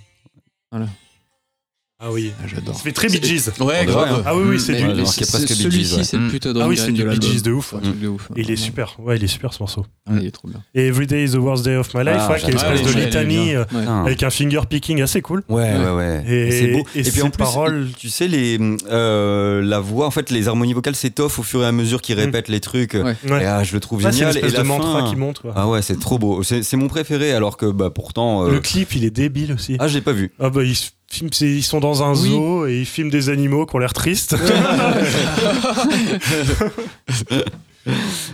Ah 2.00 2.12
oui. 2.12 2.32
ah, 2.40 2.46
j'adore. 2.46 2.76
Ça 2.76 2.82
fait 2.84 2.92
très 2.92 3.08
Bee 3.08 3.20
Gees. 3.20 3.50
Ouais, 3.58 3.84
grave. 3.84 4.22
Ah 4.24 4.36
oui, 4.36 4.44
oui, 4.50 4.60
c'est 4.60 4.74
du. 4.76 5.04
C'est- 5.04 5.26
presque 5.28 5.48
Bee 5.48 5.54
Gees, 5.56 5.62
Celui-ci, 5.64 6.04
c'est 6.04 6.16
le 6.16 6.26
Mm. 6.26 6.30
putain 6.30 6.52
Ah 6.60 6.68
oui, 6.68 6.76
c'est 6.76 6.92
du 6.92 7.02
de 7.02 7.08
Bee. 7.08 7.20
Gees 7.20 7.42
de 7.42 7.50
ouf. 7.50 7.74
De 7.74 8.12
il 8.36 8.50
est 8.52 8.56
super. 8.56 8.94
Ouais, 9.00 9.16
il 9.16 9.24
est 9.24 9.26
super 9.26 9.52
ce 9.52 9.60
morceau. 9.60 9.84
Ah, 10.08 10.12
il 10.20 10.26
est 10.26 10.30
trop 10.30 10.46
bien. 10.46 10.62
Et 10.76 10.86
Every 10.86 11.08
Day 11.08 11.24
is 11.24 11.32
the 11.32 11.38
worst 11.38 11.64
day 11.64 11.74
of 11.74 11.92
my 11.94 12.04
life, 12.04 12.14
Ah, 12.16 12.30
ouais, 12.30 12.38
qui 12.38 12.46
est 12.46 12.50
une 12.50 12.56
espèce 12.56 12.82
de 12.82 12.90
il 12.96 13.04
litanie 13.04 13.56
euh, 13.56 13.64
avec 14.06 14.22
un 14.22 14.30
finger 14.30 14.60
picking 14.70 15.02
assez 15.02 15.20
cool. 15.22 15.42
Ouais, 15.48 15.76
ouais, 15.76 15.90
ouais. 15.90 16.24
Et- 16.28 16.50
c'est 16.52 16.66
beau. 16.68 16.84
et 16.94 17.02
puis 17.02 17.22
en 17.22 17.30
plus, 17.30 17.38
paroles- 17.38 17.88
tu 17.98 18.08
sais, 18.10 18.28
les, 18.28 18.60
euh, 18.92 19.60
la 19.60 19.80
voix, 19.80 20.06
en 20.06 20.12
fait, 20.12 20.30
les 20.30 20.46
harmonies 20.46 20.74
vocales 20.74 20.94
s'étoffent 20.94 21.40
au 21.40 21.42
fur 21.42 21.64
et 21.64 21.66
à 21.66 21.72
mesure 21.72 22.00
qu'ils 22.00 22.14
répètent 22.16 22.48
les 22.48 22.60
trucs. 22.60 22.94
Ouais. 22.94 23.16
Ouais. 23.28 23.42
Et 23.42 23.46
ah, 23.46 23.64
je 23.64 23.74
le 23.74 23.80
trouve 23.80 24.02
c'est 24.02 24.12
génial. 24.12 24.36
et 24.38 24.42
la 24.48 24.62
de 24.62 24.62
mantra 24.62 25.02
qui 25.10 25.16
monte. 25.16 25.42
Ah 25.56 25.66
ouais, 25.68 25.82
c'est 25.82 25.98
trop 25.98 26.20
beau. 26.20 26.44
C'est 26.44 26.62
c'est 26.62 26.76
mon 26.76 26.86
préféré, 26.86 27.32
alors 27.32 27.56
que 27.56 27.66
bah 27.66 27.90
pourtant. 27.90 28.46
euh, 28.46 28.50
Le 28.52 28.60
clip, 28.60 28.94
il 28.94 29.04
est 29.04 29.10
débile 29.10 29.52
aussi. 29.54 29.76
Ah, 29.80 29.88
je 29.88 29.94
l'ai 29.94 30.00
pas 30.00 30.12
vu. 30.12 30.30
Ah 30.38 30.48
bah 30.50 30.60
se 30.72 30.90
filment- 31.10 31.30
ils 31.40 31.62
sont 31.64 31.80
dans 31.80 32.02
un 32.02 32.12
Oui. 32.14 32.28
zoo 32.28 32.66
et 32.66 32.80
ils 32.80 32.86
filment 32.86 33.10
des 33.10 33.28
animaux 33.28 33.66
qui 33.66 33.74
ont 33.76 33.78
l'air 33.78 33.92
tristes. 33.92 34.36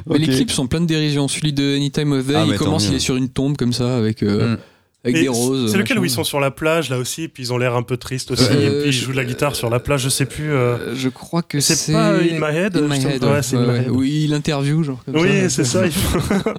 Mais 0.06 0.18
les 0.18 0.26
clips 0.26 0.50
sont 0.50 0.66
pleins 0.66 0.80
de 0.80 0.86
dérision. 0.86 1.28
Celui 1.28 1.52
de 1.52 1.76
Anytime 1.76 2.12
of 2.12 2.26
Day, 2.26 2.34
Ah, 2.36 2.44
il 2.46 2.56
commence, 2.56 2.86
il 2.88 2.94
est 2.94 2.98
sur 2.98 3.16
une 3.16 3.28
tombe 3.28 3.56
comme 3.56 3.72
ça, 3.72 3.96
avec 3.96 4.22
euh, 4.22 4.54
Mm. 4.56 4.58
avec 5.04 5.16
Et 5.16 5.20
des 5.22 5.28
roses. 5.28 5.70
C'est 5.70 5.78
lequel 5.78 5.98
où 5.98 6.04
ils 6.04 6.10
sont 6.10 6.24
sur 6.24 6.40
la 6.40 6.50
plage 6.50 6.90
là 6.90 6.98
aussi, 6.98 7.28
puis 7.28 7.44
ils 7.44 7.52
ont 7.52 7.58
l'air 7.58 7.76
un 7.76 7.82
peu 7.82 7.96
tristes 7.96 8.30
aussi, 8.32 8.48
Euh, 8.50 8.78
et 8.78 8.80
puis 8.80 8.88
ils 8.88 8.92
je- 8.92 9.04
jouent 9.04 9.12
de 9.12 9.16
la 9.16 9.24
guitare 9.24 9.54
sur 9.54 9.70
la 9.70 9.78
plage, 9.78 10.02
je 10.02 10.08
sais 10.08 10.26
plus. 10.26 10.50
euh, 10.52 10.94
je 10.96 11.08
crois 11.08 11.42
que 11.42 11.60
C'est 11.60 11.76
c'est. 11.76 11.92
pas 11.92 12.14
In 12.14 12.38
My 12.40 12.56
Head, 12.56 12.76
In 12.76 12.88
My 12.88 13.00
je 13.00 13.06
Head, 13.08 13.20
trouve. 13.20 13.30
ouais. 13.30 13.36
Ouais, 13.36 13.42
c'est 13.42 13.56
In 13.56 13.60
Ouais, 13.60 13.66
My 13.66 13.72
ouais. 13.72 13.78
Head. 13.84 13.90
Oui, 13.90 14.22
il 14.24 14.34
interview, 14.34 14.82
genre 14.82 15.02
comme 15.04 15.16
Oui, 15.20 15.28
ça. 15.42 15.48
c'est 15.50 15.64
ça. 15.64 15.86
il 15.86 15.92
faut- 15.92 16.18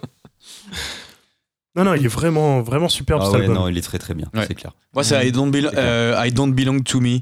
non, 1.75 1.83
non, 1.83 1.93
il 1.95 2.05
est 2.05 2.09
vraiment, 2.09 2.61
vraiment 2.61 2.89
superbe 2.89 3.21
Ah 3.21 3.25
cet 3.25 3.33
ouais, 3.35 3.41
album. 3.41 3.55
non, 3.55 3.67
il 3.67 3.77
est 3.77 3.81
très 3.81 3.97
très 3.99 4.13
bien, 4.13 4.27
Ouais. 4.33 4.45
c'est 4.47 4.53
clair. 4.55 4.71
Moi, 4.93 5.03
c'est 5.03 5.27
I, 5.27 5.31
don't 5.31 5.51
C'est 5.53 5.77
euh, 5.77 6.23
I 6.25 6.31
Don't 6.31 6.53
Belong 6.53 6.79
to 6.83 6.99
Me. 7.01 7.19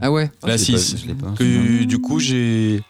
Ah 0.00 0.10
ouais. 0.10 0.30
La 0.42 0.48
l'ai 0.48 0.52
pas- 0.52 0.58
6. 0.58 0.96
je 1.02 1.06
l'ai 1.06 1.14
pas. 1.14 1.32
Que 1.38 1.84
du 1.84 1.98
coup, 2.00 2.18
j'ai. 2.18 2.82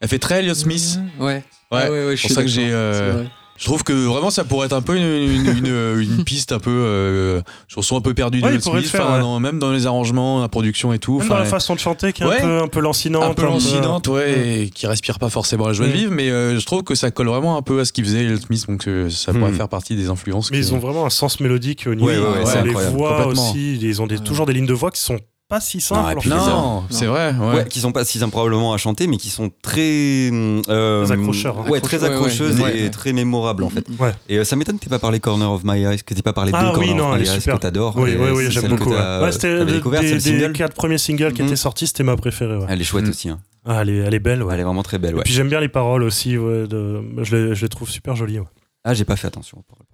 Elle 0.00 0.08
fait 0.08 0.18
très 0.18 0.38
Elliott 0.40 0.56
Smith. 0.56 0.98
Ouais. 1.18 1.26
Ouais. 1.26 1.42
Ah 1.70 1.90
ouais, 1.90 2.06
ouais, 2.06 2.16
je 2.16 2.22
pour 2.22 2.30
suis 2.30 2.34
ça 2.34 2.42
que 2.42 2.48
j'ai, 2.48 2.70
euh, 2.72 3.24
c'est. 3.24 3.30
Je 3.58 3.66
trouve 3.66 3.84
que 3.84 3.92
vraiment, 3.92 4.30
ça 4.30 4.42
pourrait 4.44 4.66
être 4.66 4.72
un 4.72 4.82
peu 4.82 4.96
une, 4.96 5.04
une, 5.04 5.56
une- 5.66 6.00
une 6.00 6.24
piste 6.24 6.50
un 6.52 6.58
peu. 6.58 6.70
Euh, 6.70 7.42
chanson 7.68 7.96
un 7.96 8.00
peu 8.00 8.12
perdue 8.14 8.42
Ouais, 8.42 8.58
Smith. 8.58 8.74
le 8.74 8.80
faire, 8.82 9.02
enfin, 9.04 9.14
ouais. 9.16 9.20
dans- 9.20 9.38
même 9.40 9.58
dans 9.58 9.70
les 9.70 9.86
arrangements, 9.86 10.40
la 10.40 10.48
production 10.48 10.92
et 10.92 10.98
tout. 10.98 11.18
Même 11.20 11.28
dans 11.28 11.38
la 11.38 11.44
façon 11.44 11.74
de 11.74 11.78
chanter 11.78 12.12
qui 12.12 12.22
est 12.22 12.26
Ouais. 12.26 12.38
un 12.40 12.40
peu, 12.40 12.58
un 12.62 12.68
peu 12.68 12.80
lancinante. 12.80 13.22
un 13.24 13.34
peu 13.34 13.44
lancinante, 13.44 14.08
ouais, 14.08 14.62
et 14.64 14.70
qui 14.70 14.86
respire 14.86 15.18
pas 15.18 15.28
forcément 15.28 15.66
la 15.68 15.74
joie 15.74 15.86
de 15.86 15.92
Ouais. 15.92 15.96
vivre, 15.98 16.12
mais 16.12 16.30
euh, 16.30 16.58
je 16.58 16.66
trouve 16.66 16.82
que 16.82 16.94
ça 16.94 17.10
colle 17.10 17.28
vraiment 17.28 17.56
un 17.56 17.62
peu 17.62 17.78
à 17.80 17.84
ce 17.84 17.92
qu'il 17.92 18.04
faisait 18.04 18.36
Smith, 18.38 18.66
donc 18.66 18.88
euh, 18.88 19.10
ça 19.10 19.32
pourrait 19.32 19.52
Hmm. 19.52 19.56
faire 19.56 19.68
partie 19.68 19.94
des 19.94 20.08
influences. 20.08 20.50
Mais 20.50 20.58
que- 20.58 20.64
ils 20.64 20.74
ont 20.74 20.78
vraiment 20.78 21.06
un 21.06 21.10
sens 21.10 21.38
mélodique 21.38 21.84
au 21.86 21.94
niveau. 21.94 22.08
Ouais, 22.08 22.18
ouais, 22.18 22.24
ouais, 22.24 22.46
c'est 22.46 22.64
les 22.64 22.72
voix 22.72 23.26
aussi, 23.26 23.76
ils 23.80 24.02
ont 24.02 24.06
des, 24.06 24.18
toujours 24.18 24.46
des 24.46 24.54
lignes 24.54 24.66
de 24.66 24.72
voix 24.74 24.90
qui 24.90 25.00
sont 25.02 25.18
pas 25.52 25.60
si 25.60 25.80
simples. 25.82 26.28
Non, 26.28 26.36
Non, 26.36 26.84
c'est 26.88 27.04
vrai. 27.06 27.34
Ouais. 27.38 27.56
Ouais, 27.56 27.64
qui 27.68 27.80
sont 27.80 27.92
pas 27.92 28.04
si 28.06 28.18
simples 28.18 28.32
probablement 28.32 28.72
à 28.72 28.78
chanter, 28.78 29.06
mais 29.06 29.18
qui 29.18 29.28
sont 29.28 29.50
très. 29.62 30.30
euh, 30.32 31.06
accrocheurs, 31.10 31.58
hein. 31.58 31.64
Ouais, 31.68 31.80
très 31.80 31.98
Accroche- 31.98 32.02
ouais, 32.02 32.08
ouais. 32.08 32.14
accrocheuses 32.14 32.60
Ouais, 32.60 32.78
et 32.78 32.82
ouais. 32.84 32.90
très 32.90 33.12
mémorables 33.12 33.62
en 33.64 33.68
fait. 33.70 33.86
Ouais. 33.98 34.12
Et 34.30 34.38
euh, 34.38 34.44
ça 34.44 34.56
m'étonne 34.56 34.78
que 34.78 34.84
t'aies 34.84 34.90
pas 34.90 34.98
parlé 34.98 35.20
Corner 35.20 35.50
of 35.52 35.62
My 35.64 35.82
Eyes, 35.84 35.98
que 36.02 36.14
t'aies 36.14 36.22
pas 36.22 36.32
parlé 36.32 36.52
Ah 36.54 36.62
de 36.72 36.78
oui, 36.78 36.86
Corner 36.88 36.96
non, 36.96 37.12
of 37.12 37.20
My 37.20 37.28
Eyes 37.28 37.40
que 37.42 37.56
t'adores. 37.58 37.96
Oui, 37.98 38.16
oui, 38.18 38.28
oui, 38.34 38.46
j'aime 38.50 38.68
beaucoup. 38.68 38.92
c'était 39.30 39.64
des, 39.64 40.52
quatre 40.52 40.74
premiers 40.74 40.98
singles 40.98 41.32
qui 41.34 41.42
Mhm. 41.42 41.48
étaient 41.48 41.56
sortis, 41.56 41.86
c'était 41.86 42.02
ma 42.02 42.16
préférée. 42.16 42.58
Elle 42.68 42.80
est 42.80 42.84
chouette 42.84 43.06
Mm. 43.06 43.10
aussi. 43.10 43.28
hein. 43.28 43.38
Ah, 43.66 43.80
elle, 43.82 43.90
est, 43.90 43.96
elle 43.98 44.14
est 44.14 44.18
belle, 44.18 44.42
ouais. 44.42 44.54
Elle 44.54 44.60
est 44.60 44.64
vraiment 44.64 44.82
très 44.82 44.98
belle. 44.98 45.16
Et 45.18 45.22
puis 45.22 45.32
j'aime 45.34 45.48
bien 45.48 45.60
les 45.60 45.68
paroles 45.68 46.02
aussi, 46.02 46.36
ouais, 46.38 46.66
de- 46.66 47.02
je, 47.22 47.36
les, 47.36 47.54
je 47.54 47.62
les 47.62 47.68
trouve 47.68 47.88
super 47.90 48.16
jolies. 48.16 48.38
ouais. 48.40 48.46
Ah, 48.84 48.94
j'ai 48.94 49.04
pas 49.04 49.16
fait 49.16 49.28
attention 49.28 49.58
aux 49.58 49.62
paroles. 49.62 49.84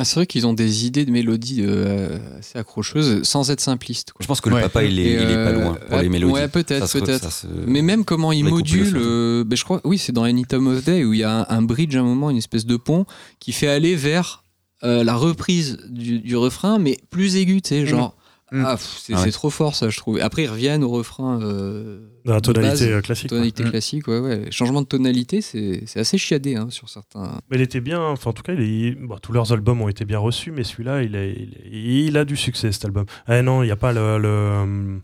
Ah, 0.00 0.04
c'est 0.04 0.14
vrai 0.14 0.26
qu'ils 0.28 0.46
ont 0.46 0.52
des 0.52 0.86
idées 0.86 1.04
de 1.04 1.10
mélodies 1.10 1.62
euh, 1.62 2.18
assez 2.38 2.56
accrocheuses 2.56 3.24
sans 3.24 3.50
être 3.50 3.60
simplistes. 3.60 4.12
quoi. 4.12 4.18
Je 4.22 4.28
pense 4.28 4.40
que 4.40 4.48
le 4.48 4.54
Ouais. 4.54 4.60
papa, 4.62 4.84
il 4.84 4.98
est, 5.00 5.02
Et, 5.02 5.12
il 5.14 5.20
est 5.22 5.34
pas 5.34 5.50
euh, 5.50 5.60
loin 5.60 5.74
pour 5.88 5.98
les 5.98 6.08
mélodies. 6.08 6.32
Ouais, 6.32 6.46
peut-être, 6.46 6.90
peut-être. 7.00 7.32
se- 7.32 7.46
Mais 7.66 7.82
même 7.82 8.04
comment 8.04 8.30
il 8.30 8.44
module, 8.44 8.92
euh, 8.96 9.42
ben 9.44 9.56
je 9.56 9.64
crois, 9.64 9.80
oui, 9.82 9.98
c'est 9.98 10.12
dans 10.12 10.22
Any 10.22 10.44
Time 10.46 10.68
of 10.68 10.84
Day 10.84 11.04
où 11.04 11.12
il 11.14 11.18
y 11.18 11.24
a 11.24 11.40
un, 11.40 11.46
un 11.58 11.62
bridge 11.62 11.96
à 11.96 12.00
un 12.00 12.04
moment, 12.04 12.30
une 12.30 12.36
espèce 12.36 12.64
de 12.64 12.76
pont 12.76 13.06
qui 13.40 13.50
fait 13.52 13.66
aller 13.66 13.96
vers 13.96 14.44
euh, 14.84 15.02
la 15.02 15.16
reprise 15.16 15.78
du, 15.88 16.20
du 16.20 16.36
refrain, 16.36 16.78
mais 16.78 16.96
plus 17.10 17.34
aiguë, 17.34 17.60
tu 17.62 17.70
sais, 17.70 17.84
genre. 17.86 18.10
Mm. 18.10 18.27
Ah, 18.52 18.76
c'est 18.78 19.12
Ah 19.12 19.16
ouais. 19.18 19.24
c'est 19.24 19.30
trop 19.32 19.50
fort 19.50 19.74
ça, 19.74 19.90
je 19.90 19.96
trouve. 19.98 20.18
Après, 20.20 20.44
ils 20.44 20.48
reviennent 20.48 20.82
au 20.84 20.88
refrain. 20.90 21.40
Euh, 21.42 22.00
Dans 22.24 22.34
la 22.34 22.40
de 22.40 22.52
base, 22.52 22.54
tonalité 22.54 22.92
euh, 22.92 23.00
classique. 23.02 23.24
ouais. 23.30 23.36
tonalité 23.36 23.64
Mm. 23.64 23.70
classique, 23.70 24.08
ouais, 24.08 24.18
ouais. 24.20 24.48
Changement 24.50 24.82
de 24.82 24.86
tonalité, 24.86 25.40
c'est 25.42 25.82
assez 25.96 26.18
chiadé 26.18 26.56
hein, 26.56 26.68
sur 26.70 26.88
certains. 26.88 27.40
Mais 27.50 27.56
il 27.58 27.62
était 27.62 27.80
bien, 27.80 28.00
enfin 28.02 28.30
en 28.30 28.32
tout 28.32 28.42
cas, 28.42 28.54
il 28.54 28.60
est- 28.86 28.94
bon, 28.94 29.16
tous 29.18 29.32
leurs 29.32 29.52
albums 29.52 29.80
ont 29.82 29.88
été 29.88 30.04
bien 30.04 30.18
reçus, 30.18 30.50
mais 30.50 30.64
celui-là, 30.64 31.02
il, 31.02 31.14
a- 31.16 31.26
il, 31.26 31.54
a- 31.56 31.66
il 31.68 32.16
a 32.16 32.24
du 32.24 32.36
succès 32.36 32.72
cet 32.72 32.84
album. 32.84 33.04
Ah 33.26 33.42
non, 33.42 33.62
il 33.62 33.66
n'y 33.66 33.72
a 33.72 33.76
pas 33.76 33.92
le, 33.92 34.18
le, 34.18 34.28
euh, 34.28 34.98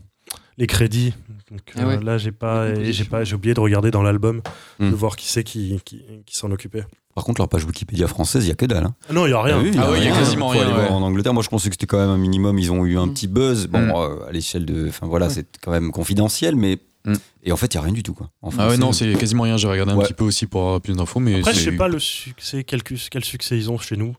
les 0.58 0.66
crédits. 0.66 1.12
Donc 1.50 1.60
Ah 1.76 1.80
euh, 1.82 1.86
ouais. 1.98 2.04
là, 2.04 2.18
j'ai 2.18 2.32
pas, 2.32 2.74
j'ai 2.82 3.04
pas, 3.04 3.24
j'ai 3.24 3.34
oublié 3.34 3.54
de 3.54 3.60
regarder 3.60 3.90
dans 3.90 4.02
l'album, 4.02 4.40
Hmm. 4.78 4.90
de 4.90 4.94
voir 4.94 5.16
qui 5.16 5.28
c'est 5.28 5.44
qui, 5.44 5.80
qui, 5.84 6.02
qui 6.26 6.36
s'en 6.36 6.50
occupait. 6.50 6.84
Par 7.14 7.22
contre, 7.24 7.40
leur 7.40 7.48
page 7.48 7.64
Wikipédia 7.64 8.08
française, 8.08 8.44
il 8.44 8.48
y 8.48 8.50
a 8.52 8.56
que 8.56 8.66
dalle. 8.66 8.86
hein. 8.86 8.94
Ah 9.08 9.12
non, 9.12 9.26
il 9.26 9.30
y 9.30 9.32
a 9.32 9.40
rien. 9.40 9.58
Ah 9.58 9.62
oui, 9.62 9.70
Ah 9.78 9.88
oui, 9.92 9.98
il 9.98 10.04
y 10.04 10.08
a 10.08 10.12
rien. 10.12 10.20
quasiment 10.20 10.48
Faut 10.48 10.52
rien, 10.58 10.62
aller 10.64 10.72
voir 10.72 10.86
ouais. 10.86 10.92
en 10.96 11.02
Angleterre. 11.02 11.32
Moi, 11.32 11.44
je 11.44 11.48
pensais 11.48 11.68
que 11.68 11.74
c'était 11.74 11.86
quand 11.86 11.98
même 11.98 12.10
un 12.10 12.18
minimum. 12.18 12.58
Ils 12.58 12.72
ont 12.72 12.84
eu 12.84 12.98
un 12.98 13.06
Mm. 13.06 13.14
petit 13.14 13.28
buzz. 13.28 13.68
Bon, 13.68 13.78
Mm. 13.80 13.90
euh, 13.94 14.28
à 14.28 14.32
l'échelle 14.32 14.64
de. 14.66 14.88
Enfin 14.88 15.06
voilà, 15.06 15.30
c'est 15.30 15.46
quand 15.62 15.70
même 15.70 15.92
confidentiel, 15.92 16.56
mais. 16.56 16.78
Mm. 17.06 17.14
Et 17.42 17.52
en 17.52 17.56
fait, 17.56 17.74
il 17.74 17.76
y 17.76 17.78
a 17.78 17.82
rien 17.82 17.92
du 17.92 18.02
tout, 18.02 18.14
quoi. 18.14 18.30
En 18.40 18.50
Ah 18.58 18.68
ouais, 18.68 18.78
non, 18.78 18.92
c'est 18.92 19.12
quasiment 19.14 19.42
rien. 19.42 19.56
J'ai 19.58 19.68
regardé 19.68 19.92
un 19.92 19.96
Ouais. 19.96 20.04
petit 20.04 20.14
peu 20.14 20.24
aussi 20.24 20.46
pour 20.46 20.62
avoir 20.62 20.80
plus 20.80 20.96
d'infos, 20.96 21.20
mais 21.20 21.38
Après, 21.40 21.52
je 21.52 21.58
c'est- 21.58 21.64
sais 21.66 21.76
pas 21.76 21.88
le 21.88 21.98
succès, 21.98 22.64
quel, 22.64 22.80
succès 23.24 23.58
ils 23.58 23.70
ont 23.70 23.76
chez 23.78 23.96
nous. 23.96 24.16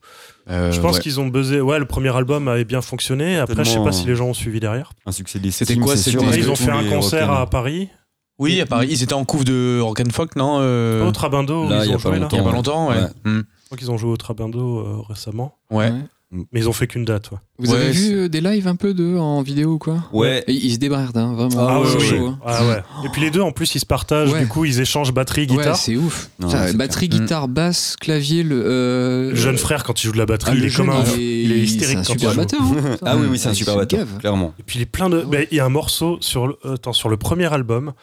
euh, 0.49 0.71
je 0.71 0.79
pense 0.79 0.97
ouais. 0.97 1.01
qu'ils 1.01 1.19
ont 1.19 1.25
buzzé. 1.27 1.61
Ouais, 1.61 1.79
le 1.79 1.85
premier 1.85 2.15
album 2.15 2.47
avait 2.47 2.65
bien 2.65 2.81
fonctionné. 2.81 3.37
Après, 3.37 3.55
je 3.57 3.63
sais 3.63 3.69
Tellement, 3.71 3.85
pas 3.85 3.91
si 3.91 4.05
les 4.05 4.15
gens 4.15 4.27
ont 4.27 4.33
suivi 4.35 4.59
derrière. 4.59 4.91
un 5.07 5.11
succès 5.11 5.39
des 5.39 5.49
C'était 5.49 5.75
quoi, 5.77 5.97
c'était- 5.97 6.17
ils 6.37 6.49
ont 6.51 6.55
fait 6.55 6.69
un 6.71 6.87
concert 6.89 7.31
à 7.31 7.49
Paris. 7.49 7.89
Oui, 8.37 8.59
à 8.61 8.65
Paris, 8.65 8.87
ils 8.91 9.01
étaient 9.01 9.13
en 9.13 9.23
couve 9.25 9.45
de 9.45 9.79
Rock 9.79 10.01
and 10.01 10.09
Folk, 10.11 10.35
non 10.35 10.57
euh, 10.59 11.07
Au 11.07 11.11
Trabindo, 11.13 11.65
ils 11.69 11.85
il 11.85 11.89
y 11.89 11.93
a 11.93 11.95
ont 11.95 11.99
pas 11.99 12.09
joué 12.09 12.19
là. 12.19 12.27
Il 12.31 12.35
y 12.35 12.39
a 12.39 12.43
pas 12.43 12.49
Ouais. 12.49 12.53
longtemps, 12.55 12.89
ouais. 12.89 12.95
Ouais. 12.97 13.07
Hmm. 13.23 13.39
Je 13.61 13.65
crois 13.67 13.77
qu'ils 13.77 13.89
ont 13.91 13.97
joué 13.97 14.11
au 14.11 14.17
Trabindo 14.17 14.79
euh, 14.79 15.01
récemment. 15.07 15.57
Ouais. 15.71 15.91
Mais 16.31 16.59
ils 16.61 16.67
ont 16.67 16.73
fait 16.73 16.87
qu'une 16.87 17.05
date. 17.05 17.31
ouais. 17.31 17.37
Vous 17.59 17.71
Ouais, 17.71 17.77
avez 17.79 17.91
vu 17.91 18.13
euh, 18.15 18.27
des 18.27 18.41
lives 18.41 18.67
un 18.67 18.75
peu 18.75 18.93
de 18.93 19.15
en 19.15 19.41
vidéo 19.43 19.73
ou 19.73 19.77
quoi 19.77 20.03
Ouais. 20.11 20.43
Et 20.47 20.53
Ils 20.53 20.73
se 20.73 20.77
débardent, 20.79 21.15
hein, 21.17 21.33
vraiment. 21.33 21.67
Ah 21.67 21.79
ouais, 21.79 21.99
chaud, 21.99 22.27
hein. 22.27 22.39
Ah 22.43 22.65
ouais. 22.67 22.83
Et 23.05 23.09
puis 23.09 23.21
les 23.21 23.29
deux, 23.31 23.41
en 23.41 23.51
plus, 23.51 23.75
ils 23.75 23.79
se 23.79 23.85
partagent. 23.85 24.33
Ouais. 24.33 24.41
Du 24.41 24.47
coup, 24.47 24.65
ils 24.65 24.81
échangent 24.81 25.13
batterie, 25.13 25.41
Ouais, 25.41 25.47
guitare. 25.57 25.77
c'est 25.77 25.95
ouf. 25.95 26.29
Non, 26.39 26.49
Ça, 26.49 26.61
ouais, 26.61 26.67
c'est 26.71 26.77
batterie, 26.77 27.07
clair. 27.09 27.21
guitare, 27.21 27.47
basse, 27.47 27.95
clavier, 28.01 28.43
le. 28.43 28.61
euh, 28.65 29.29
le 29.29 29.35
jeune 29.35 29.57
frère, 29.57 29.83
quand 29.83 30.03
il 30.03 30.07
joue 30.07 30.13
de 30.13 30.17
la 30.17 30.25
batterie, 30.25 30.51
ah, 30.55 30.57
il 30.57 30.65
est 30.65 30.75
comme 30.75 30.89
un. 30.89 31.03
il 31.15 31.21
est- 31.21 31.43
il 31.43 31.51
est 31.53 31.59
hystérique 31.59 31.99
C'est 32.03 32.11
un 32.11 32.15
quand 32.15 32.15
il 32.15 32.19
super 32.19 32.31
joue. 32.31 32.37
batteur. 32.39 32.61
hein. 32.61 32.97
Ah 33.05 33.15
oui, 33.17 33.27
oui, 33.29 33.37
c'est 33.39 33.49
un 33.49 33.51
Il 33.51 33.55
super 33.55 33.75
batteur, 33.77 33.99
gave. 33.99 34.17
clairement. 34.17 34.53
Et 34.59 34.63
puis 34.63 34.79
il 34.79 34.81
est 34.81 34.87
plein 34.87 35.09
de. 35.09 35.25
il 35.51 35.55
y 35.55 35.59
a 35.59 35.65
un 35.65 35.69
morceau 35.69 36.17
sur 36.21 36.47
le, 36.47 36.57
attends, 36.73 36.91
sur 36.93 37.07
le 37.07 37.17
premier 37.17 37.53
album 37.53 37.93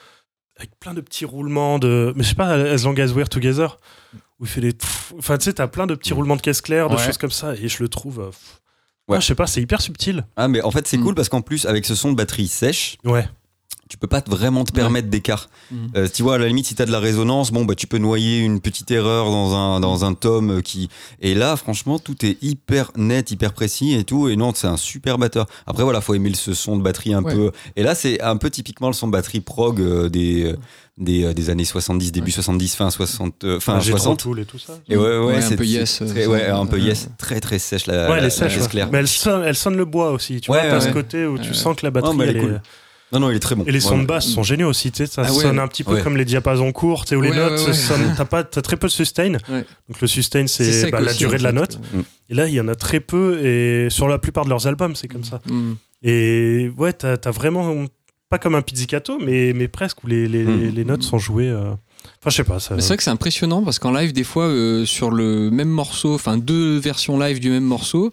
avec 0.56 0.70
plein 0.78 0.94
de 0.94 1.00
petits 1.00 1.24
roulements 1.24 1.78
de. 1.80 2.12
Mais 2.16 2.22
je 2.22 2.28
sais 2.30 2.34
pas, 2.36 2.50
As 2.50 2.84
Long 2.84 2.94
As 2.96 3.12
We're 3.12 3.28
Together, 3.28 3.78
où 4.43 4.45
il 4.45 4.49
fait 4.49 4.61
des. 4.61 4.74
Enfin, 5.16 5.38
tu 5.38 5.45
sais, 5.45 5.55
t'as 5.55 5.68
plein 5.68 5.86
de 5.86 5.95
petits 5.95 6.12
roulements 6.12 6.36
de 6.36 6.43
caisse 6.43 6.61
claire, 6.61 6.90
de 6.90 6.97
Ouais. 6.97 7.03
choses 7.07 7.16
comme 7.16 7.30
ça, 7.30 7.55
et 7.55 7.68
je 7.68 7.82
le 7.82 7.88
trouve. 7.88 8.20
euh, 8.20 8.26
pff. 8.26 8.61
Ouais. 9.09 9.16
Ah, 9.16 9.20
je 9.20 9.26
sais 9.26 9.34
pas, 9.34 9.47
c'est 9.47 9.62
hyper 9.62 9.80
subtil. 9.80 10.24
Ah, 10.36 10.49
mais 10.49 10.61
en 10.62 10.70
fait, 10.70 10.86
c'est 10.86 10.99
Mm. 10.99 11.03
cool 11.05 11.14
parce 11.14 11.28
qu'en 11.28 11.40
plus, 11.40 11.64
avec 11.66 11.84
ce 11.86 11.95
son 11.95 12.11
de 12.12 12.16
batterie 12.16 12.47
sèche, 12.49 12.99
Ouais. 13.05 13.28
tu 13.88 13.99
peux 13.99 14.07
pas 14.07 14.22
vraiment 14.26 14.64
te 14.64 14.72
permettre 14.72 15.09
d'écart. 15.09 15.49
Euh, 15.97 16.09
tu 16.12 16.22
vois, 16.22 16.36
à 16.36 16.38
la 16.38 16.47
limite, 16.49 16.66
si 16.66 16.74
t'as 16.76 16.86
de 16.86 16.93
la 16.93 17.01
résonance, 17.01 17.51
bon, 17.51 17.64
bah, 17.64 17.74
tu 17.74 17.86
peux 17.86 17.99
noyer 17.99 18.38
une 18.40 18.61
petite 18.61 18.90
erreur 18.90 19.26
dans 19.26 19.55
un, 19.55 19.80
dans 19.80 20.05
un 20.05 20.14
tome 20.14 20.62
qui. 20.62 20.88
Et 21.20 21.34
là, 21.34 21.57
franchement, 21.57 21.99
tout 21.99 22.24
est 22.24 22.38
hyper 22.43 22.93
net, 22.97 23.30
hyper 23.32 23.53
précis 23.53 23.93
et 23.95 24.05
tout. 24.05 24.28
Et 24.28 24.36
non, 24.36 24.53
c'est 24.55 24.68
un 24.68 24.76
super 24.78 25.18
batteur. 25.18 25.47
Après, 25.66 25.82
voilà, 25.82 26.01
faut 26.01 26.14
aimer 26.14 26.32
ce 26.34 26.55
son 26.55 26.76
de 26.76 26.82
batterie 26.82 27.12
un 27.12 27.22
Ouais. 27.22 27.34
peu. 27.34 27.51
Et 27.76 27.82
là, 27.82 27.95
c'est 27.95 28.20
un 28.22 28.36
peu 28.36 28.51
typiquement 28.51 28.86
le 28.86 28.95
son 28.95 29.09
de 29.09 29.12
batterie 29.12 29.40
prog 29.40 29.80
euh, 29.80 30.09
des, 30.09 30.55
des, 30.99 31.24
euh, 31.24 31.32
des 31.34 31.49
années 31.51 31.64
70, 31.64 32.12
début 32.12 32.26
Ouais. 32.26 32.32
70, 32.32 32.74
fin 32.76 32.90
60, 32.90 33.45
euh, 33.45 33.61
fin 33.61 33.80
J'ai 33.80 33.93
60. 33.93 34.20
Tool 34.20 34.40
et 34.40 34.45
tout 34.45 34.59
ça. 34.59 34.74
Et 34.88 34.97
ouais, 34.97 35.03
ouais, 35.03 35.18
Ouais, 35.26 35.34
un 35.36 35.40
c'est- 35.40 35.57
peu 35.57 35.64
yes, 35.64 36.03
très- 36.07 36.24
euh, 36.24 36.28
ouais, 36.28 36.47
un 36.49 36.66
peu 36.66 36.78
yes. 36.78 37.09
Très, 37.18 37.40
très 37.40 37.59
sèche 37.59 37.86
la, 37.86 38.11
Ouais, 38.11 38.18
elle 38.18 38.24
est 38.26 38.30
sèche. 38.30 38.59
claire. 38.68 38.88
Mais 38.93 38.99
elle 38.99 39.09
sonne, 39.09 39.43
elle 39.45 39.57
sonne 39.57 39.76
le 39.76 39.84
bois 39.86 40.11
aussi. 40.12 40.40
Tu 40.40 40.51
Ouais, 40.51 40.61
vois, 40.68 40.78
t'as 40.78 40.80
ce 40.80 40.90
côté 40.90 41.24
où 41.26 41.38
tu 41.38 41.55
sens 41.55 41.76
que 41.76 41.86
la 41.86 41.90
batterie. 41.90 42.14
Oh, 42.16 42.22
elle 42.22 42.28
est 42.28 42.30
elle 42.32 42.36
est- 42.36 42.40
cool. 42.40 42.62
Non, 43.12 43.20
non, 43.20 43.30
il 43.30 43.36
est 43.36 43.40
très 43.40 43.55
bon. 43.55 43.64
Et 43.66 43.72
les 43.72 43.80
sons 43.80 43.99
de 43.99 44.07
basse 44.07 44.26
sont 44.26 44.43
géniaux 44.43 44.68
aussi, 44.70 44.90
tu 44.90 44.99
sais, 44.99 45.07
ça 45.07 45.24
Ah 45.26 45.32
ouais. 45.34 45.43
sonne 45.43 45.59
un 45.59 45.68
petit 45.68 45.84
peu 45.84 45.95
Ouais. 45.97 46.03
comme 46.03 46.16
les 46.16 46.24
diapasons 46.24 46.72
courts, 46.72 47.05
tu 47.05 47.11
sais, 47.11 47.16
où 47.16 47.20
les 47.20 47.28
notes 47.30 47.61
ouais, 47.61 47.66
ouais. 47.66 47.72
sonnent- 47.74 48.14
t'as 48.16 48.24
pas, 48.24 48.43
t'as 48.43 48.62
très 48.62 48.78
peu 48.78 48.86
de 48.86 48.93
sustain. 48.93 49.34
Ouais. 49.51 49.66
Donc 49.88 50.01
le 50.01 50.07
sustain, 50.07 50.47
c'est 50.47 50.90
bah, 50.90 51.01
la 51.01 51.11
aussi, 51.11 51.18
durée 51.18 51.36
de 51.36 51.43
la 51.43 51.53
note. 51.53 51.78
Et 52.30 52.34
là, 52.34 52.49
il 52.49 52.55
y 52.55 52.61
en 52.61 52.68
a 52.68 52.74
très 52.74 53.01
peu, 53.01 53.38
et 53.45 53.88
sur 53.90 54.09
la 54.09 54.18
plupart 54.18 54.45
de 54.45 54.49
leurs 54.51 54.66
albums, 54.66 54.95
c'est 54.97 55.09
comme 55.09 55.24
ça. 55.24 55.40
Mm. 55.47 55.72
Et 56.05 56.70
ouais, 56.78 56.95
t'as 56.95 57.16
as 57.22 57.30
vraiment, 57.30 57.84
pas 58.33 58.39
comme 58.39 58.55
un 58.55 58.62
pizzicato, 58.62 59.18
mais, 59.20 59.53
mais 59.55 59.68
presque, 59.68 60.03
où 60.03 60.07
les, 60.07 60.26
les, 60.26 60.70
les 60.70 60.85
notes 60.85 61.03
sont 61.03 61.18
jouées. 61.18 61.49
euh, 61.51 61.74
Enfin, 62.20 62.30
je 62.30 62.37
sais 62.37 62.45
pas. 62.45 62.59
Ça... 62.59 62.74
C'est 62.80 62.87
vrai 62.89 62.97
que 62.97 63.03
c'est 63.03 63.11
impressionnant 63.11 63.62
parce 63.62 63.78
qu'en 63.78 63.93
live, 63.93 64.12
des 64.12 64.24
fois, 64.24 64.47
euh, 64.47 64.85
sur 64.87 65.11
le 65.11 65.51
même 65.51 65.68
morceau, 65.68 66.14
enfin 66.14 66.39
deux 66.39 66.78
versions 66.78 67.18
live 67.18 67.39
du 67.41 67.51
même 67.51 67.62
morceau, 67.64 68.12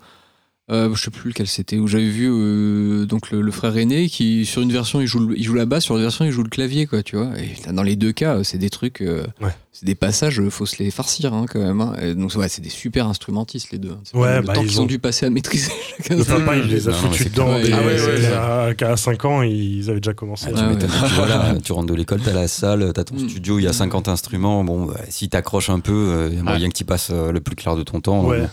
euh, 0.72 0.94
je 0.94 1.02
sais 1.04 1.12
plus 1.12 1.30
lequel 1.30 1.48
c'était, 1.48 1.78
où 1.78 1.88
j'avais 1.88 2.10
vu 2.10 2.28
euh, 2.30 3.06
donc 3.06 3.32
le, 3.32 3.42
le 3.42 3.52
frère 3.52 3.76
aîné 3.78 4.08
qui, 4.08 4.46
sur 4.46 4.62
une 4.62 4.72
version, 4.72 5.02
il 5.02 5.08
joue, 5.08 5.20
le- 5.28 5.38
il 5.38 5.44
joue 5.44 5.56
la 5.56 5.66
basse, 5.66 5.84
sur 5.86 5.96
une 5.96 6.02
version, 6.04 6.26
il 6.26 6.32
joue 6.32 6.44
le 6.44 6.50
clavier, 6.50 6.86
quoi, 6.86 7.02
tu 7.04 7.16
vois. 7.16 7.30
Et 7.40 7.72
dans 7.74 7.84
les 7.84 7.96
deux 7.96 8.12
cas, 8.12 8.44
c'est 8.44 8.58
des 8.58 8.70
trucs, 8.70 9.02
euh, 9.02 9.24
Ouais. 9.42 9.50
c'est 9.72 9.86
des 9.86 9.96
passages, 9.96 10.40
euh, 10.40 10.50
faut 10.50 10.66
se 10.66 10.82
les 10.84 10.92
farcir 10.92 11.34
hein, 11.34 11.46
quand 11.50 11.60
même. 11.60 11.82
hein. 11.82 11.96
Et 12.02 12.14
donc, 12.16 12.34
ouais, 12.36 12.48
c'est 12.50 12.62
des 12.62 12.70
super 12.70 13.08
instrumentistes, 13.08 13.72
les 13.72 13.78
deux. 13.80 13.92
hein. 13.92 14.02
Ouais, 14.20 14.38
le 14.42 14.46
bah, 14.46 14.54
temps 14.54 14.62
ils 14.62 14.68
qu'ils 14.70 14.80
ont... 14.80 14.84
ont- 14.84 14.88
dû 14.88 15.00
passer 15.00 15.26
à 15.26 15.30
maîtriser 15.30 15.72
chacun. 15.98 16.16
Le 16.18 16.24
papa, 16.24 16.56
il 16.58 16.66
les 16.68 16.88
a 16.88 16.92
foutus 16.92 17.32
dedans. 17.32 17.48
Ah 17.50 17.58
ouais, 17.58 17.74
ouais, 18.02 18.26
à- 18.28 18.74
qu'à 18.76 18.96
5 18.96 19.26
ans, 19.26 19.42
ils 19.42 19.90
avaient 19.90 20.00
déjà 20.00 20.14
commencé. 20.14 20.48
Ah, 20.56 20.70
à- 20.70 20.76
tu. 20.76 20.86
Tu 20.86 20.88
vois, 21.16 21.28
là, 21.28 21.56
tu 21.64 21.72
rentres 21.72 21.88
de 21.92 21.96
l'école, 21.96 22.20
t'as 22.24 22.34
la 22.34 22.48
salle, 22.48 22.92
t'as 22.94 23.04
ton 23.04 23.16
Mm. 23.16 23.28
studio, 23.30 23.60
il 23.60 23.64
y 23.64 23.68
a 23.68 23.74
50 23.74 24.08
instruments. 24.08 24.64
Bon, 24.64 24.86
bah, 24.86 25.00
si 25.10 25.30
t'accroches 25.30 25.70
un 25.72 25.80
peu, 25.80 26.30
il 26.32 26.38
y 26.38 26.40
a 26.40 26.44
moyen 26.44 26.70
que 26.70 26.76
tu 26.78 26.86
passes 26.86 27.10
le 27.12 27.40
plus 27.40 27.56
clair 27.56 27.76
de 27.76 27.84
ton 27.84 28.02
temps. 28.02 28.26
Ouais. 28.26 28.44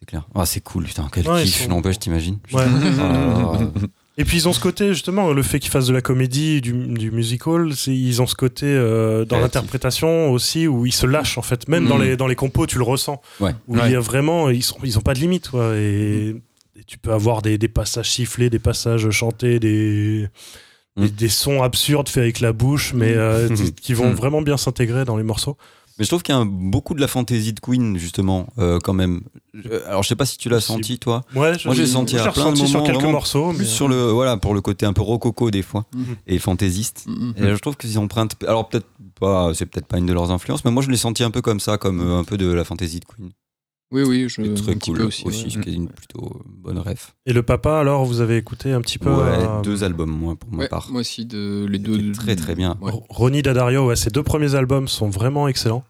C'est 0.00 0.06
clair. 0.06 0.26
Ah, 0.34 0.46
c'est 0.46 0.60
cool, 0.60 0.84
putain, 0.84 1.08
quel 1.12 1.28
Ouais, 1.28 1.42
ils 1.44 1.46
kiff, 1.52 1.64
sont- 1.64 1.68
n'empêche, 1.68 1.98
t'imagines 1.98 2.38
Ouais. 2.52 2.64
Ah, 3.00 3.58
Et 4.16 4.24
puis 4.24 4.36
ils 4.38 4.48
ont 4.48 4.52
ce 4.52 4.60
côté 4.60 4.88
justement, 4.88 5.32
le 5.32 5.42
fait 5.42 5.60
qu'ils 5.60 5.70
fassent 5.70 5.86
de 5.86 5.92
la 5.94 6.00
comédie, 6.02 6.60
du, 6.60 6.72
du 6.72 7.10
musical, 7.10 7.74
c'est- 7.74 7.94
ils 7.94 8.20
ont 8.20 8.26
ce 8.26 8.34
côté 8.34 8.66
euh, 8.66 9.24
dans 9.24 9.36
Créatif. 9.36 9.42
l'interprétation 9.54 10.30
aussi 10.30 10.66
où 10.66 10.84
ils 10.86 10.92
se 10.92 11.06
lâchent 11.06 11.38
en 11.38 11.42
fait. 11.42 11.68
Même 11.68 11.86
dans 11.86 11.98
Mm. 11.98 12.02
les 12.02 12.16
dans 12.16 12.26
les 12.26 12.34
compos, 12.34 12.66
tu 12.66 12.76
le 12.78 12.84
ressens. 12.84 13.20
Ouais. 13.40 13.54
Où 13.68 13.76
Ouais. 13.76 13.82
il 13.86 13.92
y 13.92 13.94
a 13.96 14.00
vraiment, 14.00 14.50
ils 14.50 14.62
sont 14.62 14.76
ils 14.84 14.98
ont 14.98 15.02
pas 15.02 15.14
de 15.14 15.20
limite 15.20 15.48
quoi. 15.50 15.74
Et, 15.76 16.34
et 16.76 16.84
tu 16.86 16.98
peux 16.98 17.12
avoir 17.12 17.40
des, 17.42 17.56
des 17.56 17.68
passages 17.68 18.10
sifflés, 18.10 18.50
des 18.50 18.58
passages 18.58 19.08
chantés, 19.10 19.58
des 19.60 20.28
Mm. 20.96 21.02
des, 21.04 21.10
des 21.10 21.28
sons 21.28 21.62
absurdes 21.62 22.08
faits 22.08 22.22
avec 22.22 22.40
la 22.40 22.52
bouche, 22.52 22.92
mais 22.94 23.14
euh, 23.14 23.48
qui- 23.54 23.72
qui 23.84 23.94
vont 23.94 24.10
Mm. 24.10 24.14
vraiment 24.14 24.42
bien 24.42 24.56
s'intégrer 24.56 25.04
dans 25.04 25.16
les 25.16 25.22
morceaux. 25.24 25.56
Mais 26.00 26.04
je 26.04 26.08
trouve 26.10 26.22
qu'il 26.22 26.34
y 26.34 26.38
a 26.38 26.40
un- 26.40 26.46
beaucoup 26.46 26.94
de 26.94 27.00
la 27.00 27.06
fantaisie 27.08 27.52
de 27.52 27.60
Queen, 27.60 27.98
justement, 27.98 28.48
euh, 28.58 28.78
quand 28.82 28.94
même. 28.94 29.20
Alors, 29.86 30.02
je 30.02 30.08
sais 30.08 30.16
pas 30.16 30.24
si 30.24 30.38
tu 30.38 30.48
l'as 30.48 30.60
senti, 30.62 30.98
toi. 30.98 31.22
Ouais, 31.36 31.58
je- 31.58 31.68
Moi, 31.68 31.74
j'ai 31.76 31.86
senti 31.86 32.16
à 32.16 32.22
plein 32.22 32.32
de 32.32 32.38
ressenti 32.48 32.66
sur 32.66 32.78
moments, 32.78 32.86
quelques 32.86 32.96
vraiment 33.00 33.12
morceaux. 33.12 33.50
Plus 33.50 33.58
mais- 33.58 33.64
sur 33.66 33.86
le, 33.86 34.06
voilà, 34.10 34.38
pour 34.38 34.54
le 34.54 34.62
côté 34.62 34.86
un 34.86 34.94
peu 34.94 35.02
rococo, 35.02 35.50
des 35.50 35.60
fois, 35.62 35.84
Mhm. 35.94 36.16
et 36.26 36.38
fantaisiste. 36.38 37.04
Mhm. 37.06 37.34
Et 37.36 37.42
là, 37.42 37.54
je 37.54 37.60
trouve 37.60 37.76
qu'ils 37.76 37.98
empruntent. 37.98 38.34
Alors, 38.48 38.68
peut-être 38.70 38.86
pas, 39.20 39.52
c'est 39.52 39.66
peut-être 39.66 39.86
pas 39.86 39.98
une 39.98 40.06
de 40.06 40.14
leurs 40.14 40.30
influences, 40.30 40.64
mais 40.64 40.70
moi, 40.70 40.82
je 40.82 40.88
l'ai 40.88 40.96
senti 40.96 41.22
un 41.22 41.30
peu 41.30 41.42
comme 41.42 41.60
ça, 41.60 41.76
comme 41.76 42.00
euh, 42.00 42.18
un 42.18 42.24
peu 42.24 42.38
de 42.38 42.50
la 42.50 42.64
fantaisie 42.64 43.00
de 43.00 43.04
Queen. 43.04 43.30
Oui, 43.92 44.02
oui, 44.04 44.28
je, 44.28 44.42
C'est 44.54 44.62
très 44.62 44.72
un 44.72 44.78
cool 44.78 44.98
peu 44.98 45.04
aussi, 45.04 45.26
aussi. 45.26 45.44
ouais. 45.44 45.50
ce 45.50 45.58
qui 45.58 45.70
est 45.70 45.74
une 45.74 45.88
plutôt 45.88 46.42
bonne 46.46 46.78
ref. 46.78 47.16
Et 47.26 47.32
le 47.32 47.42
papa, 47.42 47.78
alors, 47.80 48.04
vous 48.04 48.20
avez 48.20 48.36
écouté 48.36 48.70
un 48.72 48.80
petit 48.80 48.98
peu 48.98 49.10
Ouais, 49.10 49.16
euh, 49.32 49.62
deux 49.62 49.82
albums, 49.82 50.10
moi, 50.10 50.36
pour 50.36 50.52
ma 50.52 50.58
Ouais, 50.58 50.68
part. 50.68 50.88
moi 50.92 51.00
aussi, 51.00 51.26
de, 51.26 51.66
les 51.68 51.78
deux. 51.78 52.12
très, 52.12 52.36
très 52.36 52.54
bien. 52.54 52.78
Ouais. 52.80 52.92
Ronnie 53.08 53.42
Dadario, 53.42 53.86
ouais, 53.88 53.96
ses 53.96 54.10
deux 54.10 54.22
premiers 54.22 54.54
albums 54.54 54.86
sont 54.86 55.08
vraiment 55.10 55.48
excellents. 55.48 55.84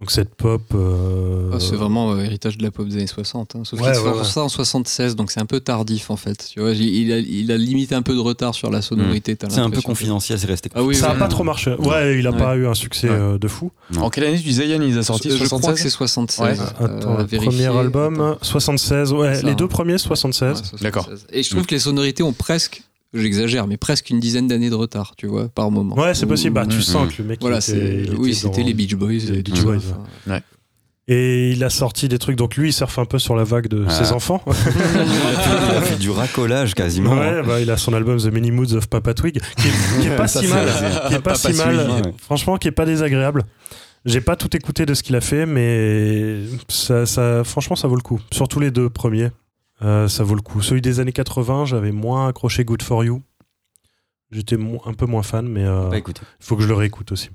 Donc 0.00 0.12
cette 0.12 0.32
pop. 0.36 0.62
euh, 0.76 1.50
Ah, 1.52 1.58
c'est 1.58 1.74
vraiment 1.74 2.12
euh, 2.12 2.22
héritage 2.22 2.56
de 2.56 2.62
la 2.62 2.70
pop 2.70 2.86
des 2.86 2.94
années 2.98 3.08
60. 3.08 3.56
hein. 3.56 3.62
Sauf 3.64 3.80
Ouais, 3.80 3.86
qu'il 3.90 3.98
ouais, 4.00 4.04
sort 4.04 4.16
ouais. 4.18 4.24
ça 4.24 4.42
en 4.44 4.48
76, 4.48 5.16
donc 5.16 5.32
c'est 5.32 5.40
un 5.40 5.44
peu 5.46 5.58
tardif 5.58 6.10
en 6.10 6.16
fait. 6.16 6.50
Tu 6.52 6.60
vois, 6.60 6.70
il, 6.72 7.12
a, 7.12 7.18
il 7.18 7.50
a 7.50 7.56
limité 7.56 7.96
un 7.96 8.02
peu 8.02 8.14
de 8.14 8.20
retard 8.20 8.54
sur 8.54 8.70
la 8.70 8.80
sonorité. 8.80 9.34
t'as 9.34 9.50
C'est 9.50 9.58
un 9.58 9.70
peu 9.70 9.80
confidentiel, 9.82 10.38
c'est 10.38 10.46
resté 10.46 10.70
Ah 10.76 10.84
oui, 10.84 10.94
ça 10.94 11.08
a 11.10 11.12
ouais. 11.14 11.18
pas 11.18 11.26
trop 11.26 11.42
marché. 11.42 11.74
Ouais, 11.80 12.16
il 12.16 12.26
a 12.28 12.30
Ouais. 12.30 12.38
pas 12.38 12.56
eu 12.56 12.68
un 12.68 12.74
succès 12.74 13.08
Ouais. 13.08 13.14
euh, 13.16 13.38
de 13.38 13.48
fou. 13.48 13.72
Non. 13.92 14.02
En 14.04 14.10
quelle 14.10 14.22
année 14.24 14.36
tu 14.38 14.44
disais 14.44 14.68
Yann, 14.68 14.82
il 14.84 14.96
a 14.96 15.02
sortis 15.02 15.30
Je- 15.30 15.36
je 15.36 15.44
crois 15.46 15.58
que 15.58 15.64
76 15.64 15.82
c'est 15.82 15.90
76. 15.90 16.60
Ouais. 16.60 16.66
euh, 16.80 16.84
Attends, 16.98 17.26
premier 17.40 17.66
album, 17.66 18.20
Attends. 18.20 18.38
76. 18.42 19.12
Ouais, 19.12 19.34
Ça, 19.34 19.42
les 19.42 19.50
hein. 19.50 19.54
deux 19.56 19.66
premiers, 19.68 19.98
76. 19.98 20.48
Ouais, 20.50 20.54
76. 20.58 20.80
D'accord. 20.80 21.10
Et 21.32 21.42
je 21.42 21.50
trouve 21.50 21.66
que 21.66 21.74
les 21.74 21.80
sonorités 21.80 22.22
ont 22.22 22.32
presque, 22.32 22.82
j'exagère, 23.14 23.66
mais 23.66 23.76
presque 23.76 24.10
une 24.10 24.20
dizaine 24.20 24.48
d'années 24.48 24.70
de 24.70 24.74
retard, 24.74 25.14
tu 25.16 25.26
vois, 25.26 25.48
par 25.48 25.70
moment. 25.70 25.96
Ouais, 25.96 26.14
c'est 26.14 26.26
possible. 26.26 26.54
Bah, 26.54 26.66
tu 26.66 26.82
sens 26.82 27.12
que 27.14 27.22
le 27.22 27.28
mec. 27.28 27.38
il 27.40 27.42
Voilà, 27.42 27.58
était- 27.58 27.66
c'est 27.66 28.02
il 28.04 28.14
oui, 28.16 28.30
était 28.30 28.38
c'était 28.38 28.62
les 28.62 28.74
Beach 28.74 28.94
Boys. 28.94 29.08
les 29.12 29.38
et 29.38 29.42
Beach 29.42 29.60
tout 29.60 29.64
Boys, 29.64 29.78
ça. 29.80 30.32
ouais. 30.32 30.42
Et 31.10 31.52
il 31.52 31.64
a 31.64 31.70
sorti 31.70 32.06
des 32.06 32.18
trucs. 32.18 32.36
Donc 32.36 32.56
lui, 32.56 32.68
il 32.68 32.72
surfe 32.72 32.98
un 32.98 33.06
peu 33.06 33.18
sur 33.18 33.34
la 33.34 33.42
vague 33.44 33.66
de 33.68 33.86
Ah. 33.88 33.90
ses 33.90 34.12
enfants. 34.12 34.42
Il 34.46 34.50
a 34.52 34.62
fait- 34.62 35.70
il 35.70 35.76
a 35.76 35.80
fait 35.80 35.96
du 35.98 36.10
racolage 36.10 36.74
quasiment. 36.74 37.12
Ouais, 37.14 37.42
bah, 37.42 37.60
il 37.62 37.70
a 37.70 37.78
son 37.78 37.94
album 37.94 38.18
The 38.18 38.26
Many 38.26 38.50
Moods 38.50 38.74
of 38.74 38.88
Papa 38.88 39.14
Twig, 39.14 39.40
qui 39.56 39.68
est, 39.68 40.00
qui 40.02 40.06
est 40.08 40.16
pas 40.16 40.28
Ça, 40.28 40.40
si 40.42 40.48
mal, 40.48 40.66
qui 41.08 41.14
est 41.14 41.16
pas 41.20 41.32
Papa 41.32 41.52
si 41.52 41.54
mal, 41.56 41.76
ouais. 41.78 42.12
franchement, 42.20 42.58
qui 42.58 42.68
est 42.68 42.72
pas 42.72 42.84
désagréable. 42.84 43.44
J'ai 44.04 44.20
pas 44.20 44.36
tout 44.36 44.54
écouté 44.54 44.84
de 44.84 44.92
ce 44.92 45.02
qu'il 45.02 45.16
a 45.16 45.22
fait, 45.22 45.46
mais 45.46 46.40
ça, 46.68 47.06
ça, 47.06 47.42
franchement, 47.42 47.74
ça 47.74 47.88
vaut 47.88 47.96
le 47.96 48.02
coup. 48.02 48.20
Surtout 48.30 48.60
les 48.60 48.70
deux 48.70 48.90
premiers, 48.90 49.30
euh, 49.82 50.08
ça 50.08 50.24
vaut 50.24 50.34
le 50.34 50.40
coup. 50.42 50.60
Celui 50.62 50.80
des 50.82 51.00
années 51.00 51.12
80, 51.12 51.66
j'avais 51.66 51.92
moins 51.92 52.28
accroché 52.28 52.64
Good 52.64 52.82
for 52.82 53.04
You. 53.04 53.22
J'étais 54.30 54.56
un 54.84 54.92
peu 54.94 55.06
moins 55.06 55.22
fan, 55.22 55.48
mais 55.48 55.62
il 55.62 55.66
Bah, 55.90 55.96
écoutez. 55.96 56.20
faut 56.40 56.56
que 56.56 56.62
je 56.62 56.68
le 56.68 56.74
réécoute 56.74 57.12
aussi. 57.12 57.30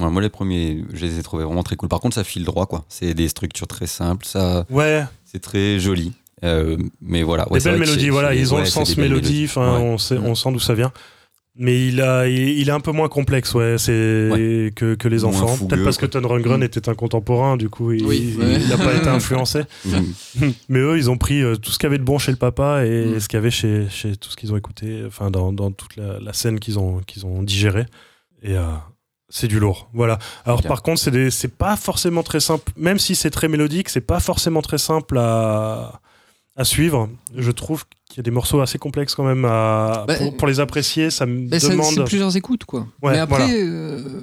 Ouais, 0.00 0.08
moi, 0.10 0.22
les 0.22 0.30
premiers, 0.30 0.84
je 0.94 1.04
les 1.04 1.18
ai 1.18 1.22
trouvés 1.22 1.44
vraiment 1.44 1.62
très 1.62 1.76
cool. 1.76 1.88
Par 1.90 2.00
contre, 2.00 2.14
ça 2.14 2.24
file 2.24 2.44
droit, 2.44 2.64
quoi. 2.66 2.84
C'est 2.88 3.12
des 3.12 3.28
structures 3.28 3.66
très 3.66 3.86
simples, 3.86 4.24
ça, 4.24 4.64
Ouais, 4.70 5.04
c'est 5.24 5.40
très 5.40 5.78
joli. 5.78 6.12
Euh, 6.44 6.76
mais 7.02 7.22
voilà. 7.22 7.46
ouais, 7.52 7.58
des 7.58 7.64
c'est 7.64 7.70
belles 7.70 7.78
mélodies, 7.80 8.08
voilà, 8.08 8.34
ils 8.34 8.52
ont 8.54 8.58
le 8.58 8.64
sens 8.64 8.96
mélodie, 8.96 9.20
mélodies. 9.30 9.44
enfin, 9.44 9.76
Ouais. 9.76 9.82
on, 9.84 9.98
sait, 9.98 10.16
on 10.18 10.34
sent 10.34 10.50
d'où 10.52 10.58
ça 10.58 10.74
vient. 10.74 10.90
Mais 11.54 11.86
il, 11.88 12.00
a, 12.00 12.26
il, 12.28 12.58
il 12.60 12.68
est 12.70 12.72
un 12.72 12.80
peu 12.80 12.92
moins 12.92 13.08
complexe, 13.10 13.52
ouais, 13.52 13.76
c'est 13.76 14.72
que, 14.74 14.94
que 14.94 15.06
les 15.08 15.18
Moins 15.18 15.42
enfants. 15.42 15.66
Peut-être 15.66 15.84
parce 15.84 15.98
que. 15.98 16.06
Ton 16.06 16.26
Rundgren 16.26 16.62
était 16.62 16.88
un 16.88 16.94
contemporain, 16.94 17.58
du 17.58 17.68
coup, 17.68 17.92
il 17.92 18.04
Oui, 18.06 18.34
il- 18.34 18.38
ouais. 18.42 18.58
il 18.62 18.68
n'a 18.68 18.78
pas 18.78 18.94
été 18.94 19.08
influencé. 19.08 19.62
Mhm. 19.84 20.52
Mais 20.70 20.78
eux, 20.78 20.96
ils 20.96 21.10
ont 21.10 21.18
pris 21.18 21.42
euh, 21.42 21.56
tout 21.56 21.70
ce 21.70 21.78
qu'il 21.78 21.84
y 21.86 21.88
avait 21.88 21.98
de 21.98 22.04
bon 22.04 22.18
chez 22.18 22.30
le 22.32 22.38
papa 22.38 22.86
et 22.86 23.04
Mm. 23.04 23.20
ce 23.20 23.28
qu'il 23.28 23.36
y 23.36 23.38
avait 23.40 23.50
chez, 23.50 23.86
chez 23.90 24.16
tout 24.16 24.30
ce 24.30 24.36
qu'ils 24.36 24.52
ont 24.52 24.56
écouté, 24.56 25.02
enfin, 25.06 25.30
dans, 25.30 25.52
dans 25.52 25.70
toute 25.70 25.96
la, 25.96 26.18
la 26.20 26.32
scène 26.32 26.58
qu'ils 26.58 26.78
ont, 26.78 27.00
qu'ils 27.06 27.26
ont 27.26 27.42
digéré. 27.42 27.84
Et 28.42 28.56
euh, 28.56 28.62
c'est 29.28 29.48
du 29.48 29.60
lourd. 29.60 29.90
Voilà. 29.92 30.18
Alors, 30.46 30.62
par 30.62 30.82
contre, 30.82 31.00
c'est 31.00 31.10
des- 31.10 31.30
c'est 31.30 31.54
pas 31.56 31.76
forcément 31.76 32.22
très 32.22 32.40
simple, 32.40 32.72
même 32.78 32.98
si 32.98 33.14
c'est 33.14 33.30
très 33.30 33.48
mélodique, 33.48 33.90
c'est 33.90 34.00
pas 34.00 34.20
forcément 34.20 34.62
très 34.62 34.78
simple 34.78 35.18
à, 35.18 36.00
à 36.56 36.64
suivre. 36.64 37.08
Je 37.36 37.50
trouve 37.50 37.84
qu'il 38.08 38.18
y 38.18 38.20
a 38.20 38.22
des 38.22 38.30
morceaux 38.30 38.60
assez 38.60 38.78
complexes 38.78 39.14
quand 39.14 39.24
même 39.24 39.44
à, 39.44 40.04
Bah, 40.06 40.14
pour, 40.16 40.36
pour 40.36 40.46
les 40.48 40.60
apprécier. 40.60 41.10
Ça 41.10 41.26
me 41.26 41.48
Mais 41.48 41.58
ça- 41.58 41.68
c'est 41.68 41.72
demande. 41.72 42.04
plusieurs 42.06 42.36
écoutes, 42.36 42.64
quoi. 42.64 42.86
Ouais, 43.02 43.12
mais 43.12 43.18
après, 43.18 43.38
voilà. 43.46 43.54
euh, 43.54 44.20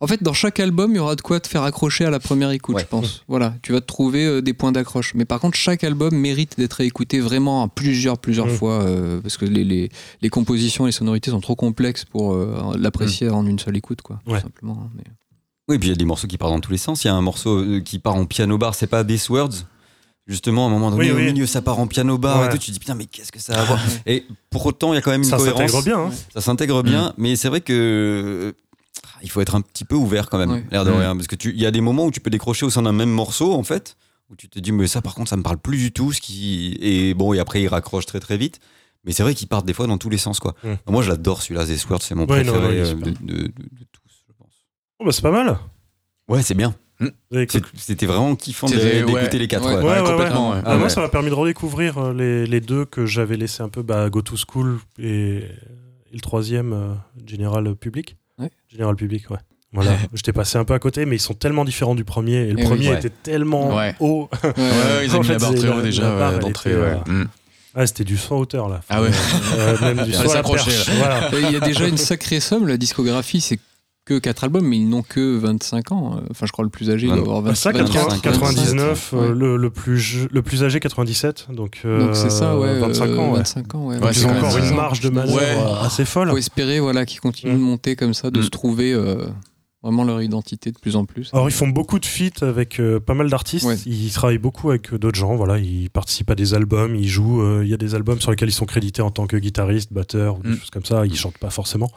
en 0.00 0.06
fait, 0.06 0.22
dans 0.22 0.32
chaque 0.34 0.58
album, 0.60 0.90
il 0.92 0.96
y 0.96 0.98
aura 0.98 1.14
de 1.16 1.20
quoi 1.22 1.38
te 1.40 1.46
faire 1.48 1.62
accrocher 1.62 2.04
à 2.04 2.10
la 2.10 2.18
première 2.20 2.50
écoute, 2.50 2.74
Ouais. 2.74 2.82
je 2.82 2.86
pense. 2.88 3.22
Voilà, 3.28 3.54
tu 3.62 3.72
vas 3.72 3.80
te 3.80 3.86
trouver 3.86 4.26
euh, 4.26 4.42
des 4.42 4.52
points 4.52 4.72
d'accroche. 4.72 5.14
Mais 5.14 5.24
par 5.24 5.40
contre, 5.40 5.56
chaque 5.56 5.82
album 5.84 6.14
mérite 6.14 6.58
d'être 6.58 6.80
écouté 6.82 7.20
vraiment 7.20 7.68
plusieurs, 7.68 8.18
plusieurs 8.18 8.48
Mm. 8.48 8.56
fois, 8.56 8.82
euh, 8.82 9.20
parce 9.22 9.36
que 9.38 9.44
les, 9.46 9.64
les, 9.64 9.90
les 10.20 10.28
compositions, 10.28 10.86
les 10.86 10.92
sonorités 10.92 11.30
sont 11.30 11.40
trop 11.40 11.56
complexes 11.56 12.04
pour 12.04 12.34
euh, 12.34 12.74
l'apprécier 12.78 13.30
en 13.30 13.46
une 13.46 13.58
seule 13.58 13.76
écoute, 13.76 14.02
quoi. 14.02 14.20
tout 14.26 14.34
simplement. 14.38 14.78
hein, 14.84 14.90
mais- 14.96 15.04
Oui, 15.68 15.78
puis 15.78 15.88
il 15.88 15.92
y 15.92 15.94
a 15.94 15.96
des 15.96 16.04
morceaux 16.04 16.26
qui 16.26 16.36
partent 16.36 16.52
dans 16.52 16.60
tous 16.60 16.72
les 16.72 16.78
sens. 16.78 17.04
Il 17.04 17.06
y 17.06 17.10
a 17.10 17.14
un 17.14 17.22
morceau 17.22 17.64
qui 17.84 17.98
part 18.00 18.16
en 18.16 18.26
piano 18.26 18.58
bar, 18.58 18.74
c'est 18.74 18.88
pas 18.88 19.04
This 19.04 19.30
Words? 19.30 19.64
Justement, 20.28 20.66
à 20.66 20.68
un 20.68 20.70
moment 20.72 20.90
donné, 20.92 21.02
Oui, 21.06 21.10
au 21.10 21.16
oui. 21.16 21.24
milieu, 21.32 21.46
ça 21.46 21.62
part 21.62 21.78
en 21.80 21.86
piano 21.88 22.16
bar 22.16 22.40
Ouais. 22.40 22.46
et 22.46 22.50
tout. 22.50 22.58
Tu 22.58 22.66
te 22.68 22.72
dis, 22.72 22.78
putain, 22.78 22.94
mais 22.94 23.06
qu'est-ce 23.06 23.32
que 23.32 23.40
ça 23.40 23.54
a 23.58 23.62
à 23.62 23.64
voir 23.64 23.80
Et 24.06 24.24
pour 24.50 24.64
autant, 24.66 24.92
il 24.92 24.96
y 24.96 24.98
a 24.98 25.02
quand 25.02 25.10
même 25.10 25.22
une 25.22 25.28
Ça 25.28 25.36
cohérence. 25.36 25.58
s'intègre 25.70 25.82
bien. 25.82 25.98
hein. 25.98 26.10
Ça 26.32 26.40
s'intègre 26.40 26.82
bien, 26.84 27.12
mais 27.18 27.34
c'est 27.34 27.48
vrai 27.48 27.60
que 27.60 27.72
euh, 27.72 28.52
il 29.22 29.30
faut 29.30 29.40
être 29.40 29.56
un 29.56 29.60
petit 29.62 29.84
peu 29.84 29.96
ouvert 29.96 30.28
quand 30.28 30.38
même, 30.38 30.50
Ouais. 30.52 30.64
l'air 30.70 30.84
de 30.84 30.90
Mm. 30.92 30.96
rien, 30.96 31.16
parce 31.16 31.26
que 31.26 31.34
tu, 31.34 31.50
il 31.50 31.60
y 31.60 31.66
a 31.66 31.72
des 31.72 31.80
moments 31.80 32.04
où 32.06 32.10
tu 32.12 32.20
peux 32.20 32.30
décrocher 32.30 32.64
au 32.64 32.70
sein 32.70 32.82
d'un 32.82 32.92
même 32.92 33.10
morceau 33.10 33.52
en 33.54 33.64
fait, 33.64 33.96
où 34.30 34.36
tu 34.36 34.48
te 34.48 34.58
dis 34.60 34.70
mais 34.72 34.86
ça 34.86 35.02
par 35.02 35.14
contre 35.16 35.28
ça 35.28 35.36
me 35.36 35.42
parle 35.42 35.58
plus 35.58 35.76
du 35.78 35.92
tout, 35.92 36.12
ce 36.12 36.20
qui 36.20 36.78
et 36.80 37.14
bon 37.14 37.32
et 37.34 37.38
après 37.40 37.60
il 37.60 37.66
raccroche 37.68 38.06
très 38.06 38.20
très 38.20 38.36
vite, 38.36 38.60
mais 39.04 39.12
c'est 39.12 39.22
vrai 39.24 39.34
qu'ils 39.34 39.48
partent 39.48 39.66
des 39.66 39.74
fois 39.74 39.86
dans 39.88 39.98
tous 39.98 40.08
les 40.08 40.18
sens 40.18 40.38
quoi. 40.38 40.54
Mm. 40.62 40.74
Moi 40.88 41.02
je 41.02 41.10
l'adore 41.10 41.42
celui-là, 41.42 41.66
The 41.66 41.76
Sword, 41.76 42.00
c'est 42.02 42.14
mon 42.14 42.26
Ouais, 42.26 42.44
non, 42.44 42.52
préféré 42.52 42.74
ouais, 42.74 42.80
euh, 42.80 42.84
super. 42.86 43.06
de, 43.06 43.10
de- 43.10 43.32
de- 43.42 43.42
de 43.48 43.86
tous, 43.90 44.24
je 44.28 44.32
pense. 44.38 44.52
Oh, 45.00 45.04
bah, 45.04 45.10
c'est 45.12 45.22
pas 45.22 45.32
mal. 45.32 45.58
Ouais, 46.28 46.42
c'est 46.42 46.54
bien. 46.54 46.74
C'est- 47.32 47.62
C'était 47.76 48.06
vraiment 48.06 48.34
kiffant 48.36 48.66
d'écouter 48.66 49.04
ouais. 49.04 49.28
les 49.38 49.48
quatre. 49.48 49.66
Ouais. 49.66 49.74
ouais. 49.76 49.82
Ouais, 49.82 50.00
ouais, 50.00 50.10
complètement. 50.10 50.50
ouais. 50.50 50.56
ouais. 50.56 50.62
Ah, 50.64 50.74
Moi, 50.74 50.84
ouais. 50.84 50.88
ça 50.90 51.00
m'a 51.00 51.08
permis 51.08 51.30
de 51.30 51.34
redécouvrir 51.34 51.98
euh, 51.98 52.12
les, 52.14 52.46
les 52.46 52.60
deux 52.60 52.84
que 52.84 53.06
j'avais 53.06 53.36
laissé 53.36 53.62
un 53.62 53.68
peu 53.68 53.82
bah, 53.82 54.08
Go 54.10 54.22
to 54.22 54.34
School 54.36 54.78
et, 54.98 55.38
et 55.38 55.44
le 56.14 56.20
troisième, 56.20 56.72
euh, 56.72 56.92
General 57.26 57.74
Public. 57.74 58.16
Ouais. 58.38 58.50
General 58.72 58.94
Public, 58.96 59.30
ouais. 59.30 59.38
Voilà, 59.74 59.92
j'étais 60.12 60.32
passé 60.34 60.58
un 60.58 60.64
peu 60.64 60.74
à 60.74 60.78
côté, 60.78 61.06
mais 61.06 61.16
ils 61.16 61.20
sont 61.20 61.34
tellement 61.34 61.64
différents 61.64 61.94
du 61.94 62.04
premier. 62.04 62.36
Et 62.48 62.52
le 62.52 62.58
Eh 62.58 62.62
oui. 62.62 62.68
premier 62.68 62.88
Ouais. 62.90 62.96
était 62.98 63.10
tellement 63.10 63.74
Ouais. 63.76 63.94
haut. 64.00 64.28
Ouais, 64.44 64.50
ils 65.04 65.16
ont 65.16 65.20
mis 65.20 65.26
fait, 65.26 65.32
la 65.34 65.38
barre 65.38 65.54
très 65.54 65.68
haut 65.68 65.80
déjà 65.82 66.38
d'entrée. 66.38 66.72
euh, 66.72 66.94
Mm. 67.06 67.24
Ah, 67.74 67.86
c'était 67.86 68.04
du 68.04 68.18
sans 68.18 68.36
hauteur, 68.38 68.68
là. 68.68 68.82
Ah 68.90 69.00
ouais. 69.00 69.08
Euh, 69.56 69.76
même 69.80 70.04
du 70.04 70.12
Fallait 70.12 70.12
saut 70.12 70.20
à 70.20 70.24
la 70.24 70.28
s'accrocher, 70.28 70.64
perche. 70.70 70.88
là. 70.88 70.94
Voilà. 71.30 71.30
Et 71.38 71.42
Il 71.46 71.52
y 71.52 71.56
a 71.56 71.60
déjà 71.60 71.88
une 71.88 71.96
sacrée 71.96 72.38
somme, 72.40 72.68
la 72.68 72.76
discographie, 72.76 73.40
c'est 73.40 73.58
que 74.04 74.18
4 74.18 74.44
albums, 74.44 74.66
mais 74.66 74.78
ils 74.78 74.88
n'ont 74.88 75.02
que 75.02 75.36
25 75.38 75.92
ans. 75.92 76.20
Enfin, 76.30 76.46
je 76.46 76.50
crois 76.52 76.64
le 76.64 76.70
plus 76.70 76.90
âgé, 76.90 77.06
il 77.06 77.10
doit 77.12 77.20
avoir 77.20 77.40
Bah, 77.42 77.50
20, 77.50 77.54
ça, 77.54 77.70
24, 77.72 78.20
80, 78.20 78.20
99, 78.22 79.12
ouais. 79.12 79.18
euh, 79.20 79.32
le, 79.34 79.56
le, 79.56 79.70
plus, 79.70 80.26
le 80.30 80.42
plus 80.42 80.64
âgé 80.64 80.80
97, 80.80 81.46
donc, 81.50 81.82
euh, 81.84 82.06
Donc 82.06 82.16
c'est 82.16 82.30
ça, 82.30 82.58
ouais. 82.58 82.80
25 82.80 83.04
euh, 83.10 83.16
ans. 83.18 83.30
Ouais. 83.32 83.38
25 83.38 83.74
ans, 83.76 83.86
ouais. 83.86 83.96
Ils 84.02 84.14
c'est 84.14 84.26
ont 84.26 84.30
encore 84.36 84.50
ça. 84.52 84.58
une 84.58 84.74
marge 84.74 85.00
de 85.00 85.08
manœuvre 85.08 85.36
Ouais. 85.36 85.56
euh, 85.56 85.84
assez 85.86 86.04
folle. 86.04 86.30
Faut 86.30 86.36
espérer 86.36 86.80
voilà, 86.80 87.06
qu'ils 87.06 87.20
continuent 87.20 87.52
Mm. 87.54 87.58
de 87.58 87.62
monter 87.62 87.96
comme 87.96 88.12
ça, 88.14 88.30
de 88.32 88.40
Mm. 88.40 88.42
se 88.42 88.48
trouver 88.48 88.92
euh, 88.92 89.24
vraiment 89.84 90.02
leur 90.04 90.20
identité 90.20 90.72
de 90.72 90.78
plus 90.80 90.96
en 90.96 91.04
plus. 91.04 91.30
Alors 91.32 91.48
ils 91.48 91.52
font 91.52 91.68
beaucoup 91.68 91.98
de 92.00 92.06
feats 92.06 92.42
avec 92.44 92.80
euh, 92.80 92.98
pas 92.98 93.14
mal 93.14 93.30
d'artistes. 93.30 93.66
Ouais. 93.66 93.76
Ils 93.86 94.10
travaillent 94.12 94.38
beaucoup 94.38 94.70
avec 94.70 94.92
euh, 94.92 94.98
d'autres 94.98 95.18
gens. 95.18 95.36
Voilà, 95.36 95.58
ils 95.58 95.90
participent 95.90 96.30
à 96.30 96.34
des 96.34 96.54
albums, 96.54 96.96
ils 96.96 97.08
jouent. 97.08 97.42
euh, 97.42 97.62
Il 97.64 97.70
y 97.70 97.74
a 97.74 97.76
des 97.76 97.94
albums 97.94 98.20
sur 98.20 98.30
lesquels 98.32 98.48
ils 98.48 98.52
sont 98.52 98.66
crédités 98.66 99.02
en 99.02 99.10
tant 99.12 99.26
que 99.28 99.36
guitariste, 99.36 99.92
batteur 99.92 100.38
ou 100.38 100.42
des 100.42 100.48
Mm. 100.50 100.56
choses 100.58 100.70
comme 100.70 100.84
ça. 100.84 101.06
Ils 101.06 101.14
chantent 101.16 101.38
pas 101.38 101.50
forcément. 101.50 101.90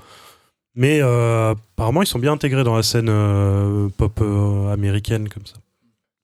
Mais 0.76 0.99
euh, 1.01 1.51
apparemment 1.73 2.01
ils 2.01 2.07
sont 2.07 2.19
bien 2.19 2.34
intégrés 2.34 2.63
dans 2.63 2.76
la 2.76 2.84
scène 2.84 3.07
euh, 3.09 3.88
pop 3.97 4.19
euh, 4.21 4.73
américaine 4.73 5.30
comme 5.30 5.45
ça. 5.45 5.55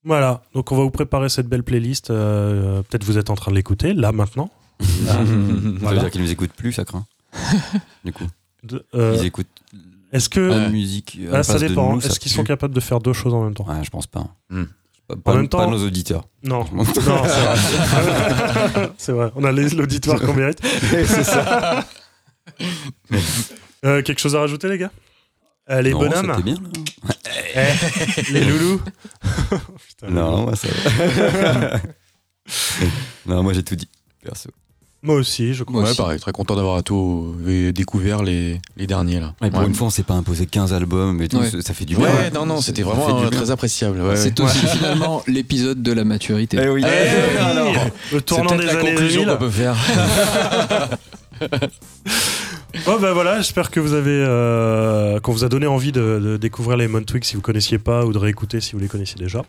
Voilà, 0.04 0.42
donc 0.54 0.72
on 0.72 0.78
va 0.78 0.84
vous 0.84 0.90
préparer 0.90 1.30
cette 1.30 1.48
belle 1.48 1.64
playlist. 1.64 2.10
euh, 2.10 2.82
Peut-être 2.84 3.04
vous 3.04 3.18
êtes 3.18 3.30
en 3.30 3.36
train 3.36 3.52
de 3.52 3.56
l'écouter 3.56 3.94
là 3.94 4.12
maintenant. 4.12 4.50
Ça 4.82 5.20
Voilà. 5.24 5.96
veut 5.96 6.00
dire 6.00 6.12
qu'ils 6.12 6.22
nous 6.22 6.32
écoutent 6.32 6.54
plus, 6.54 6.74
ça 6.74 6.86
craint. 6.86 7.06
du 8.04 8.12
coup, 8.12 8.26
De- 8.64 8.84
euh, 8.96 9.16
ils 9.20 9.26
écoutent 9.28 9.48
Est-ce 10.12 10.28
que 10.28 10.66
de 10.66 10.70
musique. 10.72 11.20
Ah, 11.30 11.34
la 11.38 11.44
ça 11.44 11.60
dépend. 11.60 12.00
ça 12.02 12.08
Est-ce 12.10 12.20
qu'ils 12.20 12.32
sont 12.32 12.44
capables 12.44 12.74
de 12.74 12.80
faire 12.80 13.00
deux 13.00 13.14
choses 13.14 13.34
en 13.34 13.44
même 13.44 13.54
temps 13.54 13.66
Ouais, 13.70 13.84
je 13.84 13.90
pense 13.92 14.08
pas. 14.08 14.26
Hmm. 14.50 14.64
Pas, 15.08 15.16
pas- 15.18 15.36
même 15.36 15.48
temps- 15.50 15.60
pas 15.60 15.68
nos 15.68 15.86
auditeurs. 15.86 16.28
Non, 16.44 16.66
non, 16.74 16.84
c'est 16.84 17.00
vrai. 17.02 18.90
c'est 18.98 19.12
vrai. 19.14 19.32
On 19.36 19.44
a 19.44 19.52
les- 19.52 19.70
l'auditoire 19.70 20.20
qu'on 20.20 20.34
mérite. 20.34 20.60
c'est 20.66 21.24
ça. 21.24 21.86
Euh, 23.86 24.02
quelque 24.04 24.20
chose 24.20 24.36
à 24.36 24.40
rajouter, 24.42 24.68
les 24.70 24.78
gars? 24.78 24.92
Euh, 25.70 25.82
Les 25.82 25.92
non, 25.92 26.00
bonhommes? 26.00 26.32
c'était 26.36 26.44
bien. 26.44 26.56
là. 26.56 27.16
Eh, 27.56 28.32
Les 28.34 28.44
loulous? 28.44 28.82
Putain, 29.88 30.10
Non, 30.10 30.44
moi 30.44 30.56
ça 30.56 30.68
va. 30.68 31.80
non, 33.26 33.44
moi 33.44 33.54
j'ai 33.54 33.64
tout 33.64 33.76
dit. 33.76 33.88
Perso. 34.24 34.50
Moi 35.04 35.16
aussi, 35.16 35.56
je 35.56 35.64
crois. 35.64 35.82
Ouais, 35.82 35.90
aussi. 35.90 35.98
pareil, 35.98 36.20
très 36.20 36.32
content 36.32 36.56
d'avoir 36.56 36.78
à 36.78 36.84
tout 36.84 37.36
euh, 37.48 37.72
découvert 37.72 38.22
les, 38.22 38.60
les 38.78 38.86
derniers 38.86 39.20
là. 39.20 39.34
Et 39.44 39.50
pour 39.50 39.62
Ouais. 39.62 39.66
une 39.68 39.74
fois, 39.74 39.88
on 39.88 39.90
s'est 39.90 40.04
pas 40.04 40.14
imposé 40.14 40.46
15 40.46 40.74
albums 40.74 41.20
et 41.22 41.28
tout. 41.28 41.38
Ouais. 41.38 41.50
ça- 41.62 41.74
fait 41.74 41.86
du 41.86 41.96
bien. 41.96 42.06
Ouais, 42.06 42.30
non, 42.32 42.46
non, 42.46 42.62
c'était 42.62 42.84
vraiment 42.84 43.24
euh, 43.24 43.30
très 43.30 43.50
appréciable. 43.50 44.00
ouais, 44.02 44.16
C'est 44.16 44.40
ouais. 44.40 44.46
aussi 44.46 44.68
finalement 44.68 45.24
l'épisode 45.28 45.82
de 45.82 45.92
la 45.92 46.04
maturité. 46.04 46.58
Eh 46.62 46.70
oui. 46.70 46.84
Eh, 46.86 47.38
alors, 47.40 47.74
le 48.14 48.22
tournant 48.22 48.56
des 48.56 48.66
la 48.66 48.74
années 48.74 48.90
conclusion 48.92 49.22
2000. 49.24 49.34
qu'on 49.38 49.40
peut 49.44 49.50
faire. 49.50 49.76
Bon 52.86 53.00
bah 53.00 53.14
voilà, 53.14 53.38
j'espère 53.38 53.70
que 53.70 53.80
vous 53.80 53.94
avez 53.94 54.10
euh, 54.26 55.20
qu'on 55.20 55.34
vous 55.34 55.44
a 55.44 55.50
donné 55.50 55.68
envie 55.68 55.92
de, 55.92 56.20
de 56.24 56.38
découvrir 56.38 56.78
les 56.78 56.88
Lemon 56.88 57.04
Twigs 57.04 57.24
si 57.26 57.36
vous 57.36 57.42
connaissiez 57.42 57.78
pas 57.78 58.06
ou 58.06 58.14
de 58.14 58.18
réécouter 58.18 58.62
si 58.62 58.74
vous 58.74 58.80
les 58.80 58.88
connaissiez 58.88 59.18
déjà. 59.20 59.44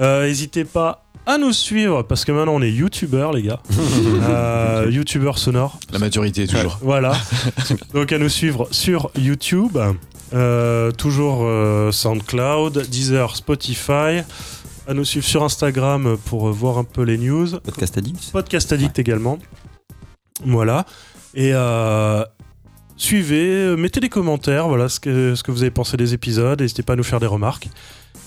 Euh, 0.00 0.26
N'hésitez 0.26 0.64
pas 0.64 1.04
à 1.26 1.36
nous 1.36 1.52
suivre 1.52 2.02
parce 2.02 2.24
que 2.24 2.32
maintenant 2.32 2.54
on 2.54 2.62
est 2.62 2.70
youtubeurs 2.70 3.32
les 3.32 3.42
gars, 3.42 3.60
euh, 4.28 4.88
youtubeurs 4.90 5.38
sonores. 5.38 5.78
La 5.92 5.98
maturité, 5.98 6.46
toujours. 6.46 6.78
Voilà. 6.80 7.12
Donc 7.94 8.12
à 8.12 8.18
nous 8.18 8.28
suivre 8.28 8.68
sur 8.70 9.10
YouTube, 9.18 9.76
euh, 10.32 10.90
toujours 10.92 11.40
euh, 11.42 11.90
SoundCloud, 11.92 12.86
Deezer, 12.88 13.36
Spotify. 13.36 14.22
À 14.86 14.92
nous 14.92 15.04
suivre 15.04 15.24
sur 15.26 15.42
Instagram 15.42 16.16
pour 16.26 16.48
euh, 16.48 16.52
voir 16.52 16.78
un 16.78 16.84
peu 16.84 17.02
les 17.02 17.16
news. 17.18 17.48
Podcast 17.60 17.98
Addict 17.98 18.30
Podcast 18.32 18.72
Addict 18.72 18.98
également. 18.98 19.38
Voilà. 20.44 20.84
Et 21.36 21.50
euh, 21.52 22.22
suivez, 23.04 23.48
euh, 23.48 23.76
mettez 23.76 24.00
des 24.00 24.08
commentaires, 24.08 24.68
voilà 24.68 24.88
ce 24.88 24.98
que, 24.98 25.34
ce 25.34 25.42
que 25.42 25.50
vous 25.50 25.62
avez 25.62 25.70
pensé 25.70 25.96
des 25.96 26.14
épisodes. 26.14 26.60
N'hésitez 26.60 26.82
pas 26.82 26.94
à 26.94 26.96
nous 26.96 27.02
faire 27.04 27.20
des 27.20 27.26
remarques. 27.26 27.68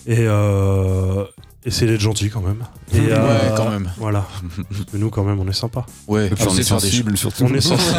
Et 0.05 0.19
euh, 0.19 1.25
essayez 1.65 1.91
d'être 1.91 2.01
gentil 2.01 2.30
quand 2.30 2.41
même. 2.41 2.63
Et, 2.93 2.99
Ouais, 2.99 3.07
euh, 3.11 3.55
quand 3.55 3.69
même. 3.69 3.89
Voilà. 3.97 4.25
Que 4.91 4.97
nous, 4.97 5.09
quand 5.09 5.23
même, 5.23 5.39
on 5.39 5.47
est 5.47 5.53
sympa. 5.53 5.86
Ouais, 6.07 6.28
Et 6.28 6.30
puis 6.30 6.45
on 6.47 6.49
sait 6.51 6.61
est 6.61 6.63
faire 6.63 6.78
des 6.78 6.84
sensible 6.88 7.17
surtout. 7.17 7.43
On 7.43 7.53
est 7.53 7.61
sensible. 7.61 7.97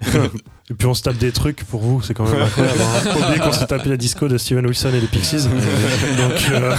Et 0.70 0.74
puis 0.74 0.86
on 0.86 0.94
se 0.94 1.02
tape 1.02 1.16
des 1.16 1.32
trucs 1.32 1.64
pour 1.64 1.80
vous, 1.80 2.02
c'est 2.02 2.14
quand 2.14 2.28
même 2.28 2.42
incroyable. 2.42 2.80
Hein. 2.80 3.00
Faut 3.12 3.18
oublier 3.24 3.40
qu'on 3.40 3.52
s'est 3.52 3.66
tapé 3.66 3.88
la 3.88 3.96
disco 3.96 4.28
de 4.28 4.36
Steven 4.38 4.64
Wilson 4.66 4.90
et 4.94 5.00
les 5.00 5.06
Pixies. 5.06 5.44
Donc 5.48 6.50
euh, 6.52 6.76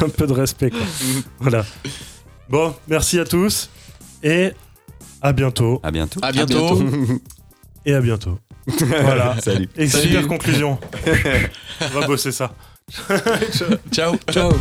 un 0.00 0.08
peu 0.08 0.26
de 0.26 0.32
respect. 0.32 0.70
Quoi. 0.70 0.80
Voilà. 1.40 1.66
Bon, 2.48 2.74
merci 2.88 3.18
à 3.18 3.24
tous 3.24 3.68
et 4.22 4.52
à 5.20 5.32
bientôt. 5.32 5.80
À 5.82 5.90
bientôt. 5.90 6.20
À 6.22 6.32
bientôt. 6.32 6.80
Et 7.86 7.94
à 7.94 8.00
bientôt. 8.00 8.38
Voilà. 8.78 9.36
Salut. 9.40 9.68
Et 9.76 9.88
Salut. 9.88 10.08
super 10.08 10.28
conclusion. 10.28 10.78
On 11.80 12.00
va 12.00 12.06
bosser 12.06 12.32
ça. 12.32 12.52
Ciao. 13.90 14.16
Ciao. 14.30 14.52